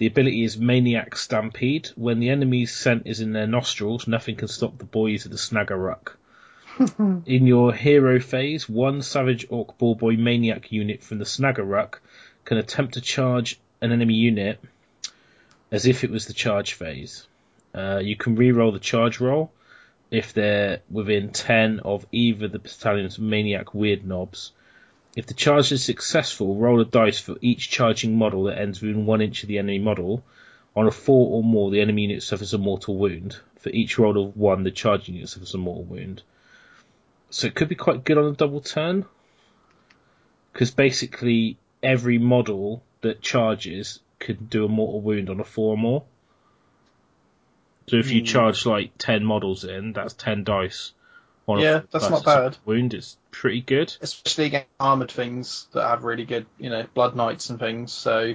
the 0.00 0.06
ability 0.06 0.44
is 0.44 0.56
Maniac 0.56 1.14
Stampede. 1.14 1.90
When 1.94 2.20
the 2.20 2.30
enemy's 2.30 2.74
scent 2.74 3.02
is 3.04 3.20
in 3.20 3.34
their 3.34 3.46
nostrils, 3.46 4.08
nothing 4.08 4.34
can 4.34 4.48
stop 4.48 4.78
the 4.78 4.86
boys 4.86 5.26
of 5.26 5.30
the 5.30 5.36
Snagga 5.36 5.76
Rukk. 5.76 7.22
In 7.26 7.46
your 7.46 7.74
hero 7.74 8.18
phase, 8.18 8.66
one 8.66 9.02
Savage 9.02 9.44
Orc 9.50 9.76
Boar 9.76 9.94
Boy 9.94 10.16
Maniac 10.16 10.72
unit 10.72 11.02
from 11.02 11.18
the 11.18 11.26
Snagga 11.26 11.58
Rukk 11.58 11.98
can 12.46 12.56
attempt 12.56 12.94
to 12.94 13.02
charge 13.02 13.60
an 13.82 13.92
enemy 13.92 14.14
unit 14.14 14.58
as 15.70 15.84
if 15.84 16.02
it 16.02 16.10
was 16.10 16.24
the 16.24 16.32
charge 16.32 16.72
phase. 16.72 17.26
Uh, 17.74 18.00
you 18.02 18.16
can 18.16 18.36
re-roll 18.36 18.72
the 18.72 18.78
charge 18.78 19.20
roll 19.20 19.52
if 20.10 20.32
they're 20.32 20.80
within 20.90 21.30
10 21.30 21.80
of 21.80 22.06
either 22.10 22.48
the 22.48 22.58
battalion's 22.58 23.18
Maniak 23.18 23.74
Weirdnobs. 23.74 24.52
If 25.16 25.26
the 25.26 25.34
charge 25.34 25.72
is 25.72 25.84
successful, 25.84 26.56
roll 26.56 26.80
a 26.80 26.84
dice 26.84 27.18
for 27.18 27.36
each 27.40 27.68
charging 27.68 28.16
model 28.16 28.44
that 28.44 28.58
ends 28.58 28.80
within 28.80 29.06
one 29.06 29.20
inch 29.20 29.42
of 29.42 29.48
the 29.48 29.58
enemy 29.58 29.80
model. 29.80 30.22
On 30.76 30.86
a 30.86 30.90
four 30.92 31.32
or 31.32 31.42
more, 31.42 31.70
the 31.70 31.80
enemy 31.80 32.02
unit 32.02 32.22
suffers 32.22 32.54
a 32.54 32.58
mortal 32.58 32.96
wound. 32.96 33.36
For 33.58 33.70
each 33.70 33.98
roll 33.98 34.24
of 34.24 34.36
one, 34.36 34.62
the 34.62 34.70
charging 34.70 35.16
unit 35.16 35.28
suffers 35.28 35.54
a 35.54 35.58
mortal 35.58 35.84
wound. 35.84 36.22
So 37.30 37.48
it 37.48 37.54
could 37.54 37.68
be 37.68 37.74
quite 37.74 38.04
good 38.04 38.18
on 38.18 38.26
a 38.26 38.36
double 38.36 38.60
turn. 38.60 39.04
Because 40.52 40.70
basically, 40.70 41.58
every 41.82 42.18
model 42.18 42.82
that 43.00 43.20
charges 43.20 44.00
could 44.20 44.48
do 44.48 44.64
a 44.64 44.68
mortal 44.68 45.00
wound 45.00 45.28
on 45.28 45.40
a 45.40 45.44
four 45.44 45.74
or 45.74 45.78
more. 45.78 46.04
So 47.88 47.96
if 47.96 48.12
you 48.12 48.20
Hmm. 48.20 48.26
charge 48.26 48.66
like 48.66 48.92
10 48.98 49.24
models 49.24 49.64
in, 49.64 49.92
that's 49.92 50.14
10 50.14 50.44
dice. 50.44 50.92
On 51.50 51.58
a 51.58 51.62
Yeah, 51.62 51.78
four 51.80 51.88
that's 51.92 52.10
not 52.10 52.24
bad. 52.24 52.56
Wound, 52.64 52.94
it's 52.94 53.16
pretty 53.30 53.60
good. 53.60 53.94
Especially 54.00 54.46
against 54.46 54.68
armored 54.78 55.10
things 55.10 55.66
that 55.72 55.86
have 55.88 56.04
really 56.04 56.24
good, 56.24 56.46
you 56.58 56.70
know, 56.70 56.86
blood 56.94 57.16
knights 57.16 57.50
and 57.50 57.58
things. 57.58 57.92
So 57.92 58.34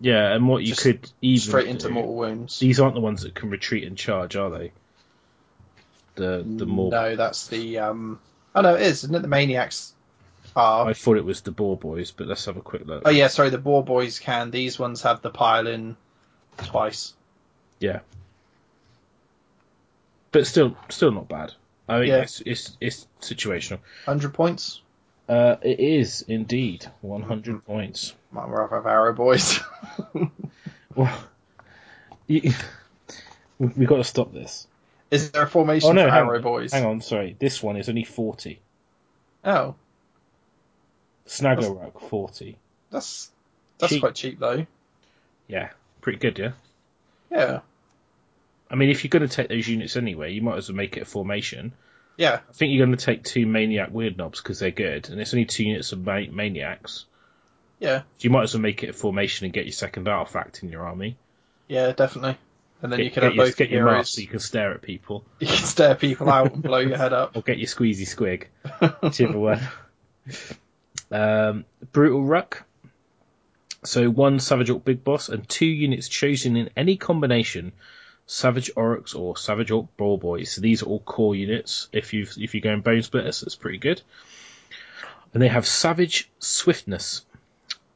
Yeah, 0.00 0.32
and 0.34 0.48
what 0.48 0.62
you 0.62 0.74
could 0.74 1.10
even 1.20 1.40
straight 1.48 1.66
into 1.68 1.88
do- 1.88 1.94
mortal 1.94 2.14
wounds. 2.14 2.58
These 2.58 2.80
aren't 2.80 2.94
the 2.94 3.00
ones 3.00 3.22
that 3.22 3.34
can 3.34 3.50
retreat 3.50 3.84
and 3.84 3.96
charge, 3.96 4.36
are 4.36 4.50
they? 4.50 4.72
The 6.16 6.44
the 6.46 6.66
more 6.66 6.90
No, 6.90 7.16
that's 7.16 7.46
the. 7.46 7.78
um 7.78 8.20
Oh 8.54 8.60
no, 8.60 8.74
it 8.74 8.82
is, 8.82 9.04
isn't 9.04 9.14
it? 9.14 9.22
The 9.22 9.28
maniacs 9.28 9.94
are. 10.54 10.86
I 10.86 10.92
thought 10.92 11.16
it 11.16 11.24
was 11.24 11.40
the 11.40 11.52
Boar 11.52 11.76
Boys, 11.78 12.10
but 12.10 12.26
let's 12.26 12.44
have 12.44 12.58
a 12.58 12.60
quick 12.60 12.86
look. 12.86 13.02
Oh 13.06 13.10
yeah, 13.10 13.28
sorry. 13.28 13.48
The 13.48 13.56
boar 13.58 13.82
boys 13.82 14.18
can. 14.18 14.50
These 14.50 14.78
ones 14.78 15.02
have 15.02 15.22
the 15.22 15.30
pile 15.30 15.66
in 15.66 15.96
twice. 16.58 17.14
Yeah. 17.80 18.00
But 20.32 20.46
still, 20.46 20.76
still 20.88 21.12
not 21.12 21.28
bad. 21.28 21.52
I 21.88 21.98
think 21.98 22.08
Yeah. 22.08 22.18
it's, 22.22 22.40
it's 22.44 22.76
it's 22.80 23.06
situational. 23.20 23.78
Hundred 24.06 24.34
points. 24.34 24.80
Uh, 25.28 25.56
it 25.62 25.78
is 25.80 26.22
indeed 26.28 26.86
100 27.00 27.64
points. 27.64 28.14
Might 28.32 28.48
rather 28.48 28.74
have 28.76 28.86
arrow 28.86 29.12
boys. 29.14 29.60
Well, 30.94 31.24
you, 32.26 32.52
we've 33.58 33.88
got 33.88 33.96
to 33.96 34.04
stop 34.04 34.30
this. 34.34 34.66
is 35.10 35.30
there 35.30 35.44
a 35.44 35.46
formation 35.46 35.88
Oh 35.88 35.92
no, 35.92 36.02
for 36.06 36.14
arrow 36.14 36.36
on, 36.36 36.42
boys? 36.42 36.72
hang 36.72 36.84
on, 36.84 37.00
sorry. 37.00 37.34
This 37.38 37.62
one 37.62 37.78
is 37.78 37.88
only 37.88 38.04
40. 38.04 38.60
Oh, 39.44 39.74
Snagga 41.26 41.62
Rukk 41.62 41.98
40. 42.10 42.58
that's 42.90 43.30
that's 43.78 43.92
Cheap. 43.94 44.02
quite 44.02 44.14
cheap 44.14 44.38
though. 44.38 44.66
Yeah, 45.48 45.70
pretty 46.02 46.18
good, 46.18 46.38
yeah. 46.38 46.52
Yeah, 47.30 47.60
I 48.72 48.76
mean, 48.76 48.88
if 48.88 49.04
you're 49.04 49.10
going 49.10 49.28
to 49.28 49.34
take 49.34 49.48
those 49.48 49.68
units 49.68 49.96
anyway, 49.96 50.32
you 50.32 50.40
might 50.42 50.56
as 50.56 50.68
well 50.70 50.76
make 50.76 50.96
it 50.96 51.02
a 51.02 51.04
formation. 51.04 51.72
yeah, 52.16 52.40
I 52.48 52.52
think 52.52 52.72
you're 52.72 52.84
going 52.86 52.96
to 52.96 53.04
take 53.04 53.22
two 53.22 53.46
Maniak 53.46 53.92
Weirdnobs 53.92 54.38
because 54.38 54.58
they're 54.58 54.70
good, 54.70 55.10
and 55.10 55.20
it's 55.20 55.34
only 55.34 55.44
two 55.44 55.64
units 55.64 55.92
of 55.92 56.04
ma- 56.04 56.20
Maniacs. 56.30 57.04
yeah, 57.78 57.98
So 58.00 58.04
you 58.20 58.30
might 58.30 58.44
as 58.44 58.54
well 58.54 58.62
make 58.62 58.82
it 58.82 58.90
a 58.90 58.92
formation 58.94 59.44
and 59.44 59.52
get 59.52 59.66
your 59.66 59.72
second 59.72 60.08
artifact 60.08 60.62
in 60.62 60.70
your 60.70 60.86
army. 60.86 61.16
yeah, 61.68 61.92
definitely. 61.92 62.38
And 62.82 62.90
then 62.90 62.98
get, 62.98 63.04
you 63.04 63.10
can 63.12 63.22
have 63.22 63.34
your, 63.34 63.44
both 63.44 63.56
get 63.56 63.70
your 63.70 63.84
mask 63.84 64.14
so 64.14 64.20
you 64.22 64.26
can 64.26 64.40
stare 64.40 64.72
at 64.72 64.82
people, 64.82 65.24
You 65.38 65.46
can 65.46 65.56
stare 65.58 65.94
people 65.94 66.28
out 66.28 66.52
and 66.54 66.62
blow 66.62 66.78
your 66.78 66.96
head 66.96 67.12
up. 67.12 67.36
or 67.36 67.42
get 67.42 67.58
your 67.58 67.68
Squeezy 67.68 68.08
Squig, 68.08 68.46
whichever 69.02 69.38
one. 69.38 69.60
Um, 71.10 71.64
Brutal 71.92 72.22
Rukk. 72.22 72.62
So 73.84 74.08
one 74.08 74.38
Savage 74.38 74.70
Orc 74.70 74.84
Big 74.84 75.04
Boss 75.04 75.28
and 75.28 75.48
two 75.48 75.66
units 75.66 76.08
chosen 76.08 76.56
in 76.56 76.70
any 76.76 76.96
combination. 76.96 77.72
Savage 78.32 78.72
Orcs 78.74 79.14
or 79.14 79.36
Savage 79.36 79.70
Orc 79.70 79.94
Boar 79.98 80.18
Boys. 80.18 80.52
So 80.52 80.62
these 80.62 80.82
are 80.82 80.86
all 80.86 81.00
core 81.00 81.34
units. 81.34 81.88
If 81.92 82.14
you 82.14 82.26
if 82.38 82.54
you're 82.54 82.62
going 82.62 82.82
Bonesplitterz, 82.82 83.42
that's 83.42 83.56
pretty 83.56 83.76
good. 83.76 84.00
And 85.34 85.42
they 85.42 85.48
have 85.48 85.66
Savage 85.66 86.30
Swiftness. 86.38 87.26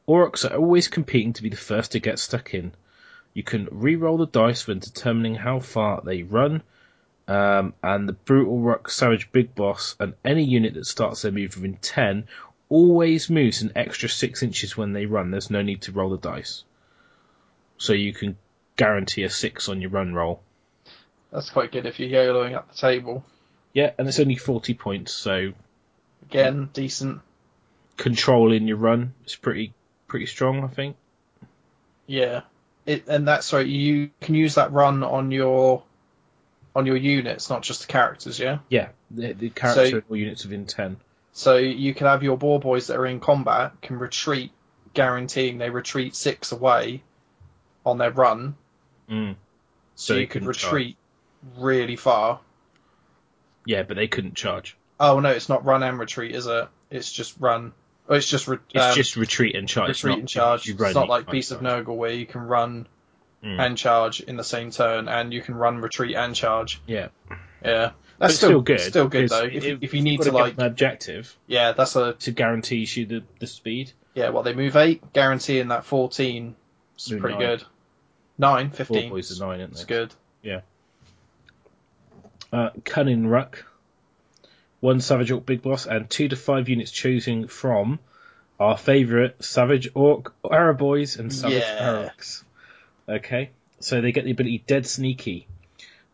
Orcs 0.07 0.45
are 0.49 0.55
always 0.55 0.89
competing 0.89 1.33
to 1.33 1.41
be 1.41 1.49
the 1.49 1.57
first 1.57 1.93
to 1.93 1.99
get 1.99 2.19
stuck 2.19 2.53
in. 2.53 2.71
You 3.33 3.41
can 3.41 3.67
re-roll 3.71 4.17
the 4.17 4.27
dice 4.27 4.67
when 4.67 4.77
determining 4.77 5.33
how 5.33 5.59
far 5.59 6.03
they 6.05 6.21
run. 6.21 6.61
Um, 7.27 7.73
and 7.81 8.07
the 8.07 8.13
Brutal 8.13 8.59
Rukk 8.59 8.91
Savage 8.91 9.31
Big 9.31 9.55
Boss 9.55 9.95
and 9.99 10.13
any 10.23 10.43
unit 10.43 10.75
that 10.75 10.85
starts 10.85 11.23
their 11.23 11.31
move 11.31 11.55
within 11.55 11.77
10 11.77 12.27
always 12.69 13.27
moves 13.27 13.63
an 13.63 13.71
extra 13.75 14.07
6 14.07 14.43
inches 14.43 14.77
when 14.77 14.93
they 14.93 15.07
run. 15.07 15.31
There's 15.31 15.49
no 15.49 15.63
need 15.63 15.81
to 15.83 15.91
roll 15.91 16.11
the 16.11 16.17
dice. 16.17 16.63
So 17.79 17.93
you 17.93 18.13
can 18.13 18.37
guarantee 18.77 19.23
a 19.23 19.29
6 19.29 19.69
on 19.69 19.81
your 19.81 19.89
run 19.89 20.13
roll. 20.13 20.41
That's 21.31 21.49
quite 21.49 21.71
good 21.71 21.85
if 21.85 21.99
you're 21.99 22.09
YOLOing 22.09 22.55
up 22.55 22.71
the 22.71 22.77
table. 22.77 23.25
Yeah, 23.73 23.91
and 23.97 24.07
it's 24.07 24.19
only 24.19 24.35
40 24.37 24.73
points, 24.75 25.11
so 25.11 25.51
Again, 26.29 26.69
decent. 26.73 27.21
controlling 27.97 28.67
your 28.67 28.77
run 28.77 29.13
is 29.25 29.35
pretty 29.35 29.73
pretty 30.07 30.25
strong, 30.25 30.63
I 30.63 30.67
think. 30.67 30.95
Yeah. 32.05 32.41
It, 32.85 33.07
and 33.09 33.27
that's 33.27 33.51
right. 33.51 33.65
You 33.67 34.09
can 34.21 34.35
use 34.35 34.55
that 34.55 34.71
run 34.71 35.03
on 35.03 35.31
your 35.31 35.83
on 36.75 36.85
your 36.85 36.95
units, 36.95 37.49
not 37.49 37.61
just 37.63 37.81
the 37.81 37.87
characters. 37.87 38.39
Yeah. 38.39 38.59
Yeah, 38.69 38.89
the, 39.11 39.33
the 39.33 39.49
character 39.49 39.89
So- 39.89 40.01
or 40.09 40.15
units 40.15 40.45
within 40.45 40.65
10. 40.65 40.97
So 41.33 41.57
you 41.57 41.93
can 41.93 42.07
have 42.07 42.23
your 42.23 42.35
boar 42.37 42.59
boys 42.59 42.87
that 42.87 42.97
are 42.97 43.05
in 43.05 43.19
combat 43.19 43.79
can 43.81 43.99
retreat, 43.99 44.51
guaranteeing 44.95 45.59
they 45.59 45.69
retreat 45.69 46.15
six 46.15 46.51
away 46.51 47.03
on 47.85 47.99
their 47.99 48.09
run. 48.11 48.55
Mm. 49.09 49.35
So, 49.95 50.13
So 50.13 50.19
you 50.19 50.27
could 50.27 50.45
retreat 50.45 50.97
really 51.57 51.95
far. 51.95 52.39
Yeah, 53.65 53.83
but 53.83 53.95
they 53.97 54.07
couldn't 54.07 54.35
charge. 54.35 54.77
Oh 54.99 55.19
no, 55.19 55.29
it's 55.29 55.49
not 55.49 55.65
run 55.65 55.83
and 55.83 55.99
retreat, 55.99 56.33
is 56.35 56.47
it? 56.47 56.67
It's 56.89 57.11
just 57.11 57.35
run. 57.39 57.73
Oh, 58.09 58.15
it's 58.15 58.29
just 58.29 58.47
re- 58.47 58.57
It's 58.73 58.83
um, 58.83 58.95
just 58.95 59.15
retreat 59.17 59.55
and 59.55 59.67
charge. 59.67 59.89
retreat 59.89 60.11
not 60.11 60.19
and 60.19 60.29
charge. 60.29 60.69
it's 60.69 60.95
not 60.95 61.09
like 61.09 61.29
Beast 61.29 61.51
of 61.51 61.61
charge. 61.61 61.85
Nurgle 61.85 61.97
where 61.97 62.11
you 62.13 62.25
can 62.25 62.41
run 62.41 62.87
Mm. 63.43 63.59
and 63.63 63.77
charge 63.77 64.19
in 64.19 64.35
the 64.35 64.43
same 64.43 64.71
turn, 64.71 65.07
and 65.07 65.31
you 65.31 65.43
can 65.43 65.53
run, 65.53 65.77
retreat, 65.77 66.15
and 66.15 66.33
charge. 66.35 66.81
Yeah, 66.87 67.09
Yeah, 67.63 67.91
that's 68.17 68.33
it's 68.33 68.37
still, 68.37 68.61
good. 68.61 68.79
Still 68.79 69.07
good 69.09 69.29
though. 69.29 69.43
If, 69.43 69.63
if- 69.63 69.83
if 69.83 69.93
you 69.93 70.01
need 70.01 70.17
gotta 70.21 70.31
like, 70.31 70.53
an 70.57 70.63
objective 70.63 71.37
yeah, 71.45 71.73
that's 71.73 71.95
a 71.95 72.13
to 72.13 72.31
guarantee 72.31 72.87
you 72.91 73.05
the, 73.05 73.23
the 73.39 73.45
speed. 73.45 73.91
yeah. 74.15 74.29
well 74.29 74.41
they 74.41 74.53
move 74.55 74.75
eight, 74.75 75.13
guaranteeing 75.13 75.67
that 75.67 75.85
fourteen 75.85 76.55
is 76.97 77.09
pretty 77.09 77.37
nine. 77.37 77.39
good. 77.39 77.63
Nine, 78.37 78.69
Four 78.69 78.85
15. 78.85 79.09
boys 79.09 79.41
are 79.41 79.45
nine, 79.47 79.61
aren't 79.61 79.73
It's 79.73 79.85
good. 79.85 80.13
Uh, 82.51 82.69
Kunnin' 82.85 83.25
Rukk, 83.25 83.63
one 84.79 85.01
Savage 85.01 85.31
Orc 85.31 85.45
Big 85.45 85.61
Boss, 85.61 85.85
and 85.85 86.09
two 86.09 86.29
to 86.29 86.35
five 86.37 86.69
units 86.69 86.91
chosen 86.91 87.47
from 87.47 87.99
our 88.57 88.77
favourite 88.77 89.43
Savage 89.43 89.89
Orc 89.93 90.33
Arrow 90.49 90.73
Boys 90.73 91.17
and 91.17 91.33
Savage 91.33 91.57
Yeah. 91.61 92.09
Orcs. 92.09 92.43
Okay, 93.09 93.49
so 93.81 93.99
they 93.99 94.11
get 94.13 94.23
the 94.23 94.31
ability 94.31 94.63
Dead 94.65 94.85
Sneaky. 94.87 95.47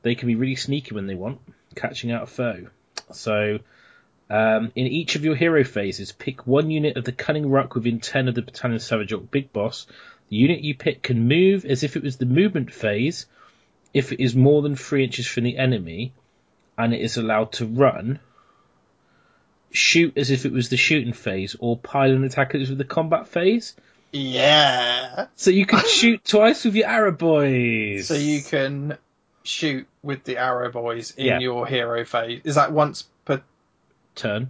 They 0.01 0.15
can 0.15 0.27
be 0.27 0.35
really 0.35 0.55
sneaky 0.55 0.95
when 0.95 1.05
they 1.07 1.15
want, 1.15 1.39
catching 1.75 2.11
out 2.11 2.23
a 2.23 2.27
foe. 2.27 2.67
So, 3.11 3.59
um, 4.29 4.71
in 4.75 4.87
each 4.87 5.15
of 5.15 5.23
your 5.23 5.35
hero 5.35 5.63
phases, 5.63 6.11
pick 6.11 6.47
one 6.47 6.71
unit 6.71 6.97
of 6.97 7.05
the 7.05 7.11
Kunnin' 7.11 7.45
Rukk 7.45 7.75
within 7.75 7.99
10 7.99 8.27
of 8.27 8.33
the 8.35 8.41
Battalion 8.41 8.79
Savage 8.79 9.13
Orc 9.13 9.29
Big 9.29 9.53
Boss. 9.53 9.85
The 10.33 10.39
unit 10.39 10.61
you 10.61 10.73
pick 10.73 11.03
can 11.03 11.27
move 11.27 11.63
as 11.63 11.83
if 11.83 11.95
it 11.95 12.01
was 12.01 12.17
the 12.17 12.25
movement 12.25 12.73
phase 12.73 13.27
if 13.93 14.11
it 14.11 14.19
is 14.19 14.35
more 14.35 14.63
than 14.63 14.75
3 14.75 15.03
inches 15.03 15.27
from 15.27 15.43
the 15.43 15.59
enemy, 15.59 16.11
and 16.75 16.91
it 16.91 17.01
is 17.01 17.17
allowed 17.17 17.51
to 17.51 17.67
run, 17.67 18.19
shoot 19.71 20.17
as 20.17 20.31
if 20.31 20.47
it 20.47 20.51
was 20.51 20.69
the 20.69 20.75
shooting 20.77 21.13
phase, 21.13 21.55
or 21.59 21.77
pile 21.77 22.09
and 22.09 22.25
attack 22.25 22.55
as 22.55 22.69
with 22.69 22.79
the 22.79 22.83
combat 22.83 23.27
phase. 23.27 23.75
Yeah. 24.11 25.27
So 25.35 25.51
you 25.51 25.67
can 25.67 25.85
shoot 25.87 26.25
twice 26.25 26.65
with 26.65 26.73
your 26.73 26.87
arrow 26.87 27.11
boys. 27.11 28.07
So 28.07 28.15
you 28.15 28.41
can 28.41 28.97
shoot 29.43 29.85
with 30.01 30.23
the 30.23 30.37
arrow 30.37 30.71
boys 30.71 31.11
in 31.11 31.27
Yeah. 31.27 31.39
your 31.41 31.67
hero 31.67 32.05
phase. 32.05 32.41
Is 32.43 32.55
that 32.55 32.71
once 32.71 33.03
per? 33.23 33.43
turn. 34.15 34.49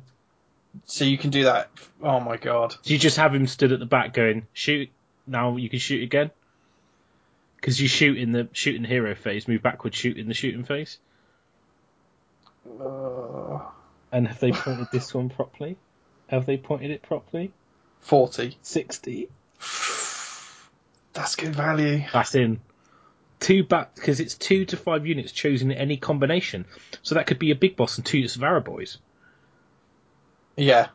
So 0.85 1.03
you 1.03 1.18
can 1.18 1.30
do 1.30 1.43
that. 1.43 1.69
Oh 2.01 2.22
my 2.22 2.38
god. 2.38 2.72
So 2.72 2.80
you 2.93 2.97
just 2.97 3.18
have 3.18 3.35
him 3.35 3.47
stood 3.47 3.73
at 3.73 3.80
the 3.80 3.85
back 3.85 4.14
going, 4.14 4.47
shoot. 4.53 4.89
Now 5.25 5.55
you 5.57 5.69
can 5.69 5.79
shoot 5.79 6.03
again. 6.03 6.31
Because 7.55 7.79
you 7.79 7.87
shoot 7.87 8.17
in 8.17 8.33
the 8.33 8.49
shooting 8.51 8.83
hero 8.83 9.15
phase, 9.15 9.47
move 9.47 9.61
backward, 9.61 9.95
shoot 9.95 10.17
in 10.17 10.27
the 10.27 10.33
shooting 10.33 10.65
phase. 10.65 10.97
Uh, 12.67 13.59
And 14.11 14.27
have 14.27 14.39
they 14.39 14.51
pointed 14.51 14.87
this 14.91 15.13
one 15.13 15.29
properly? 15.29 15.77
Have 16.27 16.45
they 16.45 16.57
pointed 16.57 16.91
it 16.91 17.01
properly? 17.01 17.51
Forty. 18.01 18.57
60. 18.61 19.29
That's 21.13 21.35
good 21.35 21.55
value. 21.55 22.03
That's 22.11 22.35
in. 22.35 22.59
Two 23.39 23.63
back 23.63 23.95
because 23.95 24.19
it's 24.19 24.35
two 24.35 24.65
to 24.65 24.77
five 24.77 25.05
units 25.05 25.31
chosen 25.31 25.71
in 25.71 25.77
any 25.77 25.97
combination. 25.97 26.65
So 27.01 27.15
that 27.15 27.27
could 27.27 27.39
be 27.39 27.51
a 27.51 27.55
big 27.55 27.75
boss 27.75 27.97
and 27.97 28.05
two 28.05 28.25
arrow 28.41 28.61
boys. 28.61 28.97
Yeah. 30.57 30.87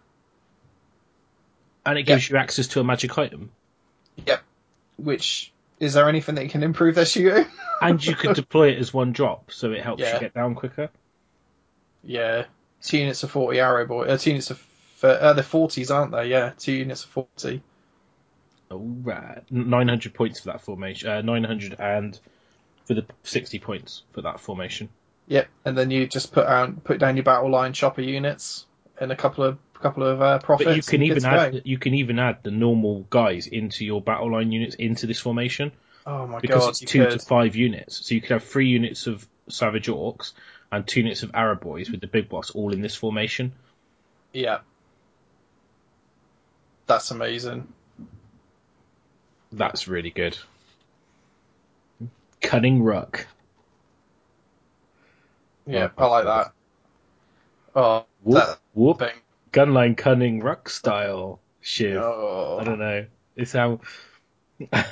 And 1.86 1.98
it 1.98 2.02
gives 2.02 2.28
you 2.28 2.36
access 2.36 2.68
to 2.68 2.80
a 2.80 2.84
magic 2.84 3.16
item. 3.16 3.50
Yep. 4.27 4.43
Which 4.99 5.53
Is 5.81 5.95
there 5.95 6.09
anything 6.09 6.35
that 6.36 6.45
you 6.45 6.51
can 6.51 6.62
improve 6.62 6.95
their 6.97 7.07
shooting? 7.07 7.47
and 7.82 8.05
you 8.05 8.15
can 8.16 8.35
deploy 8.35 8.70
it 8.70 8.78
as 8.78 8.93
one 8.93 9.12
drop, 9.12 9.53
so 9.53 9.73
it 9.73 9.82
helps 9.82 10.03
Yeah. 10.03 10.15
you 10.15 10.20
get 10.20 10.35
down 10.35 10.55
quicker. 10.55 10.90
yeah, 12.03 12.45
two 12.82 12.99
units 12.99 13.23
of 13.23 13.31
forty 13.31 13.61
arrow 13.61 13.86
boy. 13.86 14.07
Uh, 14.07 14.16
two 14.19 14.31
units 14.31 14.51
of 14.51 14.62
uh, 15.03 15.32
they're 15.35 15.45
forties, 15.45 15.90
aren't 15.93 16.11
they? 16.12 16.27
Yeah, 16.27 16.53
two 16.59 16.73
units 16.73 17.05
of 17.05 17.11
forty. 17.11 17.62
All 18.70 18.78
right, 19.03 19.43
nine 19.51 19.89
hundred 19.89 20.15
points 20.15 20.40
for 20.40 20.47
that 20.47 20.61
formation. 20.62 21.09
Uh, 21.09 21.23
nine 21.23 21.45
hundred 21.45 21.77
and 21.78 22.19
for 22.86 22.95
the 22.95 23.07
sixty 23.23 23.59
points 23.61 24.03
for 24.12 24.23
that 24.23 24.40
formation. 24.40 24.89
Yep, 25.28 25.49
and 25.65 25.78
then 25.78 25.90
you 25.90 26.07
just 26.07 26.32
put 26.32 26.47
out 26.47 26.82
put 26.85 26.99
down 26.99 27.16
your 27.16 27.23
battle 27.23 27.51
line 27.51 27.73
chopper 27.73 28.01
units 28.01 28.66
and 29.01 29.12
a 29.12 29.16
couple 29.16 29.45
of 29.45 29.59
couple 29.80 30.02
of 30.05 30.20
uh, 30.20 30.38
prophets. 30.40 30.66
But 30.68 30.76
you 30.76 30.82
can 30.82 31.02
even 31.02 31.24
add 31.24 31.52
go. 31.52 31.60
you 31.64 31.78
can 31.78 31.94
even 31.94 32.18
add 32.18 32.38
the 32.42 32.50
normal 32.50 33.06
guys 33.10 33.46
into 33.46 33.84
your 33.84 34.00
battle 34.00 34.32
line 34.32 34.52
units 34.52 34.74
into 34.76 35.06
this 35.06 35.20
formation 35.20 35.72
Oh 36.06 36.26
my 36.26 36.40
because 36.40 36.62
god, 36.64 36.68
it's 36.70 36.80
two 36.80 37.05
could. 37.05 37.18
to 37.20 37.26
five 37.26 37.55
units. 37.56 38.06
So 38.06 38.14
you 38.14 38.20
could 38.20 38.30
have 38.30 38.44
three 38.44 38.68
units 38.68 39.06
of 39.06 39.26
Savage 39.48 39.86
Orcs 39.88 40.32
and 40.72 40.86
two 40.86 41.00
units 41.00 41.22
of 41.22 41.30
Arrow 41.34 41.56
Boys 41.56 41.90
with 41.90 42.00
the 42.00 42.06
big 42.06 42.28
boss 42.28 42.50
all 42.50 42.72
in 42.72 42.80
this 42.80 42.94
formation. 42.96 43.52
Yeah, 44.32 44.59
that's 46.86 47.10
amazing. 47.10 47.72
That's 49.52 49.88
really 49.88 50.10
good. 50.10 50.36
Kunnin' 52.42 52.80
Rukk. 52.82 53.24
Yeah, 55.66 55.88
Oh, 55.98 56.05
I 56.05 56.06
like 56.09 56.24
that. 56.24 56.52
Oh, 57.74 58.05
Whoop, 58.22 58.38
that 58.44 58.59
whoop. 58.74 58.98
thing. 58.98 59.14
Gunline 59.53 59.97
Kunnin' 59.97 60.43
Rukk 60.43 60.69
style 60.69 61.41
shiv. 61.61 61.97
Oh. 62.03 62.59
I 62.61 62.65
don't 62.65 62.79
know. 62.79 63.07
It's 63.37 63.53
how. 63.53 63.81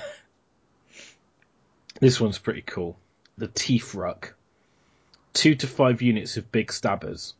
this 2.00 2.20
one's 2.20 2.38
pretty 2.38 2.62
cool. 2.62 2.98
The 3.38 3.48
Teef 3.48 3.92
Rukk. 3.92 4.32
Two 5.32 5.54
to 5.56 5.66
five 5.66 6.00
units 6.00 6.36
of 6.36 6.50
big 6.50 6.72
stabbers. 6.72 7.34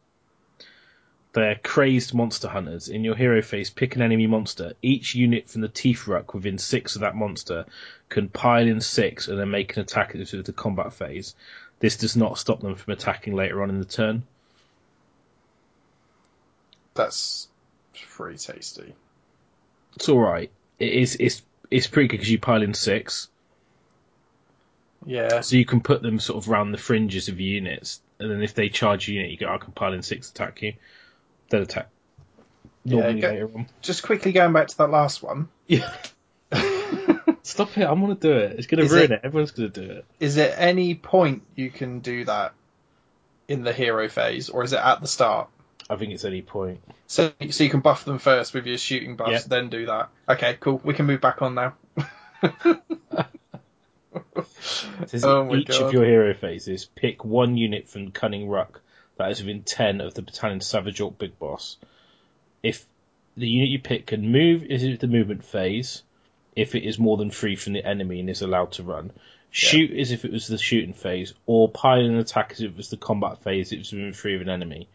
They're 1.33 1.61
crazed 1.63 2.15
monster 2.15 2.49
hunters. 2.49 2.89
In 2.89 3.05
your 3.05 3.15
hero 3.15 3.43
phase, 3.43 3.69
pick 3.69 3.95
an 3.95 4.03
enemy 4.03 4.27
monster. 4.27 4.73
Each 4.81 5.15
unit 5.15 5.51
from 5.51 5.61
the 5.61 5.69
Teef 5.69 6.07
Rukk 6.07 6.33
within 6.33 6.57
six 6.57 6.95
of 6.95 7.03
that 7.03 7.15
monster 7.15 7.67
can 8.09 8.31
pile 8.31 8.67
in 8.67 8.81
six 8.81 9.29
and 9.29 9.39
then 9.39 9.51
make 9.51 9.77
an 9.77 9.83
attack 9.83 10.15
at 10.15 10.27
the 10.27 10.53
combat 10.55 10.95
phase. 10.95 11.35
This 11.79 11.99
does 11.99 12.17
not 12.17 12.39
stop 12.39 12.61
them 12.61 12.75
from 12.75 12.95
attacking 12.95 13.35
later 13.35 13.63
on 13.63 13.69
in 13.69 13.79
the 13.79 13.85
turn. 13.85 14.23
That's 16.97 17.49
pretty 18.11 18.39
tasty. 18.39 18.95
It's 19.97 20.09
alright. 20.09 20.51
It 20.79 20.93
is, 20.93 21.17
it's, 21.19 21.43
it's 21.71 21.87
pretty 21.87 22.09
good 22.09 22.17
because 22.19 22.31
you 22.31 22.39
pile 22.39 22.63
in 22.63 22.75
six. 22.75 23.29
Yeah, 25.05 25.41
So 25.41 25.57
you 25.57 25.65
can 25.65 25.81
put 25.81 26.03
them 26.03 26.19
sort 26.19 26.43
of 26.43 26.49
round 26.49 26.75
the 26.75 26.79
fringes 26.79 27.29
of 27.29 27.39
units, 27.39 28.01
and 28.19 28.29
then 28.31 28.43
if 28.43 28.55
they 28.55 28.69
charge 28.69 29.09
a 29.09 29.13
unit, 29.13 29.31
you 29.31 29.37
go, 29.37 29.49
I 29.49 29.59
can 29.59 29.73
pile 29.73 29.93
in 29.93 30.03
six, 30.03 30.31
attack 30.31 30.63
you. 30.63 30.73
Then 31.49 31.63
attack. 31.63 31.89
Yeah, 32.85 33.13
go- 33.13 33.67
just 33.83 34.03
quickly 34.03 34.33
going 34.33 34.53
back 34.53 34.67
to 34.69 34.79
that 34.79 34.91
last 34.91 35.23
one. 35.23 35.49
Yeah. 35.69 35.93
Stop 37.43 37.79
it, 37.79 37.85
I'm 37.85 38.01
gonna 38.01 38.17
do 38.17 38.33
it. 38.33 38.57
It's 38.59 38.67
gonna 38.67 38.83
Is 38.83 38.91
ruin 38.91 39.05
it- 39.05 39.11
it? 39.13 39.21
Everyone's 39.23 39.53
gonna 39.53 39.69
do 39.69 39.83
it. 39.83 40.05
Is 40.19 40.37
it 40.37 40.53
any 40.57 40.95
point 40.97 41.43
you 41.55 41.71
can 41.71 42.01
do 42.01 42.25
that 42.25 42.55
in 43.47 43.63
the 43.63 43.73
hero 43.73 44.09
phase, 44.09 44.49
or 44.49 44.65
is 44.65 44.73
it 44.73 44.81
at 44.81 45.01
the 45.01 45.07
start? 45.07 45.49
I 45.89 45.97
think 45.97 46.13
it's 46.13 46.25
any 46.25 46.43
point. 46.43 46.81
So, 47.07 47.33
so 47.51 47.65
you 47.65 47.71
can 47.71 47.81
buff 47.81 48.05
them 48.05 48.19
first 48.19 48.55
with 48.55 48.67
your 48.67 48.79
shooting 48.79 49.17
buffs, 49.17 49.31
Yeah. 49.31 49.41
then 49.47 49.69
do 49.69 49.87
that. 49.87 50.09
Okay, 50.29 50.57
cool. 50.59 50.81
We 50.83 50.95
can 50.95 51.07
move 51.07 51.21
back 51.21 51.43
on 51.43 51.55
now. 51.55 51.75
Oh 55.23 55.55
each 55.55 55.69
God. 55.69 55.83
of 55.83 55.93
your 55.93 56.05
hero 56.05 56.35
phases, 56.35 56.87
pick 56.95 57.25
one 57.25 57.57
unit 57.57 57.89
from 57.89 58.11
Kunnin' 58.11 58.49
Rukk 58.49 58.81
that 59.17 59.31
is 59.31 59.41
within 59.41 59.63
10 59.63 60.01
of 60.01 60.15
the 60.15 60.23
Battalion 60.23 60.61
Savage 60.61 61.01
Orc 61.01 61.19
Big 61.19 61.39
Boss. 61.39 61.77
If 62.63 62.85
the 63.37 63.49
unit 63.49 63.69
you 63.69 63.79
pick 63.79 64.07
can 64.07 64.33
move 64.33 64.65
is 64.65 64.83
it 64.83 65.01
the 65.01 65.07
movement 65.07 65.45
phase, 65.45 66.03
if 66.55 66.75
it 66.75 66.87
is 66.87 66.99
more 66.99 67.17
than 67.17 67.31
three 67.31 67.57
from 67.57 67.75
the 67.75 67.85
enemy 67.85 68.21
and 68.21 68.31
is 68.31 68.43
allowed 68.43 68.73
to 68.73 68.83
run. 68.83 69.13
Shoot 69.51 69.97
as 69.99 70.11
if 70.11 70.25
it 70.25 70.33
was 70.33 70.49
the 70.49 70.59
shooting 70.59 70.93
phase, 70.93 71.33
or 71.47 71.69
pile 71.69 72.05
and 72.05 72.19
attack 72.19 72.53
as 72.53 72.61
if 72.61 72.73
it 72.73 72.77
was 72.77 72.91
the 72.91 72.97
combat 72.97 73.43
phase, 73.43 73.73
it 73.73 73.79
was 73.79 73.93
within 73.93 74.13
three 74.13 74.35
of 74.35 74.43
an 74.43 74.51
enemy. 74.51 74.89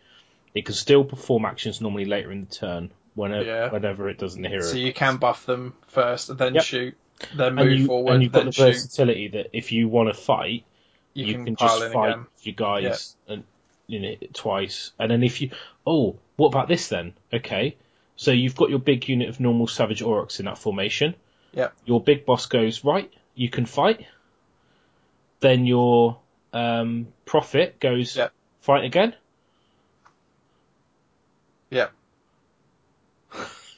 It 0.54 0.66
can 0.66 0.76
still 0.76 1.04
perform 1.04 1.46
actions 1.46 1.80
normally 1.82 2.06
later 2.06 2.32
in 2.32 2.42
the 2.42 2.54
turn, 2.54 2.92
whenever, 3.16 3.46
Yeah. 3.46 3.70
whenever 3.72 4.10
it 4.10 4.18
does 4.18 4.36
in 4.36 4.42
the 4.42 4.50
hero. 4.50 4.64
So 4.64 4.78
you 4.78 4.94
can 4.94 5.18
buff 5.18 5.46
them 5.46 5.74
first, 5.88 6.30
and 6.30 6.38
then 6.38 6.56
Yep. 6.56 6.64
shoot, 6.64 6.98
then 7.34 7.58
and, 7.60 7.70
move 7.70 7.80
you, 7.80 7.86
forward, 7.88 8.14
and 8.14 8.24
you've 8.24 8.32
got 8.32 8.46
the 8.46 8.52
shoot. 8.52 8.64
versatility 8.64 9.30
that 9.30 9.50
if 9.54 9.72
you 9.72 9.88
want 9.88 10.14
to 10.14 10.14
fight, 10.14 10.64
You, 11.14 11.26
you, 11.26 11.34
can, 11.34 11.46
can, 11.46 11.56
just 11.56 11.84
fight 11.92 12.10
again. 12.10 12.26
your 12.42 12.56
guys 12.56 13.16
and 13.28 13.44
you 13.88 14.00
know 14.00 14.16
twice, 14.34 14.92
and 15.00 15.12
then 15.12 15.24
if 15.24 15.42
you 15.42 15.52
oh, 15.86 16.18
what 16.38 16.48
about 16.48 16.68
this 16.68 16.88
then? 16.88 17.14
Okay, 17.34 17.76
so 18.16 18.32
you've 18.32 18.56
got 18.56 18.70
your 18.70 18.80
big 18.80 19.08
unit 19.10 19.30
of 19.30 19.40
normal 19.40 19.68
savage 19.68 20.02
orcs 20.02 20.40
in 20.40 20.46
that 20.46 20.58
formation. 20.58 21.16
Yep. 21.54 21.74
Your 21.86 22.02
big 22.02 22.26
boss 22.26 22.46
goes 22.46 22.84
right. 22.86 23.12
You 23.36 23.50
can 23.50 23.66
fight. 23.66 24.06
Then 25.42 25.66
your 25.66 26.20
um, 26.54 27.08
prophet 27.26 27.80
goes 27.80 28.16
Yep. 28.16 28.32
fight 28.62 28.86
again. 28.86 29.16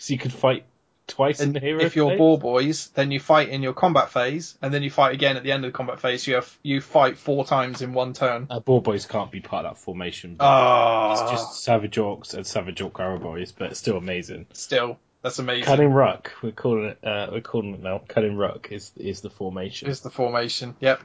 So 0.03 0.11
you 0.13 0.19
can 0.19 0.31
fight 0.31 0.65
twice 1.07 1.39
in 1.39 1.47
And 1.47 1.55
the 1.55 1.59
hero. 1.61 1.81
if 1.81 1.95
you're 1.95 2.09
phase? 2.11 2.17
boar 2.17 2.37
boys, 2.37 2.87
then 2.89 3.11
you 3.11 3.21
fight 3.21 3.47
in 3.47 3.63
your 3.63 3.71
combat 3.71 4.09
phase, 4.11 4.57
and 4.61 4.73
then 4.73 4.83
you 4.83 4.89
fight 4.91 5.13
again 5.13 5.37
at 5.37 5.43
the 5.43 5.51
end 5.53 5.63
of 5.63 5.71
the 5.71 5.77
combat 5.77 6.01
phase. 6.01 6.27
You 6.27 6.35
have 6.35 6.57
you 6.61 6.81
fight 6.81 7.17
four 7.17 7.45
times 7.45 7.81
in 7.81 7.93
one 7.93 8.11
turn. 8.11 8.47
uh, 8.49 8.59
boar 8.59 8.81
boys 8.81 9.05
can't 9.05 9.31
be 9.31 9.39
part 9.39 9.65
of 9.65 9.75
that 9.75 9.81
formation. 9.81 10.35
But 10.35 10.43
Ah, 10.45 11.11
It's 11.13 11.31
just 11.31 11.63
Savage 11.63 11.95
Orcs 11.95 12.33
and 12.33 12.45
Savage 12.45 12.81
Orc 12.81 12.99
Arrow 12.99 13.17
Boys, 13.17 13.53
but 13.53 13.71
it's 13.71 13.79
still 13.79 13.95
amazing. 13.95 14.45
still 14.51 14.99
that's 15.21 15.39
amazing. 15.39 15.63
Kunnin' 15.63 15.91
Rukk, 15.93 16.27
we're 16.41 16.51
calling 16.51 16.83
it. 16.89 16.97
Uh, 17.01 17.29
we're 17.31 17.39
calling 17.39 17.73
it 17.75 17.81
now. 17.81 18.01
Kunnin' 18.05 18.35
Rukk 18.35 18.73
is 18.73 18.91
is 18.97 19.21
the 19.21 19.29
formation. 19.29 19.87
Is 19.87 20.01
the 20.01 20.09
formation? 20.09 20.75
Yep. 20.81 21.01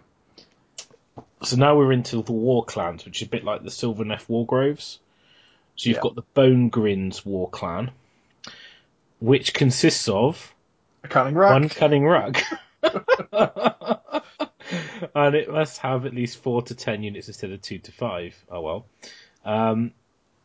So 1.44 1.54
now 1.54 1.76
we're 1.76 1.92
into 1.92 2.20
the 2.22 2.32
War 2.32 2.64
Clans, 2.64 3.04
which 3.04 3.22
is 3.22 3.28
a 3.28 3.30
bit 3.30 3.44
like 3.44 3.62
the 3.62 3.70
Sylvaneth 3.70 4.26
Wargroves. 4.26 4.98
So 5.76 5.88
you've 5.88 5.98
Yeah. 5.98 6.02
got 6.02 6.16
the 6.16 6.24
Bonegrinz 6.34 7.24
War 7.24 7.48
Clan, 7.48 7.92
which 9.20 9.54
consists 9.54 10.08
of 10.08 10.54
A 11.04 11.08
Kunnin' 11.08 11.34
Rukk. 11.34 11.50
one 11.52 11.68
Kunnin' 11.68 12.02
Rukk. 12.02 12.42
and 15.14 15.34
it 15.34 15.50
must 15.50 15.78
have 15.78 16.06
at 16.06 16.14
least 16.14 16.38
four 16.38 16.62
to 16.62 16.74
ten 16.74 17.02
units 17.02 17.28
instead 17.28 17.50
of 17.50 17.60
two 17.62 17.78
to 17.78 17.92
five. 17.92 18.34
Oh 18.50 18.60
well. 18.60 18.86
Um, 19.44 19.92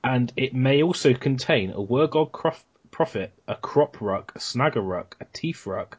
and 0.03 0.31
it 0.35 0.53
may 0.53 0.83
also 0.83 1.13
contain 1.13 1.71
a 1.71 1.77
Wurrgog 1.81 2.31
Crof- 2.31 2.63
Prophet, 2.91 3.31
a 3.47 3.55
Kop 3.55 3.93
Rukk, 3.93 4.35
a 4.35 4.39
Snagga 4.39 4.75
Rukk, 4.75 5.13
a 5.21 5.25
Teef 5.33 5.63
Rukk, 5.65 5.93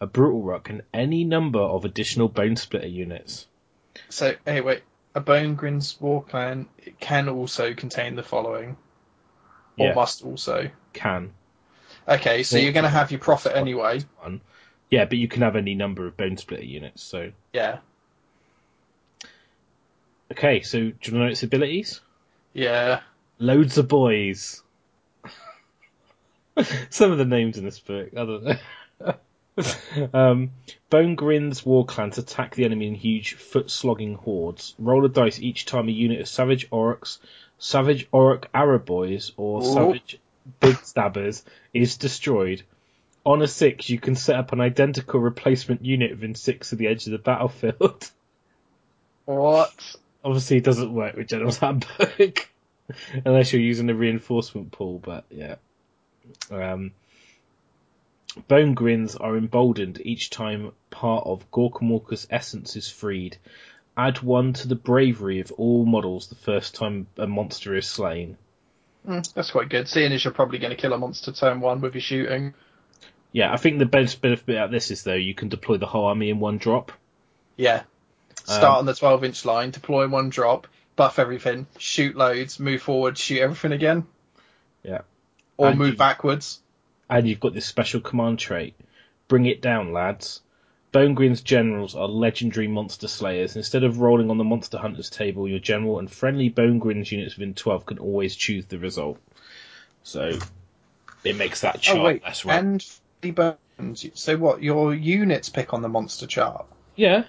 a 0.00 0.06
Brutal 0.06 0.42
Rukk, 0.42 0.68
and 0.70 0.82
any 0.92 1.24
number 1.24 1.60
of 1.60 1.84
additional 1.84 2.28
Bonesplitterz 2.28 2.92
units. 2.92 3.46
So 4.08 4.34
anyway. 4.46 4.82
A 5.14 5.20
Bonegrinz 5.22 5.98
War 5.98 6.22
Clan 6.22 6.68
it 6.76 7.00
can 7.00 7.30
also 7.30 7.72
contain 7.72 8.16
the 8.16 8.22
following, 8.22 8.76
or 9.78 9.86
Yeah. 9.86 9.94
must 9.94 10.22
also. 10.22 10.68
Can. 10.92 11.32
Okay, 12.08 12.42
so 12.44 12.56
you're 12.56 12.72
going 12.72 12.84
to 12.84 12.90
have 12.90 13.10
your 13.10 13.20
prophet 13.20 13.56
anyway. 13.56 14.00
One. 14.20 14.40
Yeah, 14.90 15.06
but 15.06 15.18
you 15.18 15.26
can 15.26 15.42
have 15.42 15.56
any 15.56 15.74
number 15.74 16.06
of 16.06 16.16
Bonesplitterz 16.16 16.68
units, 16.68 17.02
so. 17.02 17.32
Yeah. 17.52 17.78
Okay, 20.30 20.62
so 20.62 20.78
do 20.78 20.84
you 20.84 20.90
want 20.90 21.02
to 21.04 21.18
know 21.18 21.26
its 21.26 21.42
abilities? 21.42 22.00
Yeah. 22.52 23.00
Loads 23.38 23.78
of 23.78 23.88
boys. 23.88 24.62
Some 26.90 27.12
of 27.12 27.18
the 27.18 27.24
names 27.24 27.58
in 27.58 27.64
this 27.64 27.80
book, 27.80 28.10
I 28.16 28.24
don't 28.24 28.44
know. 28.44 28.56
um, 30.14 30.50
Bonegrinz 30.90 31.64
war 31.64 31.84
clans 31.84 32.18
attack 32.18 32.54
the 32.54 32.64
enemy 32.64 32.86
in 32.86 32.94
huge 32.94 33.34
foot 33.34 33.70
slogging 33.70 34.14
hordes. 34.14 34.74
Roll 34.78 35.04
a 35.04 35.08
dice 35.08 35.40
each 35.40 35.66
time 35.66 35.88
a 35.88 35.92
unit 35.92 36.20
of 36.20 36.28
Savage 36.28 36.70
Orcs, 36.70 37.18
Savage 37.58 38.06
Orc 38.12 38.48
Arrow 38.54 38.78
Boys, 38.78 39.32
or 39.36 39.62
Ooh. 39.62 39.72
Savage 39.72 40.18
Big 40.60 40.76
Stabbers 40.76 41.44
is 41.72 41.96
destroyed. 41.96 42.62
On 43.24 43.42
a 43.42 43.48
six, 43.48 43.88
you 43.88 43.98
can 43.98 44.14
set 44.14 44.36
up 44.36 44.52
an 44.52 44.60
identical 44.60 45.18
replacement 45.20 45.84
unit 45.84 46.12
within 46.12 46.34
six 46.34 46.72
of 46.72 46.78
the 46.78 46.86
edge 46.86 47.06
of 47.06 47.12
the 47.12 47.18
battlefield. 47.18 48.10
What? 49.26 49.74
Obviously, 50.24 50.58
it 50.58 50.64
doesn't 50.64 50.94
work 50.94 51.16
with 51.16 51.26
General's 51.26 51.58
Handbook 51.58 52.48
unless 53.24 53.52
you're 53.52 53.60
using 53.60 53.90
a 53.90 53.94
reinforcement 53.94 54.70
pool. 54.70 55.00
But 55.00 55.24
yeah, 55.30 55.56
um, 56.48 56.92
bone 58.48 58.74
grins 58.74 59.16
are 59.16 59.36
emboldened 59.36 60.00
each 60.04 60.30
time 60.30 60.70
part 60.90 61.26
of 61.26 61.50
Gorkamorka's 61.50 62.26
essence 62.30 62.76
is 62.76 62.88
freed. 62.88 63.36
Add 63.96 64.22
one 64.22 64.52
to 64.54 64.68
the 64.68 64.76
bravery 64.76 65.40
of 65.40 65.50
all 65.52 65.84
models 65.84 66.28
the 66.28 66.36
first 66.36 66.76
time 66.76 67.08
a 67.16 67.26
monster 67.26 67.74
is 67.74 67.88
slain. 67.88 68.36
Mm, 69.06 69.32
that's 69.34 69.50
quite 69.50 69.68
good. 69.68 69.88
Seeing 69.88 70.12
as 70.12 70.24
you're 70.24 70.32
probably 70.34 70.58
going 70.58 70.70
to 70.70 70.76
kill 70.76 70.92
a 70.92 70.98
monster 70.98 71.32
turn 71.32 71.60
one 71.60 71.80
with 71.80 71.94
your 71.94 72.00
shooting. 72.00 72.54
Yeah, 73.32 73.52
I 73.52 73.56
think 73.56 73.78
the 73.78 73.86
best 73.86 74.20
bit 74.20 74.40
about 74.42 74.70
this 74.70 74.90
is 74.90 75.02
though 75.04 75.14
you 75.14 75.34
can 75.34 75.48
deploy 75.48 75.76
the 75.76 75.86
whole 75.86 76.06
army 76.06 76.30
in 76.30 76.40
one 76.40 76.58
drop. 76.58 76.92
Yeah. 77.56 77.82
Start 78.44 78.64
Um, 78.64 78.78
on 78.78 78.86
the 78.86 78.94
12 78.94 79.24
inch 79.24 79.44
line, 79.44 79.70
deploy 79.70 80.04
in 80.04 80.10
one 80.10 80.28
drop, 80.30 80.66
buff 80.94 81.18
everything, 81.18 81.66
shoot 81.78 82.16
loads, 82.16 82.58
move 82.60 82.82
forward, 82.82 83.18
shoot 83.18 83.40
everything 83.40 83.72
again. 83.72 84.06
Yeah. 84.82 85.00
Or 85.56 85.68
And 85.68 85.78
move 85.78 85.96
backwards. 85.96 86.60
and 87.10 87.26
you've 87.28 87.40
got 87.40 87.54
this 87.54 87.66
special 87.66 88.00
command 88.00 88.38
trait. 88.38 88.74
Bring 89.28 89.46
it 89.46 89.60
down, 89.60 89.92
lads. 89.92 90.40
Bonegrinz 90.96 91.44
generals 91.44 91.94
are 91.94 92.08
legendary 92.08 92.68
monster 92.68 93.06
slayers. 93.06 93.54
Instead 93.54 93.84
of 93.84 94.00
rolling 94.00 94.30
on 94.30 94.38
the 94.38 94.44
monster 94.44 94.78
hunters 94.78 95.10
table, 95.10 95.46
your 95.46 95.58
general 95.58 95.98
and 95.98 96.10
friendly 96.10 96.48
Bonegrinz 96.48 97.12
units 97.12 97.36
within 97.36 97.52
12 97.52 97.84
can 97.84 97.98
always 97.98 98.34
choose 98.34 98.64
the 98.64 98.78
result. 98.78 99.18
So 100.04 100.38
it 101.22 101.36
makes 101.36 101.60
that 101.60 101.76
oh, 101.76 101.78
chart 101.80 101.98
oh 101.98 102.04
wait, 102.04 102.22
less 102.24 102.46
random. 102.46 102.72
and 102.72 102.86
the 103.20 103.30
bones. 103.32 104.06
So 104.14 104.38
what? 104.38 104.62
Your 104.62 104.94
units 104.94 105.50
pick 105.50 105.74
on 105.74 105.82
the 105.82 105.88
monster 105.90 106.26
chart. 106.26 106.64
Yeah. 106.94 107.24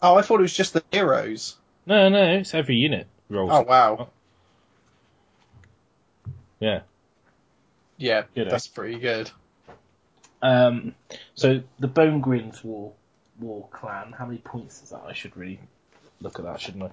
Oh, 0.00 0.16
I 0.16 0.22
thought 0.22 0.38
it 0.38 0.42
was 0.42 0.56
just 0.56 0.72
the 0.72 0.82
heroes. 0.90 1.56
No, 1.84 2.08
no, 2.08 2.38
it's 2.38 2.54
every 2.54 2.76
unit 2.76 3.06
rolls. 3.28 3.50
Oh 3.52 3.62
wow. 3.64 4.08
Yeah. 6.58 6.80
Yeah, 7.98 8.22
You 8.34 8.44
know. 8.44 8.48
Eh? 8.48 8.50
that's 8.52 8.66
pretty 8.66 8.98
good. 8.98 9.30
Um, 10.42 10.94
so 11.34 11.62
the 11.78 11.88
Bonegrinz 11.88 12.62
War 12.64 12.92
War 13.40 13.68
Clan. 13.72 14.12
How 14.16 14.26
many 14.26 14.38
points 14.38 14.82
is 14.82 14.90
that? 14.90 15.02
I 15.06 15.12
should 15.12 15.36
really 15.36 15.60
look 16.20 16.38
at 16.38 16.44
that, 16.44 16.60
shouldn't 16.60 16.84
I? 16.84 16.90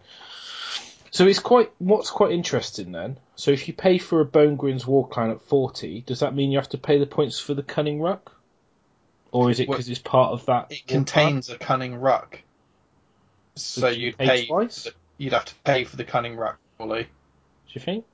So 1.11 1.25
it's 1.27 1.39
quite. 1.39 1.71
What's 1.79 2.09
quite 2.09 2.31
interesting 2.31 2.91
then. 2.91 3.17
So 3.35 3.51
if 3.51 3.67
you 3.67 3.73
pay 3.73 3.97
for 3.97 4.21
a 4.21 4.25
Bonegrinz 4.25 4.85
War 4.85 5.07
Clan 5.07 5.31
at 5.31 5.41
forty, 5.41 6.01
does 6.01 6.19
that 6.19 6.35
mean 6.35 6.51
you 6.51 6.57
have 6.57 6.69
to 6.69 6.77
pay 6.77 6.97
the 6.99 7.05
points 7.05 7.39
for 7.39 7.53
the 7.53 7.63
Kunnin' 7.63 7.99
Rukk, 7.99 8.31
or 9.31 9.49
is 9.49 9.59
it 9.59 9.67
Well, 9.67 9.77
because 9.77 9.89
it's 9.89 9.99
part 9.99 10.31
of 10.33 10.45
that? 10.47 10.71
It 10.71 10.83
war 10.89 11.03
clan? 11.03 11.05
contains 11.05 11.49
a 11.49 11.57
Kunnin' 11.57 11.99
Rukk. 11.99 12.39
So 13.55 13.87
you 13.87 14.07
you'd 14.07 14.17
pay 14.17 14.27
pay. 14.27 14.45
twice? 14.47 14.87
You'd 15.17 15.33
have 15.33 15.45
to 15.45 15.55
pay 15.63 15.85
for 15.85 15.95
the 15.95 16.03
Kunnin' 16.03 16.35
Rukk. 16.35 16.55
Surely. 16.77 17.03
Do 17.03 17.09
you 17.73 17.81
think? 17.81 18.05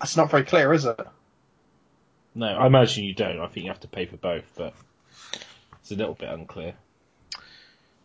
That's 0.00 0.16
not 0.16 0.30
very 0.30 0.44
clear, 0.44 0.72
is 0.72 0.84
it? 0.84 1.00
No, 2.36 2.46
I 2.48 2.66
imagine 2.66 3.04
you 3.04 3.14
don't. 3.14 3.40
I 3.40 3.46
think 3.46 3.64
you 3.64 3.72
have 3.72 3.80
to 3.80 3.88
pay 3.88 4.04
for 4.04 4.18
both, 4.18 4.44
but 4.56 4.74
it's 5.80 5.90
a 5.90 5.94
little 5.94 6.12
bit 6.12 6.28
unclear. 6.28 6.74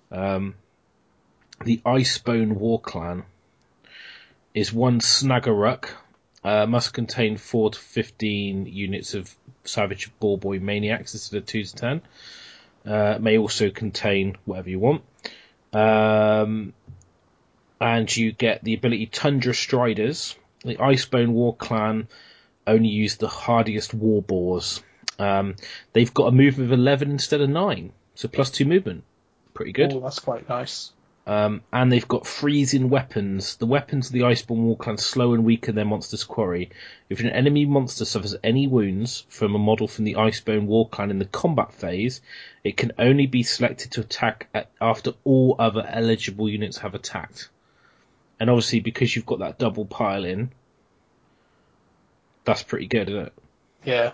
Um, 0.10 0.56
the 1.66 1.82
Icebone 1.86 2.53
War 2.53 2.80
Clan 2.80 3.24
is 4.53 4.72
one 4.72 5.02
Snagga 5.02 5.48
Rukk, 5.48 5.90
uh, 6.45 6.66
must 6.66 6.94
contain 6.94 7.36
4 7.36 7.72
to 7.72 7.80
15 7.80 8.68
units 8.68 9.16
of 9.16 9.36
Savage 9.66 10.10
Boar 10.20 10.38
Boy 10.38 10.60
Maniaks 10.60 11.14
instead 11.14 11.38
of 11.38 11.45
2 11.45 11.66
to 11.66 11.76
10. 11.76 12.02
Uh, 12.86 13.18
may 13.20 13.38
also 13.38 13.70
contain 13.70 14.38
whatever 14.45 14.70
you 14.70 14.80
want. 14.80 15.03
Um, 15.74 16.72
and 17.82 18.16
you 18.16 18.32
get 18.32 18.64
the 18.64 18.76
ability 18.76 19.08
Tundra 19.08 19.53
Striders. 19.53 20.36
The 20.64 20.78
Icebone 20.78 21.30
War 21.30 21.53
Clan 21.53 22.08
only 22.68 22.90
use 22.90 23.18
the 23.18 23.28
hardiest 23.28 23.94
war 23.94 24.22
boars. 24.22 24.82
Um, 25.20 25.56
they've 25.94 26.14
got 26.14 26.28
a 26.28 26.32
move 26.32 26.60
of 26.60 26.72
11 26.72 27.12
instead 27.12 27.42
of 27.42 27.50
9, 27.50 27.92
so 28.16 28.28
plus 28.28 28.52
2 28.52 28.66
movement. 28.66 29.04
Pretty 29.54 29.72
good. 29.72 29.94
Oh, 29.94 30.00
that's 30.00 30.20
quite 30.20 30.48
nice. 30.48 30.92
Um, 31.28 31.62
and 31.72 31.92
they've 31.92 32.08
got 32.08 32.26
freezing 32.26 32.90
weapons. 32.90 33.56
The 33.58 33.68
weapons 33.68 34.08
of 34.08 34.14
the 34.14 34.22
Icebone 34.22 34.64
War 34.64 34.76
Clan 34.76 34.98
slow 34.98 35.34
and 35.34 35.46
weaken 35.46 35.76
their 35.76 35.86
monster's 35.86 36.24
quarry. 36.24 36.72
If 37.10 37.20
an 37.20 37.30
enemy 37.30 37.66
monster 37.66 38.06
suffers 38.06 38.36
any 38.44 38.68
wounds 38.68 39.26
from 39.30 39.54
a 39.54 39.60
model 39.60 39.88
from 39.88 40.06
the 40.06 40.16
Icebone 40.16 40.66
War 40.66 40.90
Clan 40.90 41.12
in 41.12 41.20
the 41.20 41.26
combat 41.26 41.74
phase, 41.74 42.22
it 42.64 42.76
can 42.76 42.94
only 42.98 43.28
be 43.28 43.44
selected 43.44 43.92
to 43.92 44.02
attack 44.02 44.48
at, 44.54 44.72
after 44.82 45.14
all 45.24 45.56
other 45.60 45.86
eligible 45.88 46.50
units 46.50 46.80
have 46.80 46.96
attacked. 46.96 47.50
And 48.40 48.50
obviously, 48.50 48.80
because 48.80 49.16
you've 49.16 49.28
got 49.28 49.40
that 49.40 49.60
double 49.60 49.86
pile 49.86 50.26
in, 50.26 50.52
that's 52.45 52.63
pretty 52.63 52.88
good, 52.88 53.09
isn't 53.09 53.27
it? 53.27 53.34
Yeah. 53.84 54.11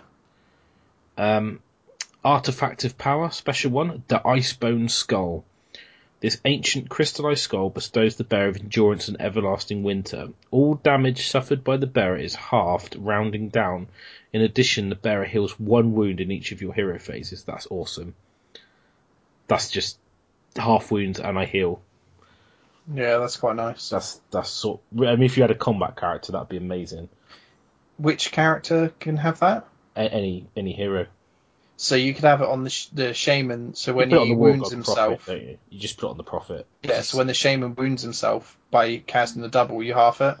Um, 1.16 1.60
artifact 2.24 2.84
of 2.84 2.98
power, 2.98 3.30
special 3.30 3.70
one, 3.70 4.02
the 4.08 4.20
Icebone 4.24 4.90
Skull. 4.90 5.44
This 6.20 6.40
ancient 6.44 6.88
crystallized 6.88 7.42
skull 7.42 7.70
bestows 7.70 8.16
the 8.16 8.24
bearer 8.24 8.48
of 8.48 8.56
endurance 8.56 9.06
and 9.06 9.20
everlasting 9.20 9.84
winter. 9.84 10.30
All 10.50 10.74
damage 10.74 11.28
suffered 11.28 11.62
by 11.62 11.76
the 11.76 11.86
bearer 11.86 12.16
is 12.16 12.34
halved, 12.34 12.96
rounding 12.96 13.50
down. 13.50 13.86
In 14.32 14.42
addition, 14.42 14.88
the 14.88 14.96
bearer 14.96 15.24
heals 15.24 15.60
one 15.60 15.94
wound 15.94 16.20
in 16.20 16.32
each 16.32 16.50
of 16.50 16.60
your 16.60 16.74
hero 16.74 16.98
phases. 16.98 17.44
That's 17.44 17.68
awesome. 17.70 18.16
That's 19.46 19.70
just 19.70 19.98
half 20.56 20.90
wounds 20.90 21.20
and 21.20 21.38
I 21.38 21.44
heal. 21.44 21.80
Yeah, 22.92 23.18
that's 23.18 23.36
quite 23.36 23.56
nice. 23.56 23.88
That's 23.88 24.20
that's 24.30 24.50
sort. 24.50 24.80
I 24.96 25.14
mean, 25.14 25.22
if 25.22 25.36
you 25.36 25.42
had 25.42 25.50
a 25.50 25.54
combat 25.54 25.96
character, 25.96 26.32
that'd 26.32 26.48
be 26.48 26.56
amazing. 26.56 27.08
Which 27.98 28.32
character 28.32 28.92
can 29.00 29.16
have 29.18 29.40
that? 29.40 29.66
A- 29.96 30.12
any 30.12 30.46
any 30.56 30.72
hero. 30.72 31.06
So 31.76 31.94
you 31.94 32.12
could 32.12 32.24
have 32.24 32.40
it 32.40 32.48
on 32.48 32.64
the 32.64 32.70
sh- 32.70 32.86
the 32.86 33.14
shaman. 33.14 33.74
So 33.74 33.92
when 33.92 34.10
you 34.10 34.16
put 34.16 34.20
on 34.22 34.26
he 34.28 34.34
wounds 34.34 34.70
himself, 34.70 35.28
you? 35.28 35.58
You 35.70 35.78
just 35.78 35.96
put 35.98 36.06
it 36.08 36.10
on 36.10 36.16
the 36.16 36.24
prophet. 36.24 36.66
yeah. 36.82 37.02
So 37.02 37.18
when 37.18 37.26
the 37.28 37.34
shaman 37.34 37.74
wounds 37.76 38.02
himself 38.02 38.56
by 38.70 38.96
casting 38.98 39.42
the 39.42 39.48
double, 39.48 39.82
you 39.82 39.94
half 39.94 40.20
it. 40.20 40.36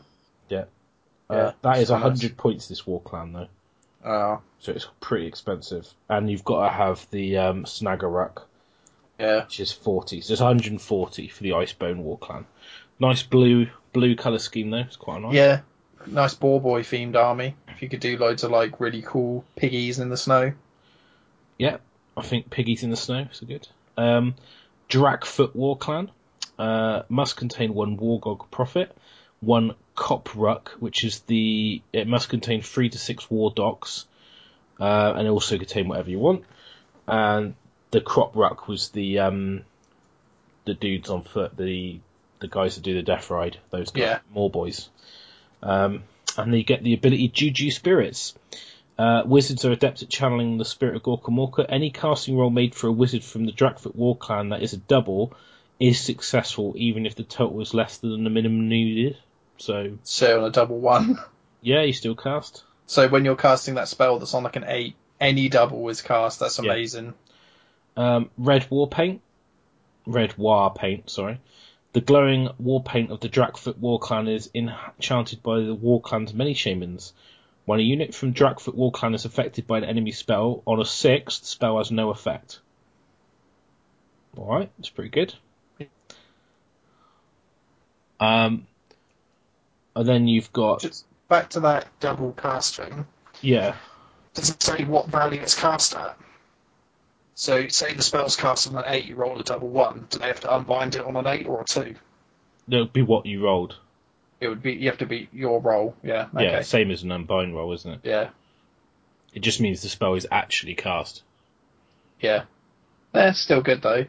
Uh, 1.30 1.34
Yeah, 1.34 1.52
that 1.60 1.78
is 1.78 1.90
hundred 1.90 2.36
points. 2.38 2.68
This 2.68 2.86
war 2.86 3.02
clan 3.02 3.34
though, 3.34 3.48
Oh, 4.02 4.40
so 4.60 4.72
it's 4.72 4.88
pretty 5.00 5.26
expensive. 5.26 5.86
And 6.08 6.30
you've 6.30 6.44
got 6.44 6.66
to 6.66 6.72
have 6.72 7.06
the 7.10 7.36
um, 7.36 7.66
yeah. 9.18 9.44
which 9.44 9.60
is 9.60 9.70
forty. 9.70 10.22
So 10.22 10.32
it's 10.32 10.40
one 10.40 10.48
hundred 10.48 10.72
and 10.72 10.80
forty 10.80 11.28
for 11.28 11.42
the 11.42 11.50
Icebone 11.50 11.98
war 11.98 12.16
clan. 12.16 12.46
Nice 12.98 13.22
blue 13.22 13.68
blue 13.92 14.16
color 14.16 14.38
scheme 14.38 14.70
though. 14.70 14.78
It's 14.78 14.96
quite 14.96 15.20
nice. 15.20 15.34
Yeah, 15.34 15.60
nice 16.10 16.34
boar 16.34 16.60
boy 16.60 16.82
themed 16.82 17.16
army. 17.16 17.54
If 17.68 17.82
you 17.82 17.88
could 17.88 18.00
do 18.00 18.16
loads 18.16 18.44
of 18.44 18.50
like 18.50 18.80
really 18.80 19.02
cool 19.02 19.44
piggies 19.56 19.98
in 19.98 20.08
the 20.08 20.16
snow. 20.16 20.52
Yeah, 21.58 21.78
I 22.16 22.22
think 22.22 22.50
Piggies 22.50 22.82
in 22.84 22.90
the 22.90 22.96
Snow 22.96 23.26
is 23.32 23.40
good. 23.40 23.66
Um, 23.96 24.34
Drakkfoot 24.88 25.54
War 25.56 25.76
Clan 25.76 26.10
uh, 26.58 27.02
must 27.08 27.36
contain 27.36 27.74
one 27.74 27.96
Wurrgog 27.96 28.50
Prophet, 28.50 28.96
one 29.40 29.74
Kop 29.96 30.24
Rukk, 30.26 30.68
which 30.80 31.02
is 31.04 31.20
the 31.20 31.82
it 31.92 32.06
must 32.06 32.28
contain 32.28 32.62
three 32.62 32.88
to 32.90 32.98
six 32.98 33.26
Wardokks, 33.26 34.04
uh, 34.78 35.14
and 35.16 35.28
also 35.28 35.58
contain 35.58 35.88
whatever 35.88 36.10
you 36.10 36.20
want. 36.20 36.44
And 37.08 37.54
the 37.90 38.00
Kop 38.00 38.34
Rukk 38.34 38.68
was 38.68 38.90
the 38.90 39.18
um, 39.18 39.62
the 40.64 40.74
dudes 40.74 41.10
on 41.10 41.22
foot, 41.24 41.56
the 41.56 41.98
the 42.40 42.48
guys 42.48 42.76
that 42.76 42.82
do 42.82 42.94
the 42.94 43.02
Death 43.02 43.30
Ride, 43.30 43.58
those 43.70 43.90
guys, 43.90 44.02
Yeah. 44.02 44.18
Morboys. 44.34 44.88
Um, 45.62 46.04
and 46.36 46.52
they 46.52 46.62
get 46.62 46.82
the 46.82 46.94
ability 46.94 47.28
Juju 47.28 47.70
Spirits. 47.70 48.34
Uh, 48.98 49.22
wizards 49.26 49.64
are 49.64 49.72
adept 49.72 50.02
at 50.02 50.08
channeling 50.08 50.58
the 50.58 50.64
spirit 50.64 50.96
of 50.96 51.02
Gorkamorka. 51.02 51.66
Any 51.68 51.90
casting 51.90 52.36
roll 52.36 52.50
made 52.50 52.74
for 52.74 52.88
a 52.88 52.92
wizard 52.92 53.22
from 53.22 53.44
the 53.46 53.52
Drakkfoot 53.52 53.94
War 53.94 54.16
Clan 54.16 54.48
that 54.48 54.62
is 54.62 54.72
a 54.72 54.76
double 54.78 55.32
is 55.78 56.00
successful, 56.00 56.74
even 56.76 57.06
if 57.06 57.14
the 57.14 57.22
total 57.22 57.60
is 57.60 57.74
less 57.74 57.98
than 57.98 58.24
the 58.24 58.30
minimum 58.30 58.68
needed. 58.68 59.16
So, 59.58 59.98
So 60.02 60.38
on 60.40 60.44
a 60.48 60.50
double 60.50 60.78
one. 60.80 61.18
yeah, 61.62 61.82
you 61.82 61.92
still 61.92 62.16
cast. 62.16 62.64
So 62.86 63.06
when 63.08 63.24
you're 63.24 63.36
casting 63.36 63.74
that 63.74 63.86
spell 63.88 64.18
that's 64.18 64.34
on 64.34 64.42
like 64.42 64.56
an 64.56 64.64
eight, 64.66 64.96
any 65.20 65.48
double 65.48 65.88
is 65.88 66.02
cast. 66.02 66.40
That's 66.40 66.58
Yeah. 66.58 66.72
amazing. 66.72 67.14
Um, 67.96 68.30
red 68.36 68.68
War 68.70 68.88
Paint. 68.88 69.20
Red 70.06 70.36
War 70.38 70.72
Paint, 70.74 71.10
sorry. 71.10 71.40
The 71.98 72.04
glowing 72.04 72.48
war 72.60 72.80
paint 72.80 73.10
of 73.10 73.18
the 73.18 73.28
Drakkfoot 73.28 73.78
War 73.78 73.98
Clan 73.98 74.28
is 74.28 74.48
enchanted 74.54 75.42
by 75.42 75.58
the 75.58 75.74
War 75.74 76.00
Clan's 76.00 76.32
many 76.32 76.54
shamans. 76.54 77.12
When 77.64 77.80
a 77.80 77.82
unit 77.82 78.14
from 78.14 78.32
Drakkfoot 78.32 78.76
War 78.76 78.92
Clan 78.92 79.16
is 79.16 79.24
affected 79.24 79.66
by 79.66 79.78
an 79.78 79.84
enemy 79.84 80.12
spell, 80.12 80.62
on 80.64 80.80
a 80.80 80.84
six, 80.84 81.40
the 81.40 81.46
spell 81.46 81.78
has 81.78 81.90
no 81.90 82.10
effect. 82.10 82.60
Alright, 84.38 84.70
that's 84.78 84.90
pretty 84.90 85.10
good. 85.10 85.34
Um, 88.20 88.68
and 89.96 90.08
then 90.08 90.28
you've 90.28 90.52
got, 90.52 90.82
Just 90.82 91.04
back 91.26 91.50
to 91.50 91.60
that 91.60 91.88
double 91.98 92.30
casting. 92.30 93.06
yeah, 93.40 93.74
Does 94.34 94.50
it 94.50 94.62
say 94.62 94.84
what 94.84 95.08
value 95.08 95.40
it's 95.40 95.58
cast 95.58 95.96
at? 95.96 96.16
So 97.38 97.68
say 97.68 97.94
the 97.94 98.02
spell's 98.02 98.34
cast 98.34 98.66
on 98.66 98.74
an 98.74 98.82
eight, 98.88 99.04
you 99.04 99.14
roll 99.14 99.38
a 99.38 99.44
double 99.44 99.68
one. 99.68 100.08
Do 100.10 100.18
they 100.18 100.26
have 100.26 100.40
to 100.40 100.52
unbind 100.52 100.96
it 100.96 101.04
on 101.04 101.14
an 101.14 101.24
eight 101.28 101.46
or 101.46 101.60
a 101.60 101.64
two? 101.64 101.94
it'll 102.68 102.86
be 102.86 103.00
what 103.00 103.26
you 103.26 103.44
rolled. 103.44 103.76
It 104.40 104.48
would 104.48 104.60
be 104.60 104.72
you 104.72 104.88
have 104.88 104.98
to 104.98 105.06
beat 105.06 105.28
your 105.32 105.60
roll. 105.60 105.94
Yeah. 106.02 106.26
Okay. 106.34 106.44
Yeah, 106.46 106.62
same 106.62 106.90
as 106.90 107.04
an 107.04 107.12
unbind 107.12 107.54
roll, 107.54 107.72
isn't 107.74 107.90
it? 107.92 108.00
Yeah. 108.02 108.30
It 109.32 109.40
just 109.40 109.60
means 109.60 109.82
the 109.82 109.88
spell 109.88 110.14
is 110.14 110.26
actually 110.32 110.74
cast. 110.74 111.22
Yeah. 112.20 112.42
They're 113.12 113.34
still 113.34 113.62
good 113.62 113.82
though, 113.82 114.06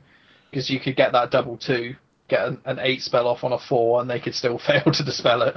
because 0.50 0.68
you 0.72 0.80
could 0.80 0.96
get 0.96 1.12
that 1.12 1.30
double 1.30 1.58
two, 1.58 1.98
get 2.30 2.48
an, 2.48 2.62
an 2.66 2.80
eight 2.80 3.04
spell 3.04 3.28
off 3.28 3.44
on 3.44 3.54
a 3.54 3.60
four, 3.60 4.02
and 4.02 4.10
they 4.10 4.20
could 4.20 4.34
still 4.34 4.58
fail 4.68 4.86
to 4.92 5.04
dispel 5.04 5.44
it, 5.44 5.56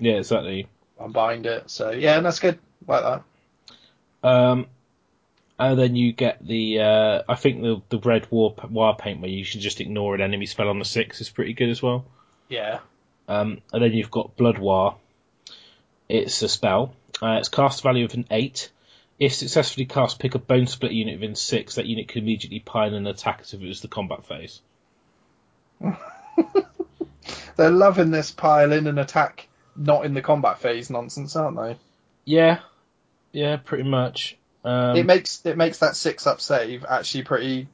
Yeah, 0.00 0.14
exactly. 0.14 0.66
unbind 0.98 1.46
it. 1.46 1.70
So 1.70 1.92
yeah, 1.92 2.16
and 2.16 2.26
that's 2.26 2.40
good. 2.40 2.58
Like 2.88 3.04
that. 3.04 4.28
Um, 4.28 4.66
And 5.58 5.78
then 5.78 5.94
you 5.94 6.12
get 6.12 6.44
the, 6.44 6.80
uh, 6.80 7.22
I 7.28 7.34
think 7.36 7.62
the 7.62 7.82
the 7.88 7.98
red 7.98 8.26
war 8.30 8.54
war 8.68 8.96
paint 8.96 9.20
where 9.20 9.30
you 9.30 9.44
should 9.44 9.60
just 9.60 9.80
ignore 9.80 10.14
an 10.14 10.20
enemy 10.20 10.46
spell 10.46 10.68
on 10.68 10.78
the 10.78 10.84
six 10.84 11.20
is 11.20 11.30
pretty 11.30 11.52
good 11.52 11.68
as 11.68 11.82
well. 11.82 12.04
Yeah. 12.48 12.80
Um, 13.28 13.60
and 13.72 13.82
then 13.82 13.92
you've 13.92 14.10
got 14.10 14.36
Blood 14.36 14.58
War. 14.58 14.96
It's 16.08 16.42
a 16.42 16.48
spell. 16.48 16.94
Uh, 17.22 17.36
it's 17.38 17.48
cast 17.48 17.82
value 17.82 18.04
of 18.04 18.14
an 18.14 18.26
eight. 18.30 18.70
If 19.18 19.34
successfully 19.34 19.86
cast, 19.86 20.18
pick 20.18 20.34
a 20.34 20.38
bone 20.38 20.66
split 20.66 20.92
unit 20.92 21.20
within 21.20 21.36
six. 21.36 21.76
That 21.76 21.86
unit 21.86 22.08
can 22.08 22.22
immediately 22.22 22.58
pile 22.58 22.88
in 22.88 22.94
an 22.94 23.06
attack 23.06 23.38
as 23.42 23.54
if 23.54 23.62
it 23.62 23.68
was 23.68 23.80
the 23.80 23.88
combat 23.88 24.26
phase. 24.26 24.60
They're 27.56 27.70
loving 27.70 28.10
this 28.10 28.30
pile 28.30 28.72
in 28.72 28.86
and 28.86 28.98
attack, 28.98 29.48
not 29.76 30.04
in 30.04 30.14
the 30.14 30.22
combat 30.22 30.58
phase 30.58 30.90
nonsense, 30.90 31.36
aren't 31.36 31.56
they? 31.56 31.76
Yeah, 32.24 32.60
yeah, 33.32 33.56
pretty 33.56 33.84
much. 33.84 34.36
Um, 34.64 34.96
it 34.96 35.06
makes 35.06 35.44
it 35.44 35.56
makes 35.56 35.78
that 35.78 35.96
six 35.96 36.26
up 36.26 36.40
save 36.40 36.84
actually 36.88 37.24
pretty 37.24 37.68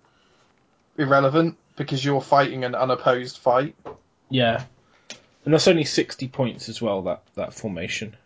irrelevant 0.97 1.57
because 1.77 2.05
you're 2.05 2.21
fighting 2.21 2.65
an 2.65 2.75
unopposed 2.75 3.39
fight. 3.39 3.75
yeah, 4.31 4.65
and 5.45 5.53
that's 5.53 5.69
only 5.69 5.85
sixty 5.85 6.29
points 6.29 6.69
as 6.69 6.81
well. 6.81 7.03
That 7.03 7.23
that 7.35 7.55
formation. 7.55 8.17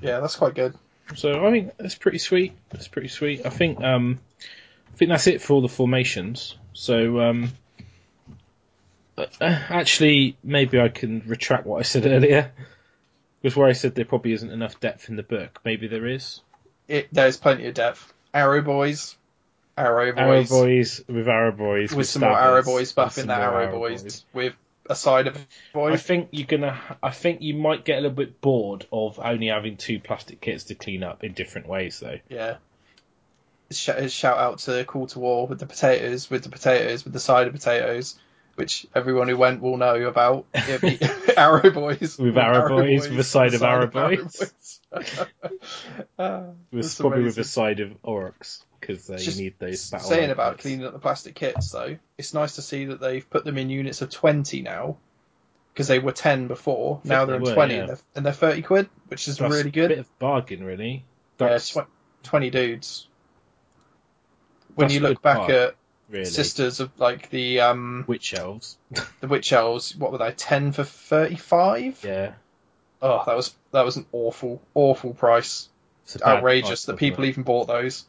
Yeah, 0.00 0.20
that's 0.20 0.36
quite 0.36 0.54
good. 0.54 0.74
So 1.14 1.46
I 1.46 1.50
think 1.50 1.76
that's 1.76 1.94
pretty 1.94 2.18
sweet. 2.18 2.54
That's 2.70 2.88
pretty 2.88 3.08
sweet. 3.08 3.46
I 3.46 3.50
think 3.50 3.82
um, 3.82 4.18
I 4.92 4.96
think 4.96 5.10
that's 5.10 5.26
it 5.26 5.42
for 5.42 5.54
all 5.54 5.60
the 5.60 5.68
formations. 5.68 6.56
So 6.72 7.20
um, 7.20 7.52
uh, 9.16 9.26
actually, 9.40 10.36
maybe 10.42 10.80
I 10.80 10.88
can 10.88 11.22
retract 11.26 11.66
what 11.66 11.78
I 11.78 11.82
said 11.82 12.06
earlier. 12.06 12.52
Because 13.40 13.56
where 13.56 13.68
I 13.68 13.72
said 13.72 13.96
there 13.96 14.04
probably 14.04 14.32
isn't 14.34 14.50
enough 14.50 14.78
depth 14.78 15.08
in 15.08 15.16
the 15.16 15.24
book, 15.24 15.60
maybe 15.64 15.88
there 15.88 16.06
is. 16.06 16.40
It 16.92 17.08
there's 17.10 17.38
plenty 17.38 17.66
of 17.68 17.72
depth. 17.72 18.12
Arrow 18.34 18.60
boys, 18.60 19.16
arrow 19.78 20.12
Arrow 20.14 20.42
boys, 20.42 20.50
boys 20.50 21.04
with 21.08 21.26
arrow 21.26 21.50
boys 21.50 21.94
with 21.94 22.06
some 22.06 22.20
more 22.20 22.38
arrow 22.38 22.62
boys 22.62 22.92
buff 22.92 23.16
with 23.16 23.24
in 23.24 23.28
some 23.28 23.28
that 23.28 23.40
arrow 23.40 23.72
boys, 23.72 24.26
with 24.34 24.52
a 24.90 24.94
side 24.94 25.26
of 25.26 25.46
boys. 25.72 25.94
I 25.94 25.96
think 25.96 26.28
you're 26.32 26.46
gonna. 26.46 26.78
I 27.02 27.10
think 27.10 27.40
you 27.40 27.54
might 27.54 27.86
get 27.86 27.94
a 27.94 28.02
little 28.02 28.14
bit 28.14 28.42
bored 28.42 28.84
of 28.92 29.18
only 29.18 29.46
having 29.46 29.78
two 29.78 30.00
plastic 30.00 30.42
kits 30.42 30.64
to 30.64 30.74
clean 30.74 31.02
up 31.02 31.24
in 31.24 31.32
different 31.32 31.66
ways, 31.66 31.98
though. 31.98 32.18
Yeah. 32.28 32.56
Sh- 33.70 34.10
shout 34.10 34.36
out 34.36 34.58
to 34.58 34.84
Call 34.84 35.06
to 35.06 35.18
War 35.18 35.46
with 35.46 35.60
the 35.60 35.66
potatoes, 35.66 36.28
with 36.28 36.42
the 36.42 36.50
potatoes, 36.50 37.04
with 37.04 37.14
the 37.14 37.20
side 37.20 37.46
of 37.46 37.54
potatoes, 37.54 38.18
which 38.56 38.86
everyone 38.94 39.28
who 39.28 39.38
went 39.38 39.62
will 39.62 39.78
know 39.78 39.94
about. 40.02 40.44
Arrow 41.38 41.70
Boys. 41.70 42.18
With 42.18 42.36
Arrow 42.36 42.68
Boys, 42.68 43.08
with 43.08 43.18
a 43.18 43.24
side 43.24 43.54
of 43.54 43.62
Arrow 43.62 43.86
Boys. 43.86 44.36
Boys. 44.36 44.80
Ah, 46.18 46.44
With 46.70 46.82
that's 46.82 46.96
probably 47.00 47.22
with 47.24 47.38
a 47.38 47.44
side 47.44 47.80
of 47.80 47.90
Orcs 48.02 48.62
because 48.80 49.06
they 49.06 49.16
Just 49.16 49.38
need 49.38 49.54
those 49.58 49.90
battle. 49.90 50.08
Saying 50.08 50.30
about 50.30 50.54
kits. 50.54 50.62
cleaning 50.62 50.86
up 50.86 50.92
the 50.92 50.98
plastic 50.98 51.34
kits, 51.34 51.70
though, 51.70 51.98
it's 52.18 52.34
nice 52.34 52.56
to 52.56 52.62
see 52.62 52.86
that 52.86 53.00
they've 53.00 53.28
put 53.28 53.44
them 53.44 53.58
in 53.58 53.70
units 53.70 54.02
of 54.02 54.10
20 54.10 54.62
now. 54.62 54.96
Because 55.72 55.88
they 55.88 55.98
were 55.98 56.12
10 56.12 56.48
before, 56.48 57.00
now 57.02 57.24
they're 57.24 57.38
they 57.38 57.48
in 57.48 57.54
20, 57.54 57.74
yeah. 57.74 57.80
and, 57.80 57.88
they're, 57.88 57.98
and 58.16 58.26
they're 58.26 58.32
30 58.34 58.60
quid, 58.62 58.90
which 59.08 59.26
is 59.26 59.38
That's 59.38 59.50
really 59.54 59.70
A 59.70 59.72
good. 59.72 59.88
bit 59.88 59.98
of 60.00 60.18
bargain, 60.18 60.62
really. 60.64 61.02
Yeah, 61.40 61.56
tw- 61.56 61.88
20 62.24 62.50
dudes. 62.50 63.08
When 64.74 64.88
That's 64.88 64.94
you 64.94 65.00
look 65.00 65.22
back 65.22 65.38
part, 65.38 65.50
at 65.50 65.76
really 66.10 66.26
sisters 66.26 66.80
of 66.80 66.90
like 66.98 67.30
the 67.30 67.60
um 67.60 68.04
witch 68.06 68.34
elves. 68.34 68.76
the 69.20 69.28
witch 69.28 69.50
elves, 69.52 69.96
what 69.96 70.12
were 70.12 70.18
they, 70.18 70.32
ten 70.32 70.72
for 70.72 70.84
thirty 70.84 71.36
five? 71.36 71.98
yeah, 72.04 72.32
Oh, 73.00 73.22
that 73.26 73.34
was 73.36 73.54
that 73.72 73.84
was 73.84 73.96
an 73.96 74.06
awful, 74.12 74.62
awful 74.74 75.14
price. 75.14 75.68
it's 76.04 76.22
Outrageous 76.22 76.68
price, 76.68 76.84
that 76.86 76.96
people 76.96 77.24
it? 77.24 77.28
even 77.28 77.42
bought 77.42 77.66
those. 77.66 78.04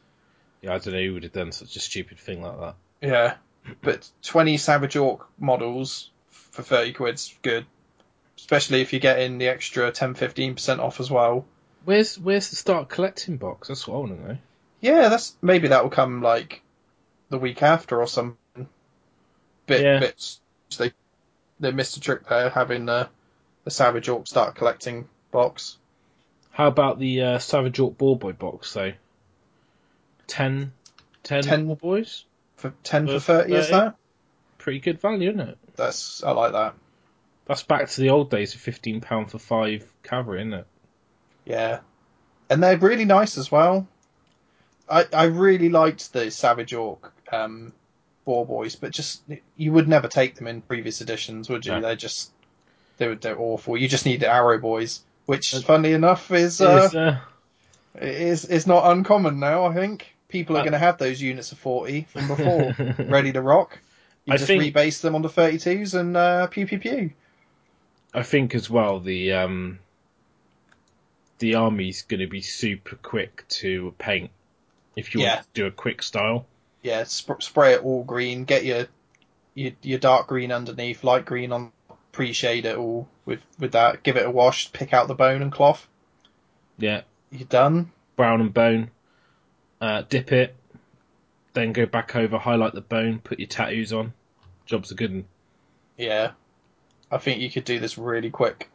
Yeah, 0.62 0.74
I 0.74 0.78
don't 0.78 0.94
know 0.94 1.02
who 1.02 1.14
would 1.14 1.24
have 1.24 1.32
done 1.32 1.52
such 1.52 1.76
a 1.76 1.80
stupid 1.80 2.18
thing 2.18 2.42
like 2.42 2.58
that. 2.60 2.74
Yeah. 3.02 3.34
But 3.82 4.08
twenty 4.22 4.56
Savage 4.56 4.96
Orc 4.96 5.26
models 5.38 6.10
for 6.30 6.62
thirty 6.62 6.92
quid's 6.92 7.34
good. 7.42 7.66
Especially 8.36 8.80
if 8.80 8.92
you're 8.92 9.00
getting 9.00 9.38
the 9.38 9.48
extra 9.48 9.92
10-15% 9.92 10.80
off 10.80 10.98
as 11.00 11.10
well. 11.10 11.46
Where's 11.84 12.18
Where's 12.18 12.50
the 12.50 12.56
start 12.56 12.88
collecting 12.88 13.36
box? 13.36 13.68
That's 13.68 13.86
what 13.86 13.94
I 13.96 13.98
want 14.00 14.18
to 14.20 14.28
know. 14.28 14.38
Yeah, 14.80 15.08
that's 15.08 15.36
maybe 15.40 15.68
that 15.68 15.82
will 15.82 15.90
come 15.90 16.20
like 16.20 16.62
the 17.30 17.38
week 17.38 17.62
after 17.62 18.00
or 18.00 18.06
something. 18.06 18.68
Bit 19.66 19.82
Yeah. 19.82 20.00
bits 20.00 20.40
they 20.76 20.92
they 21.60 21.70
missed 21.70 21.96
a 21.96 22.00
trick 22.00 22.28
there 22.28 22.50
having 22.50 22.84
the 22.86 23.08
the 23.64 23.70
Savage 23.70 24.08
Orc 24.08 24.26
start 24.26 24.56
collecting 24.56 25.08
box. 25.34 25.76
How 26.50 26.68
about 26.68 26.98
the 26.98 27.20
uh, 27.20 27.38
Savage 27.38 27.78
Orc 27.78 27.98
Ball 27.98 28.16
Boy 28.16 28.32
box 28.32 28.72
though? 28.72 28.92
10, 30.28 30.72
10, 31.24 31.42
10 31.42 31.66
Ball 31.66 31.76
Boys? 31.76 32.24
For 32.56 32.72
ten 32.82 33.06
for 33.06 33.14
For 33.14 33.20
thirty, 33.20 33.54
is 33.54 33.68
that? 33.70 33.96
Pretty 34.58 34.78
good 34.78 35.00
value, 35.00 35.30
isn't 35.30 35.40
it? 35.40 35.58
That's 35.76 36.22
I 36.22 36.30
like 36.30 36.52
that. 36.52 36.74
That's 37.46 37.62
back 37.62 37.88
to 37.88 38.00
the 38.00 38.10
old 38.10 38.30
days 38.30 38.54
of 38.54 38.60
fifteen 38.60 39.00
pound 39.00 39.30
for 39.30 39.38
five 39.38 39.92
cavalry, 40.02 40.40
isn't 40.40 40.54
it? 40.54 40.66
Yeah. 41.44 41.80
And 42.48 42.62
they're 42.62 42.78
really 42.78 43.04
nice 43.04 43.36
as 43.36 43.50
well. 43.52 43.86
I 44.88 45.04
I 45.12 45.24
really 45.24 45.68
liked 45.68 46.12
the 46.12 46.30
Savage 46.30 46.72
Orc 46.72 47.12
um 47.30 47.72
Boys, 48.24 48.76
but 48.76 48.90
just 48.90 49.22
you 49.56 49.72
would 49.72 49.86
never 49.86 50.08
take 50.08 50.36
them 50.36 50.46
in 50.46 50.62
previous 50.62 51.02
editions, 51.02 51.50
would 51.50 51.66
you? 51.66 51.72
No. 51.72 51.80
They're 51.82 51.96
just 51.96 52.30
they 52.96 53.08
were 53.08 53.16
they're 53.16 53.38
awful. 53.38 53.76
You 53.76 53.88
just 53.88 54.06
need 54.06 54.20
the 54.20 54.30
Arrow 54.30 54.58
Boys, 54.58 55.02
which 55.26 55.54
Uh, 55.54 55.60
funnily 55.60 55.92
enough 55.94 56.30
is 56.30 56.60
uh, 56.60 56.84
Is, 56.86 56.94
uh, 56.94 57.18
is 58.00 58.44
is 58.46 58.66
not 58.66 58.90
uncommon 58.90 59.38
now. 59.40 59.64
I 59.66 59.74
think 59.74 60.14
people 60.28 60.56
are 60.56 60.60
Uh, 60.60 60.62
going 60.64 60.72
to 60.72 60.78
have 60.78 60.98
those 60.98 61.20
units 61.20 61.52
of 61.52 61.58
forty 61.58 62.02
from 62.10 62.28
before 62.28 62.74
ready 63.08 63.32
to 63.32 63.40
rock. 63.42 63.78
You 64.24 64.34
I 64.34 64.36
just 64.36 64.46
think- 64.48 64.62
rebase 64.62 65.00
them 65.00 65.14
onto 65.14 65.28
thirty 65.28 65.58
twos 65.58 65.94
and 65.94 66.16
uh, 66.16 66.46
pew 66.48 66.66
pew 66.66 66.78
pew. 66.78 67.10
I 68.12 68.22
think 68.22 68.54
as 68.54 68.70
well 68.70 69.00
the 69.00 69.32
um, 69.32 69.78
the 71.38 71.56
army's 71.56 72.02
going 72.02 72.20
to 72.20 72.26
be 72.26 72.40
super 72.40 72.96
quick 72.96 73.44
to 73.48 73.94
paint 73.98 74.30
if 74.96 75.14
you 75.14 75.22
Yeah. 75.22 75.36
want 75.36 75.54
to 75.54 75.60
do 75.62 75.66
a 75.66 75.70
quick 75.70 76.02
style. 76.02 76.46
Yeah, 76.82 77.04
sp- 77.08 77.42
spray 77.42 77.72
it 77.74 77.82
all 77.82 78.04
green. 78.04 78.44
Get 78.44 78.64
your, 78.64 78.86
your 79.54 79.72
your 79.82 79.98
dark 79.98 80.26
green 80.28 80.52
underneath, 80.52 81.02
light 81.02 81.24
green 81.24 81.50
on. 81.52 81.72
Pre-shade 82.14 82.64
it 82.64 82.76
all 82.76 83.08
with 83.26 83.40
with 83.58 83.72
that. 83.72 84.04
Give 84.04 84.16
it 84.16 84.24
a 84.24 84.30
wash. 84.30 84.72
Pick 84.72 84.92
out 84.94 85.08
the 85.08 85.16
bone 85.16 85.42
and 85.42 85.50
cloth. 85.50 85.88
Yeah, 86.78 87.02
You're 87.32 87.48
done. 87.48 87.90
brown 88.14 88.40
and 88.40 88.54
bone. 88.54 88.90
Uh, 89.80 90.02
dip 90.08 90.30
it, 90.30 90.54
then 91.54 91.72
go 91.72 91.86
back 91.86 92.14
over, 92.14 92.38
highlight 92.38 92.72
the 92.72 92.80
bone, 92.80 93.18
put 93.18 93.40
your 93.40 93.48
tattoos 93.48 93.92
on. 93.92 94.12
Job's 94.64 94.92
a 94.92 94.94
good 94.94 95.10
one. 95.10 95.24
Yeah, 95.98 96.30
I 97.10 97.18
think 97.18 97.40
you 97.40 97.50
could 97.50 97.64
do 97.64 97.80
this 97.80 97.98
really 97.98 98.30
quick. 98.30 98.70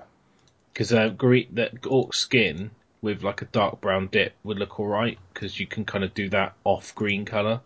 Because 0.74 0.91
uh, 0.91 1.07
gre- 1.10 1.49
that 1.53 1.86
orc 1.88 2.14
skin 2.14 2.72
with 3.02 3.24
like 3.24 3.41
a 3.41 3.45
dark 3.45 3.80
brown 3.80 4.07
dip 4.07 4.34
would 4.44 4.60
look 4.60 4.80
alright 4.82 5.18
because 5.34 5.57
you 5.60 5.66
can 5.66 5.86
kind 5.86 6.03
of 6.03 6.14
do 6.14 6.28
that 6.30 6.53
off 6.66 6.94
green 6.94 7.24
color, 7.24 7.61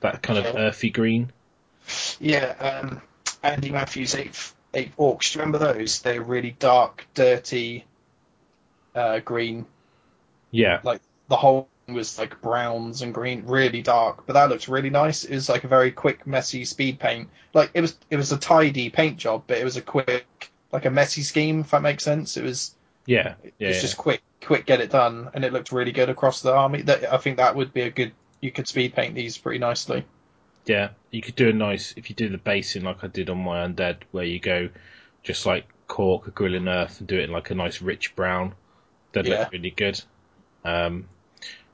that 0.00 0.22
kind 0.22 0.38
of 0.38 0.54
earthy 0.54 0.90
green. 0.90 1.32
Yeah, 2.20 2.54
um, 2.84 3.02
Andy 3.42 3.70
Matthews 3.70 4.14
eight 4.74 4.96
orcs. 4.96 5.32
Do 5.32 5.38
you 5.38 5.44
remember 5.44 5.58
those? 5.58 6.00
They're 6.00 6.22
really 6.22 6.56
dark, 6.58 7.06
dirty, 7.14 7.84
uh, 8.94 9.20
green. 9.20 9.66
Yeah, 10.50 10.80
Like 10.82 11.00
The 11.28 11.36
whole 11.36 11.68
thing 11.86 11.94
was 11.94 12.18
like 12.18 12.40
browns 12.40 13.02
and 13.02 13.12
green, 13.12 13.44
really 13.46 13.82
dark. 13.82 14.26
But 14.26 14.32
that 14.34 14.48
looked 14.48 14.68
really 14.68 14.90
nice. 14.90 15.24
It 15.24 15.34
was 15.34 15.48
like 15.48 15.64
a 15.64 15.68
very 15.68 15.90
quick, 15.90 16.26
messy 16.26 16.64
speed 16.64 16.98
paint. 16.98 17.28
Like 17.54 17.70
it 17.74 17.80
was, 17.80 17.96
it 18.10 18.16
was 18.16 18.32
a 18.32 18.38
tidy 18.38 18.90
paint 18.90 19.18
job, 19.18 19.44
but 19.46 19.58
it 19.58 19.64
was 19.64 19.76
a 19.76 19.82
quick, 19.82 20.50
like 20.72 20.86
a 20.86 20.90
messy 20.90 21.22
scheme. 21.22 21.60
If 21.60 21.70
that 21.70 21.82
makes 21.82 22.04
sense. 22.04 22.36
It 22.36 22.44
was, 22.44 22.74
yeah, 23.06 23.34
it 23.42 23.54
yeah. 23.58 23.68
was 23.68 23.76
yeah. 23.76 23.82
just 23.82 23.96
quick, 23.96 24.22
quick, 24.42 24.66
get 24.66 24.80
it 24.80 24.90
done, 24.90 25.30
and 25.34 25.44
it 25.44 25.52
looked 25.52 25.72
really 25.72 25.92
good 25.92 26.08
across 26.08 26.40
the 26.40 26.54
army. 26.54 26.82
That 26.82 27.12
I 27.12 27.18
think 27.18 27.36
that 27.36 27.56
would 27.56 27.72
be 27.72 27.82
a 27.82 27.90
good. 27.90 28.12
You 28.40 28.52
could 28.52 28.68
speed 28.68 28.94
paint 28.94 29.14
these 29.14 29.36
pretty 29.36 29.58
nicely. 29.58 30.04
Yeah, 30.68 30.90
you 31.10 31.22
could 31.22 31.34
do 31.36 31.48
a 31.48 31.52
nice 31.52 31.94
if 31.96 32.10
you 32.10 32.16
do 32.16 32.28
the 32.28 32.38
basing 32.38 32.82
like 32.84 33.02
I 33.02 33.06
did 33.06 33.30
on 33.30 33.38
my 33.38 33.66
undead, 33.66 33.98
where 34.10 34.24
you 34.24 34.38
go 34.38 34.68
just 35.22 35.46
like 35.46 35.66
cork 35.86 36.26
a 36.28 36.30
grill 36.30 36.54
in 36.54 36.68
earth 36.68 36.98
and 36.98 37.08
do 37.08 37.18
it 37.18 37.24
in 37.24 37.32
like 37.32 37.50
a 37.50 37.54
nice 37.54 37.80
rich 37.80 38.14
brown. 38.14 38.54
That 39.12 39.24
would 39.24 39.32
Yeah. 39.32 39.40
look 39.40 39.52
really 39.52 39.70
good. 39.70 40.00
Um, 40.64 41.08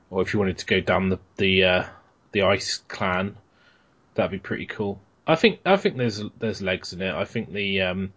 or 0.09 0.21
if 0.21 0.33
you 0.33 0.39
wanted 0.39 0.59
to 0.59 0.65
go 0.65 0.79
down 0.79 1.09
the 1.09 1.19
the 1.35 1.63
uh, 1.63 1.83
the 2.31 2.43
ice 2.43 2.77
clan, 2.87 3.35
that'd 4.13 4.31
be 4.31 4.39
pretty 4.39 4.65
cool. 4.65 5.01
I 5.27 5.35
think 5.35 5.59
I 5.65 5.75
think 5.75 5.97
there's 5.97 6.21
there's 6.39 6.61
legs 6.61 6.93
in 6.93 7.01
it. 7.01 7.13
I 7.13 7.25
think 7.25 7.51
the 7.51 7.81
um, 7.81 8.13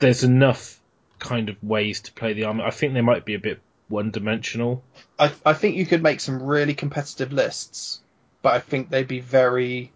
there's 0.00 0.24
enough 0.24 0.80
kind 1.20 1.48
of 1.48 1.62
ways 1.62 2.00
to 2.00 2.12
play 2.12 2.32
the 2.32 2.44
army. 2.44 2.64
I 2.64 2.70
think 2.70 2.94
they 2.94 3.00
might 3.02 3.24
be 3.24 3.34
a 3.34 3.38
bit 3.38 3.60
one 3.88 4.10
dimensional. 4.10 4.82
I 5.16 5.30
I 5.46 5.52
think 5.52 5.76
you 5.76 5.86
could 5.86 6.02
make 6.02 6.18
some 6.20 6.42
really 6.42 6.74
competitive 6.74 7.32
lists, 7.32 8.01
but 8.42 8.54
I 8.54 8.58
think 8.58 8.90
they'd 8.90 9.08
be 9.08 9.20
very 9.20 9.90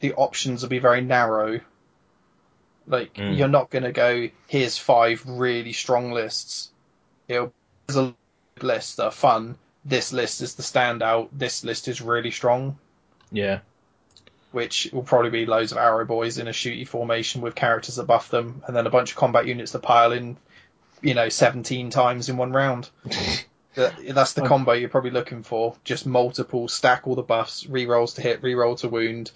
the 0.00 0.14
options 0.14 0.62
would 0.62 0.70
be 0.70 0.78
very 0.78 1.00
narrow. 1.00 1.60
Like 2.86 3.14
Mm. 3.14 3.36
you're 3.36 3.48
not 3.48 3.70
gonna 3.70 3.92
go 3.92 4.28
here's 4.46 4.78
five 4.78 5.22
really 5.26 5.72
strong 5.72 6.12
lists. 6.12 6.70
It'll 7.26 7.52
there's 7.86 7.96
a 7.96 8.14
list 8.60 8.96
that 8.98 9.04
are 9.06 9.10
fun, 9.10 9.56
this 9.84 10.12
list 10.12 10.40
is 10.42 10.54
the 10.54 10.62
standout. 10.62 11.28
This 11.32 11.64
list 11.64 11.88
is 11.88 12.00
really 12.00 12.30
strong, 12.30 12.78
Yeah. 13.32 13.60
which 14.52 14.88
will 14.92 15.02
probably 15.02 15.30
be 15.30 15.46
loads 15.46 15.72
of 15.72 15.78
arrow 15.78 16.04
boys 16.04 16.38
in 16.38 16.48
a 16.48 16.52
shooty 16.52 16.86
formation 16.86 17.40
with 17.40 17.54
characters 17.54 17.96
that 17.96 18.04
buff 18.06 18.28
them, 18.30 18.62
and 18.66 18.76
then 18.76 18.86
a 18.86 18.90
bunch 18.90 19.12
of 19.12 19.16
combat 19.16 19.46
units 19.46 19.72
that 19.72 19.82
pile 19.82 20.12
in, 20.12 20.36
you 21.02 21.14
know, 21.14 21.28
17 21.28 21.90
times 21.90 22.28
in 22.28 22.36
one 22.36 22.52
round. 22.52 22.90
That- 23.78 24.14
That's 24.14 24.32
the 24.34 24.42
combo 24.42 24.72
you're 24.72 24.88
probably 24.88 25.10
looking 25.10 25.42
for. 25.42 25.76
Just 25.84 26.06
multiple, 26.06 26.68
stack 26.68 27.06
all 27.06 27.14
the 27.14 27.22
buffs, 27.22 27.64
rerolls 27.64 28.14
to 28.16 28.22
hit, 28.22 28.42
reroll 28.42 28.78
to 28.80 28.88
wound, 28.88 29.30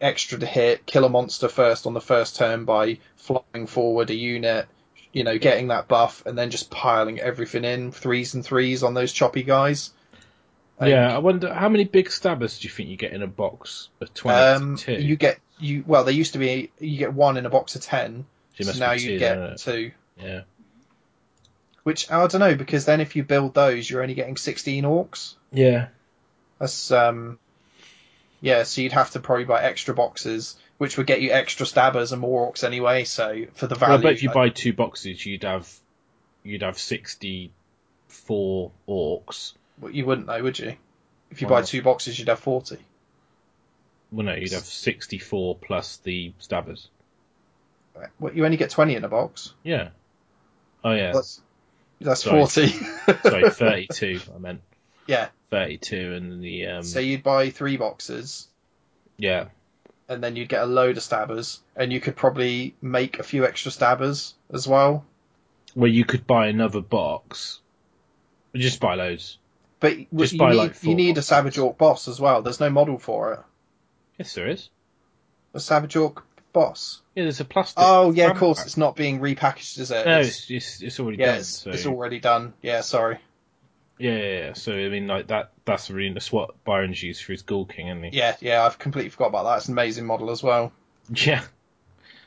extra 0.00 0.38
to 0.38 0.46
hit, 0.46 0.84
kill 0.86 1.04
a 1.04 1.08
monster 1.08 1.48
first 1.48 1.86
on 1.86 1.94
the 1.94 2.00
first 2.00 2.36
turn 2.36 2.64
by 2.64 2.98
flying 3.16 3.66
forward 3.66 4.10
a 4.10 4.14
unit, 4.14 4.66
you 5.12 5.24
know, 5.24 5.38
getting 5.38 5.68
that 5.68 5.88
buff, 5.88 6.24
and 6.26 6.36
then 6.38 6.50
just 6.50 6.70
piling 6.70 7.20
everything 7.20 7.64
in 7.64 7.92
threes 7.92 8.34
and 8.34 8.44
threes 8.44 8.82
on 8.82 8.94
those 8.94 9.12
choppy 9.12 9.42
guys. 9.42 9.90
Yeah, 10.80 11.14
I 11.14 11.18
wonder 11.18 11.52
how 11.52 11.68
many 11.68 11.84
big 11.84 12.10
stabbers 12.10 12.58
do 12.58 12.66
you 12.66 12.72
think 12.72 12.88
you 12.88 12.96
get 12.96 13.12
in 13.12 13.22
a 13.22 13.26
box 13.28 13.88
of 14.00 14.12
Um, 14.62 14.76
you 15.00 15.16
get 15.16 15.38
you 15.58 15.84
well. 15.86 16.02
there 16.02 16.12
used 16.14 16.32
to 16.32 16.38
be 16.40 16.72
you 16.80 16.98
get 16.98 17.12
one 17.12 17.36
in 17.36 17.46
a 17.46 17.50
box 17.50 17.76
of 17.76 17.82
ten, 17.82 18.26
So 18.66 18.72
so 18.78 18.80
now 18.80 18.92
you 18.92 19.18
get 19.18 19.58
two. 19.58 19.92
Yeah. 20.20 20.40
Which 21.84 22.10
I 22.10 22.26
don't 22.26 22.40
know 22.40 22.54
because 22.54 22.84
then 22.84 23.00
if 23.00 23.16
you 23.16 23.24
build 23.24 23.54
those, 23.54 23.88
you're 23.90 24.02
only 24.02 24.14
getting 24.14 24.36
sixteen 24.36 24.84
orcs. 24.84 25.34
Yeah. 25.52 25.88
That's 26.58 26.92
um, 26.92 27.38
yeah. 28.40 28.62
So 28.62 28.82
you'd 28.82 28.92
have 28.92 29.10
to 29.12 29.20
probably 29.20 29.44
buy 29.46 29.62
extra 29.62 29.92
boxes, 29.94 30.56
which 30.78 30.96
would 30.96 31.08
get 31.08 31.20
you 31.22 31.32
extra 31.32 31.66
stabbers 31.66 32.12
and 32.12 32.20
more 32.20 32.52
orcs 32.52 32.62
anyway. 32.62 33.02
So 33.04 33.46
for 33.54 33.66
the 33.66 33.74
Well, 33.74 33.88
value, 33.90 33.98
I 33.98 34.02
bet 34.02 34.12
if 34.12 34.22
you 34.22 34.28
like- 34.28 34.34
buy 34.34 34.48
two 34.50 34.72
boxes, 34.72 35.26
you'd 35.26 35.42
have 35.42 35.68
you'd 36.44 36.62
have 36.62 36.78
sixty-four 36.78 38.70
orcs. 38.88 39.54
well, 39.80 39.90
you 39.92 40.06
wouldn't 40.06 40.26
though, 40.28 40.42
would 40.42 40.58
you? 40.58 40.76
If 41.30 41.40
you 41.42 41.48
Why 41.48 41.60
buy 41.60 41.66
two 41.66 41.82
boxes, 41.82 42.18
you'd 42.18 42.28
have 42.28 42.38
forty. 42.40 42.78
Well, 44.12 44.26
no, 44.26 44.34
you'd 44.34 44.52
have 44.52 44.64
sixty-four 44.64 45.56
plus 45.56 45.96
the 45.98 46.32
stabbers. 46.38 46.88
Well, 48.20 48.32
you 48.34 48.44
only 48.44 48.56
get 48.56 48.70
twenty 48.70 48.94
in 48.94 49.02
a 49.04 49.08
box. 49.08 49.52
Yeah. 49.64 49.88
Oh 50.84 50.92
yeah. 50.92 51.12
That's 51.12 51.40
that's 52.02 52.22
Sorry. 52.22 52.40
forty. 52.40 52.68
Sorry, 53.22 53.50
thirty-two. 53.50 54.20
I 54.34 54.38
meant 54.38 54.60
yeah. 55.06 55.28
thirty-two, 55.50 56.14
and 56.14 56.42
the 56.42 56.66
um. 56.66 56.82
So 56.82 57.00
you'd 57.00 57.22
buy 57.22 57.50
three 57.50 57.76
boxes. 57.76 58.48
yeah. 59.16 59.46
and 60.08 60.22
then 60.22 60.36
you'd 60.36 60.48
get 60.48 60.62
a 60.62 60.66
load 60.66 60.96
of 60.96 61.02
stabbers, 61.02 61.60
and 61.76 61.92
you 61.92 62.00
could 62.00 62.16
probably 62.16 62.74
make 62.82 63.18
a 63.18 63.22
few 63.22 63.44
extra 63.46 63.70
stabbers 63.70 64.34
as 64.52 64.66
well. 64.68 65.04
Where 65.74 65.90
you 65.90 66.04
could 66.04 66.26
buy 66.26 66.48
another 66.48 66.80
box. 66.82 67.60
Just 68.54 68.80
buy 68.80 68.94
loads. 68.96 69.38
But 69.80 69.96
Just 70.14 70.34
you, 70.34 70.38
buy, 70.38 70.50
need, 70.50 70.56
like, 70.56 70.82
you 70.84 70.94
need 70.94 71.18
a. 71.18 71.22
Savage 71.22 71.58
Orc 71.58 71.78
boss 71.78 72.06
as 72.08 72.20
well. 72.20 72.42
There's 72.42 72.60
no 72.60 72.68
model 72.70 72.98
for 72.98 73.32
it. 73.32 73.40
Yes, 74.18 74.34
there 74.34 74.48
is. 74.48 74.68
A 75.54 75.60
Savage 75.60 75.96
Orc 75.96 76.24
boss. 76.52 77.00
Yeah, 77.14 77.24
there's 77.24 77.40
a 77.40 77.44
plastic. 77.44 77.78
Oh 77.78 78.10
yeah, 78.10 78.30
of 78.30 78.36
course. 78.38 78.58
pack. 78.58 78.66
it's 78.66 78.76
not 78.76 78.96
being 78.96 79.20
repackaged, 79.20 79.78
is 79.78 79.90
it? 79.90 80.06
No, 80.06 80.20
It's- 80.20 80.46
it's 80.50 80.82
it's, 80.82 81.00
already 81.00 81.18
yeah, 81.18 81.26
done. 81.26 81.36
it's, 81.38 81.48
so. 81.48 81.70
it's 81.70 81.86
already 81.86 82.20
done. 82.20 82.54
Yeah, 82.62 82.80
sorry. 82.80 83.18
Yeah, 83.98 84.16
yeah, 84.16 84.38
yeah. 84.38 84.52
So 84.54 84.72
I 84.72 84.88
mean, 84.88 85.06
like 85.06 85.28
that. 85.28 85.52
That's 85.64 85.90
really 85.90 86.12
that's 86.12 86.32
what 86.32 86.62
Byron's 86.64 87.02
used 87.02 87.22
for 87.22 87.32
his 87.32 87.42
Ghoul 87.42 87.66
King, 87.66 87.88
isn't 87.88 88.02
he? 88.04 88.18
Yeah, 88.18 88.36
yeah, 88.40 88.64
I've 88.64 88.78
completely 88.78 89.10
forgot 89.10 89.28
about 89.28 89.44
that. 89.44 89.56
It's 89.58 89.66
an 89.68 89.74
amazing 89.74 90.06
model 90.06 90.30
as 90.30 90.42
well. 90.42 90.72
Yeah. 91.14 91.42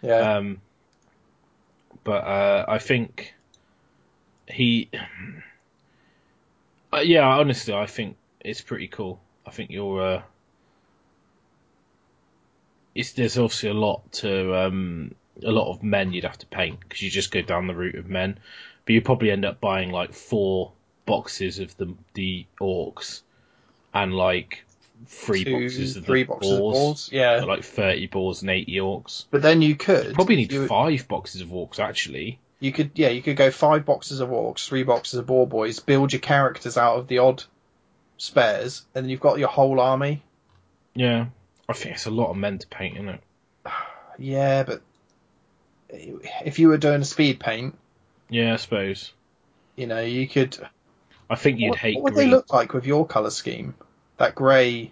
Yeah, 0.02 0.35
Um, 0.38 0.61
but 2.03 2.23
uh, 2.23 2.65
I 2.68 2.80
think 2.80 3.34
he. 4.47 4.89
Uh, 6.93 6.99
yeah, 6.99 7.27
honestly, 7.27 7.73
I 7.73 7.88
think 7.88 8.15
it's 8.39 8.61
pretty 8.61 8.88
cool. 8.88 9.19
I 9.45 9.52
think 9.52 9.69
you're. 9.69 10.02
Uh, 10.02 10.22
it's 12.96 13.12
there's 13.12 13.38
obviously 13.38 13.70
a 13.70 13.74
lot 13.74 14.12
to 14.14 14.56
um, 14.56 15.14
a 15.44 15.52
lot 15.52 15.70
of 15.72 15.84
men 15.84 16.14
you'd 16.14 16.24
have 16.24 16.38
to 16.40 16.46
paint 16.48 16.80
because 16.80 17.02
you 17.02 17.10
just 17.12 17.30
go 17.30 17.42
down 17.42 17.68
the 17.68 17.76
route 17.76 17.96
of 17.96 18.08
men, 18.08 18.40
but 18.86 18.94
you 18.94 19.02
probably 19.02 19.32
end 19.32 19.46
up 19.46 19.60
buying 19.60 19.92
like 19.92 20.14
four 20.14 20.72
boxes 21.06 21.60
of 21.60 21.76
the 21.78 21.94
the 22.14 22.46
orcs 22.60 23.22
and 23.94 24.14
like 24.14 24.64
three 25.08 25.44
Two, 25.44 25.60
boxes 25.62 25.98
of 25.98 26.06
three 26.06 26.24
the 26.24 26.30
boxes 26.30 26.52
of 26.52 26.60
boars, 26.60 26.74
balls. 26.74 27.10
Yeah, 27.12 27.44
like 27.44 27.64
thirty 27.64 28.08
boars 28.08 28.42
and 28.42 28.50
eighty 28.50 28.78
orcs. 28.78 29.26
but 29.30 29.42
then 29.42 29.62
you 29.62 29.76
could 29.76 30.14
Probably 30.16 30.38
need 30.38 30.52
you, 30.52 30.68
five 30.68 31.08
boxes 31.08 31.42
of 31.42 31.50
orcs 31.50 31.80
actually. 31.80 32.40
You 32.62 32.72
could, 32.72 32.92
yeah, 32.96 33.10
you 33.10 33.22
could 33.22 33.36
go 33.36 33.52
five 33.52 33.86
boxes 33.86 34.22
of 34.22 34.30
orcs, 34.30 34.66
three 34.66 34.84
boxes 34.84 35.20
of 35.20 35.26
boar 35.28 35.46
boys, 35.46 35.82
build 35.82 36.14
your 36.14 36.22
characters 36.22 36.78
out 36.78 36.98
of 36.98 37.08
the 37.08 37.18
odd 37.18 37.44
spares, 38.18 38.84
and 38.96 39.04
then 39.04 39.10
you've 39.10 39.20
got 39.20 39.38
your 39.38 39.50
whole 39.50 39.82
army. 39.82 40.24
Yeah, 40.96 41.26
I 41.68 41.74
think 41.74 41.96
it's 41.96 42.06
a 42.06 42.12
lot 42.12 42.30
of 42.30 42.38
men 42.38 42.60
to 42.60 42.68
paint, 42.68 42.96
isn't 42.96 43.10
it? 43.10 43.22
Yeah, 44.18 44.64
but 44.64 44.82
if 45.90 46.60
you 46.60 46.68
were 46.70 46.78
doing 46.78 47.02
a 47.02 47.06
speed 47.06 47.40
paint, 47.40 47.78
Yeah, 48.30 48.54
I 48.54 48.56
suppose. 48.58 49.12
you 49.76 49.88
know, 49.88 50.02
you 50.02 50.28
could. 50.28 50.58
I 51.30 51.36
think 51.36 51.60
you'd 51.60 51.72
what, 51.72 51.80
hate 51.80 51.96
what 51.96 52.04
would 52.06 52.14
green. 52.14 52.28
they 52.30 52.36
look 52.36 52.54
like 52.54 52.74
with 52.74 52.86
your 52.86 53.06
color 53.06 53.32
scheme? 53.32 53.74
That 54.18 54.36
grey 54.36 54.92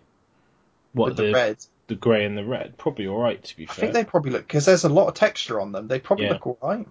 what 0.93 1.15
the 1.15 1.23
the, 1.27 1.31
red. 1.33 1.57
the 1.87 1.95
grey 1.95 2.25
and 2.25 2.37
the 2.37 2.43
red? 2.43 2.77
Probably 2.77 3.07
all 3.07 3.19
right 3.21 3.41
to 3.43 3.55
be 3.57 3.65
fair, 3.65 3.73
I 3.75 3.79
think 3.79 3.93
they 3.93 4.03
probably 4.03 4.31
look 4.31 4.47
because 4.47 4.65
there's 4.65 4.83
a 4.83 4.89
lot 4.89 5.07
of 5.07 5.13
texture 5.13 5.61
on 5.61 5.71
them. 5.71 5.87
They 5.87 5.99
probably 5.99 6.25
Yeah. 6.25 6.33
look 6.33 6.47
all 6.47 6.57
right. 6.61 6.87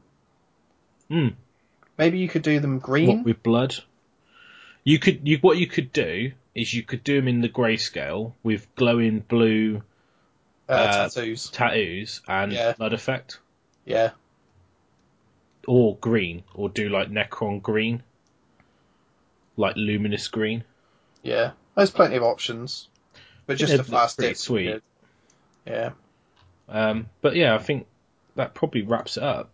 Hmm. 1.11 1.29
Maybe 1.99 2.19
you 2.19 2.29
could 2.29 2.43
do 2.43 2.61
them 2.61 2.75
What 2.77 2.83
green. 2.83 3.25
with 3.25 3.43
blood? 3.43 3.75
You 4.85 4.99
could. 4.99 5.29
You 5.29 5.39
what 5.39 5.59
you 5.59 5.67
could 5.67 5.93
do 5.93 6.33
is 6.55 6.73
you 6.75 6.83
could 6.83 7.03
do 7.05 7.17
them 7.17 7.29
in 7.29 7.41
the 7.41 7.49
grayscale 7.49 8.33
with 8.43 8.73
glowing 8.75 9.21
blue 9.21 9.83
uh, 10.69 10.73
uh, 10.73 11.09
tattoos. 11.09 11.51
tattoos 11.51 12.21
and 12.29 12.53
Yeah. 12.53 12.73
blood 12.73 12.93
effect, 12.93 13.39
Yeah, 13.85 14.11
or 15.67 15.97
green, 15.97 16.45
or 16.55 16.69
do 16.69 16.89
like 16.89 17.09
Necron 17.09 17.63
green, 17.63 18.03
like 19.57 19.77
luminous 19.77 20.29
green. 20.29 20.65
yeah. 21.23 21.53
There's 21.75 21.91
plenty 21.91 22.17
of 22.17 22.23
options, 22.23 22.89
but 23.47 23.57
just 23.57 23.73
a 23.73 23.83
fast 23.83 24.19
pretty 24.19 24.35
dip. 24.35 24.49
would 24.51 24.59
be 24.59 24.67
sweet. 24.67 24.83
Yeah. 25.67 25.93
Um, 26.69 27.09
but 27.23 27.35
yeah, 27.35 27.55
I 27.55 27.59
think 27.59 27.87
that 28.37 28.53
probably 28.55 28.83
wraps 28.83 29.17
it 29.17 29.23
up. 29.23 29.51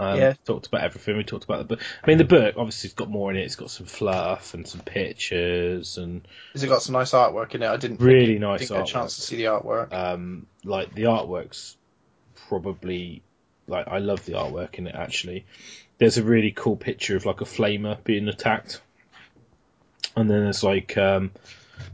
Um, 0.00 0.18
Yeah. 0.18 0.34
Talked 0.44 0.66
about 0.66 0.82
everything. 0.82 1.16
We 1.16 1.24
talked 1.24 1.44
about 1.44 1.58
the 1.58 1.76
book. 1.76 1.80
I 2.02 2.06
mean, 2.06 2.18
the 2.18 2.24
book 2.24 2.54
obviously 2.56 2.88
has 2.88 2.94
got 2.94 3.10
more 3.10 3.30
in 3.30 3.36
it. 3.36 3.42
It's 3.42 3.56
got 3.56 3.70
some 3.70 3.86
fluff 3.86 4.54
and 4.54 4.66
some 4.66 4.80
pictures 4.80 5.98
and 5.98 6.26
Has 6.52 6.62
it 6.62 6.68
got 6.68 6.82
some 6.82 6.94
nice 6.94 7.12
artwork 7.12 7.54
in 7.54 7.62
it? 7.62 7.68
I 7.68 7.76
didn't 7.76 8.00
really 8.00 8.26
think, 8.26 8.40
nice 8.40 8.60
didn't 8.60 8.76
get 8.78 8.88
a 8.88 8.92
chance 8.92 9.16
to 9.16 9.22
see 9.22 9.36
the 9.36 9.44
artwork. 9.44 9.92
Um, 9.92 10.46
like 10.64 10.94
the 10.94 11.04
artwork's 11.04 11.76
probably 12.48 13.22
like 13.66 13.88
I 13.88 13.98
love 13.98 14.24
the 14.24 14.32
artwork 14.32 14.74
in 14.74 14.86
it. 14.86 14.94
Actually, 14.94 15.46
there's 15.98 16.18
a 16.18 16.22
really 16.22 16.50
cool 16.50 16.76
picture 16.76 17.16
of 17.16 17.24
like 17.26 17.40
a 17.40 17.44
flamer 17.44 18.02
being 18.04 18.28
attacked, 18.28 18.80
and 20.16 20.28
then 20.28 20.44
there's 20.44 20.64
like 20.64 20.96
um, 20.96 21.30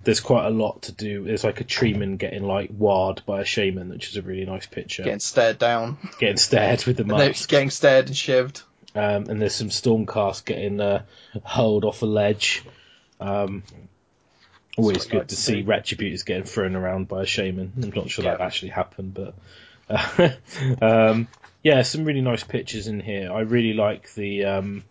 there's 0.05 0.21
quite 0.21 0.47
a 0.47 0.51
lot 0.51 0.83
to 0.83 0.93
do. 0.93 1.25
There's 1.25 1.45
like 1.45 1.61
a 1.61 1.65
treeman 1.65 2.19
getting 2.19 2.45
like 2.45 2.71
warred 2.77 3.23
by 3.27 3.41
a 3.41 3.45
shaman, 3.45 3.89
which 3.89 4.09
is 4.09 4.17
a 4.17 4.23
really 4.23 4.45
nice 4.45 4.67
picture. 4.67 5.03
Getting 5.03 5.21
stared 5.21 5.59
down. 5.59 5.99
getting 6.19 6.37
stared 6.37 6.85
with 6.85 6.97
the 6.97 7.05
mask. 7.07 7.49
getting 7.49 7.71
stared 7.71 8.07
and 8.07 8.15
shivved. 8.15 8.63
Um, 8.95 9.29
and 9.29 9.41
there's 9.41 9.55
some 9.55 9.69
stormcast 9.69 10.47
getting 10.47 10.81
uh, 10.81 11.03
hurled 11.45 11.85
off 11.85 12.03
a 12.03 12.07
ledge. 12.07 12.65
Um, 13.21 13.63
always 14.77 15.07
good 15.07 15.19
like 15.19 15.29
to 15.29 15.35
to 15.35 15.41
see 15.41 15.63
retributors 15.63 16.25
getting 16.25 16.45
thrown 16.45 16.77
around 16.77 17.09
by 17.09 17.23
a 17.23 17.27
shaman. 17.27 17.73
I'm 17.83 17.91
not 17.91 18.11
sure 18.11 18.25
that 18.25 18.41
actually 18.41 18.71
happened, 18.71 19.15
but 19.15 19.35
uh, 19.89 20.31
um, 20.83 21.29
yeah, 21.63 21.83
some 21.83 22.05
really 22.05 22.21
nice 22.21 22.45
pictures 22.45 22.87
in 22.87 23.01
here. 23.01 23.33
I 23.33 23.41
really 23.41 23.73
like 23.75 24.13
the. 24.15 24.45
Um, 24.45 24.85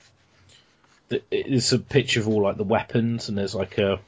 the 1.10 1.22
it's 1.32 1.72
a 1.72 1.80
picture 1.80 2.20
of 2.20 2.28
all 2.28 2.42
like 2.42 2.58
the 2.58 2.64
weapons, 2.64 3.30
and 3.30 3.38
there's 3.38 3.56
like 3.56 3.78
a. 3.78 4.00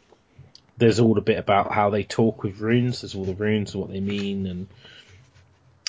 There's 0.77 0.99
all 0.99 1.17
a 1.17 1.21
bit 1.21 1.39
about 1.39 1.71
how 1.71 1.89
they 1.89 2.03
talk 2.03 2.43
with 2.43 2.59
runes. 2.59 3.01
There's 3.01 3.15
all 3.15 3.25
the 3.25 3.33
runes 3.33 3.73
and 3.73 3.81
what 3.81 3.91
they 3.91 3.99
mean, 3.99 4.45
and 4.45 4.67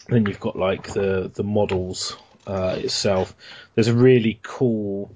then 0.09 0.27
you've 0.27 0.40
got 0.40 0.56
like 0.56 0.93
the 0.93 1.31
the 1.32 1.43
models 1.43 2.16
uh, 2.47 2.77
itself. 2.78 3.35
There's 3.74 3.89
a 3.89 3.94
really 3.94 4.40
cool 4.43 5.10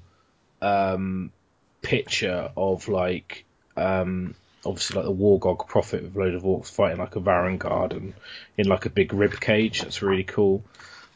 um, 0.61 1.33
picture 1.81 2.51
of 2.57 2.89
like 2.89 3.45
um, 3.77 4.35
obviously 4.65 4.97
like 4.97 5.07
the 5.07 5.15
Wurrgog 5.15 5.67
prophet 5.67 6.03
with 6.03 6.17
a 6.17 6.19
load 6.19 6.35
of 6.35 6.43
orcs 6.43 6.71
fighting 6.71 6.99
like 6.99 7.17
a 7.17 7.21
Varangard 7.21 7.93
and 7.93 8.15
in 8.57 8.69
like 8.69 8.87
a 8.87 8.91
big 8.91 9.13
rib 9.13 9.41
cage. 9.41 9.83
That's 9.83 10.03
really 10.03 10.25
cool. 10.25 10.63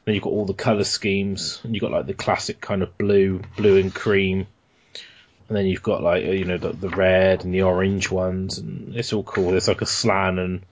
Then 0.05 0.15
you've 0.15 0.25
got 0.25 0.33
all 0.33 0.47
the 0.47 0.55
color 0.55 0.85
schemes, 0.85 1.61
and 1.65 1.75
you've 1.75 1.83
got 1.83 1.91
like 1.91 2.07
the 2.07 2.15
classic 2.15 2.61
kind 2.61 2.83
of 2.83 2.97
blue, 2.97 3.43
blue 3.57 3.77
and 3.77 3.95
cream. 3.95 4.47
And 5.49 5.57
then 5.57 5.67
you've 5.67 5.83
got 5.83 6.03
like 6.03 6.25
you 6.25 6.45
know 6.45 6.59
the, 6.59 6.73
the 6.73 6.89
red 6.89 7.45
and 7.45 7.55
the 7.55 7.63
orange 7.63 8.11
ones, 8.11 8.59
and 8.59 8.97
it's 8.97 9.13
all 9.13 9.23
cool. 9.23 9.51
There's 9.51 9.69
like 9.69 9.83
a 9.83 9.87
Slann 9.87 10.39
and 10.39 10.63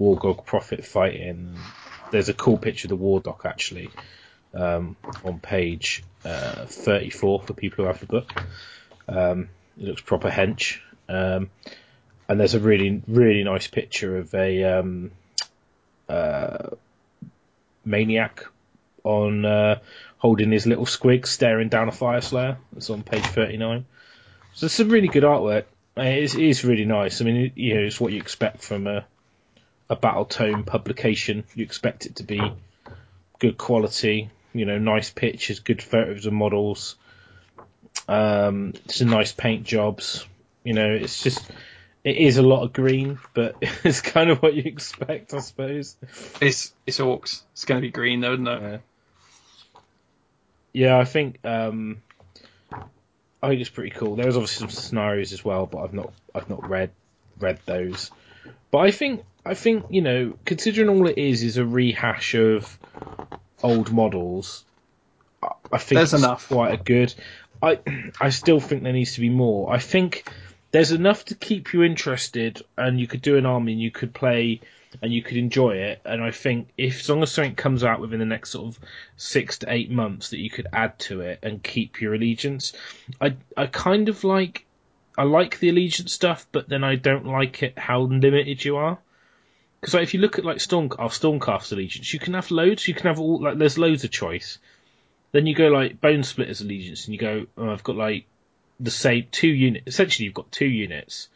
Wurrgog 0.00 0.46
prophet 0.46 0.84
fighting. 0.84 1.54
There's 2.10 2.28
a 2.28 2.34
cool 2.34 2.58
picture 2.58 2.86
of 2.86 2.90
the 2.90 3.04
Wardokk 3.04 3.44
actually 3.44 3.90
um, 4.54 4.96
on 5.24 5.38
page 5.40 6.02
uh, 6.24 6.66
34 6.66 7.42
for 7.42 7.54
people 7.54 7.84
who 7.84 7.88
have 7.88 8.00
the 8.00 8.06
book. 8.06 8.30
Um, 9.08 9.48
it 9.78 9.84
looks 9.84 10.02
proper 10.02 10.30
hench. 10.30 10.78
Um, 11.08 11.50
and 12.28 12.40
there's 12.40 12.54
a 12.54 12.60
really 12.60 13.02
really 13.06 13.44
nice 13.44 13.66
picture 13.66 14.16
of 14.16 14.34
a 14.34 14.64
um, 14.64 15.10
uh, 16.08 16.68
maniac 17.84 18.44
on 19.04 19.44
uh, 19.44 19.78
holding 20.18 20.52
his 20.52 20.66
little 20.66 20.86
squig 20.86 21.26
staring 21.26 21.68
down 21.68 21.88
a 21.88 21.92
Fyreslayer. 21.92 22.56
It's 22.76 22.90
on 22.90 23.02
page 23.02 23.24
39. 23.24 23.84
So 24.54 24.66
it's 24.66 24.74
some 24.74 24.88
really 24.88 25.08
good 25.08 25.22
artwork. 25.22 25.64
It 25.96 26.22
is, 26.22 26.34
it 26.34 26.42
is 26.42 26.64
really 26.64 26.84
nice. 26.84 27.20
I 27.20 27.24
mean, 27.24 27.36
it, 27.36 27.52
you 27.56 27.74
know, 27.74 27.80
it's 27.82 28.00
what 28.00 28.12
you 28.12 28.18
expect 28.18 28.62
from 28.62 28.86
a 28.86 29.04
a 29.90 29.96
battle 29.96 30.24
tome 30.24 30.64
publication. 30.64 31.44
You 31.54 31.64
expect 31.64 32.06
it 32.06 32.16
to 32.16 32.22
be 32.22 32.40
good 33.38 33.58
quality, 33.58 34.30
you 34.54 34.64
know, 34.64 34.78
nice 34.78 35.10
pictures, 35.10 35.60
good 35.60 35.82
photos 35.82 36.24
of 36.24 36.32
models, 36.32 36.96
um, 38.08 38.72
some 38.88 39.10
nice 39.10 39.32
paint 39.32 39.64
jobs. 39.64 40.26
You 40.64 40.72
know, 40.72 40.90
it's 40.90 41.22
just 41.22 41.44
it 42.04 42.16
is 42.16 42.38
a 42.38 42.42
lot 42.42 42.62
of 42.62 42.72
green, 42.72 43.18
but 43.34 43.56
it's 43.84 44.00
kind 44.00 44.30
of 44.30 44.42
what 44.42 44.54
you 44.54 44.62
expect, 44.64 45.34
I 45.34 45.40
suppose. 45.40 45.96
It's 46.40 46.72
it's 46.86 46.98
orcs. 46.98 47.42
It's 47.52 47.66
going 47.66 47.80
to 47.80 47.86
be 47.86 47.90
green 47.90 48.20
though, 48.20 48.32
isn't 48.32 48.48
it? 48.48 48.62
Yeah. 48.62 48.78
Yeah, 50.74 50.98
I 50.98 51.04
think 51.04 51.38
um, 51.44 52.02
I 53.42 53.48
think 53.48 53.60
it's 53.60 53.70
pretty 53.70 53.90
cool. 53.90 54.14
There's 54.16 54.36
obviously 54.36 54.68
some 54.68 54.70
scenarios 54.70 55.32
as 55.32 55.44
well, 55.44 55.66
but 55.66 55.78
I've 55.82 55.94
not 55.94 56.12
I've 56.34 56.48
not 56.48 56.68
read 56.68 56.90
read 57.40 57.58
those. 57.66 58.10
But 58.70 58.78
I 58.78 58.90
think 58.92 59.24
I 59.44 59.54
think 59.54 59.86
you 59.90 60.00
know, 60.02 60.38
considering 60.44 60.88
all 60.88 61.06
it 61.08 61.18
is 61.18 61.42
is 61.42 61.56
a 61.56 61.64
rehash 61.64 62.34
of 62.34 62.78
old 63.62 63.92
models, 63.92 64.64
I- 65.42 65.78
think 65.78 65.98
There's 65.98 66.14
it's 66.14 66.22
enough. 66.22 66.48
quite 66.48 66.78
a 66.80 66.82
good. 66.82 67.12
I 67.62 67.78
I 68.20 68.30
still 68.30 68.60
think 68.60 68.82
there 68.84 68.92
needs 68.92 69.14
to 69.14 69.20
be 69.20 69.28
more. 69.28 69.72
I 69.72 69.78
think 69.78 70.24
there's 70.72 70.92
enough 70.92 71.26
to 71.26 71.34
keep 71.34 71.72
you 71.72 71.82
interested, 71.82 72.62
and 72.76 72.98
you 72.98 73.06
could 73.06 73.22
do 73.22 73.36
an 73.36 73.46
army, 73.46 73.72
and 73.72 73.80
you 73.80 73.90
could 73.90 74.12
play, 74.12 74.60
and 75.00 75.12
you 75.12 75.22
could 75.22 75.36
enjoy 75.36 75.76
it. 75.76 76.00
And 76.04 76.22
I 76.22 76.30
think 76.30 76.68
if 76.76 77.00
as 77.00 77.08
long 77.08 77.22
as 77.22 77.30
something 77.30 77.54
comes 77.54 77.84
out 77.84 78.00
within 78.00 78.18
the 78.18 78.26
next 78.26 78.50
sort 78.50 78.74
of 78.74 78.80
six 79.16 79.58
to 79.58 79.72
eight 79.72 79.90
months, 79.90 80.30
that 80.30 80.40
you 80.40 80.50
could 80.50 80.66
add 80.72 80.98
to 81.00 81.20
it 81.20 81.38
and 81.42 81.62
keep 81.62 82.00
your 82.00 82.14
allegiance. 82.14 82.72
I 83.20 83.36
I 83.56 83.66
kind 83.66 84.08
of 84.08 84.24
like 84.24 84.66
I 85.16 85.24
like 85.24 85.58
the 85.58 85.68
allegiance 85.68 86.12
stuff, 86.12 86.46
but 86.52 86.68
then 86.68 86.84
I 86.84 86.96
don't 86.96 87.26
like 87.26 87.62
it 87.62 87.78
how 87.78 88.00
limited 88.00 88.64
you 88.64 88.76
are. 88.78 88.98
Because 89.80 89.94
like, 89.94 90.04
if 90.04 90.14
you 90.14 90.20
look 90.20 90.38
at 90.38 90.44
like 90.44 90.60
Storm 90.60 90.88
oh, 90.92 91.02
our 91.02 91.08
Stormcast 91.10 91.72
allegiance, 91.72 92.12
you 92.14 92.18
can 92.18 92.34
have 92.34 92.50
loads. 92.50 92.88
You 92.88 92.94
can 92.94 93.08
have 93.08 93.20
all 93.20 93.42
like 93.42 93.58
there's 93.58 93.76
loads 93.76 94.04
of 94.04 94.10
choice. 94.10 94.58
Then 95.32 95.46
you 95.46 95.54
go 95.54 95.68
like 95.68 96.00
Bonesplitterz 96.00 96.62
allegiance, 96.62 97.04
and 97.06 97.14
you 97.14 97.20
go, 97.20 97.46
oh, 97.58 97.70
I've 97.70 97.82
got 97.82 97.96
like 97.96 98.26
the 98.80 98.90
same 98.90 99.26
two 99.30 99.48
units. 99.48 99.86
Essentially, 99.86 100.24
you've 100.26 100.34
got 100.34 100.50
two 100.52 100.66
units 100.66 101.28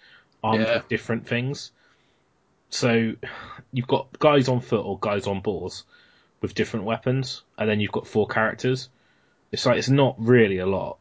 armed 0.43 0.63
Yeah. 0.63 0.77
with 0.79 0.89
different 0.89 1.27
things. 1.27 1.73
So 2.71 3.15
you've 3.73 3.87
got 3.87 4.19
guys 4.19 4.49
on 4.49 4.61
foot 4.61 4.85
or 4.85 4.99
guys 4.99 5.27
on 5.27 5.41
boars 5.41 5.85
with 6.41 6.55
different 6.55 6.85
weapons, 6.87 7.43
and 7.57 7.69
then 7.69 7.81
you've 7.81 7.93
got 7.93 8.07
four 8.07 8.27
characters. 8.27 8.89
It's 9.53 9.65
like 9.65 9.79
it's 9.79 9.89
not 9.89 10.17
really 10.19 10.59
a 10.59 10.67
lot. 10.67 10.99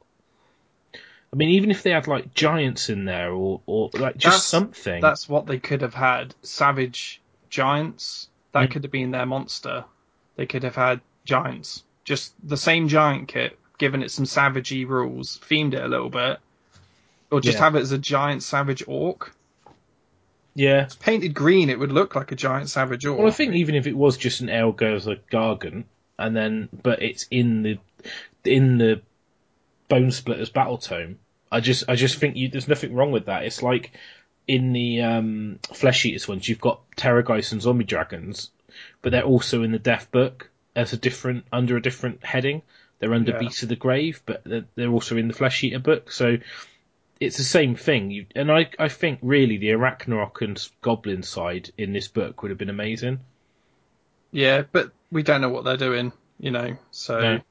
I 0.94 1.36
mean, 1.38 1.50
even 1.50 1.72
if 1.72 1.84
they 1.84 1.90
had 1.92 2.08
like 2.08 2.34
giants 2.34 2.90
in 2.90 3.06
there 3.06 3.32
or 3.32 3.62
or 3.66 3.90
like 3.94 4.16
just 4.18 4.24
That's- 4.24 4.44
something. 4.46 5.02
That's 5.02 5.28
what 5.28 5.48
they 5.48 5.60
could 5.60 5.82
have 5.82 5.94
had. 5.96 6.34
Savage 6.44 7.20
giants. 7.50 8.30
That 8.54 8.70
Mm. 8.70 8.72
could 8.72 8.84
have 8.84 8.92
been 8.92 9.12
their 9.12 9.26
monster. 9.26 9.84
They 10.38 10.46
could 10.46 10.64
have 10.64 10.76
had 10.76 11.02
giants. 11.26 11.84
Just 12.06 12.34
the 12.48 12.56
same 12.58 12.88
giant 12.88 13.28
kit, 13.28 13.58
given 13.78 14.04
it 14.04 14.12
some 14.12 14.26
savagey 14.26 14.88
rules, 14.88 15.40
themed 15.50 15.74
it 15.74 15.84
a 15.84 15.88
little 15.88 16.10
bit. 16.10 16.40
Or 17.32 17.42
just 17.42 17.58
Yeah. 17.58 17.64
have 17.66 17.76
it 17.76 17.82
as 17.82 17.92
a 17.92 17.98
giant 17.98 18.44
savage 18.44 18.84
orc. 18.88 19.36
yeah. 20.54 20.84
it's 20.84 20.96
Painted 20.96 21.34
green, 21.34 21.70
it 21.70 21.78
would 21.80 21.92
look 21.92 22.16
like 22.16 22.32
a 22.32 22.36
giant 22.36 22.70
savage 22.70 23.06
orc. 23.06 23.18
Well, 23.18 23.28
I 23.28 23.32
think 23.32 23.56
even 23.56 23.76
if 23.76 23.88
it 23.88 23.96
was 23.96 24.18
just 24.18 24.42
an 24.42 24.48
Aleguzzler 24.48 25.20
Gargant, 25.32 25.86
and 26.18 26.36
then 26.36 26.70
but 26.82 27.02
it's 27.02 27.26
in 27.30 27.64
the 27.64 27.80
in 28.46 28.78
the 28.78 29.02
Bonesplitterz 29.90 30.54
battle 30.54 30.78
tome, 30.78 31.20
I 31.52 31.60
just 31.60 31.84
I 31.90 31.96
just 31.96 32.18
think 32.18 32.36
you, 32.38 32.48
there's 32.50 32.68
nothing 32.68 32.94
wrong 32.94 33.12
with 33.12 33.26
that. 33.26 33.44
It's 33.44 33.62
like 33.62 33.92
in 34.48 34.74
the 34.74 35.02
um, 35.02 35.60
Flesh 35.74 36.06
Eaters 36.06 36.28
ones, 36.28 36.48
you've 36.48 36.62
got 36.62 36.80
Terrorgeist 36.96 37.52
and 37.52 37.62
Zombie 37.62 37.84
Dragons, 37.84 38.52
but 39.02 39.12
they're 39.12 39.24
also 39.24 39.64
in 39.64 39.72
the 39.72 39.80
Death 39.80 40.10
Book 40.12 40.50
as 40.76 40.94
a 40.94 40.98
different 40.98 41.46
under 41.52 41.76
a 41.76 41.82
different 41.82 42.24
heading. 42.24 42.62
They're 43.06 43.14
under 43.14 43.34
Yeah. 43.34 43.38
Beasts 43.38 43.62
of 43.62 43.70
the 43.70 43.76
Grave, 43.76 44.24
but 44.26 44.44
they're, 44.44 44.66
they're 44.74 44.90
also 44.90 45.16
in 45.16 45.28
the 45.28 45.34
Flesh 45.36 45.64
Eater 45.64 45.78
book. 45.78 46.12
So 46.12 46.40
it's 47.20 47.38
the 47.38 47.44
same 47.44 47.76
thing. 47.76 48.10
You, 48.10 48.26
and 48.36 48.52
I 48.52 48.68
I 48.80 48.88
think 48.90 49.20
really 49.22 49.58
the 49.58 49.70
Arachnarok 49.70 50.42
and 50.42 50.68
Goblin 50.82 51.22
side 51.22 51.70
in 51.78 51.94
this 51.94 52.08
book 52.08 52.42
would 52.42 52.50
have 52.50 52.58
been 52.58 52.72
amazing. 52.72 53.20
Yeah, 54.32 54.64
but 54.72 54.92
we 55.12 55.22
don't 55.22 55.42
know 55.42 55.50
what 55.50 55.66
they're 55.66 55.78
doing, 55.78 56.14
you 56.40 56.50
know, 56.50 56.78
so 56.90 57.20
No. 57.20 57.42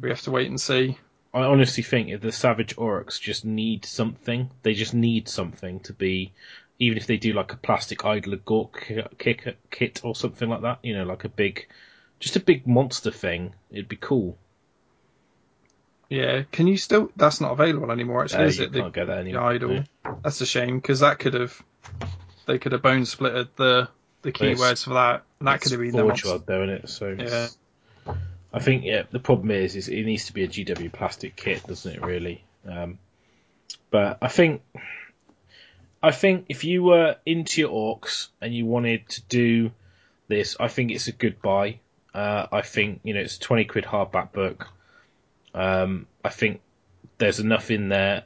we 0.00 0.08
have 0.10 0.22
to 0.22 0.30
wait 0.30 0.48
and 0.48 0.60
see. 0.60 0.96
I 1.34 1.40
honestly 1.40 1.82
think 1.82 2.08
if 2.10 2.20
the 2.20 2.30
Savage 2.30 2.76
Orcs 2.76 3.20
just 3.20 3.44
need 3.44 3.84
something, 3.84 4.50
they 4.62 4.74
just 4.74 4.94
need 4.94 5.28
something 5.28 5.80
to 5.80 5.92
be, 5.92 6.32
even 6.78 6.96
if 6.96 7.08
they 7.08 7.16
do 7.16 7.32
like 7.32 7.52
a 7.52 7.56
plastic 7.56 8.04
Idler 8.04 8.36
Gork 8.36 9.18
kick 9.18 9.56
kit 9.72 10.04
or 10.04 10.14
something 10.14 10.48
like 10.48 10.62
that, 10.62 10.78
you 10.84 10.94
know, 10.96 11.04
like 11.04 11.24
a 11.24 11.28
big, 11.28 11.66
just 12.20 12.36
a 12.36 12.40
big 12.40 12.68
monster 12.68 13.10
thing, 13.10 13.52
it'd 13.72 13.88
be 13.88 13.96
cool. 13.96 14.38
Yeah, 16.08 16.42
can 16.52 16.66
you 16.66 16.76
still? 16.76 17.10
That's 17.16 17.40
not 17.40 17.52
available 17.52 17.90
anymore. 17.90 18.22
Actually, 18.22 18.44
Uh, 18.44 18.46
is 18.48 18.60
it? 18.60 18.72
The, 18.72 18.80
can't 18.82 18.94
get 18.94 19.06
that 19.08 19.14
the 19.14 19.20
anymore. 19.20 19.42
idol. 19.42 19.84
That's 20.22 20.40
a 20.40 20.46
shame 20.46 20.78
because 20.78 21.00
that 21.00 21.18
could 21.18 21.34
have. 21.34 21.60
They 22.46 22.58
could 22.58 22.72
have 22.72 22.82
bone 22.82 23.02
splitted 23.02 23.48
the 23.56 23.88
the 24.22 24.30
keywords 24.32 24.84
for 24.84 24.94
that, 24.94 25.24
and 25.40 25.48
that 25.48 25.60
could 25.60 25.72
have 25.72 25.80
been 25.80 25.92
their 25.92 26.02
Forge 26.04 26.24
monster. 26.24 26.28
Rod 26.30 26.46
though, 26.46 26.60
innit? 26.66 26.88
So 26.88 27.08
it's- 27.12 27.56
I 28.52 28.58
think 28.60 28.84
yeah, 28.84 29.02
the 29.10 29.18
problem 29.18 29.50
is, 29.50 29.76
is 29.76 29.88
it 29.88 30.02
needs 30.04 30.26
to 30.26 30.32
be 30.32 30.42
a 30.44 30.48
GW 30.48 30.90
plastic 30.92 31.36
kit, 31.36 31.66
doesn't 31.66 31.92
it? 31.96 32.02
Really. 32.02 32.42
Um, 32.66 32.98
but 33.90 34.18
I 34.22 34.28
think, 34.28 34.62
I 36.02 36.10
think 36.12 36.46
if 36.48 36.64
you 36.64 36.82
were 36.84 37.16
into 37.26 37.60
your 37.60 37.70
orcs 37.70 38.28
and 38.40 38.54
you 38.54 38.64
wanted 38.64 39.08
to 39.10 39.22
do 39.28 39.72
this, 40.28 40.56
I 40.58 40.68
think 40.68 40.90
it's 40.92 41.08
a 41.08 41.12
good 41.12 41.42
buy. 41.42 41.80
Uh, 42.14 42.46
I 42.50 42.62
think 42.62 43.00
you 43.02 43.12
know 43.12 43.20
it's 43.20 43.36
a 43.36 43.40
twenty 43.40 43.64
quid 43.64 43.84
hardback 43.84 44.32
book. 44.32 44.68
Um, 45.56 46.06
I 46.24 46.28
think 46.28 46.60
there's 47.18 47.40
enough 47.40 47.70
in 47.70 47.88
there. 47.88 48.22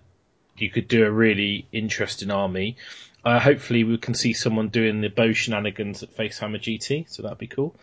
You 0.59 0.69
could 0.69 0.89
do 0.89 1.07
a 1.07 1.11
really 1.11 1.67
interesting 1.73 2.31
army. 2.31 2.77
Uh, 3.25 3.39
hopefully, 3.39 3.85
we 3.85 3.97
can 3.99 4.15
see 4.15 4.33
someone 4.35 4.69
doing 4.69 5.01
the 5.01 5.09
bow 5.09 5.33
shenanigans 5.33 6.03
at 6.03 6.15
Facehammer 6.17 6.59
GT, 6.61 7.09
so 7.09 7.23
that'd 7.23 7.39
be 7.39 7.47
cool. 7.47 7.75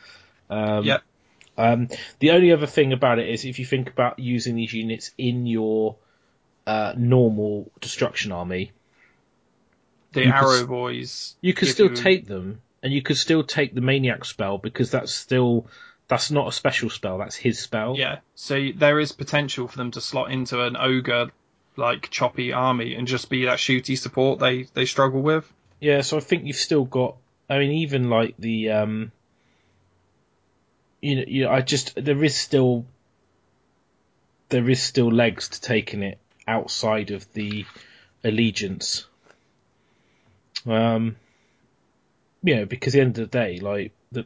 Um, 0.50 0.84
Yep. 0.86 1.02
um, 1.58 1.88
the 2.20 2.32
only 2.32 2.52
other 2.52 2.68
thing 2.68 2.92
about 2.94 3.20
it 3.20 3.30
is 3.30 3.46
if 3.46 3.58
you 3.60 3.66
think 3.66 3.90
about 3.90 4.20
using 4.20 4.56
these 4.56 4.74
units 4.74 5.12
in 5.18 5.46
your 5.48 5.96
uh, 6.68 6.94
normal 6.98 7.72
destruction 7.80 8.32
army, 8.32 8.72
The 10.14 10.22
You 10.26 10.34
could 10.34 10.36
Arrow 10.44 10.68
Boys. 10.68 11.36
you 11.42 11.54
could 11.54 11.68
still 11.70 11.90
you- 11.90 11.96
take 11.96 12.28
them, 12.28 12.62
and 12.84 12.92
you 12.94 13.02
could 13.02 13.18
still 13.18 13.44
take 13.44 13.74
the 13.74 13.82
maniac 13.82 14.26
spell 14.26 14.58
because 14.58 14.92
that's 14.92 15.14
still 15.14 15.68
that's 16.08 16.32
not 16.32 16.48
a 16.48 16.52
special 16.52 16.90
spell. 16.90 17.18
That's 17.18 17.36
his 17.36 17.60
spell. 17.60 17.96
Yeah, 17.98 18.20
so 18.36 18.70
there 18.76 19.00
is 19.00 19.12
potential 19.12 19.68
for 19.68 19.78
them 19.78 19.92
to 19.92 20.02
slot 20.02 20.32
into 20.32 20.62
an 20.64 20.78
ogre 20.78 21.32
like 21.76 22.10
choppy 22.10 22.52
army 22.54 22.96
and 22.96 23.08
just 23.08 23.30
be 23.30 23.46
that 23.46 23.60
shooty 23.60 23.98
support 23.98 24.40
they 24.40 24.64
they 24.74 24.86
struggle 24.86 25.22
with. 25.22 25.52
Yeah, 25.80 26.02
so 26.02 26.18
I 26.18 26.22
think 26.22 26.46
you've 26.46 26.56
still 26.56 26.86
got. 26.86 27.18
I 27.50 27.60
mean, 27.60 27.72
even 27.72 28.10
like 28.10 28.36
the, 28.38 28.72
um, 28.72 29.12
you 31.02 31.16
know, 31.18 31.24
you 31.28 31.44
know, 31.44 31.52
I 31.52 31.62
just 31.62 31.94
there 32.04 32.24
is 32.24 32.36
still 32.36 32.86
there 34.50 34.70
is 34.70 34.82
still 34.82 35.12
legs 35.12 35.50
to 35.50 35.62
taking 35.62 36.04
it 36.04 36.18
outside 36.48 37.12
of 37.12 37.32
the 37.34 37.66
allegiance. 38.24 39.06
Um, 40.66 41.16
you 42.44 42.56
know, 42.56 42.66
because 42.66 42.96
at 42.96 42.98
the 42.98 43.02
end 43.02 43.20
of 43.20 43.30
the 43.30 43.38
day, 43.38 43.60
like 43.60 43.92
the. 44.12 44.26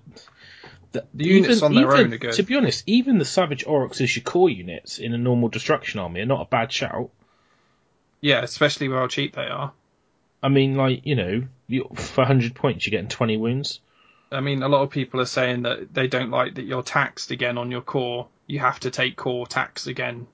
The, 0.92 1.06
The 1.14 1.26
units 1.26 1.62
on 1.62 1.74
their 1.74 1.96
own 1.96 2.14
are 2.14 2.18
good. 2.18 2.34
To 2.34 2.44
be 2.44 2.56
honest, 2.56 2.84
even 2.86 3.18
the 3.18 3.26
Savage 3.26 3.66
Orcs 3.66 4.02
as 4.02 4.16
your 4.16 4.24
core 4.24 4.50
units 4.50 5.00
in 5.00 5.14
a 5.14 5.18
normal 5.18 5.50
destruction 5.50 6.00
army 6.00 6.22
are 6.22 6.26
not 6.26 6.42
a 6.42 6.46
bad 6.50 6.72
shout. 6.72 7.10
Yeah, 8.20 8.42
especially 8.42 8.88
with 8.88 8.98
how 8.98 9.08
cheap 9.08 9.36
they 9.36 9.48
are. 9.48 9.72
I 10.44 10.50
mean, 10.50 10.76
like 10.76 11.06
you 11.06 11.16
know, 11.16 11.44
you, 11.68 11.90
for 11.96 12.22
100 12.22 12.56
points 12.56 12.86
you're 12.86 12.92
getting 12.92 13.08
20 13.08 13.38
wounds. 13.38 13.80
I 14.32 14.42
mean, 14.42 14.64
a 14.64 14.70
lot 14.70 14.84
of 14.84 14.90
people 14.90 15.20
are 15.22 15.26
saying 15.26 15.64
that 15.64 15.94
they 15.94 16.08
don't 16.08 16.32
like 16.32 16.56
that 16.56 16.64
you're 16.64 16.84
taxed 16.84 17.32
again 17.32 17.58
on 17.58 17.70
your 17.72 17.82
core. 17.82 18.28
You 18.48 18.60
have 18.60 18.80
to 18.82 18.92
take 18.92 19.16
core 19.16 19.46
tax 19.46 19.88
again, 19.88 20.28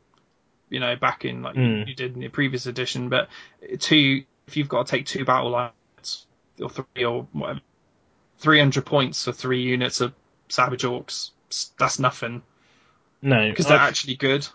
you 0.70 0.80
know, 0.80 0.96
back 0.96 1.26
in 1.26 1.44
like 1.44 1.56
Mm. 1.56 1.88
you 1.88 1.96
did 1.96 2.14
in 2.16 2.22
the 2.22 2.30
previous 2.30 2.66
edition. 2.68 3.10
But 3.10 3.30
two, 3.80 4.24
if 4.48 4.58
you've 4.58 4.70
got 4.70 4.88
to 4.88 4.92
take 4.92 5.06
two 5.06 5.26
battle 5.26 5.50
lines 5.50 6.26
or 6.62 6.70
three 6.70 7.06
or 7.06 7.28
whatever, 7.32 7.62
300 8.40 8.86
points 8.86 9.24
for 9.24 9.32
three 9.32 9.62
units 9.64 10.00
of 10.02 10.14
Savage 10.50 10.84
Orcs, 10.84 11.32
that's 11.78 12.00
nothing 12.00 12.42
No, 13.22 13.50
because 13.50 13.68
they're 13.68 13.78
actually 13.78 14.16
good. 14.16 14.48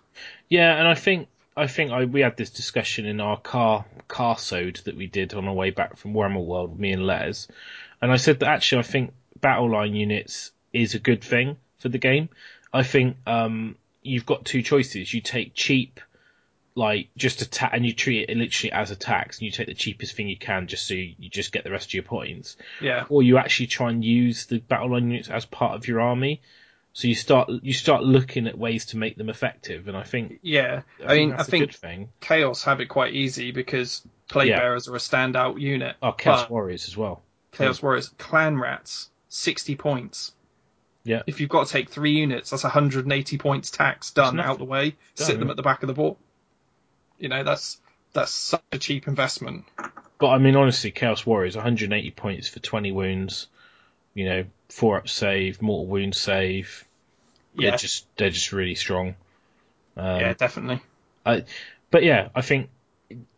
Yeah, 0.48 0.76
and 0.76 0.86
I 0.86 0.94
think 0.94 1.28
I 1.56 1.66
think 1.66 1.90
I, 1.90 2.04
we 2.04 2.20
had 2.20 2.36
this 2.36 2.50
discussion 2.50 3.06
in 3.06 3.20
our 3.20 3.38
car 3.38 3.84
car 4.08 4.38
sode 4.38 4.80
that 4.84 4.96
we 4.96 5.06
did 5.06 5.34
on 5.34 5.46
our 5.48 5.54
way 5.54 5.70
back 5.70 5.96
from 5.96 6.14
Warhammer 6.14 6.44
World, 6.44 6.78
me 6.78 6.92
and 6.92 7.06
Les, 7.06 7.48
and 8.00 8.12
I 8.12 8.16
said 8.16 8.40
that 8.40 8.48
actually 8.48 8.80
I 8.80 8.82
think 8.82 9.12
battle 9.40 9.70
line 9.70 9.94
units 9.94 10.52
is 10.72 10.94
a 10.94 10.98
good 10.98 11.22
thing 11.22 11.56
for 11.78 11.88
the 11.88 11.98
game. 11.98 12.28
I 12.72 12.82
think 12.82 13.16
um, 13.26 13.76
you've 14.02 14.26
got 14.26 14.44
two 14.44 14.62
choices. 14.62 15.12
You 15.12 15.20
take 15.20 15.54
cheap, 15.54 16.00
like 16.74 17.08
just 17.16 17.42
attack, 17.42 17.70
and 17.74 17.84
you 17.84 17.92
treat 17.92 18.28
it 18.28 18.36
literally 18.36 18.72
as 18.72 18.90
a 18.90 18.96
tax 18.96 19.38
and 19.38 19.44
you 19.44 19.50
take 19.50 19.66
the 19.66 19.74
cheapest 19.74 20.14
thing 20.16 20.28
you 20.28 20.38
can 20.38 20.66
just 20.66 20.86
so 20.86 20.94
you, 20.94 21.14
you 21.18 21.28
just 21.28 21.52
get 21.52 21.64
the 21.64 21.70
rest 21.70 21.88
of 21.90 21.94
your 21.94 22.02
points, 22.02 22.56
Yeah. 22.80 23.04
or 23.08 23.22
you 23.22 23.36
actually 23.38 23.66
try 23.66 23.90
and 23.90 24.04
use 24.04 24.46
the 24.46 24.58
battle 24.58 24.90
line 24.92 25.10
units 25.10 25.28
as 25.28 25.44
part 25.44 25.74
of 25.76 25.86
your 25.86 26.00
army. 26.00 26.40
So 26.94 27.08
you 27.08 27.14
start 27.14 27.50
you 27.62 27.72
start 27.72 28.02
looking 28.04 28.46
at 28.46 28.56
ways 28.58 28.86
to 28.86 28.96
make 28.98 29.16
them 29.16 29.28
effective, 29.30 29.88
and 29.88 29.96
I 29.96 30.02
think 30.02 30.38
Yeah. 30.42 30.82
I, 31.06 31.12
I 31.14 31.16
mean, 31.16 31.28
think 31.30 31.40
I 31.40 31.42
think 31.44 31.64
good 31.66 31.74
thing. 31.76 32.08
Chaos 32.20 32.64
have 32.64 32.80
it 32.80 32.86
quite 32.86 33.14
easy 33.14 33.50
because 33.50 34.02
Plague 34.28 34.48
Yeah. 34.48 34.60
Bearers 34.60 34.88
are 34.88 34.94
a 34.96 34.98
standout 34.98 35.60
unit. 35.60 35.96
Oh, 36.02 36.12
Chaos 36.12 36.48
Warriors 36.50 36.88
as 36.88 36.96
well. 36.96 37.22
Chaos 37.52 37.82
Warriors, 37.82 38.08
Clan 38.18 38.58
Rats, 38.58 39.10
60 39.28 39.76
points. 39.76 40.32
Yeah. 41.04 41.22
If 41.26 41.40
you've 41.40 41.50
got 41.50 41.66
to 41.66 41.72
take 41.72 41.90
three 41.90 42.12
units, 42.12 42.50
that's 42.50 42.62
180 42.62 43.36
points 43.38 43.70
tax 43.70 44.10
done 44.10 44.38
out 44.40 44.58
the 44.58 44.64
way. 44.64 44.90
Done, 45.16 45.26
sit 45.26 45.38
them 45.38 45.50
at 45.50 45.56
the 45.56 45.62
back 45.62 45.82
of 45.82 45.86
the 45.88 45.92
board. 45.94 46.16
You 47.22 47.28
know, 47.28 47.44
that's 47.44 47.78
that's 48.12 48.32
such 48.32 48.62
a 48.72 48.78
cheap 48.78 49.06
investment. 49.06 49.64
But 50.18 50.30
I 50.30 50.38
mean, 50.38 50.56
honestly, 50.56 50.90
Chaos 50.90 51.24
Warriors, 51.24 51.54
180 51.54 52.10
points 52.10 52.48
for 52.48 52.58
20 52.58 52.90
wounds. 52.90 53.46
You 54.12 54.28
know, 54.28 54.44
four 54.68 54.96
up 54.98 55.08
save, 55.08 55.62
mortal 55.62 55.86
wound 55.86 56.16
save. 56.16 56.84
Yeah, 57.54 57.70
They're 57.70 57.78
just 57.78 58.06
they're 58.16 58.30
just 58.30 58.52
really 58.52 58.74
strong. 58.74 59.14
Um, 59.96 60.20
yeah, 60.20 60.34
definitely. 60.34 60.82
But 61.24 62.02
yeah, 62.02 62.30
I 62.34 62.40
think 62.42 62.70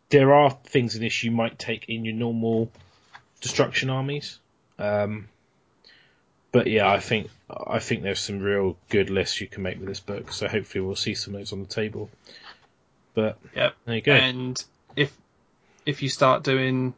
there 0.09 0.32
are 0.32 0.51
things 0.65 0.94
in 0.94 1.02
this 1.02 1.23
you 1.23 1.31
might 1.31 1.59
take 1.59 1.90
in 1.90 2.06
your 2.06 2.15
normal 2.15 2.73
destruction 3.43 3.90
armies. 3.90 4.39
Um, 4.78 5.28
but 6.52 6.69
yeah, 6.69 6.90
I 6.90 7.01
think 7.01 7.28
I 7.51 7.81
think 7.81 8.02
there's 8.02 8.20
some 8.20 8.40
real 8.40 8.78
good 8.89 9.11
lists 9.11 9.43
you 9.43 9.47
can 9.47 9.62
make 9.62 9.78
with 9.78 9.89
this 9.89 10.01
book. 10.01 10.32
So 10.32 10.48
hopefully 10.48 10.82
we'll 10.82 10.97
see 10.97 11.15
some 11.15 11.35
of 11.35 11.40
those 11.40 11.52
on 11.52 11.61
the 11.61 11.69
table. 11.69 12.09
But 13.15 13.39
Yep. 13.55 13.74
there 13.86 13.95
you 13.97 14.01
go. 14.03 14.12
And 14.12 14.62
if 14.97 15.12
if 15.86 16.03
you 16.03 16.09
start 16.09 16.43
doing, 16.43 16.95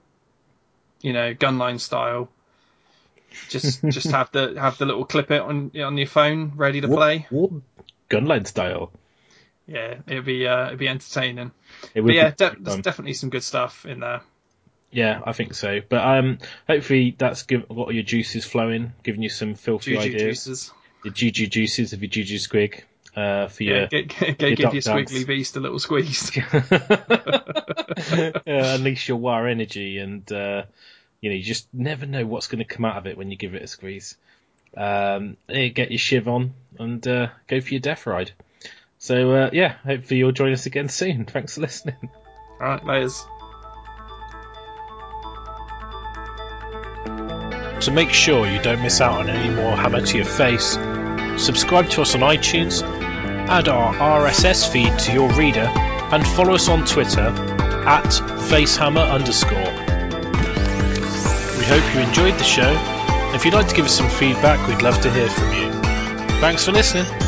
you 1.02 1.12
know, 1.12 1.34
gunline 1.34 1.78
style, 1.80 2.28
just 3.48 3.82
just 3.90 4.10
have 4.10 4.30
the 4.32 4.55
have 4.59 4.78
the 4.78 4.86
little 4.86 5.05
clip 5.05 5.30
it 5.30 5.40
on 5.40 5.70
on 5.78 5.97
your 5.98 6.06
phone 6.06 6.52
ready 6.56 6.80
to 6.80 6.88
War- 6.88 6.97
play. 6.98 7.26
War- 7.30 7.62
gunline 8.10 8.47
style. 8.47 8.93
Yeah, 9.66 9.97
it'd 10.06 10.24
be 10.24 10.47
uh, 10.47 10.68
it'd 10.68 10.78
be 10.78 10.88
entertaining. 10.88 11.51
It 11.94 12.01
would 12.01 12.09
But 12.10 12.14
yeah, 12.14 12.30
de- 12.30 12.56
there's 12.60 12.78
definitely 12.80 13.14
some 13.14 13.30
good 13.30 13.43
stuff 13.43 13.84
in 13.84 14.01
there. 14.01 14.20
Yeah, 14.93 15.20
I 15.26 15.32
think 15.32 15.55
so. 15.55 15.80
But 15.86 16.05
um, 16.05 16.38
hopefully 16.68 17.14
that's 17.18 17.43
give, 17.43 17.68
got 17.68 17.76
all 17.76 17.93
your 17.93 18.05
juices 18.05 18.44
flowing, 18.44 18.93
giving 19.02 19.22
you 19.22 19.28
some 19.28 19.56
filthy 19.56 19.94
Juju 19.97 20.09
ideas. 20.09 20.22
juices. 20.22 20.72
The 21.02 21.10
juju 21.10 21.48
juices 21.48 21.93
of 21.93 22.01
your 22.02 22.09
juju 22.09 22.38
squig 22.38 22.82
uh, 23.16 23.48
for 23.48 23.62
Yeah, 23.64 23.72
your 23.72 23.86
get, 23.88 24.09
get, 24.09 24.40
your 24.40 24.51
give 24.56 24.74
your 24.74 24.82
dance. 24.82 24.86
squiggly 24.86 25.26
beast 25.26 25.56
a 25.56 25.60
little 25.60 25.78
squeeze. 25.78 26.30
uh, 26.36 28.32
unleash 28.47 29.09
your 29.09 29.16
war 29.16 29.48
energy, 29.48 29.98
and 29.98 30.30
uh, 30.30 30.62
you 31.20 31.30
know 31.30 31.36
you 31.36 31.43
just 31.43 31.66
never 31.72 32.06
know 32.06 32.26
what's 32.26 32.47
going 32.47 32.59
to 32.59 32.64
come 32.64 32.84
out 32.84 32.98
of 32.98 33.06
it 33.06 33.16
when 33.16 33.30
you 33.30 33.36
give 33.36 33.55
it 33.55 33.62
a 33.62 33.66
squeeze. 33.66 34.16
Um, 34.76 35.36
get 35.48 35.90
your 35.90 35.98
shiv 35.98 36.28
on 36.28 36.52
and 36.78 37.06
uh, 37.09 37.28
go 37.48 37.60
for 37.62 37.70
your 37.70 37.80
death 37.80 38.06
ride. 38.06 38.32
So 38.98 39.32
uh, 39.32 39.51
yeah, 39.52 39.76
hopefully 39.84 40.18
you'll 40.18 40.32
join 40.32 40.52
us 40.52 40.66
again 40.66 40.88
soon. 40.88 41.24
Thanks 41.24 41.55
for 41.55 41.62
listening. 41.62 42.10
All 42.60 42.66
right, 42.66 42.84
layers. 42.84 43.24
To 47.84 47.90
make 47.93 48.10
sure 48.10 48.47
you 48.48 48.60
don't 48.62 48.82
miss 48.82 49.01
out 49.01 49.20
on 49.20 49.28
any 49.28 49.55
more 49.55 49.76
Hammer 49.76 50.01
to 50.01 50.16
Your 50.16 50.26
Face, 50.26 50.78
subscribe 51.36 51.88
to 51.90 52.02
us 52.02 52.14
on 52.14 52.22
iTunes, 52.22 52.82
add 53.48 53.68
our 53.68 53.94
RSS 53.94 54.70
feed 54.70 54.98
to 55.01 55.12
your 55.12 55.31
reader, 55.32 55.70
and 56.12 56.27
follow 56.27 56.55
us 56.55 56.68
on 56.68 56.85
Twitter 56.85 57.28
at 57.86 58.05
facehammer 58.51 59.09
underscore. 59.10 59.59
We 61.59 61.64
hope 61.64 61.94
you 61.94 62.01
enjoyed 62.01 62.35
the 62.39 62.44
show. 62.44 62.73
If 63.35 63.44
you'd 63.44 63.55
like 63.55 63.68
to 63.68 63.74
give 63.74 63.85
us 63.86 63.97
some 63.97 64.09
feedback, 64.09 64.66
we'd 64.68 64.82
love 64.82 65.01
to 65.02 65.10
hear 65.10 65.28
from 65.28 65.52
you. 65.52 65.73
Thanks 66.40 66.64
for 66.64 66.73
listening. 66.73 67.25